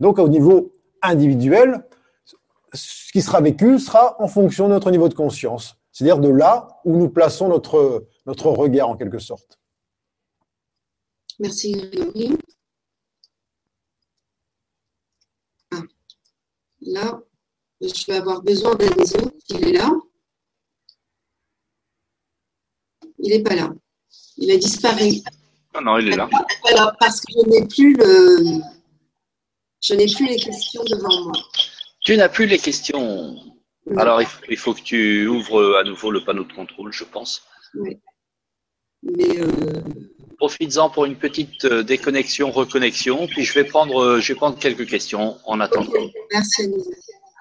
Donc, 0.00 0.18
au 0.18 0.28
niveau 0.28 0.72
individuel, 1.02 1.84
ce 2.72 3.12
qui 3.12 3.22
sera 3.22 3.40
vécu 3.40 3.78
sera 3.78 4.16
en 4.20 4.26
fonction 4.26 4.66
de 4.66 4.72
notre 4.72 4.90
niveau 4.90 5.08
de 5.08 5.14
conscience, 5.14 5.76
c'est-à-dire 5.92 6.18
de 6.18 6.28
là 6.28 6.80
où 6.84 6.96
nous 6.96 7.08
plaçons 7.08 7.48
notre, 7.48 8.06
notre 8.26 8.48
regard 8.48 8.88
en 8.88 8.96
quelque 8.96 9.20
sorte. 9.20 9.60
Merci 11.38 11.72
Grégory. 11.72 12.36
Là, 16.84 17.20
je 17.80 18.06
vais 18.06 18.18
avoir 18.18 18.42
besoin 18.42 18.74
d'un 18.74 18.90
des 18.90 19.14
autres. 19.16 19.34
Il 19.48 19.68
est 19.68 19.72
là. 19.72 19.90
Il 23.18 23.30
n'est 23.30 23.42
pas 23.42 23.54
là. 23.54 23.72
Il 24.36 24.50
a 24.50 24.56
disparu. 24.56 25.10
Non, 25.74 25.80
non, 25.80 25.98
il 25.98 26.12
est 26.12 26.16
là. 26.16 26.28
Alors, 26.70 26.92
parce 27.00 27.20
que 27.20 27.32
je 27.32 27.48
n'ai 27.48 27.66
plus 27.66 27.94
le. 27.94 28.60
Je 29.82 29.94
n'ai 29.94 30.06
plus 30.06 30.26
les 30.26 30.36
questions 30.36 30.82
devant 30.84 31.24
moi. 31.24 31.32
Tu 32.04 32.16
n'as 32.16 32.28
plus 32.28 32.46
les 32.46 32.58
questions. 32.58 33.36
Alors, 33.96 34.22
il 34.48 34.56
faut, 34.56 34.74
que 34.74 34.80
tu 34.80 35.26
ouvres 35.26 35.76
à 35.76 35.84
nouveau 35.84 36.10
le 36.10 36.24
panneau 36.24 36.44
de 36.44 36.52
contrôle, 36.52 36.92
je 36.92 37.04
pense. 37.04 37.42
Oui. 37.74 37.98
Mais. 39.02 39.40
Euh... 39.40 39.82
Profites-en 40.44 40.90
pour 40.90 41.06
une 41.06 41.16
petite 41.16 41.64
euh, 41.64 41.82
déconnexion, 41.82 42.50
reconnexion, 42.50 43.26
puis 43.26 43.46
je 43.46 43.54
vais 43.54 43.64
prendre, 43.64 44.02
euh, 44.02 44.20
je 44.20 44.30
vais 44.30 44.36
prendre 44.36 44.58
quelques 44.58 44.86
questions 44.86 45.40
en 45.46 45.58
attendant. 45.58 45.90
Merci, 46.32 46.70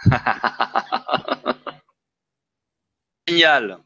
Génial. 3.28 3.80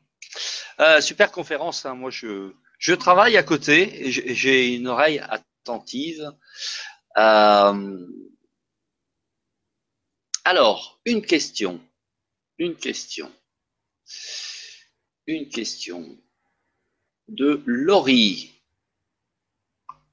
Euh, 0.80 1.02
super 1.02 1.32
conférence. 1.32 1.84
Hein. 1.88 1.96
Moi, 1.96 2.12
je, 2.12 2.54
je 2.78 2.94
travaille 2.94 3.38
à 3.38 3.42
côté 3.42 4.06
et 4.06 4.12
j'ai 4.12 4.76
une 4.76 4.86
oreille 4.86 5.18
attentive. 5.18 6.32
Euh, 7.18 8.08
alors, 10.44 11.00
une 11.06 11.24
question. 11.24 11.82
Une 12.60 12.76
question. 12.76 13.32
Une 15.26 15.50
question 15.50 16.20
de 17.28 17.64
Laurie 17.66 18.57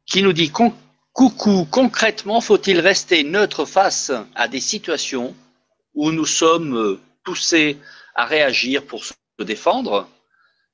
qui 0.07 0.23
nous 0.23 0.33
dit 0.33 0.51
Coucou, 0.51 1.67
concrètement, 1.71 2.41
faut-il 2.41 2.81
rester 2.81 3.23
neutre 3.23 3.65
face 3.65 4.13
à 4.35 4.49
des 4.49 4.61
situations 4.61 5.35
où 5.95 6.11
nous 6.11 6.27
sommes 6.27 6.99
poussés 7.25 7.79
à 8.15 8.25
réagir 8.25 8.85
pour 8.85 9.05
se 9.05 9.15
défendre? 9.39 10.09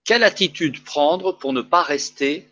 Quelle 0.04 0.24
attitude 0.24 0.82
prendre 0.82 1.32
pour 1.32 1.52
ne 1.52 1.60
pas 1.60 1.82
rester 1.82 2.48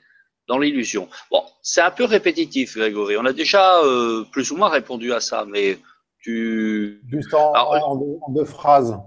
dans 0.48 0.58
l'illusion? 0.58 1.08
Bon, 1.30 1.42
c'est 1.62 1.80
un 1.80 1.90
peu 1.90 2.04
répétitif, 2.04 2.76
Grégory. 2.76 3.16
On 3.16 3.24
a 3.24 3.32
déjà 3.32 3.80
euh, 3.80 4.24
plus 4.30 4.50
ou 4.50 4.56
moins 4.56 4.68
répondu 4.68 5.12
à 5.12 5.20
ça, 5.20 5.46
mais 5.46 5.78
tu. 6.20 7.00
Juste 7.08 7.32
en, 7.32 7.96
deux, 8.28 8.44
phrases. 8.44 8.98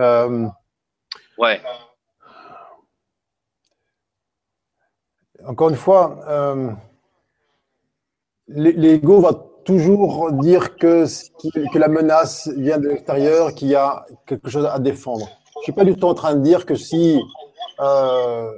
Euh, 0.00 0.48
ouais. 1.38 1.62
Encore 5.46 5.68
une 5.68 5.76
fois, 5.76 6.18
euh, 6.28 6.72
l'ego 8.48 9.20
va 9.20 9.32
toujours 9.64 10.32
dire 10.32 10.76
que, 10.76 11.06
la 11.74 11.88
menace 11.88 12.48
vient 12.56 12.78
de 12.78 12.88
l'extérieur, 12.88 13.54
qu'il 13.54 13.68
y 13.68 13.74
a 13.74 14.04
quelque 14.26 14.50
chose 14.50 14.66
à 14.66 14.78
défendre. 14.78 15.26
Je 15.54 15.58
ne 15.58 15.62
suis 15.62 15.72
pas 15.72 15.84
du 15.84 15.94
tout 15.94 16.06
en 16.06 16.14
train 16.14 16.34
de 16.34 16.40
dire 16.40 16.66
que 16.66 16.74
si 16.74 17.20
euh, 17.80 18.50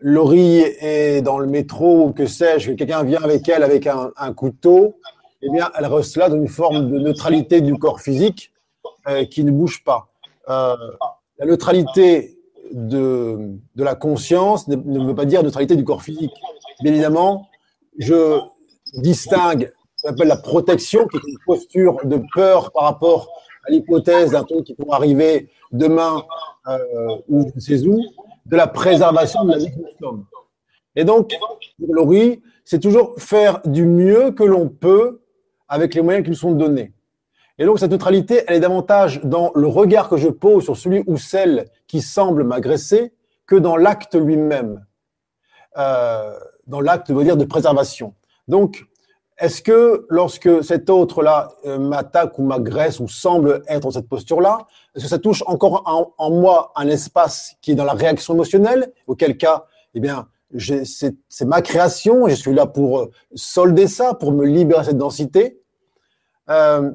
Laurie 0.00 0.60
est 0.80 1.22
dans 1.22 1.38
le 1.38 1.46
métro 1.46 2.06
ou 2.06 2.12
que 2.12 2.26
sais-je, 2.26 2.72
que 2.72 2.76
quelqu'un 2.76 3.02
vient 3.02 3.22
avec 3.22 3.48
elle 3.48 3.62
avec 3.62 3.86
un, 3.86 4.32
couteau, 4.32 4.96
eh 5.42 5.50
bien, 5.50 5.70
elle 5.78 5.86
reste 5.86 6.16
là 6.16 6.28
dans 6.28 6.36
une 6.36 6.48
forme 6.48 6.90
de 6.90 6.98
neutralité 6.98 7.60
du 7.60 7.74
corps 7.76 8.00
physique 8.00 8.52
euh, 9.08 9.24
qui 9.24 9.44
ne 9.44 9.50
bouge 9.50 9.84
pas. 9.84 10.08
Euh, 10.48 10.74
la 11.38 11.46
neutralité 11.46 12.38
de, 12.72 13.58
de 13.74 13.84
la 13.84 13.94
conscience 13.94 14.66
ne, 14.68 14.76
ne, 14.76 15.06
veut 15.06 15.14
pas 15.14 15.26
dire 15.26 15.42
neutralité 15.42 15.76
du 15.76 15.84
corps 15.84 16.02
physique. 16.02 16.32
Bien 16.80 16.92
évidemment, 16.92 17.46
je 17.98 18.40
distingue 18.94 19.72
ce 19.96 20.02
qu'on 20.02 20.12
appelle 20.12 20.28
la 20.28 20.36
protection, 20.36 21.06
qui 21.06 21.16
est 21.16 21.28
une 21.28 21.38
posture 21.46 21.98
de 22.04 22.20
peur 22.34 22.70
par 22.72 22.84
rapport 22.84 23.28
à 23.66 23.70
l'hypothèse 23.70 24.32
d'un 24.32 24.44
truc 24.44 24.64
qui 24.64 24.74
pourrait 24.74 24.96
arriver 24.96 25.50
demain 25.72 26.24
euh, 26.68 27.16
ou 27.28 27.48
je 27.48 27.54
ne 27.54 27.60
sais 27.60 27.86
où, 27.86 28.00
de 28.46 28.56
la 28.56 28.66
préservation 28.66 29.44
de 29.44 29.52
la 29.52 29.58
vie 29.58 29.70
que 29.70 29.78
nous 29.78 29.96
sommes. 29.98 30.26
Et 30.94 31.04
donc, 31.04 31.36
pour 31.78 31.94
Laurie, 31.94 32.42
c'est 32.64 32.80
toujours 32.80 33.14
faire 33.18 33.60
du 33.64 33.84
mieux 33.84 34.30
que 34.30 34.44
l'on 34.44 34.68
peut 34.68 35.20
avec 35.68 35.94
les 35.94 36.02
moyens 36.02 36.24
qui 36.24 36.30
nous 36.30 36.36
sont 36.36 36.52
donnés. 36.52 36.92
Et 37.58 37.64
donc, 37.64 37.78
cette 37.78 37.90
neutralité, 37.90 38.44
elle 38.46 38.56
est 38.56 38.60
davantage 38.60 39.20
dans 39.24 39.50
le 39.54 39.66
regard 39.66 40.08
que 40.08 40.16
je 40.16 40.28
pose 40.28 40.64
sur 40.64 40.76
celui 40.76 41.02
ou 41.06 41.16
celle 41.16 41.66
qui 41.86 42.02
semble 42.02 42.44
m'agresser 42.44 43.12
que 43.46 43.56
dans 43.56 43.76
l'acte 43.76 44.14
lui-même, 44.14 44.84
euh, 45.78 46.38
dans 46.66 46.80
l'acte, 46.80 47.10
de 47.12 47.44
préservation. 47.44 48.14
Donc, 48.48 48.86
est-ce 49.38 49.60
que 49.60 50.06
lorsque 50.08 50.64
cet 50.64 50.88
autre-là 50.88 51.52
euh, 51.66 51.78
m'attaque 51.78 52.38
ou 52.38 52.42
m'agresse 52.42 53.00
ou 53.00 53.08
semble 53.08 53.62
être 53.68 53.82
dans 53.82 53.90
cette 53.90 54.08
posture-là, 54.08 54.66
est-ce 54.94 55.04
que 55.04 55.10
ça 55.10 55.18
touche 55.18 55.42
encore 55.46 55.82
en, 56.16 56.30
moi 56.30 56.72
un 56.74 56.88
espace 56.88 57.56
qui 57.60 57.72
est 57.72 57.74
dans 57.74 57.84
la 57.84 57.92
réaction 57.92 58.32
émotionnelle 58.32 58.92
Auquel 59.06 59.36
cas, 59.36 59.66
eh 59.94 60.00
bien, 60.00 60.26
c'est 60.58 61.44
ma 61.44 61.60
création, 61.60 62.26
je 62.28 62.34
suis 62.34 62.54
là 62.54 62.66
pour 62.66 63.00
euh, 63.00 63.10
solder 63.34 63.88
ça, 63.88 64.14
pour 64.14 64.32
me 64.32 64.46
libérer 64.46 64.80
de 64.80 64.86
cette 64.86 64.98
densité. 64.98 65.60
Euh, 66.48 66.92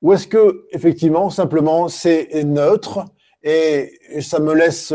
ou 0.00 0.14
est-ce 0.14 0.26
que 0.26 0.66
effectivement, 0.72 1.28
simplement, 1.28 1.88
c'est 1.88 2.42
neutre 2.44 3.04
et 3.44 4.20
ça 4.20 4.38
me 4.38 4.54
laisse 4.54 4.92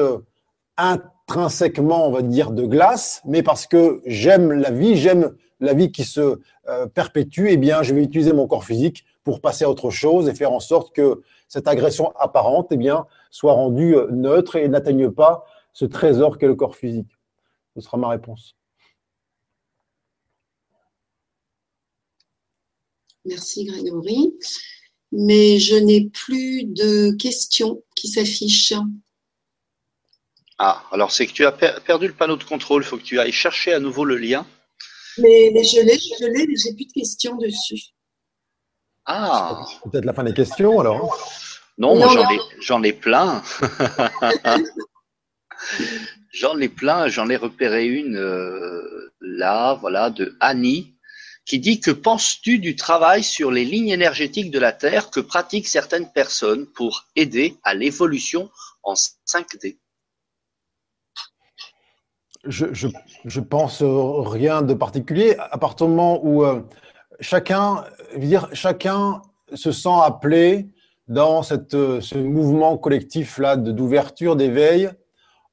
intrinsèquement, 1.28 2.08
on 2.08 2.12
va 2.12 2.22
dire, 2.22 2.52
de 2.52 2.66
glace, 2.66 3.22
mais 3.26 3.44
parce 3.44 3.68
que 3.68 4.02
j'aime 4.06 4.54
la 4.54 4.72
vie, 4.72 4.96
j'aime 4.96 5.36
la 5.60 5.74
vie 5.74 5.92
qui 5.92 6.06
se 6.06 6.40
euh, 6.70 6.88
perpétue, 6.88 7.48
eh 7.50 7.58
bien, 7.58 7.84
je 7.84 7.94
vais 7.94 8.02
utiliser 8.02 8.32
mon 8.32 8.48
corps 8.48 8.64
physique 8.64 9.04
pour 9.24 9.42
passer 9.42 9.66
à 9.66 9.70
autre 9.70 9.90
chose 9.90 10.30
et 10.30 10.34
faire 10.34 10.54
en 10.54 10.62
sorte 10.62 10.96
que 10.96 11.22
cette 11.50 11.68
agression 11.68 12.14
apparente, 12.18 12.72
eh 12.72 12.78
soit 13.30 13.54
rendue 13.54 13.96
euh, 13.96 14.08
neutre 14.12 14.56
et 14.56 14.70
n'atteigne 14.70 15.12
pas 15.12 15.46
ce 15.74 15.84
trésor 15.84 16.38
qu'est 16.38 16.48
le 16.48 16.56
corps 16.56 16.78
physique. 16.78 17.10
Ce 17.76 17.82
sera 17.82 17.98
ma 17.98 18.08
réponse. 18.08 18.56
Merci 23.26 23.66
Grégory. 23.66 24.34
Mais 25.12 25.60
je 25.60 25.76
n'ai 25.76 26.10
plus 26.10 26.64
de 26.64 27.12
questions 27.12 27.84
qui 27.96 28.08
s'affichent. 28.08 28.74
Ah, 30.60 30.84
alors 30.92 31.12
c'est 31.12 31.28
que 31.28 31.34
tu 31.34 31.46
as 31.46 31.52
perdu 31.52 32.08
le 32.08 32.14
panneau 32.14 32.36
de 32.36 32.44
contrôle. 32.44 32.84
Il 32.84 32.86
faut 32.86 32.98
que 32.98 33.04
tu 33.04 33.20
ailles 33.20 33.32
chercher 33.32 33.74
à 33.74 33.80
nouveau 33.80 34.06
le 34.06 34.18
lien. 34.18 34.46
Mais, 35.20 35.52
je 35.64 35.82
l'ai, 35.82 35.98
je 35.98 36.26
l'ai, 36.26 36.48
mais 36.48 36.56
j'ai 36.56 36.74
plus 36.74 36.86
de 36.86 36.94
questions 36.94 37.36
dessus. 37.38 37.82
Ah. 39.06 39.66
Peut-être 39.92 40.06
la 40.06 40.14
fin 40.14 40.24
des 40.24 40.34
questions 40.34 40.80
alors. 40.80 41.18
Non, 41.78 41.96
j'en 42.60 42.82
ai, 42.82 42.94
plein. 42.94 43.44
j'en 46.32 46.60
ai 46.60 46.70
plein. 46.70 47.08
J'en 47.08 47.30
ai 47.30 47.36
repéré 47.36 47.86
une 47.86 48.18
euh, 48.18 49.14
là, 49.22 49.76
voilà, 49.76 50.10
de 50.10 50.36
Annie, 50.40 50.96
qui 51.46 51.60
dit 51.60 51.80
que 51.80 51.92
penses-tu 51.92 52.58
du 52.58 52.76
travail 52.76 53.24
sur 53.24 53.52
les 53.52 53.64
lignes 53.64 53.90
énergétiques 53.90 54.50
de 54.50 54.60
la 54.60 54.72
Terre 54.72 55.12
que 55.12 55.20
pratiquent 55.20 55.68
certaines 55.68 56.12
personnes 56.12 56.66
pour 56.66 57.06
aider 57.16 57.58
à 57.64 57.76
l'évolution 57.76 58.50
en 58.82 58.96
5D 58.96 59.78
je, 62.48 62.88
je, 63.26 63.40
pense 63.40 63.82
rien 63.84 64.62
de 64.62 64.74
particulier, 64.74 65.36
à 65.38 65.58
partir 65.58 65.88
du 65.88 65.94
moment 65.94 66.20
où 66.24 66.44
euh, 66.44 66.62
chacun, 67.20 67.84
chacun 68.54 69.22
se 69.54 69.72
sent 69.72 69.90
appelé 70.04 70.70
dans 71.08 71.42
euh, 71.74 72.02
ce 72.02 72.18
mouvement 72.18 72.78
collectif-là 72.78 73.56
d'ouverture, 73.56 74.36
d'éveil, 74.36 74.90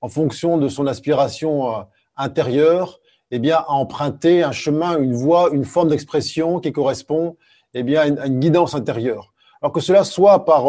en 0.01 0.09
fonction 0.09 0.59
de 0.59 0.69
son 0.69 0.87
aspiration 0.87 1.69
euh, 1.69 1.83
intérieure, 2.17 3.01
eh 3.31 3.39
bien, 3.39 3.57
à 3.57 3.71
emprunter 3.73 4.43
un 4.43 4.53
chemin, 4.53 4.99
une 4.99 5.15
voie, 5.15 5.51
une 5.53 5.65
forme 5.65 5.89
d'expression 5.89 6.61
qui 6.61 6.73
correspond 6.73 7.37
eh 7.75 7.83
bien, 7.83 8.01
à 8.01 8.27
une, 8.27 8.41
guidance 8.41 8.75
intérieure. 8.75 9.33
Alors 9.63 9.73
que 9.73 9.81
cela 9.81 10.05
soit 10.05 10.45
par 10.45 10.67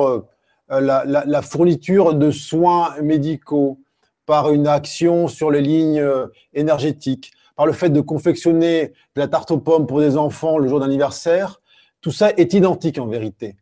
la, 0.69 1.41
fourniture 1.41 2.15
de 2.15 2.31
soins 2.31 2.95
médicaux, 3.02 3.80
par 4.26 4.52
une 4.52 4.68
action 4.68 5.27
sur 5.27 5.52
les 5.52 5.61
lignes 5.61 5.99
euh, 5.99 6.27
énergétiques, 6.53 7.31
par 7.56 7.65
le 7.65 7.73
fait 7.73 7.89
de 7.89 8.02
confectionner 8.02 8.88
de 9.15 9.22
la 9.22 9.27
tarte 9.27 9.52
aux 9.52 9.57
pommes 9.57 9.88
pour 9.88 9.99
des 9.99 10.18
enfants 10.18 10.57
le 10.57 10.68
jour 10.68 10.80
d'anniversaire, 10.80 11.61
tout 12.02 12.11
ça 12.11 12.31
est 12.38 12.53
identique 12.53 12.99
en 12.99 13.07
vérité. 13.07 13.56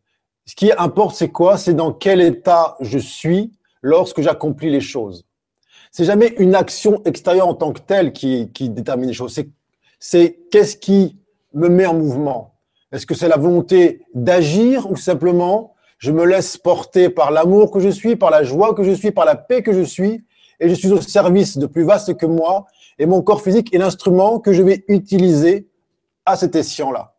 Ce 0.46 0.56
qui 0.56 0.72
importe, 0.78 1.16
c'est 1.16 1.30
quoi? 1.30 1.58
C'est 1.58 1.74
dans 1.74 1.94
quel 1.94 2.22
état 2.22 2.76
je 2.82 2.98
suis 2.98 3.52
lorsque 3.82 4.22
j'accomplis 4.22 4.70
les 4.70 4.82
choses. 4.82 5.26
C'est 5.92 6.06
jamais 6.06 6.34
une 6.40 6.56
action 6.56 7.02
extérieure 7.06 7.48
en 7.48 7.54
tant 7.54 7.72
que 7.72 7.80
telle 7.80 8.14
qui, 8.14 8.52
qui 8.52 8.70
détermine 8.70 9.08
les 9.08 9.14
choses. 9.14 9.34
C'est, 9.34 9.50
c'est 10.00 10.40
qu'est-ce 10.52 10.76
qui 10.76 11.18
me 11.54 11.70
met 11.70 11.86
en 11.86 11.94
mouvement? 11.94 12.56
Est-ce 12.92 13.06
que 13.06 13.16
c'est 13.16 13.28
la 13.28 13.38
volonté 13.38 14.02
d'agir 14.14 14.90
ou 14.90 14.96
simplement 14.96 15.74
je 15.98 16.12
me 16.12 16.26
laisse 16.26 16.58
porter 16.58 17.10
par 17.10 17.32
l'amour 17.32 17.72
que 17.72 17.80
je 17.80 17.88
suis, 17.88 18.18
par 18.18 18.30
la 18.30 18.44
joie 18.44 18.74
que 18.74 18.84
je 18.84 18.92
suis, 18.92 19.12
par 19.12 19.24
la 19.24 19.36
paix 19.36 19.64
que 19.64 19.72
je 19.72 19.84
suis, 19.84 20.26
et 20.64 20.70
je 20.70 20.76
suis 20.76 20.92
au 20.92 21.02
service 21.02 21.58
de 21.58 21.66
plus 21.66 21.84
vaste 21.84 22.16
que 22.16 22.26
moi, 22.26 22.66
et 22.98 23.06
mon 23.06 23.22
corps 23.22 23.42
physique 23.42 23.74
est 23.76 23.78
l'instrument 23.78 24.40
que 24.40 24.54
je 24.54 24.64
vais 24.64 24.86
utiliser 24.88 25.68
à 26.26 26.38
cet 26.38 26.56
escient-là. 26.56 27.16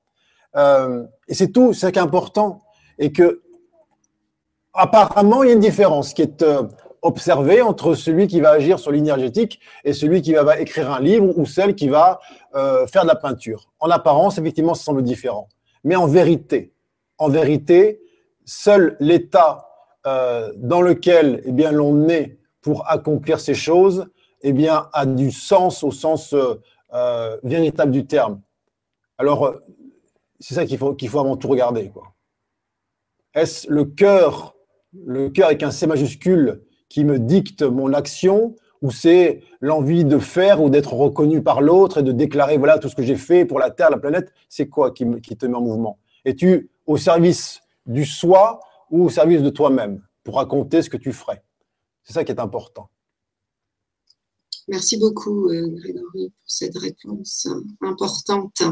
Euh, 0.56 1.04
et 1.28 1.34
c'est 1.34 1.48
tout, 1.48 1.74
c'est 1.74 1.98
important. 1.98 2.62
Et 2.98 3.12
que, 3.12 3.42
apparemment, 4.72 5.42
il 5.42 5.48
y 5.48 5.50
a 5.50 5.52
une 5.52 5.60
différence 5.60 6.14
qui 6.14 6.22
est 6.22 6.40
euh, 6.42 6.62
observée 7.02 7.60
entre 7.60 7.94
celui 7.94 8.28
qui 8.28 8.40
va 8.40 8.52
agir 8.52 8.78
sur 8.78 8.92
l'énergétique 8.92 9.60
et 9.84 9.92
celui 9.92 10.22
qui 10.22 10.32
va, 10.32 10.58
écrire 10.58 10.90
un 10.90 11.00
livre 11.00 11.36
ou 11.36 11.44
celle 11.44 11.74
qui 11.74 11.88
va 11.88 12.20
euh, 12.54 12.86
faire 12.86 13.02
de 13.02 13.08
la 13.08 13.16
peinture. 13.16 13.72
En 13.78 13.90
apparence, 13.90 14.38
effectivement, 14.38 14.74
ça 14.74 14.84
semble 14.84 15.02
différent. 15.02 15.48
Mais 15.82 15.96
en 15.96 16.06
vérité, 16.06 16.72
en 17.18 17.28
vérité, 17.28 18.00
seul 18.46 18.96
l'état 19.00 19.68
dans 20.56 20.82
lequel 20.82 21.42
eh 21.46 21.72
l'on 21.72 22.10
est 22.10 22.36
pour 22.64 22.90
accomplir 22.90 23.40
ces 23.40 23.54
choses 23.54 24.06
eh 24.40 24.54
bien 24.54 24.88
a 24.94 25.04
du 25.04 25.30
sens 25.30 25.84
au 25.84 25.90
sens 25.90 26.32
euh, 26.32 26.54
euh, 26.94 27.36
véritable 27.42 27.92
du 27.92 28.06
terme. 28.06 28.40
Alors 29.18 29.54
c'est 30.40 30.54
ça 30.54 30.64
qu'il 30.64 30.78
faut 30.78 30.94
qu'il 30.94 31.10
faut 31.10 31.20
avant 31.20 31.36
tout 31.36 31.48
regarder. 31.48 31.92
Est-ce 33.34 33.70
le 33.70 33.84
cœur, 33.84 34.56
le 35.04 35.28
cœur 35.28 35.48
avec 35.48 35.62
un 35.62 35.70
C 35.70 35.86
majuscule 35.86 36.62
qui 36.88 37.04
me 37.04 37.18
dicte 37.18 37.62
mon 37.62 37.92
action 37.92 38.56
ou 38.80 38.90
c'est 38.90 39.42
l'envie 39.60 40.06
de 40.06 40.18
faire 40.18 40.62
ou 40.62 40.70
d'être 40.70 40.94
reconnu 40.94 41.42
par 41.42 41.60
l'autre 41.60 41.98
et 41.98 42.02
de 42.02 42.12
déclarer 42.12 42.56
voilà 42.56 42.78
tout 42.78 42.88
ce 42.88 42.96
que 42.96 43.02
j'ai 43.02 43.16
fait 43.16 43.44
pour 43.44 43.58
la 43.58 43.70
Terre, 43.70 43.90
la 43.90 43.98
planète, 43.98 44.32
c'est 44.48 44.68
quoi 44.68 44.90
qui 44.90 45.04
te 45.04 45.46
met 45.46 45.54
en 45.54 45.60
mouvement? 45.60 45.98
Es-tu 46.24 46.70
au 46.86 46.96
service 46.96 47.60
du 47.84 48.06
soi 48.06 48.60
ou 48.90 49.04
au 49.04 49.10
service 49.10 49.42
de 49.42 49.50
toi-même 49.50 50.02
pour 50.22 50.36
raconter 50.36 50.80
ce 50.80 50.88
que 50.88 50.96
tu 50.96 51.12
ferais? 51.12 51.42
C'est 52.04 52.12
ça 52.12 52.24
qui 52.24 52.32
est 52.32 52.40
important. 52.40 52.90
Merci 54.68 54.98
beaucoup, 54.98 55.48
euh, 55.48 55.68
Grégory, 55.68 56.30
pour 56.30 56.46
cette 56.46 56.78
réponse 56.78 57.46
importante. 57.82 58.62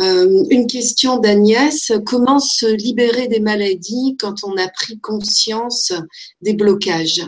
Euh, 0.00 0.44
une 0.50 0.66
question 0.66 1.18
d'Agnès. 1.18 1.92
Comment 2.04 2.40
se 2.40 2.66
libérer 2.66 3.28
des 3.28 3.38
maladies 3.38 4.16
quand 4.18 4.42
on 4.42 4.56
a 4.56 4.68
pris 4.68 4.98
conscience 4.98 5.92
des 6.40 6.54
blocages? 6.54 7.22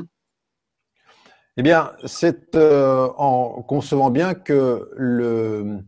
Eh 1.57 1.63
bien, 1.63 1.93
c'est 2.05 2.57
euh, 2.57 3.09
en 3.17 3.63
concevant 3.63 4.11
bien 4.11 4.35
que 4.35 4.91
le, 4.97 5.79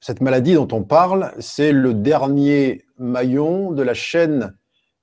cette 0.00 0.20
maladie 0.20 0.54
dont 0.54 0.68
on 0.72 0.82
parle, 0.82 1.32
c'est 1.38 1.72
le 1.72 1.94
dernier 1.94 2.84
maillon 2.98 3.70
de 3.70 3.82
la 3.82 3.94
chaîne 3.94 4.56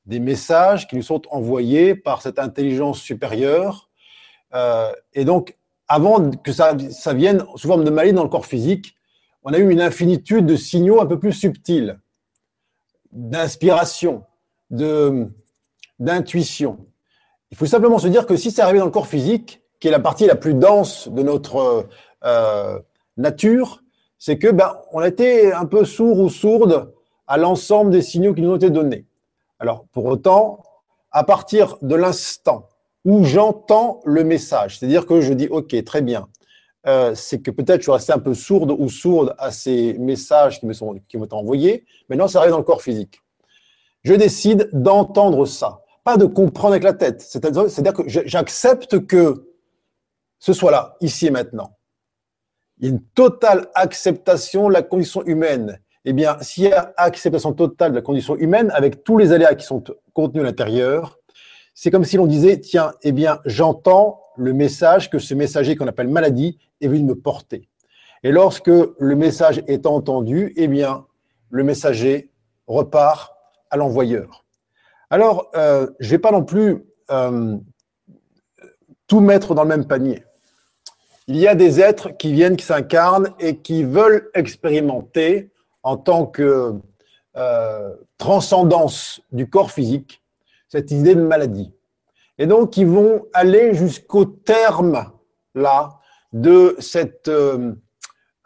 des 0.08 0.20
messages 0.20 0.88
qui 0.88 0.96
nous 0.96 1.04
sont 1.04 1.22
envoyés 1.30 1.94
par 1.94 2.22
cette 2.22 2.40
intelligence 2.40 3.00
supérieure. 3.00 3.90
Euh, 4.56 4.92
et 5.14 5.26
donc, 5.26 5.58
avant 5.88 6.32
que 6.32 6.52
ça, 6.52 6.74
vienne 7.14 7.46
sous 7.56 7.68
forme 7.68 7.84
de 7.84 7.90
maladie 7.90 8.14
dans 8.14 8.24
le 8.24 8.30
corps 8.30 8.46
physique, 8.46 8.96
on 9.44 9.54
a 9.54 9.58
eu 9.60 9.70
une 9.70 9.82
infinitude 9.82 10.46
de 10.46 10.56
signaux 10.56 11.02
un 11.02 11.06
peu 11.06 11.20
plus 11.20 11.34
subtils, 11.34 12.00
d'inspiration, 13.12 14.24
d'intuition. 16.00 16.86
Il 17.52 17.58
faut 17.58 17.66
simplement 17.66 18.00
se 18.00 18.08
dire 18.08 18.26
que 18.26 18.36
si 18.36 18.52
c'est 18.52 18.62
arrivé 18.62 18.80
dans 18.80 18.86
le 18.86 18.92
corps 18.92 19.08
physique, 19.08 19.62
qui 19.80 19.88
est 19.88 19.92
la 19.92 20.00
partie 20.00 20.26
la 20.26 20.36
plus 20.36 20.54
dense 20.54 21.08
de 21.08 21.22
notre 21.22 21.88
euh, 22.26 22.80
nature, 23.16 23.84
c'est 24.18 24.38
que 24.38 24.50
ben, 24.50 24.78
on 24.92 25.00
a 25.00 25.08
été 25.08 25.54
un 25.54 25.66
peu 25.66 25.86
sourd 25.86 26.20
ou 26.20 26.30
sourde 26.30 26.94
à 27.28 27.38
l'ensemble 27.38 27.92
des 27.92 28.02
signaux 28.02 28.34
qui 28.34 28.42
nous 28.42 28.52
ont 28.52 28.56
été 28.56 28.70
donnés. 28.70 29.06
Alors, 29.60 29.86
pour 29.92 30.06
autant, 30.06 30.64
à 31.12 31.24
partir 31.24 31.78
de 31.82 31.96
l'instant 31.96 32.70
où 33.06 33.24
j'entends 33.24 34.02
le 34.06 34.24
message, 34.24 34.78
c'est-à-dire 34.78 35.06
que 35.06 35.22
je 35.22 35.34
dis, 35.34 35.48
OK, 35.48 35.76
très 35.84 36.02
bien, 36.02 36.28
euh, 36.86 37.16
c'est 37.16 37.42
que 37.42 37.52
peut-être 37.52 37.78
je 37.78 37.84
suis 37.84 37.92
resté 37.92 38.14
un 38.14 38.20
peu 38.20 38.34
sourde 38.34 38.76
ou 38.78 38.90
sourde 38.90 39.36
à 39.38 39.52
ces 39.52 39.94
messages 39.96 40.60
qui 40.60 40.66
me 40.66 40.74
sont 40.74 40.96
qui 41.08 41.18
m'ont 41.18 41.28
envoyés. 41.32 41.86
Maintenant, 42.10 42.28
ça 42.28 42.40
arrive 42.40 42.52
dans 42.52 42.58
le 42.58 42.64
corps 42.64 42.82
physique. 42.82 43.22
Je 44.04 44.14
décide 44.14 44.70
d'entendre 44.74 45.46
ça, 45.46 45.82
pas 46.04 46.18
de 46.18 46.26
comprendre 46.26 46.74
avec 46.74 46.84
la 46.84 46.94
tête. 46.94 47.22
C'est-à-dire 47.22 47.94
que 47.94 48.04
j'accepte 48.08 49.06
que 49.06 49.52
ce 50.40 50.54
soit 50.54 50.72
là, 50.72 50.96
ici 51.02 51.28
et 51.28 51.32
maintenant 51.32 51.78
une 52.80 53.02
totale 53.02 53.70
acceptation 53.76 54.68
de 54.68 54.74
la 54.74 54.84
condition 54.84 55.24
humaine. 55.26 55.80
Eh 56.06 56.14
bien, 56.14 56.38
s'il 56.42 56.66
y 56.66 56.72
a 56.72 56.94
acceptation 56.98 57.54
totale 57.54 57.92
de 57.92 57.96
la 57.96 58.02
condition 58.02 58.36
humaine, 58.36 58.72
avec 58.74 59.04
tous 59.04 59.18
les 59.18 59.32
aléas 59.32 59.56
qui 59.56 59.66
sont 59.66 59.84
contenus 60.14 60.44
à 60.44 60.46
l'intérieur, 60.46 61.20
c'est 61.74 61.92
comme 61.92 62.06
si 62.06 62.18
l'on 62.18 62.28
disait, 62.28 62.60
tiens, 62.60 62.94
eh 63.04 63.12
bien, 63.12 63.40
j'entends 63.46 64.22
le 64.38 64.54
message 64.54 65.10
que 65.10 65.20
ce 65.20 65.34
messager 65.34 65.76
qu'on 65.76 65.88
appelle 65.88 66.08
maladie 66.08 66.58
est 66.82 66.88
venu 66.88 67.04
me 67.04 67.16
porter. 67.16 67.68
Et 68.24 68.32
lorsque 68.32 68.68
le 68.68 69.16
message 69.16 69.64
est 69.68 69.86
entendu, 69.86 70.54
eh 70.56 70.68
bien, 70.68 71.06
le 71.50 71.64
messager 71.64 72.32
repart 72.68 73.36
à 73.70 73.78
l'envoyeur. 73.78 74.46
Alors, 75.10 75.52
euh, 75.56 75.88
je 76.00 76.08
ne 76.08 76.12
vais 76.12 76.20
pas 76.20 76.32
non 76.32 76.44
plus 76.44 76.84
euh, 77.12 77.58
tout 79.08 79.20
mettre 79.20 79.56
dans 79.56 79.64
le 79.64 79.70
même 79.70 79.86
panier 79.86 80.24
il 81.28 81.36
y 81.36 81.48
a 81.48 81.56
des 81.56 81.82
êtres 81.82 82.16
qui 82.18 82.32
viennent, 82.32 82.56
qui 82.56 82.66
s'incarnent 82.66 83.34
et 83.40 83.58
qui 83.58 83.84
veulent 83.84 84.30
expérimenter 84.34 85.52
en 85.88 85.96
tant 85.96 86.26
que 86.26 86.74
euh, 87.38 87.96
transcendance 88.18 89.22
du 89.32 89.50
corps 89.50 89.72
physique 89.72 90.22
cette 90.68 90.92
idée 90.92 91.16
de 91.16 91.22
maladie. 91.22 91.74
Et 92.38 92.46
donc, 92.46 92.76
ils 92.76 92.86
vont 92.86 93.26
aller 93.32 93.74
jusqu'au 93.74 94.26
terme 94.26 95.10
là 95.56 96.00
de 96.34 96.76
cette, 96.80 97.30
euh, 97.30 97.72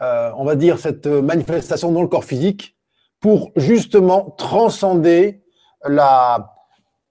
euh, 0.03 0.31
on 0.37 0.43
va 0.45 0.55
dire, 0.55 0.77
cette 0.77 1.07
manifestation 1.07 1.91
dans 1.91 2.03
le 2.03 2.07
corps 2.07 2.25
physique 2.25 2.77
pour 3.19 3.51
justement 3.55 4.29
transcender 4.37 5.41
la, 5.83 6.53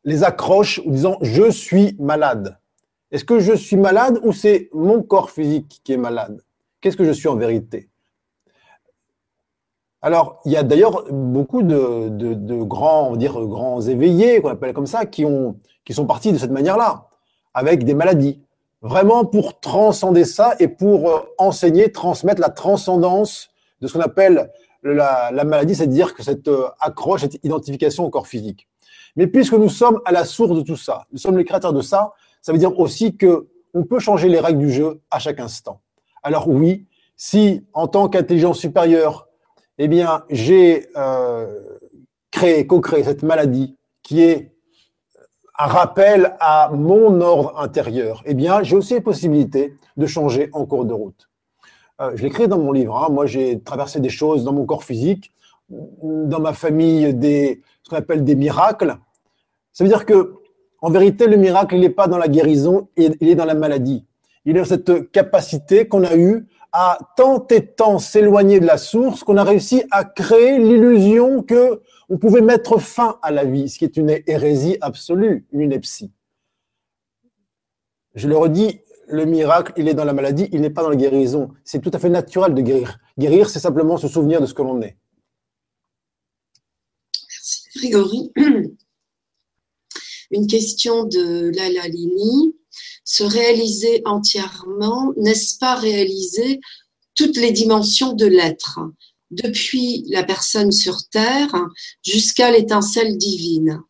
les 0.05 0.23
accroches 0.23 0.79
en 0.87 0.91
disant 0.91 1.19
je 1.23 1.51
suis 1.51 1.97
malade. 1.99 2.57
Est-ce 3.11 3.25
que 3.25 3.41
je 3.41 3.55
suis 3.55 3.77
malade 3.77 4.21
ou 4.23 4.33
c'est 4.33 4.71
mon 4.73 5.03
corps 5.03 5.33
physique 5.33 5.81
qui 5.83 5.95
est 5.95 5.97
malade? 5.97 6.41
Qu'est-ce 6.81 6.97
que 6.97 7.05
je 7.05 7.11
suis 7.11 7.27
en 7.27 7.35
vérité? 7.35 7.90
Alors, 10.03 10.41
il 10.47 10.53
y 10.53 10.57
a 10.57 10.63
d'ailleurs 10.63 11.05
beaucoup 11.11 11.63
de, 11.63 12.63
grands, 12.63 13.09
on 13.09 13.11
va 13.13 13.17
dire, 13.19 13.39
grands 13.47 13.83
éveillés, 13.83 14.41
qu'on 14.41 14.49
appelle 14.49 14.73
comme 14.73 14.87
ça, 14.87 15.05
qui, 15.05 15.25
ont, 15.25 15.57
qui 15.85 15.93
sont 15.93 16.07
partis 16.07 16.33
de 16.33 16.39
cette 16.39 16.51
manière-là, 16.51 17.09
avec 17.53 17.85
des 17.85 17.95
maladies. 17.95 18.41
Vraiment 18.81 19.27
pour 19.27 19.61
transcender 19.61 20.25
ça 20.25 20.55
et 20.59 20.69
pour 20.69 21.11
euh, 21.11 21.19
enseigner, 21.37 21.93
transmettre 21.93 22.41
la 22.41 22.49
transcendance 22.49 23.51
de 23.83 23.87
ce 23.87 23.93
qu'on 23.93 24.01
appelle 24.01 24.51
la, 24.83 25.31
la 25.31 25.45
maladie, 25.45 25.75
c'est-à-dire 25.75 26.15
que 26.15 26.23
cette 26.23 26.49
euh, 26.49 26.69
accroche, 26.81 27.21
cette 27.21 27.45
identification 27.45 28.07
au 28.07 28.11
corps 28.11 28.27
physique. 28.27 28.69
Mais 29.17 29.27
puisque 29.27 29.53
nous 29.53 29.69
sommes 29.69 30.01
à 30.07 30.13
la 30.13 30.25
source 30.25 30.57
de 30.57 30.63
tout 30.63 30.77
ça, 30.77 31.05
nous 31.13 31.19
sommes 31.19 31.37
les 31.37 31.45
créateurs 31.45 31.75
de 31.75 31.83
ça, 31.83 32.13
ça 32.41 32.53
veut 32.53 32.59
dire 32.59 32.79
aussi 32.81 33.19
que 33.19 33.49
on 33.75 33.85
peut 33.85 33.99
changer 33.99 34.31
les 34.31 34.41
règles 34.41 34.61
du 34.61 34.73
jeu 34.73 35.03
à 35.11 35.19
chaque 35.19 35.41
instant. 35.41 35.83
Alors 36.23 36.49
oui, 36.49 36.87
si 37.17 37.67
en 37.75 37.87
tant 37.87 38.09
qu'intelligence 38.09 38.59
supérieure, 38.59 39.29
eh 39.83 39.89
bien, 39.89 40.25
j'ai 40.29 40.89
euh, 40.99 41.59
créé, 42.31 42.67
co-créé 42.67 43.03
cette 43.03 43.23
maladie 43.23 43.79
qui 44.03 44.23
est 44.23 44.53
un 45.59 45.67
rappel 45.67 46.37
à 46.39 46.71
mon 46.71 47.19
ordre 47.23 47.59
intérieur, 47.59 48.23
eh 48.27 48.35
bien, 48.35 48.63
j'ai 48.63 48.77
aussi 48.77 48.93
la 48.93 49.01
possibilité 49.01 49.75
de 49.97 50.07
changer 50.07 50.51
en 50.53 50.67
cours 50.67 50.85
de 50.85 50.93
route. 50.93 51.31
Euh, 52.03 52.13
je 52.15 52.23
l'écris 52.23 52.47
dans 52.47 52.59
mon 52.59 52.73
livre. 52.73 52.95
Hein. 52.95 53.09
Moi, 53.11 53.25
j'ai 53.25 53.61
traversé 53.63 54.01
des 54.01 54.11
choses 54.11 54.45
dans 54.45 54.53
mon 54.53 54.67
corps 54.67 54.85
physique, 54.85 55.33
dans 55.71 56.41
ma 56.41 56.53
famille, 56.53 57.15
des, 57.15 57.63
ce 57.83 57.89
qu'on 57.89 57.97
appelle 57.97 58.23
des 58.23 58.37
miracles. 58.37 58.99
Ça 59.73 59.83
veut 59.83 59.89
dire 59.89 60.05
que 60.05 60.35
en 60.83 60.91
vérité, 60.91 61.27
le 61.27 61.39
miracle, 61.39 61.77
il 61.77 61.81
n'est 61.81 61.89
pas 61.89 62.07
dans 62.07 62.19
la 62.19 62.29
guérison, 62.29 62.89
il 62.99 63.17
est 63.19 63.35
dans 63.35 63.47
la 63.47 63.55
maladie. 63.55 64.05
Il 64.45 64.57
est 64.57 64.61
dans 64.61 64.67
cette 64.67 65.11
capacité 65.11 65.89
qu'on 65.89 66.05
a 66.05 66.17
eue 66.17 66.47
à 66.73 66.99
tant 67.17 67.47
et 67.49 67.67
tant 67.67 67.99
s'éloigner 67.99 68.61
de 68.61 68.67
la 68.67 68.79
source 68.79 69.25
qu'on 69.25 69.37
a 69.37 69.45
réussi 69.45 69.83
à 69.91 70.05
créer 70.05 70.59
l'illusion 70.59 71.43
que 71.43 71.81
on 72.09 72.19
pouvait 72.19 72.41
mettre 72.41 72.79
fin 72.79 73.19
à 73.23 73.31
la 73.31 73.45
vie, 73.45 73.69
ce 73.69 73.79
qui 73.79 73.85
est 73.85 73.97
une 73.97 74.19
hérésie 74.27 74.77
absolue, 74.81 75.47
une 75.53 75.61
ineptie. 75.61 76.13
Je 78.15 78.29
le 78.29 78.37
redis, 78.37 78.81
le 79.07 79.25
miracle, 79.25 79.73
il 79.77 79.89
est 79.89 79.95
dans 79.95 80.05
la 80.05 80.13
maladie, 80.13 80.49
il 80.53 80.61
n'est 80.61 80.71
pas 80.71 80.83
dans 80.83 80.91
la 80.91 80.97
guérison. 80.97 81.51
C'est 81.65 81.81
tout 81.81 81.91
à 81.93 81.99
fait 81.99 82.09
naturel 82.09 82.55
de 82.55 82.63
guérir. 82.63 82.99
Guérir, 83.19 83.49
c'est 83.49 83.61
simplement 83.61 83.97
se 83.97 84.09
souvenir 84.09 84.41
de 84.41 84.47
ce 84.47 84.55
que 84.55 84.63
l'on 84.63 84.83
est. 84.83 84.97
Merci, 87.29 87.63
Grégory 87.77 88.33
une 90.31 90.47
question 90.47 91.05
de 91.05 91.51
Lala 91.57 91.89
Lini. 91.89 92.55
Se 93.05 93.25
réaliser 93.25 94.03
entièrement, 94.05 95.13
n'est-ce 95.17 95.59
pas 95.59 95.75
réaliser 95.75 96.61
toutes 97.15 97.37
les 97.37 97.53
dimensions 97.53 98.13
de 98.13 98.27
l'être 98.27 98.81
depuis 99.31 100.05
la 100.09 100.25
personne 100.25 100.73
sur 100.73 100.97
Terre 101.11 101.55
jusqu'à 102.05 102.51
l'étincelle 102.51 103.17
divine. 103.17 103.83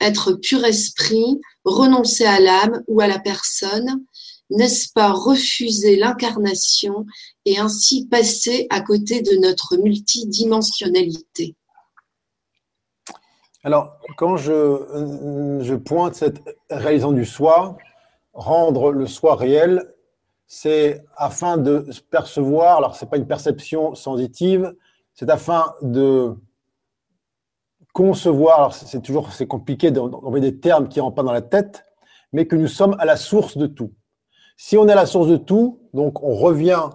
Être 0.00 0.32
pur 0.34 0.64
esprit, 0.64 1.40
renoncer 1.64 2.24
à 2.24 2.40
l'âme 2.40 2.82
ou 2.86 3.00
à 3.00 3.06
la 3.06 3.18
personne, 3.18 4.04
n'est-ce 4.50 4.92
pas 4.92 5.12
refuser 5.12 5.96
l'incarnation 5.96 7.04
et 7.44 7.58
ainsi 7.58 8.06
passer 8.06 8.66
à 8.70 8.80
côté 8.80 9.22
de 9.22 9.36
notre 9.36 9.76
multidimensionnalité? 9.76 11.56
Alors, 13.64 13.98
quand 14.16 14.36
je, 14.36 15.74
pointe 15.74 16.14
cette 16.14 16.40
réalisation 16.70 17.12
du 17.12 17.24
soi, 17.24 17.76
rendre 18.38 18.92
le 18.92 19.06
soi 19.06 19.34
réel, 19.34 19.94
c'est 20.46 21.04
afin 21.16 21.58
de 21.58 21.84
percevoir, 22.10 22.78
alors 22.78 22.94
ce 22.94 23.04
n'est 23.04 23.10
pas 23.10 23.16
une 23.16 23.26
perception 23.26 23.94
sensitive, 23.94 24.74
c'est 25.12 25.28
afin 25.28 25.74
de 25.82 26.34
concevoir, 27.92 28.58
alors 28.58 28.74
c'est 28.74 29.02
toujours 29.02 29.28
compliqué 29.48 29.90
d'envoyer 29.90 30.52
des 30.52 30.58
termes 30.60 30.88
qui 30.88 31.00
rentrent 31.00 31.16
pas 31.16 31.24
dans 31.24 31.32
la 31.32 31.42
tête, 31.42 31.84
mais 32.32 32.46
que 32.46 32.54
nous 32.54 32.68
sommes 32.68 32.94
à 33.00 33.04
la 33.04 33.16
source 33.16 33.58
de 33.58 33.66
tout. 33.66 33.92
Si 34.56 34.78
on 34.78 34.88
est 34.88 34.92
à 34.92 34.96
la 34.96 35.06
source 35.06 35.28
de 35.28 35.36
tout, 35.36 35.80
donc 35.92 36.22
on 36.22 36.34
revient 36.34 36.90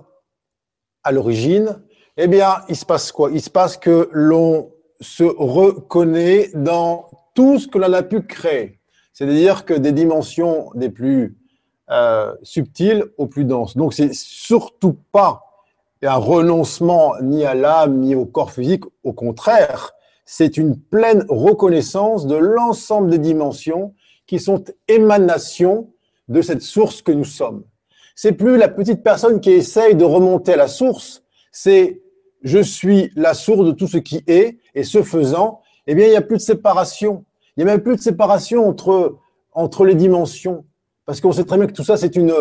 à 1.03 1.11
l'origine, 1.11 1.83
eh 2.15 2.27
bien, 2.27 2.63
il 2.69 2.75
se 2.75 2.85
passe 2.85 3.11
quoi? 3.11 3.31
Il 3.31 3.41
se 3.41 3.49
passe 3.49 3.75
que 3.75 4.09
l'on 4.13 4.71
se 5.01 5.23
reconnaît 5.23 6.51
dans 6.53 7.09
tout 7.35 7.59
ce 7.59 7.67
que 7.67 7.77
l'on 7.77 7.91
a 7.91 8.03
pu 8.03 8.21
créer. 8.21 8.79
C'est-à-dire 9.13 9.65
que 9.65 9.73
des 9.73 9.91
dimensions 9.91 10.71
des 10.75 10.89
plus 10.89 11.37
euh, 11.89 12.33
subtiles 12.43 13.05
aux 13.17 13.27
plus 13.27 13.45
denses. 13.45 13.77
Donc, 13.77 13.93
c'est 13.93 14.13
surtout 14.13 14.97
pas 15.11 15.43
un 16.01 16.15
renoncement 16.15 17.13
ni 17.21 17.45
à 17.45 17.53
l'âme 17.53 17.99
ni 17.99 18.15
au 18.15 18.25
corps 18.25 18.51
physique. 18.51 18.83
Au 19.03 19.13
contraire, 19.13 19.93
c'est 20.25 20.57
une 20.57 20.77
pleine 20.77 21.25
reconnaissance 21.29 22.27
de 22.27 22.35
l'ensemble 22.35 23.09
des 23.09 23.19
dimensions 23.19 23.93
qui 24.25 24.39
sont 24.39 24.63
émanations 24.87 25.89
de 26.27 26.41
cette 26.41 26.61
source 26.61 27.01
que 27.01 27.11
nous 27.11 27.25
sommes. 27.25 27.63
C'est 28.15 28.31
plus 28.31 28.57
la 28.57 28.69
petite 28.69 29.03
personne 29.03 29.41
qui 29.41 29.51
essaye 29.51 29.95
de 29.95 30.05
remonter 30.05 30.53
à 30.53 30.57
la 30.57 30.67
source, 30.67 31.23
c'est 31.51 32.01
je 32.43 32.59
suis 32.59 33.11
la 33.15 33.33
source 33.33 33.65
de 33.65 33.71
tout 33.71 33.87
ce 33.87 33.97
qui 33.97 34.23
est, 34.27 34.59
et 34.75 34.83
ce 34.83 35.01
faisant, 35.01 35.61
eh 35.87 35.95
bien, 35.95 36.05
il 36.05 36.09
n'y 36.09 36.15
a 36.15 36.21
plus 36.21 36.37
de 36.37 36.41
séparation. 36.41 37.25
Il 37.55 37.63
n'y 37.63 37.69
a 37.69 37.73
même 37.73 37.83
plus 37.83 37.95
de 37.95 38.01
séparation 38.01 38.67
entre, 38.67 39.17
entre 39.51 39.85
les 39.85 39.95
dimensions. 39.95 40.65
Parce 41.05 41.21
qu'on 41.21 41.31
sait 41.31 41.43
très 41.43 41.57
bien 41.57 41.67
que 41.67 41.73
tout 41.73 41.83
ça, 41.83 41.97
c'est 41.97 42.15
une, 42.15 42.33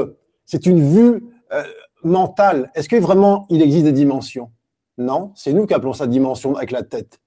c'est 0.46 0.66
une 0.66 0.80
vue 0.80 1.22
euh, 1.52 1.62
mentale. 2.02 2.70
Est-ce 2.74 2.88
que 2.88 2.96
vraiment 2.96 3.46
il 3.50 3.60
existe 3.60 3.84
des 3.84 3.92
dimensions? 3.92 4.50
Non, 4.98 5.32
c'est 5.34 5.52
nous 5.52 5.66
qui 5.66 5.74
appelons 5.74 5.92
ça 5.92 6.06
dimension 6.06 6.54
avec 6.56 6.70
la 6.70 6.82
tête. 6.82 7.20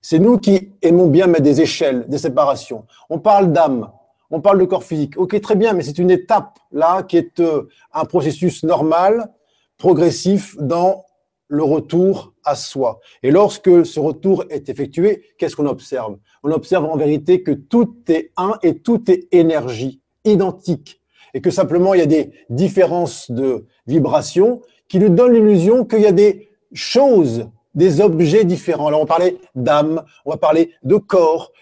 C'est 0.00 0.18
nous 0.18 0.38
qui 0.38 0.72
aimons 0.82 1.08
bien 1.08 1.26
mettre 1.26 1.42
des 1.42 1.60
échelles, 1.60 2.06
des 2.08 2.18
séparations. 2.18 2.84
On 3.10 3.18
parle 3.18 3.52
d'âme, 3.52 3.90
on 4.30 4.40
parle 4.40 4.58
de 4.60 4.64
corps 4.64 4.84
physique. 4.84 5.18
Ok, 5.18 5.40
très 5.40 5.56
bien, 5.56 5.72
mais 5.72 5.82
c'est 5.82 5.98
une 5.98 6.10
étape 6.10 6.58
là 6.70 7.02
qui 7.02 7.16
est 7.16 7.40
euh, 7.40 7.68
un 7.92 8.04
processus 8.04 8.62
normal, 8.62 9.32
progressif 9.76 10.56
dans 10.60 11.04
le 11.48 11.62
retour 11.62 12.34
à 12.44 12.54
soi. 12.54 13.00
Et 13.22 13.30
lorsque 13.30 13.84
ce 13.84 14.00
retour 14.00 14.44
est 14.50 14.68
effectué, 14.68 15.24
qu'est-ce 15.38 15.56
qu'on 15.56 15.66
observe? 15.66 16.18
On 16.42 16.52
observe 16.52 16.84
en 16.84 16.96
vérité 16.96 17.42
que 17.42 17.52
tout 17.52 17.96
est 18.08 18.30
un 18.36 18.58
et 18.62 18.78
tout 18.78 19.10
est 19.10 19.28
énergie, 19.32 20.00
identique. 20.24 21.00
Et 21.34 21.40
que 21.40 21.50
simplement 21.50 21.94
il 21.94 22.00
y 22.00 22.02
a 22.02 22.06
des 22.06 22.32
différences 22.50 23.30
de 23.30 23.66
vibrations 23.86 24.60
qui 24.88 24.98
nous 24.98 25.08
donnent 25.08 25.34
l'illusion 25.34 25.84
qu'il 25.84 26.00
y 26.00 26.06
a 26.06 26.12
des 26.12 26.48
choses, 26.72 27.48
des 27.74 28.00
objets 28.00 28.44
différents. 28.44 28.88
Alors 28.88 29.02
on 29.02 29.06
parlait 29.06 29.38
d'âme, 29.54 30.04
on 30.24 30.30
va 30.30 30.36
parler 30.36 30.72
de 30.82 30.96
corps, 30.96 31.52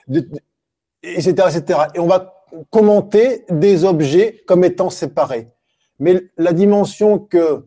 etc., 1.03 1.31
etc. 1.31 1.81
Et 1.95 2.01
on 2.01 2.07
va 2.07 2.45
commenter 2.71 3.45
des 3.51 3.85
objets 3.85 4.43
comme 4.47 4.65
étant 4.65 4.91
séparés. 4.91 5.49
Mais 5.99 6.23
la 6.37 6.53
dimension 6.53 7.19
que, 7.19 7.67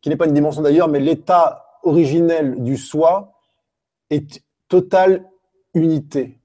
qui 0.00 0.08
n'est 0.08 0.16
pas 0.16 0.26
une 0.26 0.34
dimension 0.34 0.62
d'ailleurs, 0.62 0.88
mais 0.88 1.00
l'état 1.00 1.78
originel 1.82 2.62
du 2.62 2.76
soi 2.76 3.32
est 4.10 4.42
totale 4.68 5.26
unité. 5.74 6.40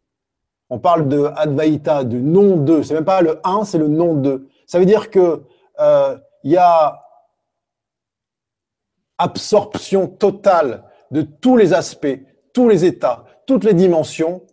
On 0.69 0.79
parle 0.79 1.07
de 1.07 1.29
Advaita, 1.35 2.03
de 2.03 2.19
non 2.19 2.57
de. 2.57 2.81
C'est 2.81 2.93
même 2.93 3.05
pas 3.05 3.21
le 3.21 3.39
un, 3.43 3.63
c'est 3.63 3.77
le 3.77 3.87
non 3.87 4.15
de. 4.15 4.49
Ça 4.65 4.79
veut 4.79 4.85
dire 4.85 5.11
que 5.11 5.43
euh, 5.79 6.17
il 6.43 6.51
y 6.51 6.57
a 6.57 7.01
absorption 9.17 10.07
totale 10.07 10.83
de 11.11 11.21
tous 11.21 11.55
les 11.55 11.73
aspects, 11.73 12.19
tous 12.53 12.67
les 12.67 12.83
états, 12.83 13.25
toutes 13.45 13.63
les 13.63 13.73
dimensions, 13.73 14.45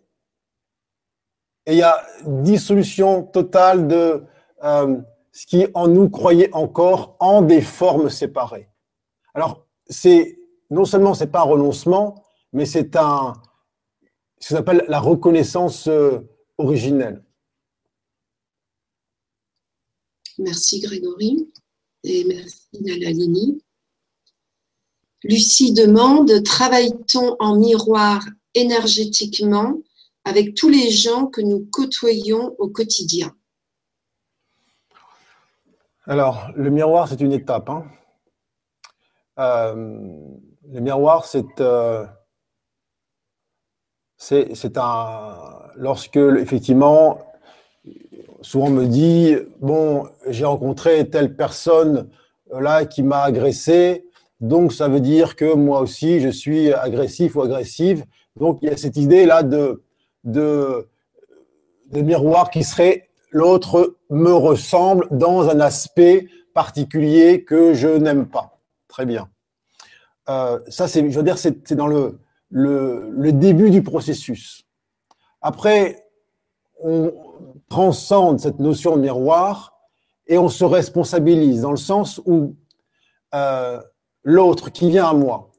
et 1.65 1.73
il 1.73 1.77
y 1.77 1.83
a 1.83 2.03
dissolution 2.25 3.23
totale 3.23 3.87
de 3.87 4.23
euh, 4.63 4.97
ce 5.31 5.45
qui 5.45 5.65
en 5.73 5.87
nous 5.87 6.09
croyait 6.09 6.53
encore 6.53 7.15
en 7.19 7.41
des 7.41 7.61
formes 7.61 8.09
séparées. 8.09 8.69
Alors, 9.33 9.65
c'est 9.87 10.39
non 10.69 10.85
seulement 10.85 11.13
c'est 11.13 11.27
pas 11.27 11.41
un 11.41 11.43
renoncement, 11.43 12.23
mais 12.51 12.65
c'est 12.65 12.95
un 12.95 13.33
ce 14.39 14.53
qu'on 14.53 14.59
appelle 14.59 14.85
la 14.89 14.99
reconnaissance 14.99 15.87
euh, 15.87 16.19
originelle. 16.57 17.23
Merci 20.37 20.81
Grégory 20.81 21.49
et 22.03 22.25
merci 22.25 22.67
Nalalini. 22.81 23.63
Lucie 25.23 25.71
demande, 25.71 26.43
travaille-t-on 26.43 27.37
en 27.39 27.57
miroir 27.57 28.25
énergétiquement 28.53 29.77
avec 30.25 30.55
tous 30.55 30.67
les 30.67 30.89
gens 30.89 31.27
que 31.27 31.39
nous 31.39 31.65
côtoyons 31.71 32.55
au 32.59 32.67
quotidien? 32.67 33.33
Alors, 36.05 36.51
le 36.55 36.69
miroir, 36.69 37.07
c'est 37.07 37.21
une 37.21 37.31
étape. 37.31 37.69
Hein. 37.69 37.85
Euh, 39.39 39.73
le 40.71 40.79
miroir, 40.79 41.25
c'est 41.25 41.59
euh, 41.59 42.05
c'est 44.17 44.77
un. 44.77 45.35
Lorsque, 45.75 46.17
effectivement, 46.17 47.19
souvent 48.41 48.67
on 48.67 48.69
me 48.69 48.85
dit 48.85 49.35
Bon, 49.59 50.07
j'ai 50.27 50.45
rencontré 50.45 51.09
telle 51.09 51.35
personne 51.35 52.09
euh, 52.53 52.61
là 52.61 52.85
qui 52.85 53.03
m'a 53.03 53.23
agressé, 53.23 54.05
donc 54.39 54.71
ça 54.73 54.87
veut 54.87 54.99
dire 54.99 55.35
que 55.35 55.53
moi 55.53 55.81
aussi 55.81 56.19
je 56.19 56.29
suis 56.29 56.71
agressif 56.73 57.35
ou 57.35 57.41
agressive. 57.41 58.05
Donc 58.39 58.59
il 58.61 58.69
y 58.69 58.71
a 58.71 58.77
cette 58.77 58.97
idée 58.97 59.25
là 59.25 59.43
de 59.43 59.83
de, 60.23 60.87
de 61.91 62.01
miroir 62.01 62.49
qui 62.49 62.63
serait 62.63 63.09
l'autre 63.31 63.97
me 64.09 64.33
ressemble 64.33 65.07
dans 65.11 65.49
un 65.49 65.59
aspect 65.59 66.27
particulier 66.53 67.43
que 67.43 67.73
je 67.73 67.87
n'aime 67.87 68.27
pas. 68.27 68.52
Très 68.93 69.07
bien. 69.07 69.27
Euh, 70.29 70.59
ça, 70.67 70.87
c'est, 70.87 71.09
je 71.09 71.17
veux 71.17 71.23
dire, 71.23 71.39
c'est 71.39 71.73
dans 71.73 71.87
le, 71.87 72.19
le, 72.51 73.31
début 73.31 73.71
du 73.71 73.81
processus. 73.81 74.67
Après, 75.41 76.05
on 76.79 77.11
transcende 77.69 78.39
cette 78.39 78.59
notion 78.59 78.95
de 78.95 79.01
miroir 79.01 79.79
et 80.27 80.37
on 80.37 80.47
se 80.47 80.63
responsabilise 80.63 81.61
dans 81.61 81.71
le 81.71 81.77
sens 81.77 82.21
où 82.27 82.55
euh, 83.33 83.81
l'autre 84.21 84.69
qui 84.69 84.91
vient 84.91 85.07
à 85.07 85.13
moi, 85.13 85.49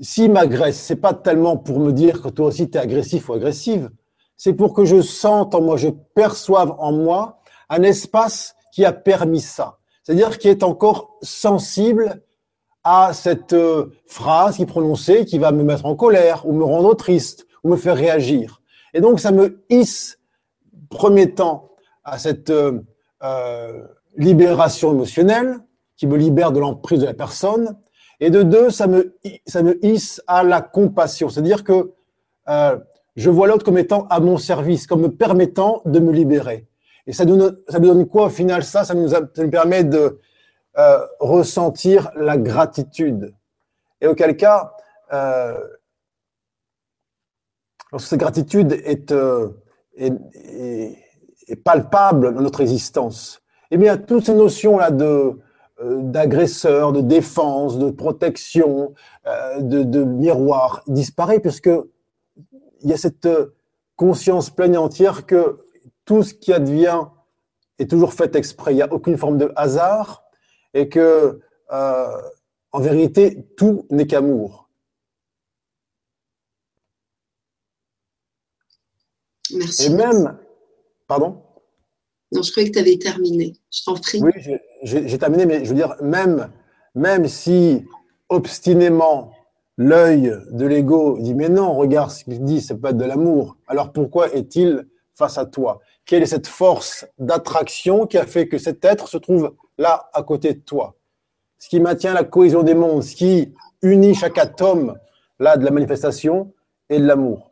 s'il 0.00 0.32
m'agresse, 0.32 0.80
c'est 0.80 0.96
pas 0.96 1.12
tellement 1.12 1.58
pour 1.58 1.78
me 1.78 1.92
dire 1.92 2.22
que 2.22 2.30
toi 2.30 2.46
aussi 2.46 2.70
tu 2.70 2.78
es 2.78 2.80
agressif 2.80 3.28
ou 3.28 3.34
agressive, 3.34 3.90
c'est 4.38 4.54
pour 4.54 4.72
que 4.72 4.86
je 4.86 5.02
sente 5.02 5.54
en 5.54 5.60
moi, 5.60 5.76
je 5.76 5.90
perçoive 6.14 6.74
en 6.78 6.92
moi 6.92 7.42
un 7.68 7.82
espace 7.82 8.54
qui 8.72 8.86
a 8.86 8.94
permis 8.94 9.42
ça. 9.42 9.76
C'est-à-dire 10.02 10.38
qui 10.38 10.48
est 10.48 10.62
encore 10.62 11.18
sensible 11.20 12.22
à 12.84 13.12
cette 13.12 13.52
euh, 13.52 13.92
phrase 14.06 14.56
qui 14.56 14.66
prononcée, 14.66 15.24
qui 15.24 15.38
va 15.38 15.52
me 15.52 15.62
mettre 15.62 15.86
en 15.86 15.94
colère 15.94 16.46
ou 16.46 16.52
me 16.52 16.64
rendre 16.64 16.94
triste 16.94 17.46
ou 17.62 17.70
me 17.70 17.76
faire 17.76 17.96
réagir. 17.96 18.62
Et 18.94 19.00
donc 19.00 19.20
ça 19.20 19.32
me 19.32 19.62
hisse, 19.68 20.18
premier 20.88 21.34
temps, 21.34 21.70
à 22.04 22.18
cette 22.18 22.50
euh, 22.50 22.80
euh 23.22 23.82
libération 24.16 24.90
émotionnelle 24.90 25.60
qui 25.96 26.08
me 26.08 26.16
libère 26.16 26.50
de 26.50 26.58
l'emprise 26.58 26.98
de 26.98 27.06
la 27.06 27.14
personne, 27.14 27.76
et 28.18 28.28
de 28.28 28.42
deux, 28.42 28.68
ça 28.68 28.88
me, 28.88 29.16
ça 29.46 29.62
me 29.62 29.82
hisse 29.86 30.20
à 30.26 30.42
la 30.42 30.60
compassion. 30.60 31.28
C'est-à-dire 31.28 31.62
que 31.62 31.92
je 33.16 33.30
vois 33.30 33.46
l'autre 33.46 33.64
comme 33.64 33.78
étant 33.78 34.06
à 34.08 34.18
mon 34.18 34.36
service, 34.36 34.86
comme 34.86 35.02
me 35.02 35.10
permettant 35.10 35.80
de 35.84 36.00
me 36.00 36.10
libérer. 36.10 36.66
Et 37.06 37.12
ça 37.12 37.24
nous, 37.24 37.40
ça 37.68 37.78
nous 37.78 37.88
donne 37.88 38.06
quoi 38.06 38.26
au 38.26 38.30
final? 38.30 38.62
Ça 38.62 38.84
ça 38.84 38.94
nous, 38.94 39.08
ça 39.08 39.20
nous 39.20 39.50
permet 39.50 39.84
de 39.84 40.18
euh, 40.78 41.04
ressentir 41.18 42.12
la 42.14 42.36
gratitude. 42.36 43.34
Et 44.00 44.06
auquel 44.06 44.36
cas, 44.36 44.72
euh, 45.12 45.58
lorsque 47.90 48.06
cette 48.06 48.20
gratitude 48.20 48.72
est, 48.84 49.10
euh, 49.10 49.48
est, 49.96 50.96
palpable 51.64 52.32
dans 52.32 52.40
notre 52.40 52.60
existence, 52.60 53.42
eh 53.72 53.78
bien, 53.78 53.96
toutes 53.96 54.26
ces 54.26 54.34
notions-là 54.34 54.90
de 54.90 55.38
d'agresseur, 55.82 56.92
de 56.92 57.00
défense, 57.00 57.78
de 57.78 57.90
protection, 57.90 58.92
de, 59.58 59.82
de 59.82 60.04
miroir 60.04 60.82
disparaît, 60.86 61.40
puisque 61.40 61.70
il 62.82 62.90
y 62.90 62.92
a 62.92 62.98
cette 62.98 63.26
conscience 63.96 64.50
pleine 64.50 64.74
et 64.74 64.76
entière 64.76 65.24
que 65.24 65.64
tout 66.04 66.22
ce 66.22 66.34
qui 66.34 66.52
advient 66.52 67.04
est 67.78 67.88
toujours 67.88 68.12
fait 68.12 68.36
exprès. 68.36 68.72
Il 68.72 68.76
n'y 68.76 68.82
a 68.82 68.92
aucune 68.92 69.16
forme 69.16 69.38
de 69.38 69.50
hasard 69.56 70.29
et 70.74 70.88
que, 70.88 71.40
euh, 71.72 72.22
en 72.72 72.80
vérité, 72.80 73.46
tout 73.56 73.86
n'est 73.90 74.06
qu'amour. 74.06 74.68
Merci. 79.52 79.86
Et 79.86 79.90
même, 79.90 80.38
pardon? 81.08 81.42
Non, 82.32 82.42
je 82.42 82.50
croyais 82.52 82.68
que 82.70 82.74
tu 82.74 82.80
avais 82.80 82.96
terminé. 82.96 83.56
Je 83.72 83.82
t'en 83.84 83.94
prie. 83.94 84.20
Oui, 84.22 84.30
j'ai 84.82 85.18
terminé, 85.18 85.46
mais 85.46 85.64
je 85.64 85.70
veux 85.70 85.74
dire, 85.74 85.96
même, 86.00 86.52
même 86.94 87.26
si 87.26 87.84
obstinément 88.28 89.32
l'œil 89.76 90.36
de 90.50 90.66
l'ego 90.66 91.18
dit 91.18 91.34
mais 91.34 91.48
non, 91.48 91.74
regarde 91.74 92.10
ce 92.10 92.24
qu'il 92.24 92.44
dit, 92.44 92.60
c'est 92.60 92.76
pas 92.76 92.92
de 92.92 93.04
l'amour. 93.04 93.56
Alors 93.66 93.92
pourquoi 93.92 94.32
est-il 94.34 94.86
face 95.14 95.38
à 95.38 95.46
toi? 95.46 95.80
Quelle 96.04 96.22
est 96.22 96.26
cette 96.26 96.46
force 96.46 97.06
d'attraction 97.18 98.06
qui 98.06 98.18
a 98.18 98.26
fait 98.26 98.46
que 98.46 98.58
cet 98.58 98.84
être 98.84 99.08
se 99.08 99.16
trouve 99.16 99.54
là 99.80 100.10
à 100.12 100.22
côté 100.22 100.54
de 100.54 100.60
toi 100.60 100.96
Ce 101.58 101.68
qui 101.68 101.80
maintient 101.80 102.14
la 102.14 102.22
cohésion 102.22 102.62
des 102.62 102.74
mondes, 102.74 103.02
ce 103.02 103.16
qui 103.16 103.52
unit 103.82 104.14
chaque 104.14 104.38
atome 104.38 104.98
là 105.38 105.56
de 105.56 105.64
la 105.64 105.70
manifestation 105.70 106.52
et 106.90 106.98
de 106.98 107.06
l'amour. 107.06 107.50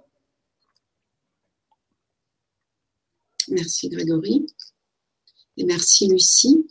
Merci 3.49 3.89
Grégory. 3.89 4.47
Et 5.57 5.65
merci 5.65 6.07
Lucie. 6.09 6.67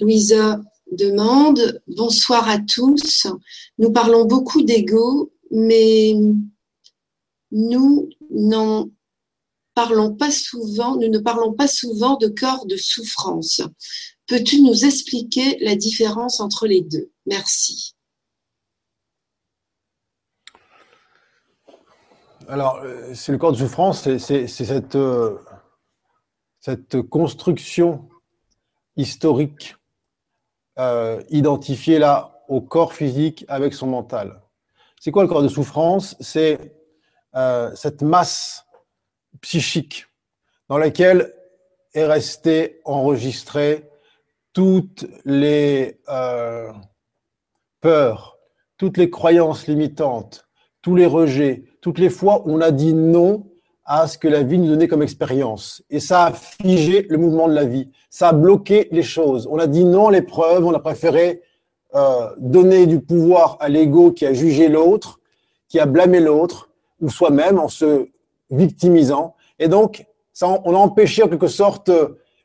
Louisa 0.00 0.60
demande 0.90 1.80
Bonsoir 1.86 2.48
à 2.48 2.58
tous. 2.58 3.28
Nous 3.78 3.92
parlons 3.92 4.24
beaucoup 4.24 4.62
d'ego, 4.62 5.32
mais 5.52 6.14
nous 7.52 8.08
n'en 8.30 8.90
parlons 9.74 10.14
pas 10.14 10.30
souvent, 10.30 10.96
nous 10.96 11.08
ne 11.08 11.18
parlons 11.18 11.52
pas 11.52 11.68
souvent 11.68 12.16
de 12.16 12.28
corps 12.28 12.66
de 12.66 12.76
souffrance. 12.76 13.60
Peux-tu 14.26 14.62
nous 14.62 14.84
expliquer 14.84 15.58
la 15.60 15.76
différence 15.76 16.40
entre 16.40 16.66
les 16.66 16.80
deux? 16.80 17.10
Merci. 17.26 17.94
Alors, 22.48 22.80
euh, 22.82 23.14
c'est 23.14 23.32
le 23.32 23.38
corps 23.38 23.52
de 23.52 23.56
souffrance, 23.56 24.02
c'est 24.18 24.46
cette, 24.46 24.96
euh, 24.96 25.38
cette 26.60 27.02
construction 27.02 28.08
historique 28.96 29.76
euh, 30.78 31.22
identifiée 31.30 31.98
là 31.98 32.42
au 32.48 32.60
corps 32.60 32.92
physique 32.92 33.44
avec 33.48 33.72
son 33.72 33.86
mental. 33.86 34.42
C'est 35.00 35.10
quoi 35.10 35.22
le 35.22 35.28
corps 35.28 35.42
de 35.42 35.48
souffrance? 35.48 36.16
C'est 36.20 36.72
cette 37.74 38.02
masse 38.02 38.64
psychique 39.40 40.06
dans 40.68 40.78
laquelle 40.78 41.34
est 41.92 42.04
resté 42.04 42.80
enregistré 42.84 43.90
toutes 44.54 45.06
les 45.24 45.98
euh, 46.08 46.72
peurs, 47.80 48.38
toutes 48.78 48.96
les 48.96 49.10
croyances 49.10 49.66
limitantes, 49.66 50.48
tous 50.80 50.94
les 50.94 51.06
rejets, 51.06 51.64
toutes 51.80 51.98
les 51.98 52.08
fois 52.08 52.42
où 52.46 52.52
on 52.52 52.60
a 52.60 52.70
dit 52.70 52.94
non 52.94 53.46
à 53.84 54.06
ce 54.06 54.16
que 54.16 54.28
la 54.28 54.42
vie 54.42 54.58
nous 54.58 54.68
donnait 54.68 54.88
comme 54.88 55.02
expérience. 55.02 55.82
Et 55.90 56.00
ça 56.00 56.24
a 56.24 56.32
figé 56.32 57.06
le 57.10 57.18
mouvement 57.18 57.48
de 57.48 57.54
la 57.54 57.66
vie. 57.66 57.90
Ça 58.08 58.28
a 58.28 58.32
bloqué 58.32 58.88
les 58.92 59.02
choses. 59.02 59.46
On 59.50 59.58
a 59.58 59.66
dit 59.66 59.84
non 59.84 60.08
à 60.08 60.12
l'épreuve, 60.12 60.64
on 60.64 60.72
a 60.72 60.78
préféré 60.78 61.42
euh, 61.94 62.30
donner 62.38 62.86
du 62.86 63.00
pouvoir 63.00 63.58
à 63.60 63.68
l'ego 63.68 64.12
qui 64.12 64.24
a 64.24 64.32
jugé 64.32 64.68
l'autre, 64.68 65.20
qui 65.68 65.78
a 65.78 65.86
blâmé 65.86 66.20
l'autre, 66.20 66.70
ou 67.00 67.10
soi-même 67.10 67.58
en 67.58 67.68
se 67.68 68.08
victimisant. 68.50 69.34
Et 69.58 69.68
donc, 69.68 70.06
on 70.40 70.74
a 70.74 70.78
empêché 70.78 71.22
en 71.22 71.28
quelque 71.28 71.48
sorte 71.48 71.90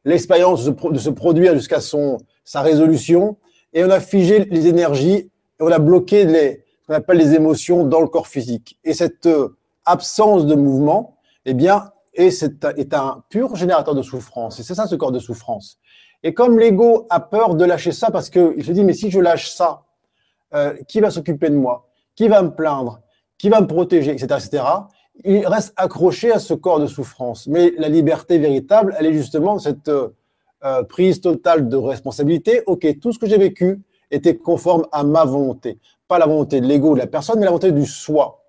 l'expérience 0.09 0.65
de, 0.65 0.97
se 0.97 1.09
produire 1.09 1.53
jusqu'à 1.53 1.79
son 1.79 2.17
sa 2.43 2.61
résolution, 2.61 3.37
et 3.73 3.83
on 3.83 3.89
a 3.89 3.99
figé 3.99 4.45
les 4.45 4.67
énergies, 4.67 5.29
on 5.59 5.71
a 5.71 5.77
bloqué 5.77 6.25
les, 6.25 6.63
qu'on 6.87 6.95
appelle 6.95 7.17
les 7.17 7.35
émotions 7.35 7.85
dans 7.85 8.01
le 8.01 8.07
corps 8.07 8.27
physique. 8.27 8.79
Et 8.83 8.93
cette 8.93 9.27
euh, 9.27 9.55
absence 9.85 10.47
de 10.47 10.55
mouvement, 10.55 11.17
eh 11.45 11.53
bien, 11.53 11.91
est, 12.15 12.43
est 12.77 12.93
un 12.93 13.23
pur 13.29 13.55
générateur 13.55 13.93
de 13.93 14.01
souffrance. 14.01 14.59
Et 14.59 14.63
c'est 14.63 14.73
ça 14.73 14.87
ce 14.87 14.95
corps 14.95 15.11
de 15.11 15.19
souffrance. 15.19 15.77
Et 16.23 16.33
comme 16.33 16.57
l'ego 16.57 17.05
a 17.11 17.19
peur 17.19 17.53
de 17.53 17.63
lâcher 17.63 17.91
ça, 17.91 18.09
parce 18.09 18.31
qu'il 18.31 18.65
se 18.65 18.71
dit, 18.71 18.83
mais 18.83 18.93
si 18.93 19.11
je 19.11 19.19
lâche 19.19 19.51
ça, 19.51 19.83
euh, 20.55 20.73
qui 20.87 20.99
va 20.99 21.11
s'occuper 21.11 21.49
de 21.49 21.55
moi? 21.55 21.87
Qui 22.15 22.27
va 22.27 22.41
me 22.41 22.49
plaindre? 22.49 23.01
Qui 23.37 23.49
va 23.49 23.61
me 23.61 23.67
protéger? 23.67 24.11
Etc. 24.11 24.25
etc 24.25 24.63
il 25.23 25.45
reste 25.47 25.73
accroché 25.75 26.31
à 26.31 26.39
ce 26.39 26.53
corps 26.53 26.79
de 26.79 26.87
souffrance. 26.87 27.47
Mais 27.47 27.73
la 27.77 27.89
liberté 27.89 28.37
véritable, 28.37 28.95
elle 28.97 29.07
est 29.07 29.13
justement 29.13 29.59
cette 29.59 29.89
euh, 29.89 30.09
euh, 30.63 30.83
prise 30.83 31.21
totale 31.21 31.69
de 31.69 31.77
responsabilité. 31.77 32.63
Ok, 32.65 32.87
tout 32.99 33.11
ce 33.11 33.19
que 33.19 33.27
j'ai 33.27 33.37
vécu 33.37 33.81
était 34.11 34.37
conforme 34.37 34.87
à 34.91 35.03
ma 35.03 35.25
volonté, 35.25 35.77
pas 36.07 36.19
la 36.19 36.25
volonté 36.25 36.61
de 36.61 36.65
l'ego 36.65 36.93
de 36.93 36.99
la 36.99 37.07
personne, 37.07 37.39
mais 37.39 37.45
la 37.45 37.51
volonté 37.51 37.71
du 37.71 37.85
soi. 37.85 38.43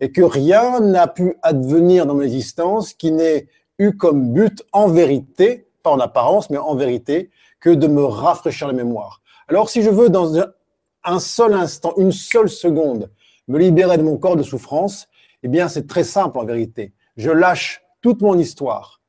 Et 0.00 0.12
que 0.12 0.22
rien 0.22 0.80
n'a 0.80 1.06
pu 1.06 1.36
advenir 1.42 2.06
dans 2.06 2.14
mon 2.14 2.20
existence 2.20 2.92
qui 2.92 3.12
n'ait 3.12 3.48
eu 3.78 3.96
comme 3.96 4.32
but 4.32 4.62
en 4.72 4.88
vérité, 4.88 5.68
pas 5.82 5.90
en 5.90 6.00
apparence, 6.00 6.50
mais 6.50 6.58
en 6.58 6.74
vérité, 6.74 7.30
que 7.60 7.70
de 7.70 7.86
me 7.86 8.04
rafraîchir 8.04 8.66
la 8.66 8.74
mémoire. 8.74 9.22
Alors 9.48 9.70
si 9.70 9.82
je 9.82 9.90
veux 9.90 10.10
dans 10.10 10.38
un 11.04 11.18
seul 11.18 11.54
instant, 11.54 11.94
une 11.96 12.12
seule 12.12 12.48
seconde, 12.48 13.10
me 13.48 13.58
libérer 13.58 13.96
de 13.96 14.02
mon 14.02 14.18
corps 14.18 14.36
de 14.36 14.42
souffrance, 14.42 15.08
eh 15.46 15.48
bien, 15.48 15.68
c'est 15.68 15.86
très 15.86 16.02
simple 16.02 16.38
en 16.38 16.44
vérité. 16.44 16.92
Je 17.16 17.30
lâche 17.30 17.80
toute 18.00 18.20
mon 18.20 18.36
histoire 18.36 19.00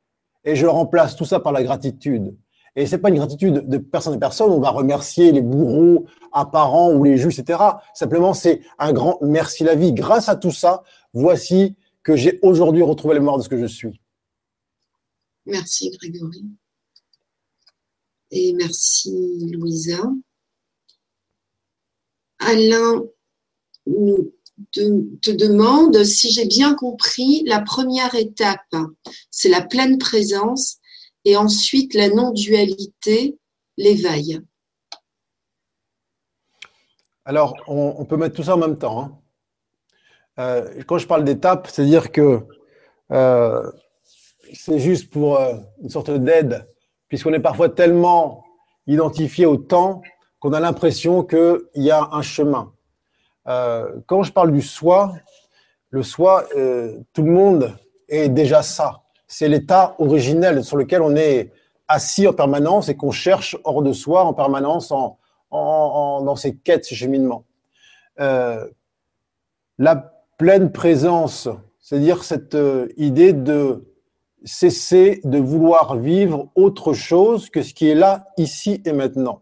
et 0.44 0.56
je 0.56 0.68
remplace 0.68 1.16
tout 1.16 1.26
ça 1.26 1.40
par 1.40 1.52
la 1.52 1.64
gratitude. 1.64 2.38
Et 2.76 2.86
c'est 2.86 3.00
pas 3.00 3.10
une 3.10 3.16
gratitude 3.16 3.68
de 3.68 3.78
personne 3.80 4.14
à 4.14 4.20
personne. 4.20 4.52
On 4.52 4.60
va 4.60 4.70
remercier 4.70 5.32
les 5.32 5.42
bourreaux 5.42 6.06
apparents 6.32 6.94
ou 6.94 7.04
les 7.04 7.18
juges, 7.18 7.40
etc. 7.40 7.60
Simplement, 7.96 8.36
c'est 8.36 8.62
un 8.78 8.94
grand 8.94 9.18
merci 9.24 9.64
la 9.64 9.74
vie. 9.74 9.94
Grâce 9.94 10.30
à 10.30 10.36
tout 10.36 10.52
ça, 10.52 10.84
voici 11.12 11.76
que 12.04 12.16
j'ai 12.16 12.38
aujourd'hui 12.44 12.84
retrouvé 12.84 13.16
le 13.16 13.22
mort 13.22 13.40
de 13.40 13.44
ce 13.44 13.50
que 13.50 13.58
je 13.58 13.66
suis. 13.66 14.00
Merci 15.48 15.90
Grégory. 15.90 16.46
Et 18.30 18.54
merci 18.54 19.50
Louisa. 19.52 20.04
Alain 22.38 23.02
nous 23.88 24.34
te, 24.72 25.32
demande 25.32 26.04
si 26.04 26.32
j'ai 26.32 26.46
bien 26.46 26.74
compris, 26.74 27.44
la 27.46 27.62
première 27.62 28.16
étape, 28.16 28.76
c'est 29.32 29.50
la 29.50 29.62
pleine 29.62 29.98
présence 29.98 30.78
et 31.26 31.38
ensuite 31.38 31.94
la 31.94 32.10
non-dualité, 32.10 33.38
l'éveil. 33.78 34.42
Alors, 37.26 37.56
on, 37.68 38.06
peut 38.06 38.16
mettre 38.16 38.36
tout 38.36 38.44
ça 38.44 38.56
en 38.56 38.58
même 38.58 38.78
temps. 38.78 39.02
Hein. 39.02 39.20
Euh, 40.40 40.84
quand 40.88 40.98
je 40.98 41.08
parle 41.08 41.26
d'étape, 41.26 41.68
c'est-à-dire 41.68 42.12
que 42.12 42.42
euh, 43.12 43.70
c'est 44.54 44.80
juste 44.80 45.10
pour 45.12 45.38
euh, 45.38 45.56
une 45.82 45.90
sorte 45.90 46.10
d'aide, 46.12 46.68
puisqu'on 47.10 47.34
est 47.34 47.42
parfois 47.42 47.70
tellement 47.70 48.46
identifié 48.86 49.46
au 49.46 49.58
temps 49.58 50.02
qu'on 50.40 50.54
a 50.54 50.60
l'impression 50.60 51.24
qu'il 51.24 51.60
y 51.76 51.92
a 51.92 52.08
un 52.12 52.22
chemin. 52.22 52.74
Euh, 53.48 54.00
quand 54.06 54.24
je 54.24 54.32
parle 54.32 54.52
du 54.52 54.62
soi, 54.62 55.14
le 55.90 56.04
soi, 56.04 56.46
euh, 56.56 57.00
tout 57.14 57.24
le 57.24 57.32
monde 57.32 57.76
est 58.10 58.30
déjà 58.30 58.62
ça. 58.62 59.04
C'est 59.28 59.48
l'état 59.48 59.96
originel 60.00 60.64
sur 60.64 60.78
lequel 60.78 61.02
on 61.02 61.16
est 61.16 61.52
assis 61.88 62.28
en 62.28 62.34
permanence 62.34 62.90
et 62.90 62.96
qu'on 62.96 63.12
cherche 63.12 63.58
hors 63.64 63.82
de 63.82 63.94
soi 63.94 64.24
en 64.26 64.34
permanence 64.34 64.92
en, 64.92 65.18
en, 65.52 66.22
dans 66.22 66.36
ses 66.36 66.56
quêtes, 66.56 66.86
ses 66.86 66.96
cheminements. 66.96 67.46
Euh, 68.20 68.68
la 69.78 70.14
pleine 70.38 70.72
présence, 70.72 71.48
c'est-à-dire 71.80 72.24
cette 72.24 72.56
euh, 72.56 72.88
idée 72.98 73.34
de 73.34 73.86
cesser 74.44 75.22
de 75.24 75.38
vouloir 75.38 75.96
vivre 75.96 76.50
autre 76.56 76.94
chose 76.94 77.50
que 77.50 77.62
ce 77.62 77.74
qui 77.74 77.90
est 77.90 77.96
là, 77.96 78.28
ici 78.38 78.82
et 78.86 78.94
maintenant. 78.94 79.42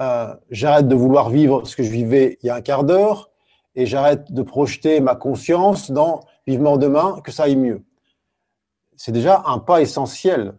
Euh, 0.00 0.34
j'arrête 0.50 0.86
de 0.86 0.94
vouloir 0.94 1.28
vivre 1.28 1.66
ce 1.66 1.74
que 1.74 1.82
je 1.82 1.90
vivais 1.90 2.38
il 2.42 2.46
y 2.46 2.50
a 2.50 2.54
un 2.54 2.60
quart 2.60 2.84
d'heure 2.84 3.30
et 3.74 3.84
j'arrête 3.84 4.32
de 4.32 4.42
projeter 4.42 5.00
ma 5.00 5.16
conscience 5.16 5.90
dans 5.90 6.20
vivement 6.46 6.76
demain 6.76 7.20
que 7.24 7.32
ça 7.32 7.44
aille 7.44 7.56
mieux. 7.56 7.82
C'est 8.96 9.12
déjà 9.12 9.42
un 9.46 9.58
pas 9.58 9.80
essentiel. 9.80 10.54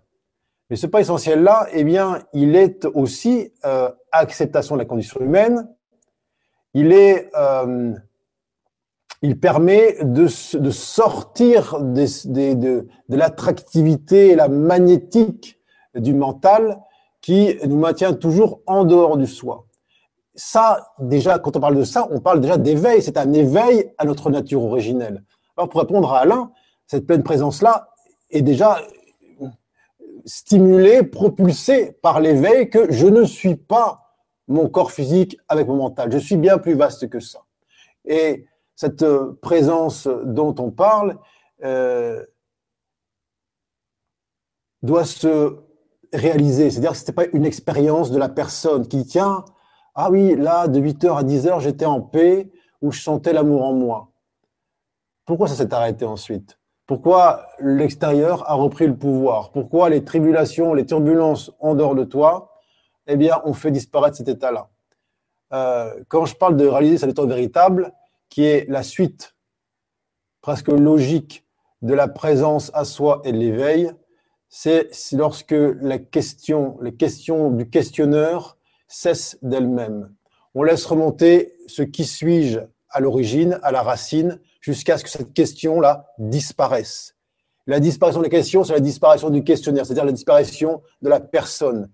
Mais 0.70 0.76
ce 0.76 0.88
pas 0.88 1.00
essentiel-là, 1.00 1.68
eh 1.72 1.84
bien, 1.84 2.20
il 2.34 2.56
est 2.56 2.86
aussi 2.86 3.52
euh, 3.66 3.90
acceptation 4.12 4.76
de 4.76 4.80
la 4.80 4.86
condition 4.86 5.20
humaine. 5.22 5.68
Il 6.74 6.92
est, 6.92 7.30
euh, 7.36 7.94
il 9.22 9.40
permet 9.40 9.98
de, 10.04 10.28
sortir 10.28 11.80
de, 11.82 12.06
de 12.28 12.88
l'attractivité 13.10 14.30
et 14.30 14.36
la 14.36 14.48
magnétique 14.48 15.60
du 15.96 16.14
mental 16.14 16.80
qui 17.22 17.58
nous 17.66 17.78
maintient 17.78 18.14
toujours 18.14 18.62
en 18.66 18.86
dehors 18.86 19.18
du 19.18 19.28
soi. 19.28 19.66
Ça, 20.36 20.94
déjà, 21.00 21.38
quand 21.40 21.58
on 21.58 21.60
parle 21.60 21.76
de 21.76 21.84
ça, 21.84 22.08
on 22.12 22.20
parle 22.20 22.40
déjà 22.40 22.58
d'éveil. 22.58 23.02
C'est 23.02 23.18
un 23.18 23.34
éveil 23.34 23.92
à 23.98 24.06
notre 24.06 24.30
nature 24.30 24.64
originelle. 24.64 25.24
Alors, 25.58 25.70
pour 25.70 25.82
répondre 25.82 26.14
à 26.14 26.20
Alain, 26.20 26.52
cette 26.88 27.06
pleine 27.06 27.24
présence-là 27.24 27.90
est 28.30 28.42
déjà 28.42 28.82
stimulée, 30.26 31.04
propulsée 31.04 31.92
par 32.02 32.20
l'éveil 32.20 32.70
que 32.70 32.92
je 32.92 33.08
ne 33.08 33.26
suis 33.26 33.56
pas 33.56 34.10
mon 34.48 34.70
corps 34.70 34.92
physique 34.92 35.38
avec 35.48 35.68
mon 35.68 35.76
mental. 35.76 36.12
Je 36.12 36.18
suis 36.18 36.38
bien 36.38 36.58
plus 36.58 36.74
vaste 36.74 37.10
que 37.10 37.20
ça. 37.20 37.40
Et 38.06 38.46
cette 38.76 39.06
présence 39.42 40.08
dont 40.08 40.56
on 40.58 40.72
parle 40.72 41.18
euh, 41.64 42.26
doit 44.82 45.06
se 45.06 45.58
réaliser. 46.14 46.70
C'est-à-dire 46.70 46.92
que 46.92 46.98
ce 46.98 47.04
n'était 47.04 47.14
pas 47.14 47.26
une 47.34 47.46
expérience 47.46 48.12
de 48.12 48.18
la 48.18 48.30
personne 48.30 48.88
qui 48.88 49.06
tient, 49.06 49.46
ah 49.96 50.10
oui, 50.12 50.36
là, 50.36 50.68
de 50.68 50.80
8h 50.80 51.18
à 51.18 51.24
10h, 51.24 51.60
j'étais 51.60 51.86
en 51.86 52.02
paix, 52.02 52.52
où 52.82 52.92
je 52.92 53.02
sentais 53.02 53.34
l'amour 53.34 53.64
en 53.64 53.74
moi. 53.74 54.10
Pourquoi 55.26 55.48
ça 55.48 55.56
s'est 55.56 55.74
arrêté 55.74 56.06
ensuite? 56.06 56.58
Pourquoi 56.88 57.46
l'extérieur 57.60 58.50
a 58.50 58.56
repris 58.56 58.88
le 58.88 58.96
pouvoir? 58.96 59.52
Pourquoi 59.52 59.90
les 59.90 60.04
tribulations, 60.04 60.74
les 60.74 60.86
turbulences 60.86 61.52
en 61.60 61.76
dehors 61.76 61.96
de 61.96 62.04
toi, 62.04 62.54
eh 63.06 63.16
bien, 63.16 63.42
ont 63.46 63.54
fait 63.54 63.72
disparaître 63.72 64.18
cet 64.18 64.28
état-là? 64.28 64.70
Euh, 65.54 66.04
Quand 66.08 66.26
je 66.26 66.36
parle 66.36 66.58
de 66.58 66.66
réaliser 66.66 66.98
cet 66.98 67.10
état 67.10 67.26
véritable, 67.26 67.92
qui 68.30 68.44
est 68.46 68.68
la 68.70 68.84
suite 68.84 69.36
presque 70.42 70.70
logique 70.70 71.46
de 71.82 71.94
la 71.94 72.08
présence 72.08 72.72
à 72.74 72.86
soi 72.86 73.22
et 73.24 73.32
de 73.32 73.38
l'éveil, 73.38 73.92
c'est 74.50 74.90
lorsque 75.14 75.52
la 75.52 76.00
question, 76.00 76.78
les 76.82 76.96
questions 76.96 77.52
du 77.52 77.70
questionneur 77.70 78.58
cessent 78.88 79.38
d'elles-mêmes. 79.44 80.12
On 80.56 80.64
laisse 80.64 80.86
remonter 80.86 81.54
ce 81.68 81.84
qui 81.84 82.04
suis-je 82.04 82.60
à 82.90 83.00
l'origine, 83.00 83.60
à 83.62 83.72
la 83.72 83.84
racine, 83.84 84.40
jusqu'à 84.62 84.98
ce 84.98 85.04
que 85.04 85.10
cette 85.10 85.34
question-là 85.34 86.08
disparaisse. 86.18 87.16
La 87.68 87.80
disparition 87.80 88.24
des 88.24 88.30
questions, 88.30 88.64
c'est 88.64 88.74
la 88.74 88.80
disparition 88.80 89.30
du 89.30 89.44
questionnaire, 89.44 89.86
c'est-à-dire 89.86 90.06
la 90.06 90.12
disparition 90.12 90.82
de 91.04 91.10
la 91.10 91.20
personne. 91.20 91.92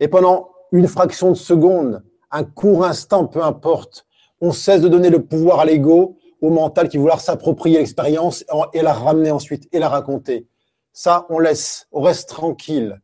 Et 0.00 0.08
pendant 0.08 0.48
une 0.72 0.88
fraction 0.88 1.30
de 1.30 1.36
seconde, 1.36 2.02
un 2.30 2.44
court 2.44 2.86
instant, 2.86 3.26
peu 3.26 3.42
importe, 3.42 4.06
on 4.40 4.52
cesse 4.52 4.80
de 4.80 4.88
donner 4.88 5.10
le 5.10 5.22
pouvoir 5.22 5.60
à 5.60 5.66
l'ego, 5.66 6.16
au 6.40 6.48
mental 6.48 6.88
qui 6.88 6.96
vouloir 6.96 7.20
s'approprier 7.20 7.78
l'expérience 7.78 8.46
et 8.72 8.80
la 8.80 8.94
ramener 8.94 9.30
ensuite 9.30 9.68
et 9.72 9.78
la 9.78 9.90
raconter. 9.90 10.46
Ça, 10.92 11.26
on 11.28 11.38
laisse, 11.38 11.86
on 11.92 12.02
reste 12.02 12.28
tranquille. 12.28 13.00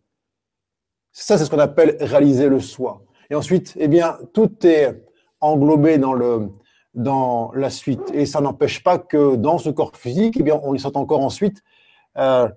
Ça, 1.12 1.38
c'est 1.38 1.44
ce 1.44 1.50
qu'on 1.50 1.58
appelle 1.58 1.96
réaliser 2.00 2.48
le 2.48 2.60
soi. 2.60 3.02
Et 3.30 3.34
ensuite, 3.34 3.74
eh 3.76 3.88
bien, 3.88 4.18
tout 4.34 4.66
est 4.66 5.02
englobé 5.40 5.98
dans 5.98 6.12
le, 6.12 6.50
dans 6.94 7.52
la 7.54 7.70
suite. 7.70 8.10
Et 8.12 8.26
ça 8.26 8.40
n'empêche 8.40 8.82
pas 8.82 8.98
que 8.98 9.36
dans 9.36 9.58
ce 9.58 9.70
corps 9.70 9.96
physique, 9.96 10.36
eh 10.38 10.42
bien, 10.42 10.60
on 10.62 10.74
y 10.74 10.80
sent 10.80 10.96
encore 10.96 11.20
ensuite 11.20 11.62
euh, 12.18 12.48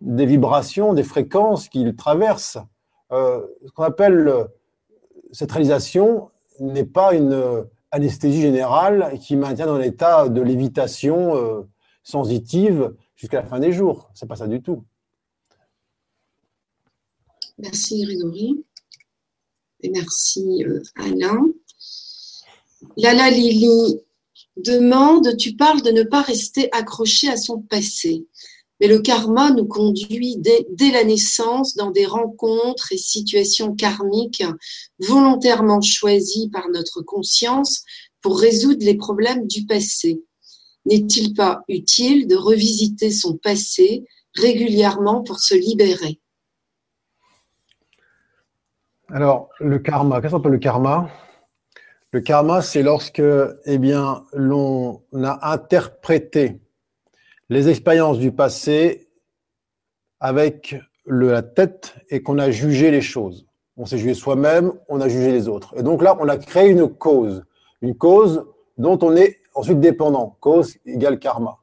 des 0.00 0.26
vibrations, 0.26 0.92
des 0.92 1.04
fréquences 1.04 1.68
qu'il 1.68 1.96
traverse. 1.96 2.58
Euh, 3.12 3.46
ce 3.64 3.70
qu'on 3.72 3.84
appelle 3.84 4.48
cette 5.32 5.52
réalisation 5.52 6.30
n'est 6.60 6.84
pas 6.84 7.14
une 7.14 7.66
anesthésie 7.90 8.42
générale 8.42 9.14
qui 9.20 9.36
maintient 9.36 9.66
dans 9.66 9.78
l'état 9.78 10.28
de 10.28 10.40
lévitation 10.40 11.36
euh, 11.36 11.68
sensitive 12.02 12.94
jusqu'à 13.16 13.40
la 13.40 13.46
fin 13.46 13.58
des 13.58 13.72
jours. 13.72 14.10
C'est 14.14 14.28
pas 14.28 14.36
ça 14.36 14.46
du 14.46 14.62
tout. 14.62 14.84
Merci 17.58 18.04
Grégory. 18.04 18.64
Et 19.80 19.90
merci 19.90 20.64
euh, 20.64 20.82
Alain. 20.96 21.46
Lala 22.96 23.30
Lili 23.30 24.00
demande, 24.56 25.36
tu 25.36 25.54
parles 25.56 25.82
de 25.82 25.90
ne 25.90 26.02
pas 26.02 26.22
rester 26.22 26.68
accroché 26.72 27.28
à 27.28 27.36
son 27.36 27.60
passé. 27.60 28.26
Mais 28.80 28.88
le 28.88 29.00
karma 29.00 29.50
nous 29.50 29.66
conduit 29.66 30.36
dès, 30.36 30.66
dès, 30.70 30.90
la 30.90 31.04
naissance 31.04 31.76
dans 31.76 31.90
des 31.90 32.04
rencontres 32.04 32.92
et 32.92 32.98
situations 32.98 33.74
karmiques 33.74 34.44
volontairement 34.98 35.80
choisies 35.80 36.50
par 36.50 36.68
notre 36.68 37.00
conscience 37.00 37.84
pour 38.20 38.38
résoudre 38.38 38.84
les 38.84 38.96
problèmes 38.96 39.46
du 39.46 39.64
passé. 39.64 40.22
N'est-il 40.86 41.34
pas 41.34 41.62
utile 41.68 42.26
de 42.26 42.36
revisiter 42.36 43.10
son 43.10 43.36
passé 43.36 44.06
régulièrement 44.34 45.22
pour 45.22 45.40
se 45.40 45.54
libérer? 45.54 46.20
Alors, 49.08 49.50
le 49.60 49.78
karma, 49.78 50.20
qu'est-ce 50.20 50.32
qu'on 50.32 50.38
appelle 50.38 50.52
le 50.52 50.58
karma? 50.58 51.10
Le 52.12 52.20
karma, 52.20 52.62
c'est 52.62 52.82
lorsque 52.82 53.22
eh 53.64 53.78
bien, 53.78 54.24
l'on 54.32 55.02
a 55.12 55.52
interprété 55.52 56.60
les 57.48 57.68
expériences 57.68 58.18
du 58.18 58.32
passé 58.32 59.08
avec 60.20 60.76
la 61.06 61.42
tête 61.42 61.94
et 62.10 62.22
qu'on 62.22 62.38
a 62.38 62.50
jugé 62.50 62.90
les 62.90 63.02
choses. 63.02 63.46
On 63.76 63.86
s'est 63.86 63.98
jugé 63.98 64.14
soi-même, 64.14 64.72
on 64.88 65.00
a 65.00 65.08
jugé 65.08 65.30
les 65.32 65.48
autres. 65.48 65.74
Et 65.76 65.82
donc 65.82 66.02
là, 66.02 66.16
on 66.20 66.28
a 66.28 66.36
créé 66.36 66.70
une 66.70 66.88
cause, 66.88 67.44
une 67.82 67.94
cause 67.94 68.46
dont 68.78 68.98
on 69.02 69.14
est 69.16 69.38
Ensuite, 69.56 69.80
dépendant, 69.80 70.36
cause 70.40 70.76
égale 70.84 71.18
karma. 71.18 71.56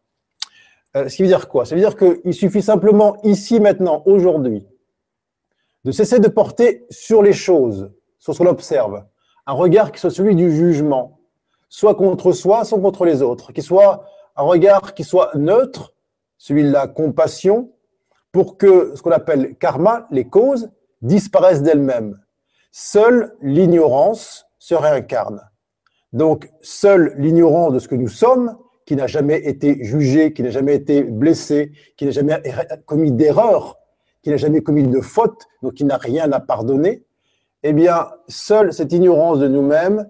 Euh, 0.98 1.07
ce 1.07 1.15
qui 1.15 1.22
veut 1.22 1.28
dire 1.28 1.48
quoi? 1.48 1.64
Ça 1.64 1.76
veut 1.76 1.82
dire 1.82 1.95
qu'il 1.95 2.34
suffit 2.34 2.64
simplement 2.64 3.18
ici, 3.24 3.60
maintenant, 3.60 4.02
aujourd'hui, 4.07 4.68
de 5.84 5.91
cesser 5.91 6.20
de 6.20 6.28
porter 6.28 6.88
sur 6.90 7.22
les 7.22 7.34
choses, 7.34 7.91
sur 8.18 8.34
ce 8.34 8.40
qu'on 8.40 8.48
observe, 8.48 9.06
un 9.45 9.53
regard 9.53 9.91
qui 9.91 9.99
soit 9.99 10.10
celui 10.10 10.36
du 10.36 10.52
jugement, 10.52 11.20
soit 11.70 11.94
contre 11.94 12.32
soi, 12.32 12.65
soit 12.65 12.80
contre 12.80 13.06
les 13.06 13.22
autres, 13.22 13.53
qui 13.53 13.61
soit 13.61 14.06
un 14.36 14.44
regard 14.44 14.95
qui 14.95 15.03
soit 15.03 15.30
neutre, 15.36 15.94
celui 16.40 16.64
de 16.64 16.72
la 16.72 16.88
compassion, 16.88 17.72
pour 18.32 18.57
que 18.57 18.95
ce 18.95 19.03
qu'on 19.03 19.11
appelle 19.11 19.56
karma, 19.57 20.07
les 20.10 20.28
causes, 20.28 20.72
disparaissent 21.03 21.61
d'elles-mêmes. 21.61 22.20
Seule 22.72 23.36
l'ignorance 23.40 24.48
se 24.57 24.74
réincarne. 24.74 25.48
Donc, 26.14 26.49
seul 26.61 27.15
l'ignorant 27.18 27.72
de 27.72 27.80
ce 27.80 27.88
que 27.88 27.95
nous 27.95 28.07
sommes, 28.07 28.56
qui 28.85 28.95
n'a 28.95 29.07
jamais 29.07 29.40
été 29.40 29.84
jugé, 29.84 30.34
qui 30.34 30.44
n'a 30.44 30.49
jamais 30.49 30.76
été 30.76 31.03
blessé, 31.03 31.72
qui 31.98 32.06
n'a 32.06 32.11
jamais 32.11 32.41
commis 32.85 33.11
d'erreur, 33.11 33.77
qui 34.22 34.30
n'a 34.30 34.38
jamais 34.38 34.61
commis 34.61 34.84
de 34.84 35.02
faute, 35.02 35.48
donc 35.61 35.73
qui 35.73 35.85
n'a 35.85 35.98
rien 35.98 36.31
à 36.31 36.40
pardonner, 36.40 37.03
eh 37.64 37.73
bien, 37.73 38.10
seule 38.27 38.73
cette 38.73 38.91
ignorance 38.94 39.40
de 39.40 39.48
nous-mêmes 39.48 40.10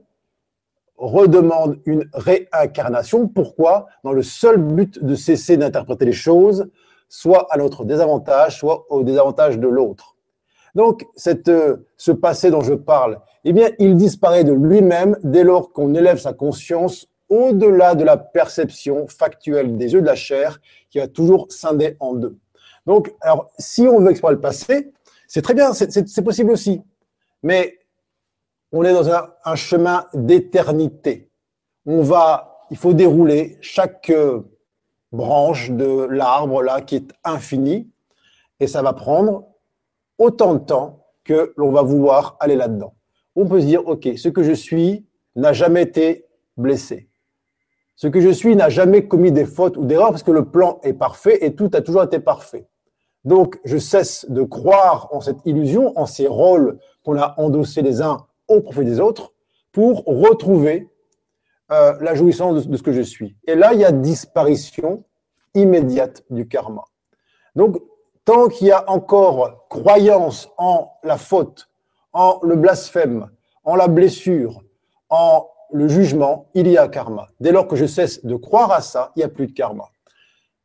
redemande 0.98 1.80
une 1.86 2.10
réincarnation. 2.14 3.28
Pourquoi? 3.28 3.88
Dans 4.04 4.12
le 4.12 4.24
seul 4.24 4.58
but 4.58 5.04
de 5.04 5.16
cesser 5.16 5.58
d'interpréter 5.58 6.06
les 6.06 6.12
choses, 6.12 6.70
soit 7.10 7.48
à 7.52 7.58
notre 7.58 7.86
désavantage, 7.86 8.60
soit 8.60 8.86
au 8.90 9.04
désavantage 9.04 9.60
de 9.60 9.68
l'autre. 9.68 10.16
Donc, 10.76 11.06
cette, 11.16 11.52
ce 11.98 12.12
passé 12.12 12.50
dont 12.50 12.62
je 12.62 12.74
parle, 12.74 13.20
eh 13.46 13.54
bien, 13.54 13.72
il 13.80 13.96
disparaît 13.96 14.44
de 14.44 14.54
lui-même 14.54 15.18
dès 15.24 15.44
lors 15.44 15.74
qu'on 15.74 15.94
élève 15.96 16.18
sa 16.18 16.34
conscience 16.34 17.08
au-delà 17.30 17.96
de 17.96 18.04
la 18.04 18.18
perception 18.18 19.08
factuelle 19.08 19.76
des 19.76 19.94
yeux 19.94 20.02
de 20.02 20.06
la 20.06 20.16
chair 20.16 20.62
qui 20.90 21.00
va 21.00 21.08
toujours 21.08 21.52
scinder 21.52 21.98
en 22.00 22.14
deux. 22.14 22.38
Donc, 22.86 23.14
alors, 23.22 23.50
si 23.58 23.82
on 23.82 24.00
veut 24.00 24.12
explorer 24.12 24.36
le 24.36 24.42
passé, 24.42 24.94
c'est 25.28 25.42
très 25.42 25.54
bien, 25.54 25.74
c'est 25.74 26.24
possible 26.24 26.52
aussi. 26.52 26.82
Mais 27.42 27.80
on 28.72 28.84
est 28.84 28.94
dans 28.94 29.10
un, 29.10 29.56
chemin 29.56 30.06
d'éternité. 30.14 31.30
On 31.86 32.02
va, 32.02 32.66
il 32.72 32.78
faut 32.78 32.94
dérouler 32.94 33.58
chaque 33.62 34.10
euh, 34.10 34.42
branche 35.12 35.72
de 35.72 36.08
l'arbre 36.10 36.62
là 36.62 36.82
qui 36.82 36.96
est 36.96 37.12
infini, 37.24 37.90
et 38.60 38.68
ça 38.68 38.82
va 38.82 38.94
prendre 38.94 39.48
autant 40.18 40.54
de 40.54 40.60
temps 40.60 41.06
que 41.24 41.54
l'on 41.58 41.72
va 41.72 41.82
vouloir 41.82 42.38
aller 42.40 42.56
là-dedans 42.56 42.94
on 43.36 43.46
peut 43.46 43.62
se 43.62 43.66
dire, 43.66 43.88
OK, 43.88 44.10
ce 44.16 44.30
que 44.30 44.44
je 44.44 44.54
suis 44.54 45.06
n'a 45.36 45.54
jamais 45.54 45.84
été 45.84 46.26
blessé. 46.58 47.10
Ce 47.96 48.08
que 48.08 48.22
je 48.22 48.30
suis 48.30 48.56
n'a 48.56 48.70
jamais 48.70 49.08
commis 49.08 49.32
des 49.32 49.46
fautes 49.46 49.78
ou 49.78 49.86
d'erreurs 49.86 50.10
parce 50.10 50.24
que 50.24 50.32
le 50.32 50.46
plan 50.46 50.80
est 50.84 50.94
parfait 50.94 51.46
et 51.46 51.56
tout 51.56 51.70
a 51.74 51.82
toujours 51.82 52.04
été 52.04 52.20
parfait. 52.20 52.68
Donc, 53.24 53.60
je 53.64 53.78
cesse 53.78 54.26
de 54.30 54.44
croire 54.44 55.08
en 55.12 55.22
cette 55.22 55.38
illusion, 55.46 55.98
en 55.98 56.06
ces 56.06 56.28
rôles 56.28 56.80
qu'on 57.04 57.18
a 57.18 57.36
endossés 57.38 57.82
les 57.82 58.02
uns 58.02 58.26
au 58.48 58.62
profit 58.62 58.84
des 58.84 59.00
autres 59.00 59.34
pour 59.72 60.04
retrouver 60.06 60.90
euh, 61.72 61.94
la 62.02 62.16
jouissance 62.16 62.66
de, 62.66 62.70
de, 62.70 62.78
ce 62.78 62.84
que 62.84 62.92
je 62.92 63.02
suis. 63.02 63.38
Et 63.48 63.56
là, 63.56 63.74
il 63.74 63.80
y 63.80 63.86
a 63.86 63.92
disparition 63.92 65.06
immédiate 65.54 66.24
du 66.30 66.48
karma. 66.48 66.84
Donc, 67.56 67.78
tant 68.26 68.48
qu'il 68.48 68.68
y 68.68 68.72
a 68.72 68.90
encore 68.90 69.68
croyance 69.70 70.50
en 70.58 70.92
la 71.04 71.18
faute, 71.18 71.70
en 72.14 72.40
le 72.44 72.56
blasphème, 72.56 73.30
en 73.64 73.76
la 73.76 73.88
blessure, 73.88 74.64
en 75.10 75.48
le 75.74 75.88
jugement, 75.88 76.50
il 76.54 76.68
y 76.68 76.78
a 76.78 76.88
karma. 76.88 77.28
Dès 77.40 77.52
lors 77.52 77.68
que 77.68 77.76
je 77.76 77.88
cesse 77.88 78.24
de 78.24 78.36
croire 78.36 78.72
à 78.72 78.82
ça, 78.82 79.12
il 79.16 79.20
n'y 79.20 79.24
a 79.24 79.30
plus 79.30 79.48
de 79.48 79.54
karma. 79.54 79.90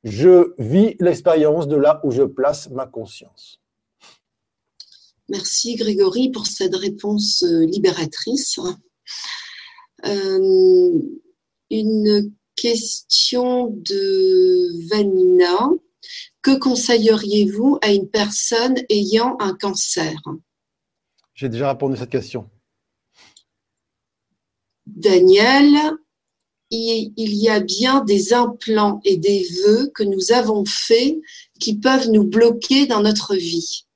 Je 0.04 0.54
vis 0.58 0.96
l'expérience 1.00 1.66
de 1.66 1.76
là 1.76 2.00
où 2.04 2.10
je 2.10 2.22
place 2.22 2.68
ma 2.70 2.86
conscience. 2.86 3.60
Merci 5.28 5.74
Grégory 5.74 6.30
pour 6.30 6.46
cette 6.46 6.76
réponse 6.76 7.42
euh, 7.42 7.66
libératrice. 7.66 8.58
Euh, 10.06 10.92
une 11.70 12.32
question 12.56 13.68
de 13.68 14.88
Vanina. 14.88 15.70
Que 16.40 16.58
conseilleriez-vous 16.58 17.78
à 17.82 17.92
une 17.92 18.08
personne 18.08 18.76
ayant 18.88 19.36
un 19.40 19.54
cancer? 19.54 20.14
J'ai 21.38 21.48
déjà 21.48 21.68
répondu 21.68 21.94
à 21.94 21.98
cette 21.98 22.10
question. 22.10 22.50
Daniel, 24.86 25.72
il 26.70 27.12
y 27.16 27.48
a 27.48 27.60
bien 27.60 28.02
des 28.04 28.32
implants 28.34 29.00
et 29.04 29.18
des 29.18 29.46
vœux 29.64 29.88
que 29.94 30.02
nous 30.02 30.32
avons 30.32 30.64
faits 30.64 31.16
qui 31.60 31.78
peuvent 31.78 32.10
nous 32.10 32.24
bloquer 32.24 32.86
dans 32.86 33.02
notre 33.02 33.36
vie. 33.36 33.86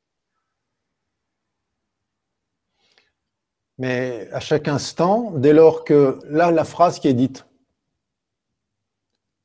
Mais 3.76 4.28
à 4.30 4.38
chaque 4.38 4.68
instant, 4.68 5.32
dès 5.32 5.52
lors 5.52 5.82
que 5.82 6.20
là, 6.26 6.52
la 6.52 6.64
phrase 6.64 7.00
qui 7.00 7.08
est 7.08 7.12
dite, 7.12 7.44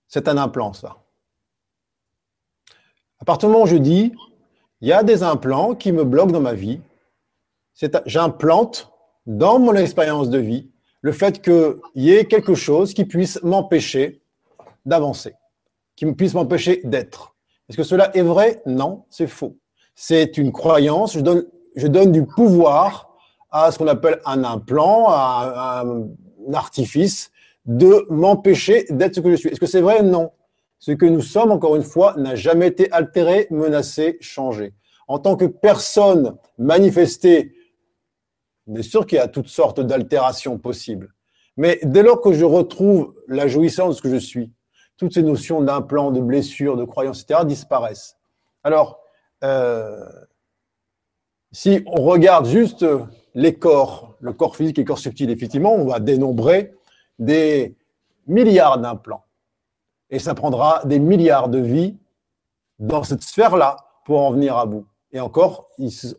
c'est 0.07 0.28
un 0.28 0.38
implant, 0.38 0.74
ça. 0.74 1.03
À 3.18 3.26
partir 3.26 3.49
du 3.49 3.53
moment 3.53 3.65
où 3.65 3.68
je 3.68 3.78
dis, 3.78 4.14
il 4.82 4.88
y 4.88 4.94
a 4.94 5.02
des 5.02 5.24
implants 5.24 5.74
qui 5.74 5.91
me 5.91 6.03
bloquent 6.03 6.32
dans 6.32 6.41
ma 6.41 6.53
vie, 6.53 6.80
j'implante 8.06 8.91
dans 9.26 9.60
mon 9.60 9.74
expérience 9.76 10.30
de 10.30 10.40
vie 10.40 10.70
le 11.02 11.12
fait 11.12 11.41
qu'il 11.41 11.78
y 11.95 12.12
ait 12.12 12.26
quelque 12.26 12.56
chose 12.56 12.94
qui 12.94 13.06
puisse 13.06 13.41
m'empêcher 13.44 14.22
d'avancer, 14.86 15.36
qui 15.95 16.06
puisse 16.14 16.34
m'empêcher 16.34 16.82
d'être. 16.84 17.36
Est-ce 17.70 17.78
que 17.78 17.84
cela 17.84 18.16
est 18.16 18.22
vrai? 18.22 18.62
Non, 18.66 19.04
c'est 19.10 19.28
faux. 19.28 19.58
C'est 19.95 20.38
une 20.38 20.52
croyance. 20.52 21.14
Je 21.14 21.88
donne, 21.88 22.12
du 22.12 22.26
pouvoir 22.26 23.16
à 23.52 23.72
ce 23.72 23.78
qu'on 23.78 23.88
appelle 23.88 24.22
un 24.26 24.44
implant, 24.44 25.06
à 25.10 25.84
un 25.86 26.08
artifice 26.54 27.32
de 27.66 28.06
m'empêcher 28.10 28.86
d'être 28.90 29.16
ce 29.16 29.20
que 29.20 29.32
je 29.32 29.36
suis. 29.36 29.49
Est-ce 29.49 29.60
que 29.60 29.66
c'est 29.66 29.82
vrai? 29.82 30.02
Non. 30.02 30.32
Ce 30.80 30.91
que 30.91 31.06
nous 31.06 31.22
sommes, 31.22 31.52
encore 31.52 31.76
une 31.76 31.84
fois, 31.84 32.14
n'a 32.18 32.36
jamais 32.36 32.68
été 32.68 32.91
altéré, 32.91 33.48
menacé, 33.49 34.18
changé. 34.22 34.74
En 35.08 35.20
tant 35.20 35.36
que 35.36 35.45
personne 35.45 36.38
manifestée, 36.58 37.54
bien 38.68 38.84
sûr 38.84 39.06
qu'il 39.06 39.18
y 39.18 39.22
a 39.22 39.27
toutes 39.27 39.48
sortes 39.48 39.80
d'altérations 39.80 40.57
possibles. 40.57 41.14
Mais 41.56 41.80
dès 41.84 42.03
lors 42.03 42.22
que 42.22 42.34
je 42.34 42.45
retrouve 42.45 43.15
la 43.27 43.48
jouissance 43.48 44.02
que 44.02 44.10
je 44.10 44.18
suis, 44.18 44.52
toutes 44.98 45.14
ces 45.14 45.23
notions 45.23 45.61
d'implant, 45.61 46.11
de 46.11 46.22
blessure, 46.22 46.76
de 46.76 46.84
croyance, 46.84 47.22
etc., 47.22 47.41
disparaissent. 47.45 48.18
Alors, 48.64 48.99
euh, 49.44 50.06
si 51.52 51.84
on 51.85 52.03
regarde 52.03 52.45
juste 52.45 52.85
les 53.34 53.56
corps, 53.56 54.15
le 54.19 54.34
corps 54.34 54.56
physique 54.56 54.80
et 54.80 54.81
le 54.81 54.88
corps 54.88 54.98
subtil, 54.98 55.30
effectivement, 55.30 55.73
on 55.73 55.85
va 55.85 55.99
dénombrer 55.99 56.73
des 57.19 57.76
milliards 58.27 58.80
d'implants. 58.80 59.26
Et 60.10 60.19
ça 60.19 60.34
prendra 60.34 60.81
des 60.85 60.99
milliards 60.99 61.49
de 61.49 61.60
vies 61.60 61.98
dans 62.80 63.03
cette 63.03 63.23
sphère-là 63.23 63.77
pour 64.06 64.22
en 64.22 64.31
venir 64.31 64.57
à 64.57 64.65
bout. 64.65 64.85
Et 65.12 65.20
encore, 65.20 65.70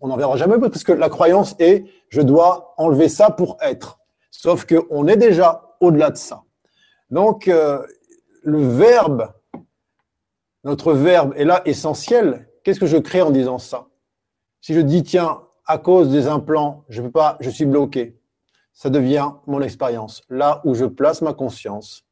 on 0.01 0.09
n'en 0.09 0.17
verra 0.17 0.37
jamais 0.37 0.59
parce 0.59 0.85
que 0.85 0.93
la 0.93 1.09
croyance 1.09 1.55
est 1.59 1.85
je 2.09 2.23
dois 2.23 2.75
enlever 2.79 3.09
ça 3.09 3.31
pour 3.31 3.57
être. 3.61 3.99
Sauf 4.31 4.67
qu'on 4.67 5.07
est 5.07 5.17
déjà 5.17 5.77
au-delà 5.81 6.11
de 6.11 6.17
ça. 6.17 6.43
Donc, 7.11 7.49
euh, 7.49 7.87
le 8.43 8.67
verbe, 8.67 9.33
notre 10.65 10.93
verbe 10.93 11.35
est 11.37 11.45
là 11.45 11.63
essentiel. 11.65 12.49
Qu'est-ce 12.65 12.81
que 12.81 12.87
je 12.87 12.97
crée 12.97 13.23
en 13.23 13.31
disant 13.31 13.59
ça? 13.59 13.89
Si 14.61 14.75
je 14.75 14.81
dis, 14.81 15.03
tiens, 15.03 15.43
à 15.67 15.79
cause 15.79 16.11
des 16.11 16.27
implants, 16.27 16.85
je 16.89 17.03
peux 17.03 17.11
pas, 17.11 17.37
je 17.41 17.51
suis 17.51 17.67
bloqué 17.67 18.19
ça 18.79 18.91
devient 18.91 19.33
mon 19.49 19.61
expérience. 19.61 20.23
Là 20.31 20.63
où 20.65 20.73
je 20.77 20.85
place 20.85 21.21
ma 21.21 21.35
conscience, 21.35 22.05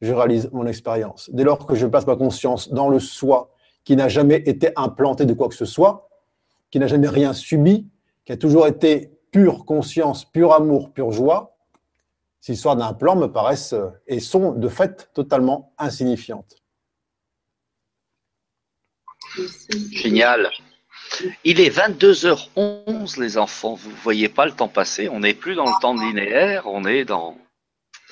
je 0.00 0.10
réalise 0.14 0.48
mon 0.50 0.66
expérience. 0.66 1.28
Dès 1.34 1.44
lors 1.44 1.66
que 1.66 1.74
je 1.74 1.86
place 1.86 2.06
ma 2.06 2.16
conscience 2.16 2.70
dans 2.70 2.88
le 2.88 2.98
soi 2.98 3.51
qui 3.84 3.96
n'a 3.96 4.08
jamais 4.08 4.36
été 4.46 4.70
implanté 4.76 5.24
de 5.26 5.34
quoi 5.34 5.48
que 5.48 5.54
ce 5.54 5.64
soit, 5.64 6.08
qui 6.70 6.78
n'a 6.78 6.86
jamais 6.86 7.08
rien 7.08 7.32
subi, 7.32 7.88
qui 8.24 8.32
a 8.32 8.36
toujours 8.36 8.66
été 8.66 9.10
pure 9.30 9.64
conscience, 9.64 10.24
pur 10.24 10.52
amour, 10.52 10.92
pure 10.92 11.10
joie, 11.12 11.56
ces 12.40 12.54
histoires 12.54 12.76
d'implant 12.76 13.14
me 13.14 13.26
paraissent 13.26 13.74
et 14.08 14.18
sont 14.18 14.52
de 14.52 14.68
fait 14.68 15.10
totalement 15.14 15.72
insignifiantes. 15.78 16.56
Génial. 19.92 20.50
Il 21.44 21.60
est 21.60 21.70
22h11, 21.70 23.20
les 23.20 23.38
enfants. 23.38 23.74
Vous 23.74 23.90
ne 23.90 23.96
voyez 23.96 24.28
pas 24.28 24.46
le 24.46 24.52
temps 24.52 24.68
passer. 24.68 25.08
On 25.08 25.20
n'est 25.20 25.34
plus 25.34 25.54
dans 25.54 25.66
le 25.66 25.80
temps 25.80 25.94
linéaire, 25.94 26.66
on 26.66 26.84
est 26.84 27.04
dans. 27.04 27.38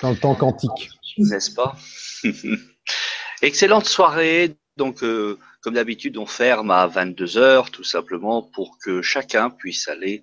Dans 0.01 0.11
le 0.11 0.17
temps 0.17 0.35
quantique. 0.35 0.89
N'est-ce 1.17 1.51
pas? 1.51 1.75
Excellente 3.41 3.85
soirée. 3.85 4.55
Donc, 4.77 5.03
euh, 5.03 5.37
comme 5.61 5.75
d'habitude, 5.75 6.17
on 6.17 6.25
ferme 6.25 6.71
à 6.71 6.87
22h, 6.87 7.69
tout 7.69 7.83
simplement 7.83 8.41
pour 8.41 8.77
que 8.79 9.01
chacun 9.01 9.49
puisse 9.49 9.87
aller 9.87 10.21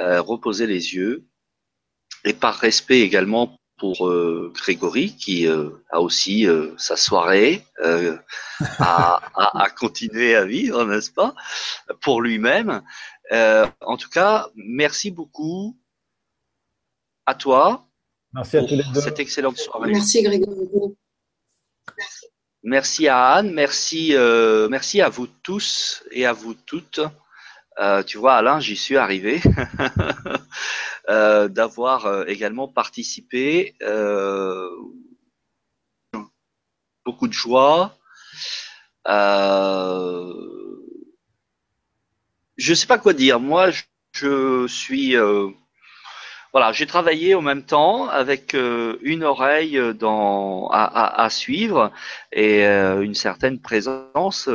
euh, 0.00 0.20
reposer 0.20 0.66
les 0.66 0.94
yeux. 0.94 1.26
Et 2.24 2.32
par 2.32 2.56
respect 2.56 3.00
également 3.00 3.58
pour 3.78 4.08
euh, 4.08 4.52
Grégory 4.54 5.14
qui 5.14 5.46
euh, 5.46 5.70
a 5.90 6.00
aussi 6.00 6.46
euh, 6.46 6.74
sa 6.76 6.96
soirée 6.96 7.64
à, 7.82 9.20
à, 9.34 9.62
à, 9.62 9.70
continuer 9.70 10.34
à 10.34 10.44
vivre, 10.44 10.84
n'est-ce 10.84 11.12
pas, 11.12 11.34
pour 12.00 12.20
lui-même. 12.20 12.82
en 13.30 13.96
tout 13.96 14.10
cas, 14.10 14.48
merci 14.56 15.10
beaucoup 15.10 15.78
à 17.24 17.34
toi. 17.34 17.86
Merci 18.34 18.56
à 18.58 18.64
tous 18.64 18.74
les 18.74 18.84
deux. 18.92 19.00
Cette 19.00 19.20
excellente 19.20 19.58
soirée. 19.58 19.92
Merci 19.92 20.22
Grégory. 20.22 20.96
Merci 22.68 23.08
à 23.08 23.28
Anne, 23.28 23.52
merci, 23.54 24.14
merci 24.68 25.00
à 25.00 25.08
vous 25.08 25.26
tous 25.26 26.04
et 26.10 26.26
à 26.26 26.34
vous 26.34 26.52
toutes. 26.52 27.00
Euh, 27.80 28.02
tu 28.02 28.18
vois, 28.18 28.34
Alain, 28.34 28.58
j'y 28.58 28.76
suis 28.76 28.96
arrivé. 28.96 29.40
euh, 31.08 31.48
D'avoir 31.48 32.06
euh, 32.06 32.24
également 32.26 32.66
participé. 32.66 33.76
Euh, 33.82 34.68
beaucoup 37.04 37.28
de 37.28 37.32
joie. 37.32 37.96
Euh, 39.06 40.34
je 42.56 42.70
ne 42.70 42.74
sais 42.74 42.88
pas 42.88 42.98
quoi 42.98 43.12
dire. 43.12 43.38
Moi, 43.38 43.70
je 44.12 44.66
suis. 44.66 45.14
Voilà, 46.52 46.72
j'ai 46.72 46.86
travaillé 46.86 47.34
en 47.34 47.42
même 47.42 47.62
temps 47.62 48.08
avec 48.08 48.54
une 48.54 49.24
oreille 49.24 49.80
dans, 49.94 50.68
à, 50.68 50.84
à, 50.84 51.24
à 51.24 51.30
suivre 51.30 51.92
et 52.32 52.64
une 52.64 53.14
certaine 53.14 53.60
présence. 53.60 54.48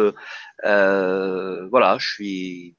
voilà, 0.64 1.98
je 2.00 2.08
suis 2.08 2.76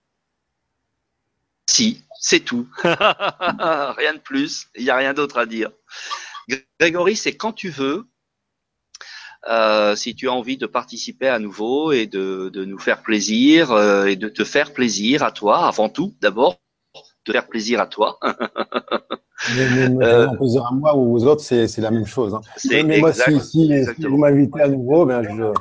si, 1.67 2.05
c'est 2.21 2.41
tout. 2.41 2.69
rien 2.85 4.15
de 4.15 4.21
plus. 4.21 4.67
Il 4.77 4.85
n'y 4.85 4.91
a 4.91 4.97
rien 4.97 5.15
d'autre 5.15 5.39
à 5.39 5.47
dire. 5.47 5.71
Grégory, 6.79 7.17
c'est 7.17 7.37
quand 7.37 7.53
tu 7.53 7.71
veux. 7.71 8.07
Euh, 9.47 9.95
si 9.95 10.15
tu 10.15 10.29
as 10.29 10.33
envie 10.33 10.57
de 10.57 10.67
participer 10.67 11.29
à 11.29 11.39
nouveau 11.39 11.93
et 11.93 12.07
de, 12.07 12.51
de 12.53 12.65
nous 12.65 12.79
faire 12.79 13.03
plaisir 13.03 13.73
euh, 13.73 14.07
et 14.07 14.17
de 14.17 14.31
te 14.31 14.43
faire 14.43 14.73
plaisir 14.73 15.23
à 15.23 15.33
toi, 15.33 15.67
avant 15.67 15.91
tout, 15.91 16.17
d'abord, 16.23 16.59
te 17.25 17.33
faire 17.33 17.47
plaisir 17.47 17.81
à 17.81 17.87
toi. 17.87 18.19
mais, 19.57 19.89
mais, 19.89 20.05
euh, 20.05 20.29
plaisir 20.37 20.67
à 20.67 20.73
moi 20.73 20.97
ou 20.97 21.15
aux 21.15 21.25
autres, 21.25 21.43
c'est 21.43 21.79
la 21.79 21.91
même 21.91 22.07
chose. 22.07 22.35
Hein. 22.35 22.41
Mais, 22.71 22.99
moi, 22.99 23.13
si, 23.13 23.41
si, 23.41 23.85
si 23.97 24.07
vous 24.07 24.17
m'invitez 24.17 24.61
à 24.61 24.69
nouveau, 24.69 25.07
ben, 25.07 25.23
je, 25.23 25.53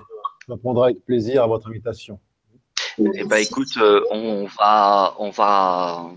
je 0.48 0.52
répondrai 0.52 0.92
avec 0.92 1.06
plaisir 1.06 1.44
à 1.44 1.48
votre 1.48 1.68
invitation. 1.70 2.20
Eh 2.98 3.24
ben, 3.24 3.38
écoute, 3.38 3.78
euh, 3.78 4.02
on 4.12 4.46
va, 4.46 5.16
on 5.18 5.30
va, 5.30 6.12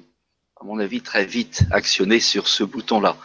à 0.61 0.65
mon 0.65 0.79
avis, 0.79 1.01
très 1.01 1.25
vite 1.25 1.63
actionner 1.71 2.21
sur 2.21 2.49
ce 2.49 2.65
bouton-là. 2.65 3.17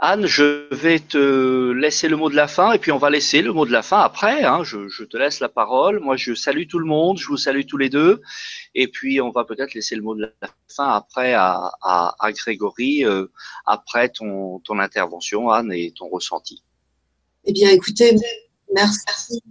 Anne, 0.00 0.26
je 0.26 0.72
vais 0.72 1.00
te 1.00 1.72
laisser 1.72 2.08
le 2.08 2.16
mot 2.16 2.30
de 2.30 2.36
la 2.36 2.46
fin 2.46 2.70
et 2.70 2.78
puis 2.78 2.92
on 2.92 2.98
va 2.98 3.10
laisser 3.10 3.42
le 3.42 3.52
mot 3.52 3.66
de 3.66 3.72
la 3.72 3.82
fin 3.82 3.98
après. 3.98 4.44
Hein. 4.44 4.62
Je, 4.62 4.88
je, 4.88 5.02
te 5.02 5.16
laisse 5.16 5.40
la 5.40 5.48
parole. 5.48 5.98
Moi, 5.98 6.16
je 6.16 6.34
salue 6.34 6.68
tout 6.68 6.78
le 6.78 6.84
monde. 6.84 7.18
Je 7.18 7.26
vous 7.26 7.36
salue 7.36 7.62
tous 7.66 7.78
les 7.78 7.88
deux. 7.88 8.22
Et 8.76 8.86
puis, 8.86 9.20
on 9.20 9.30
va 9.30 9.44
peut-être 9.44 9.74
laisser 9.74 9.96
le 9.96 10.02
mot 10.02 10.14
de 10.14 10.32
la 10.40 10.48
fin 10.68 10.88
après 10.88 11.34
à, 11.34 11.72
à, 11.82 12.14
à 12.20 12.32
Grégory, 12.32 13.04
euh, 13.04 13.26
après 13.66 14.08
ton, 14.08 14.60
ton 14.60 14.78
intervention, 14.78 15.50
Anne, 15.50 15.72
et 15.72 15.92
ton 15.96 16.08
ressenti. 16.08 16.62
Eh 17.44 17.52
bien, 17.52 17.70
écoutez, 17.70 18.14
merci 18.72 19.42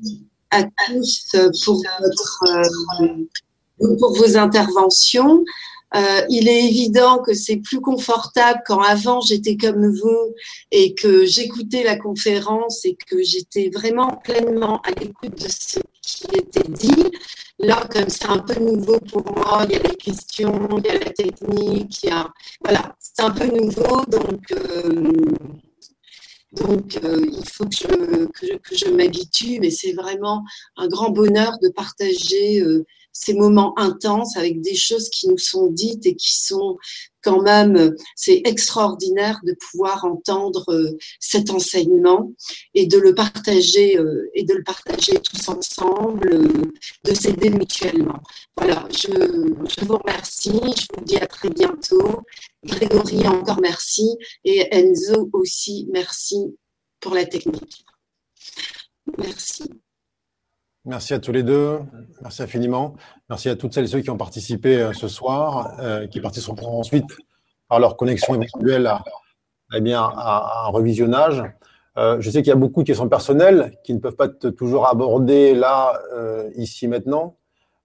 à 0.52 0.64
tous 0.64 1.36
pour, 1.65 1.84
votre, 1.99 2.44
euh, 2.48 3.95
pour 3.99 4.18
vos 4.18 4.38
interventions. 4.38 5.44
Euh, 5.95 6.22
il 6.30 6.49
est 6.49 6.65
évident 6.65 7.19
que 7.19 7.34
c'est 7.34 7.57
plus 7.57 7.80
confortable 7.80 8.61
quand 8.65 8.81
avant 8.81 9.22
j'étais 9.22 9.55
comme 9.55 9.89
vous 9.89 10.35
et 10.72 10.93
que 10.93 11.26
j'écoutais 11.26 11.84
la 11.84 11.97
conférence 11.97 12.84
et 12.84 12.97
que 13.07 13.23
j'étais 13.23 13.69
vraiment 13.73 14.18
pleinement 14.23 14.81
à 14.81 14.91
l'écoute 14.91 15.41
de 15.41 15.47
ce 15.49 15.80
qui 16.01 16.26
était 16.35 16.69
dit. 16.69 17.05
là, 17.59 17.88
comme 17.89 18.09
c'est 18.09 18.27
un 18.27 18.39
peu 18.39 18.59
nouveau 18.59 18.99
pour 18.99 19.23
moi, 19.34 19.65
il 19.65 19.76
y 19.76 19.80
a 19.80 19.84
les 19.84 19.95
questions, 19.95 20.69
il 20.77 20.85
y 20.85 20.89
a 20.89 20.99
la 20.99 21.11
technique, 21.11 22.03
il 22.03 22.09
y 22.09 22.11
a, 22.11 22.27
voilà, 22.61 22.95
c'est 22.99 23.23
un 23.23 23.31
peu 23.31 23.47
nouveau, 23.47 24.05
donc, 24.07 24.51
euh, 24.51 25.11
donc 26.51 26.99
euh, 27.03 27.26
il 27.26 27.49
faut 27.49 27.65
que 27.65 27.76
je, 27.76 28.57
que 28.57 28.76
je, 28.76 28.89
m'habitue, 28.89 29.59
mais 29.61 29.72
c'est 29.72 29.93
vraiment 29.93 30.43
un 30.76 30.88
grand 30.88 31.09
bonheur 31.09 31.57
de 31.61 31.69
partager 31.69 32.61
ces 33.19 33.34
moments 33.34 33.77
intenses 33.80 34.38
avec 34.38 34.61
des 34.61 34.76
choses 34.76 35.10
qui 35.10 35.27
nous 35.27 35.39
sont 35.39 35.68
dites 35.68 36.06
et 36.06 36.15
qui 36.15 36.38
sont 36.38 36.77
quand 37.23 37.41
même, 37.41 37.95
c'est 38.15 38.41
extraordinaire 38.45 39.39
de 39.44 39.53
pouvoir 39.53 40.06
entendre 40.06 40.64
euh, 40.69 40.98
cet 41.19 41.49
enseignement 41.49 42.31
et 42.73 42.85
de 42.85 42.98
le 42.98 43.15
partager 43.15 43.98
euh, 43.98 44.30
et 44.34 44.44
de 44.44 44.53
le 44.53 44.64
partager 44.64 45.19
tous 45.19 45.49
ensemble, 45.49 46.30
euh, 46.34 46.48
de 47.03 47.14
s'aider 47.14 47.49
mutuellement. 47.49 48.22
Voilà, 48.56 48.88
je, 48.91 49.07
je, 49.07 49.85
vous 49.85 49.98
remercie, 49.98 50.52
je 50.52 50.85
vous 50.95 51.03
dis 51.03 51.18
à 51.18 51.26
très 51.26 51.49
bientôt. 51.49 52.22
Grégory, 52.64 53.27
encore 53.27 53.60
merci 53.61 54.15
et 54.45 54.68
Enzo 54.72 55.30
aussi, 55.34 55.88
merci 55.91 56.56
pour 56.99 57.14
la 57.15 57.26
technique. 57.26 57.84
Merci. 59.18 59.64
Merci 60.88 61.14
à 61.14 61.19
tous 61.19 61.34
les 61.34 61.43
deux. 61.43 61.80
Merci 62.22 62.43
infiniment. 62.43 62.95
Merci 63.30 63.49
à 63.49 63.57
toutes 63.57 63.73
celles 63.73 63.84
et 63.84 63.88
ceux 63.88 63.99
qui 63.99 64.09
ont 64.09 64.15
participé 64.15 64.77
euh, 64.77 64.93
ce 64.93 65.09
soir, 65.09 65.76
euh, 65.81 66.07
qui 66.07 66.22
participeront 66.22 66.80
ensuite 66.80 67.09
par 67.68 67.81
leur 67.81 67.97
connexion 67.97 68.35
éventuelle 68.35 68.88
à, 68.88 69.03
eh 69.76 69.81
bien, 69.81 70.01
à, 70.01 70.64
un 70.65 70.69
revisionnage. 70.69 71.43
Euh, 71.97 72.22
je 72.22 72.30
sais 72.30 72.41
qu'il 72.41 72.47
y 72.47 72.53
a 72.53 72.55
beaucoup 72.55 72.84
de 72.84 72.88
questions 72.88 73.09
personnelles 73.09 73.73
qui 73.84 73.93
ne 73.93 73.99
peuvent 73.99 74.15
pas 74.15 74.27
être 74.27 74.49
toujours 74.51 74.88
abordées 74.88 75.53
là, 75.55 75.99
ici, 76.55 76.88
maintenant. 76.88 77.35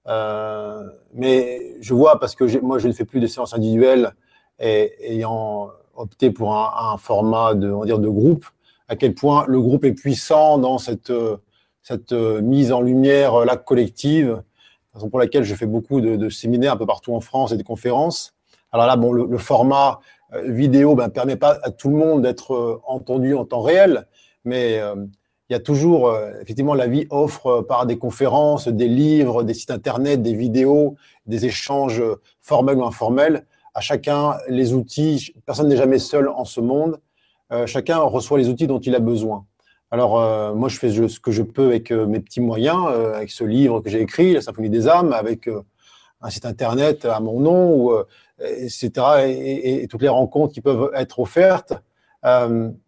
mais 0.06 1.74
je 1.80 1.94
vois, 1.94 2.20
parce 2.20 2.36
que 2.36 2.60
moi, 2.60 2.78
je 2.78 2.86
ne 2.86 2.92
fais 2.92 3.04
plus 3.04 3.18
de 3.18 3.26
séances 3.26 3.52
individuelles 3.52 4.14
et 4.60 5.12
ayant 5.12 5.70
opté 5.96 6.30
pour 6.30 6.54
un, 6.54 6.96
format 6.98 7.54
de, 7.54 7.68
on 7.68 7.84
dire, 7.84 7.98
de 7.98 8.08
groupe, 8.08 8.46
à 8.86 8.94
quel 8.94 9.14
point 9.14 9.44
le 9.48 9.60
groupe 9.60 9.84
est 9.84 9.92
puissant 9.92 10.58
dans 10.58 10.78
cette 10.78 11.12
cette 11.82 12.12
euh, 12.12 12.40
mise 12.40 12.72
en 12.72 12.80
lumière 12.80 13.34
euh, 13.34 13.44
là 13.44 13.56
collective, 13.56 14.42
raison 14.94 15.10
pour 15.10 15.18
laquelle 15.18 15.42
je 15.42 15.54
fais 15.54 15.66
beaucoup 15.66 16.00
de, 16.00 16.28
séminaires 16.28 16.74
un 16.74 16.76
peu 16.76 16.86
partout 16.86 17.14
en 17.14 17.20
France 17.20 17.52
et 17.52 17.56
des 17.56 17.64
conférences. 17.64 18.34
Alors 18.70 18.86
là, 18.86 18.96
bon, 18.96 19.12
le, 19.12 19.38
format 19.38 20.00
euh, 20.32 20.50
vidéo 20.50 20.90
ne 20.92 20.96
ben, 20.96 21.09
permet 21.09 21.36
pas 21.36 21.59
à 21.62 21.70
tout 21.70 21.88
le 21.88 21.96
monde 21.96 22.22
d'être 22.22 22.80
entendu 22.86 23.34
en 23.34 23.44
temps 23.44 23.60
réel, 23.60 24.06
mais 24.44 24.80
il 25.48 25.52
y 25.52 25.56
a 25.56 25.60
toujours, 25.60 26.14
effectivement, 26.40 26.74
la 26.74 26.86
vie 26.86 27.06
offre 27.10 27.60
par 27.60 27.84
des 27.84 27.98
conférences, 27.98 28.68
des 28.68 28.88
livres, 28.88 29.42
des 29.42 29.52
sites 29.52 29.70
internet, 29.70 30.22
des 30.22 30.32
vidéos, 30.32 30.96
des 31.26 31.44
échanges 31.44 32.02
formels 32.40 32.78
ou 32.78 32.84
informels. 32.84 33.46
À 33.74 33.80
chacun 33.80 34.36
les 34.48 34.72
outils, 34.72 35.34
personne 35.44 35.68
n'est 35.68 35.76
jamais 35.76 35.98
seul 35.98 36.28
en 36.28 36.44
ce 36.44 36.60
monde. 36.60 36.98
chacun 37.66 37.98
reçoit 37.98 38.38
les 38.38 38.48
outils 38.48 38.66
dont 38.66 38.80
il 38.80 38.94
a 38.94 39.00
besoin. 39.00 39.44
Alors, 39.93 40.19
euh, 40.19 40.55
moi, 40.55 40.70
je 40.70 40.78
fais 40.78 40.90
ce 40.90 41.20
que 41.20 41.31
je 41.31 41.43
peux 41.43 41.66
avec 41.66 41.90
euh, 41.90 42.06
mes 42.06 42.19
petits 42.19 42.40
moyens, 42.40 42.86
euh, 42.89 43.14
avec 43.14 43.31
ce 43.31 43.44
livre 43.44 43.81
que 43.81 43.90
j'ai 43.90 44.01
écrit, 44.01 44.32
La 44.32 44.40
Symphonie 44.40 44.70
des 44.70 44.89
âmes, 44.89 45.12
avec 45.12 45.51
un 46.23 46.31
site 46.31 46.47
internet 46.47 47.05
à 47.05 47.20
mon 47.20 47.40
nom, 47.40 48.05
etc., 48.40 48.90
et, 49.27 49.86
toutes 49.90 50.01
les 50.01 50.09
rencontres 50.09 50.55
qui 50.55 50.62
peuvent 50.62 50.90
être 50.94 51.19
offertes. 51.19 51.74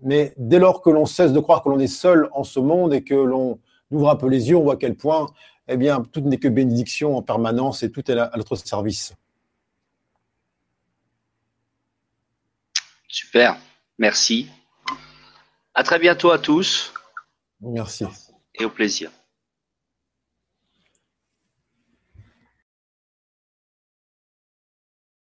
mais 0.00 0.32
dès 0.38 0.58
lors 0.58 0.80
que 0.80 0.88
l'on 0.88 1.04
cesse 1.04 1.32
de 1.34 1.40
croire 1.40 1.62
que 1.62 1.68
l'on 1.68 1.78
est 1.78 1.88
seul 1.88 2.30
en 2.32 2.42
ce 2.42 2.58
monde 2.58 2.94
et 2.94 3.02
que 3.04 3.14
l'on 3.14 3.58
ouvre 3.90 4.08
un 4.08 4.16
peu 4.16 4.28
les 4.28 4.48
yeux, 4.48 4.56
on 4.56 4.62
voit 4.62 4.74
à 4.74 4.76
quel 4.76 4.94
point, 4.94 5.26
eh 5.68 5.76
bien, 5.76 6.02
tout 6.10 6.22
n'est 6.22 6.38
que 6.38 6.48
bénédiction 6.48 7.16
en 7.18 7.22
permanence 7.22 7.82
et 7.82 7.90
tout 7.90 8.10
est 8.10 8.18
à 8.18 8.30
notre 8.36 8.56
service. 8.56 9.12
Super, 13.08 13.58
merci. 13.98 14.48
À 15.74 15.82
très 15.82 15.98
bientôt 15.98 16.30
à 16.30 16.38
tous. 16.38 16.92
Merci. 17.60 18.04
Et 18.54 18.64
au 18.64 18.70
plaisir. 18.70 19.10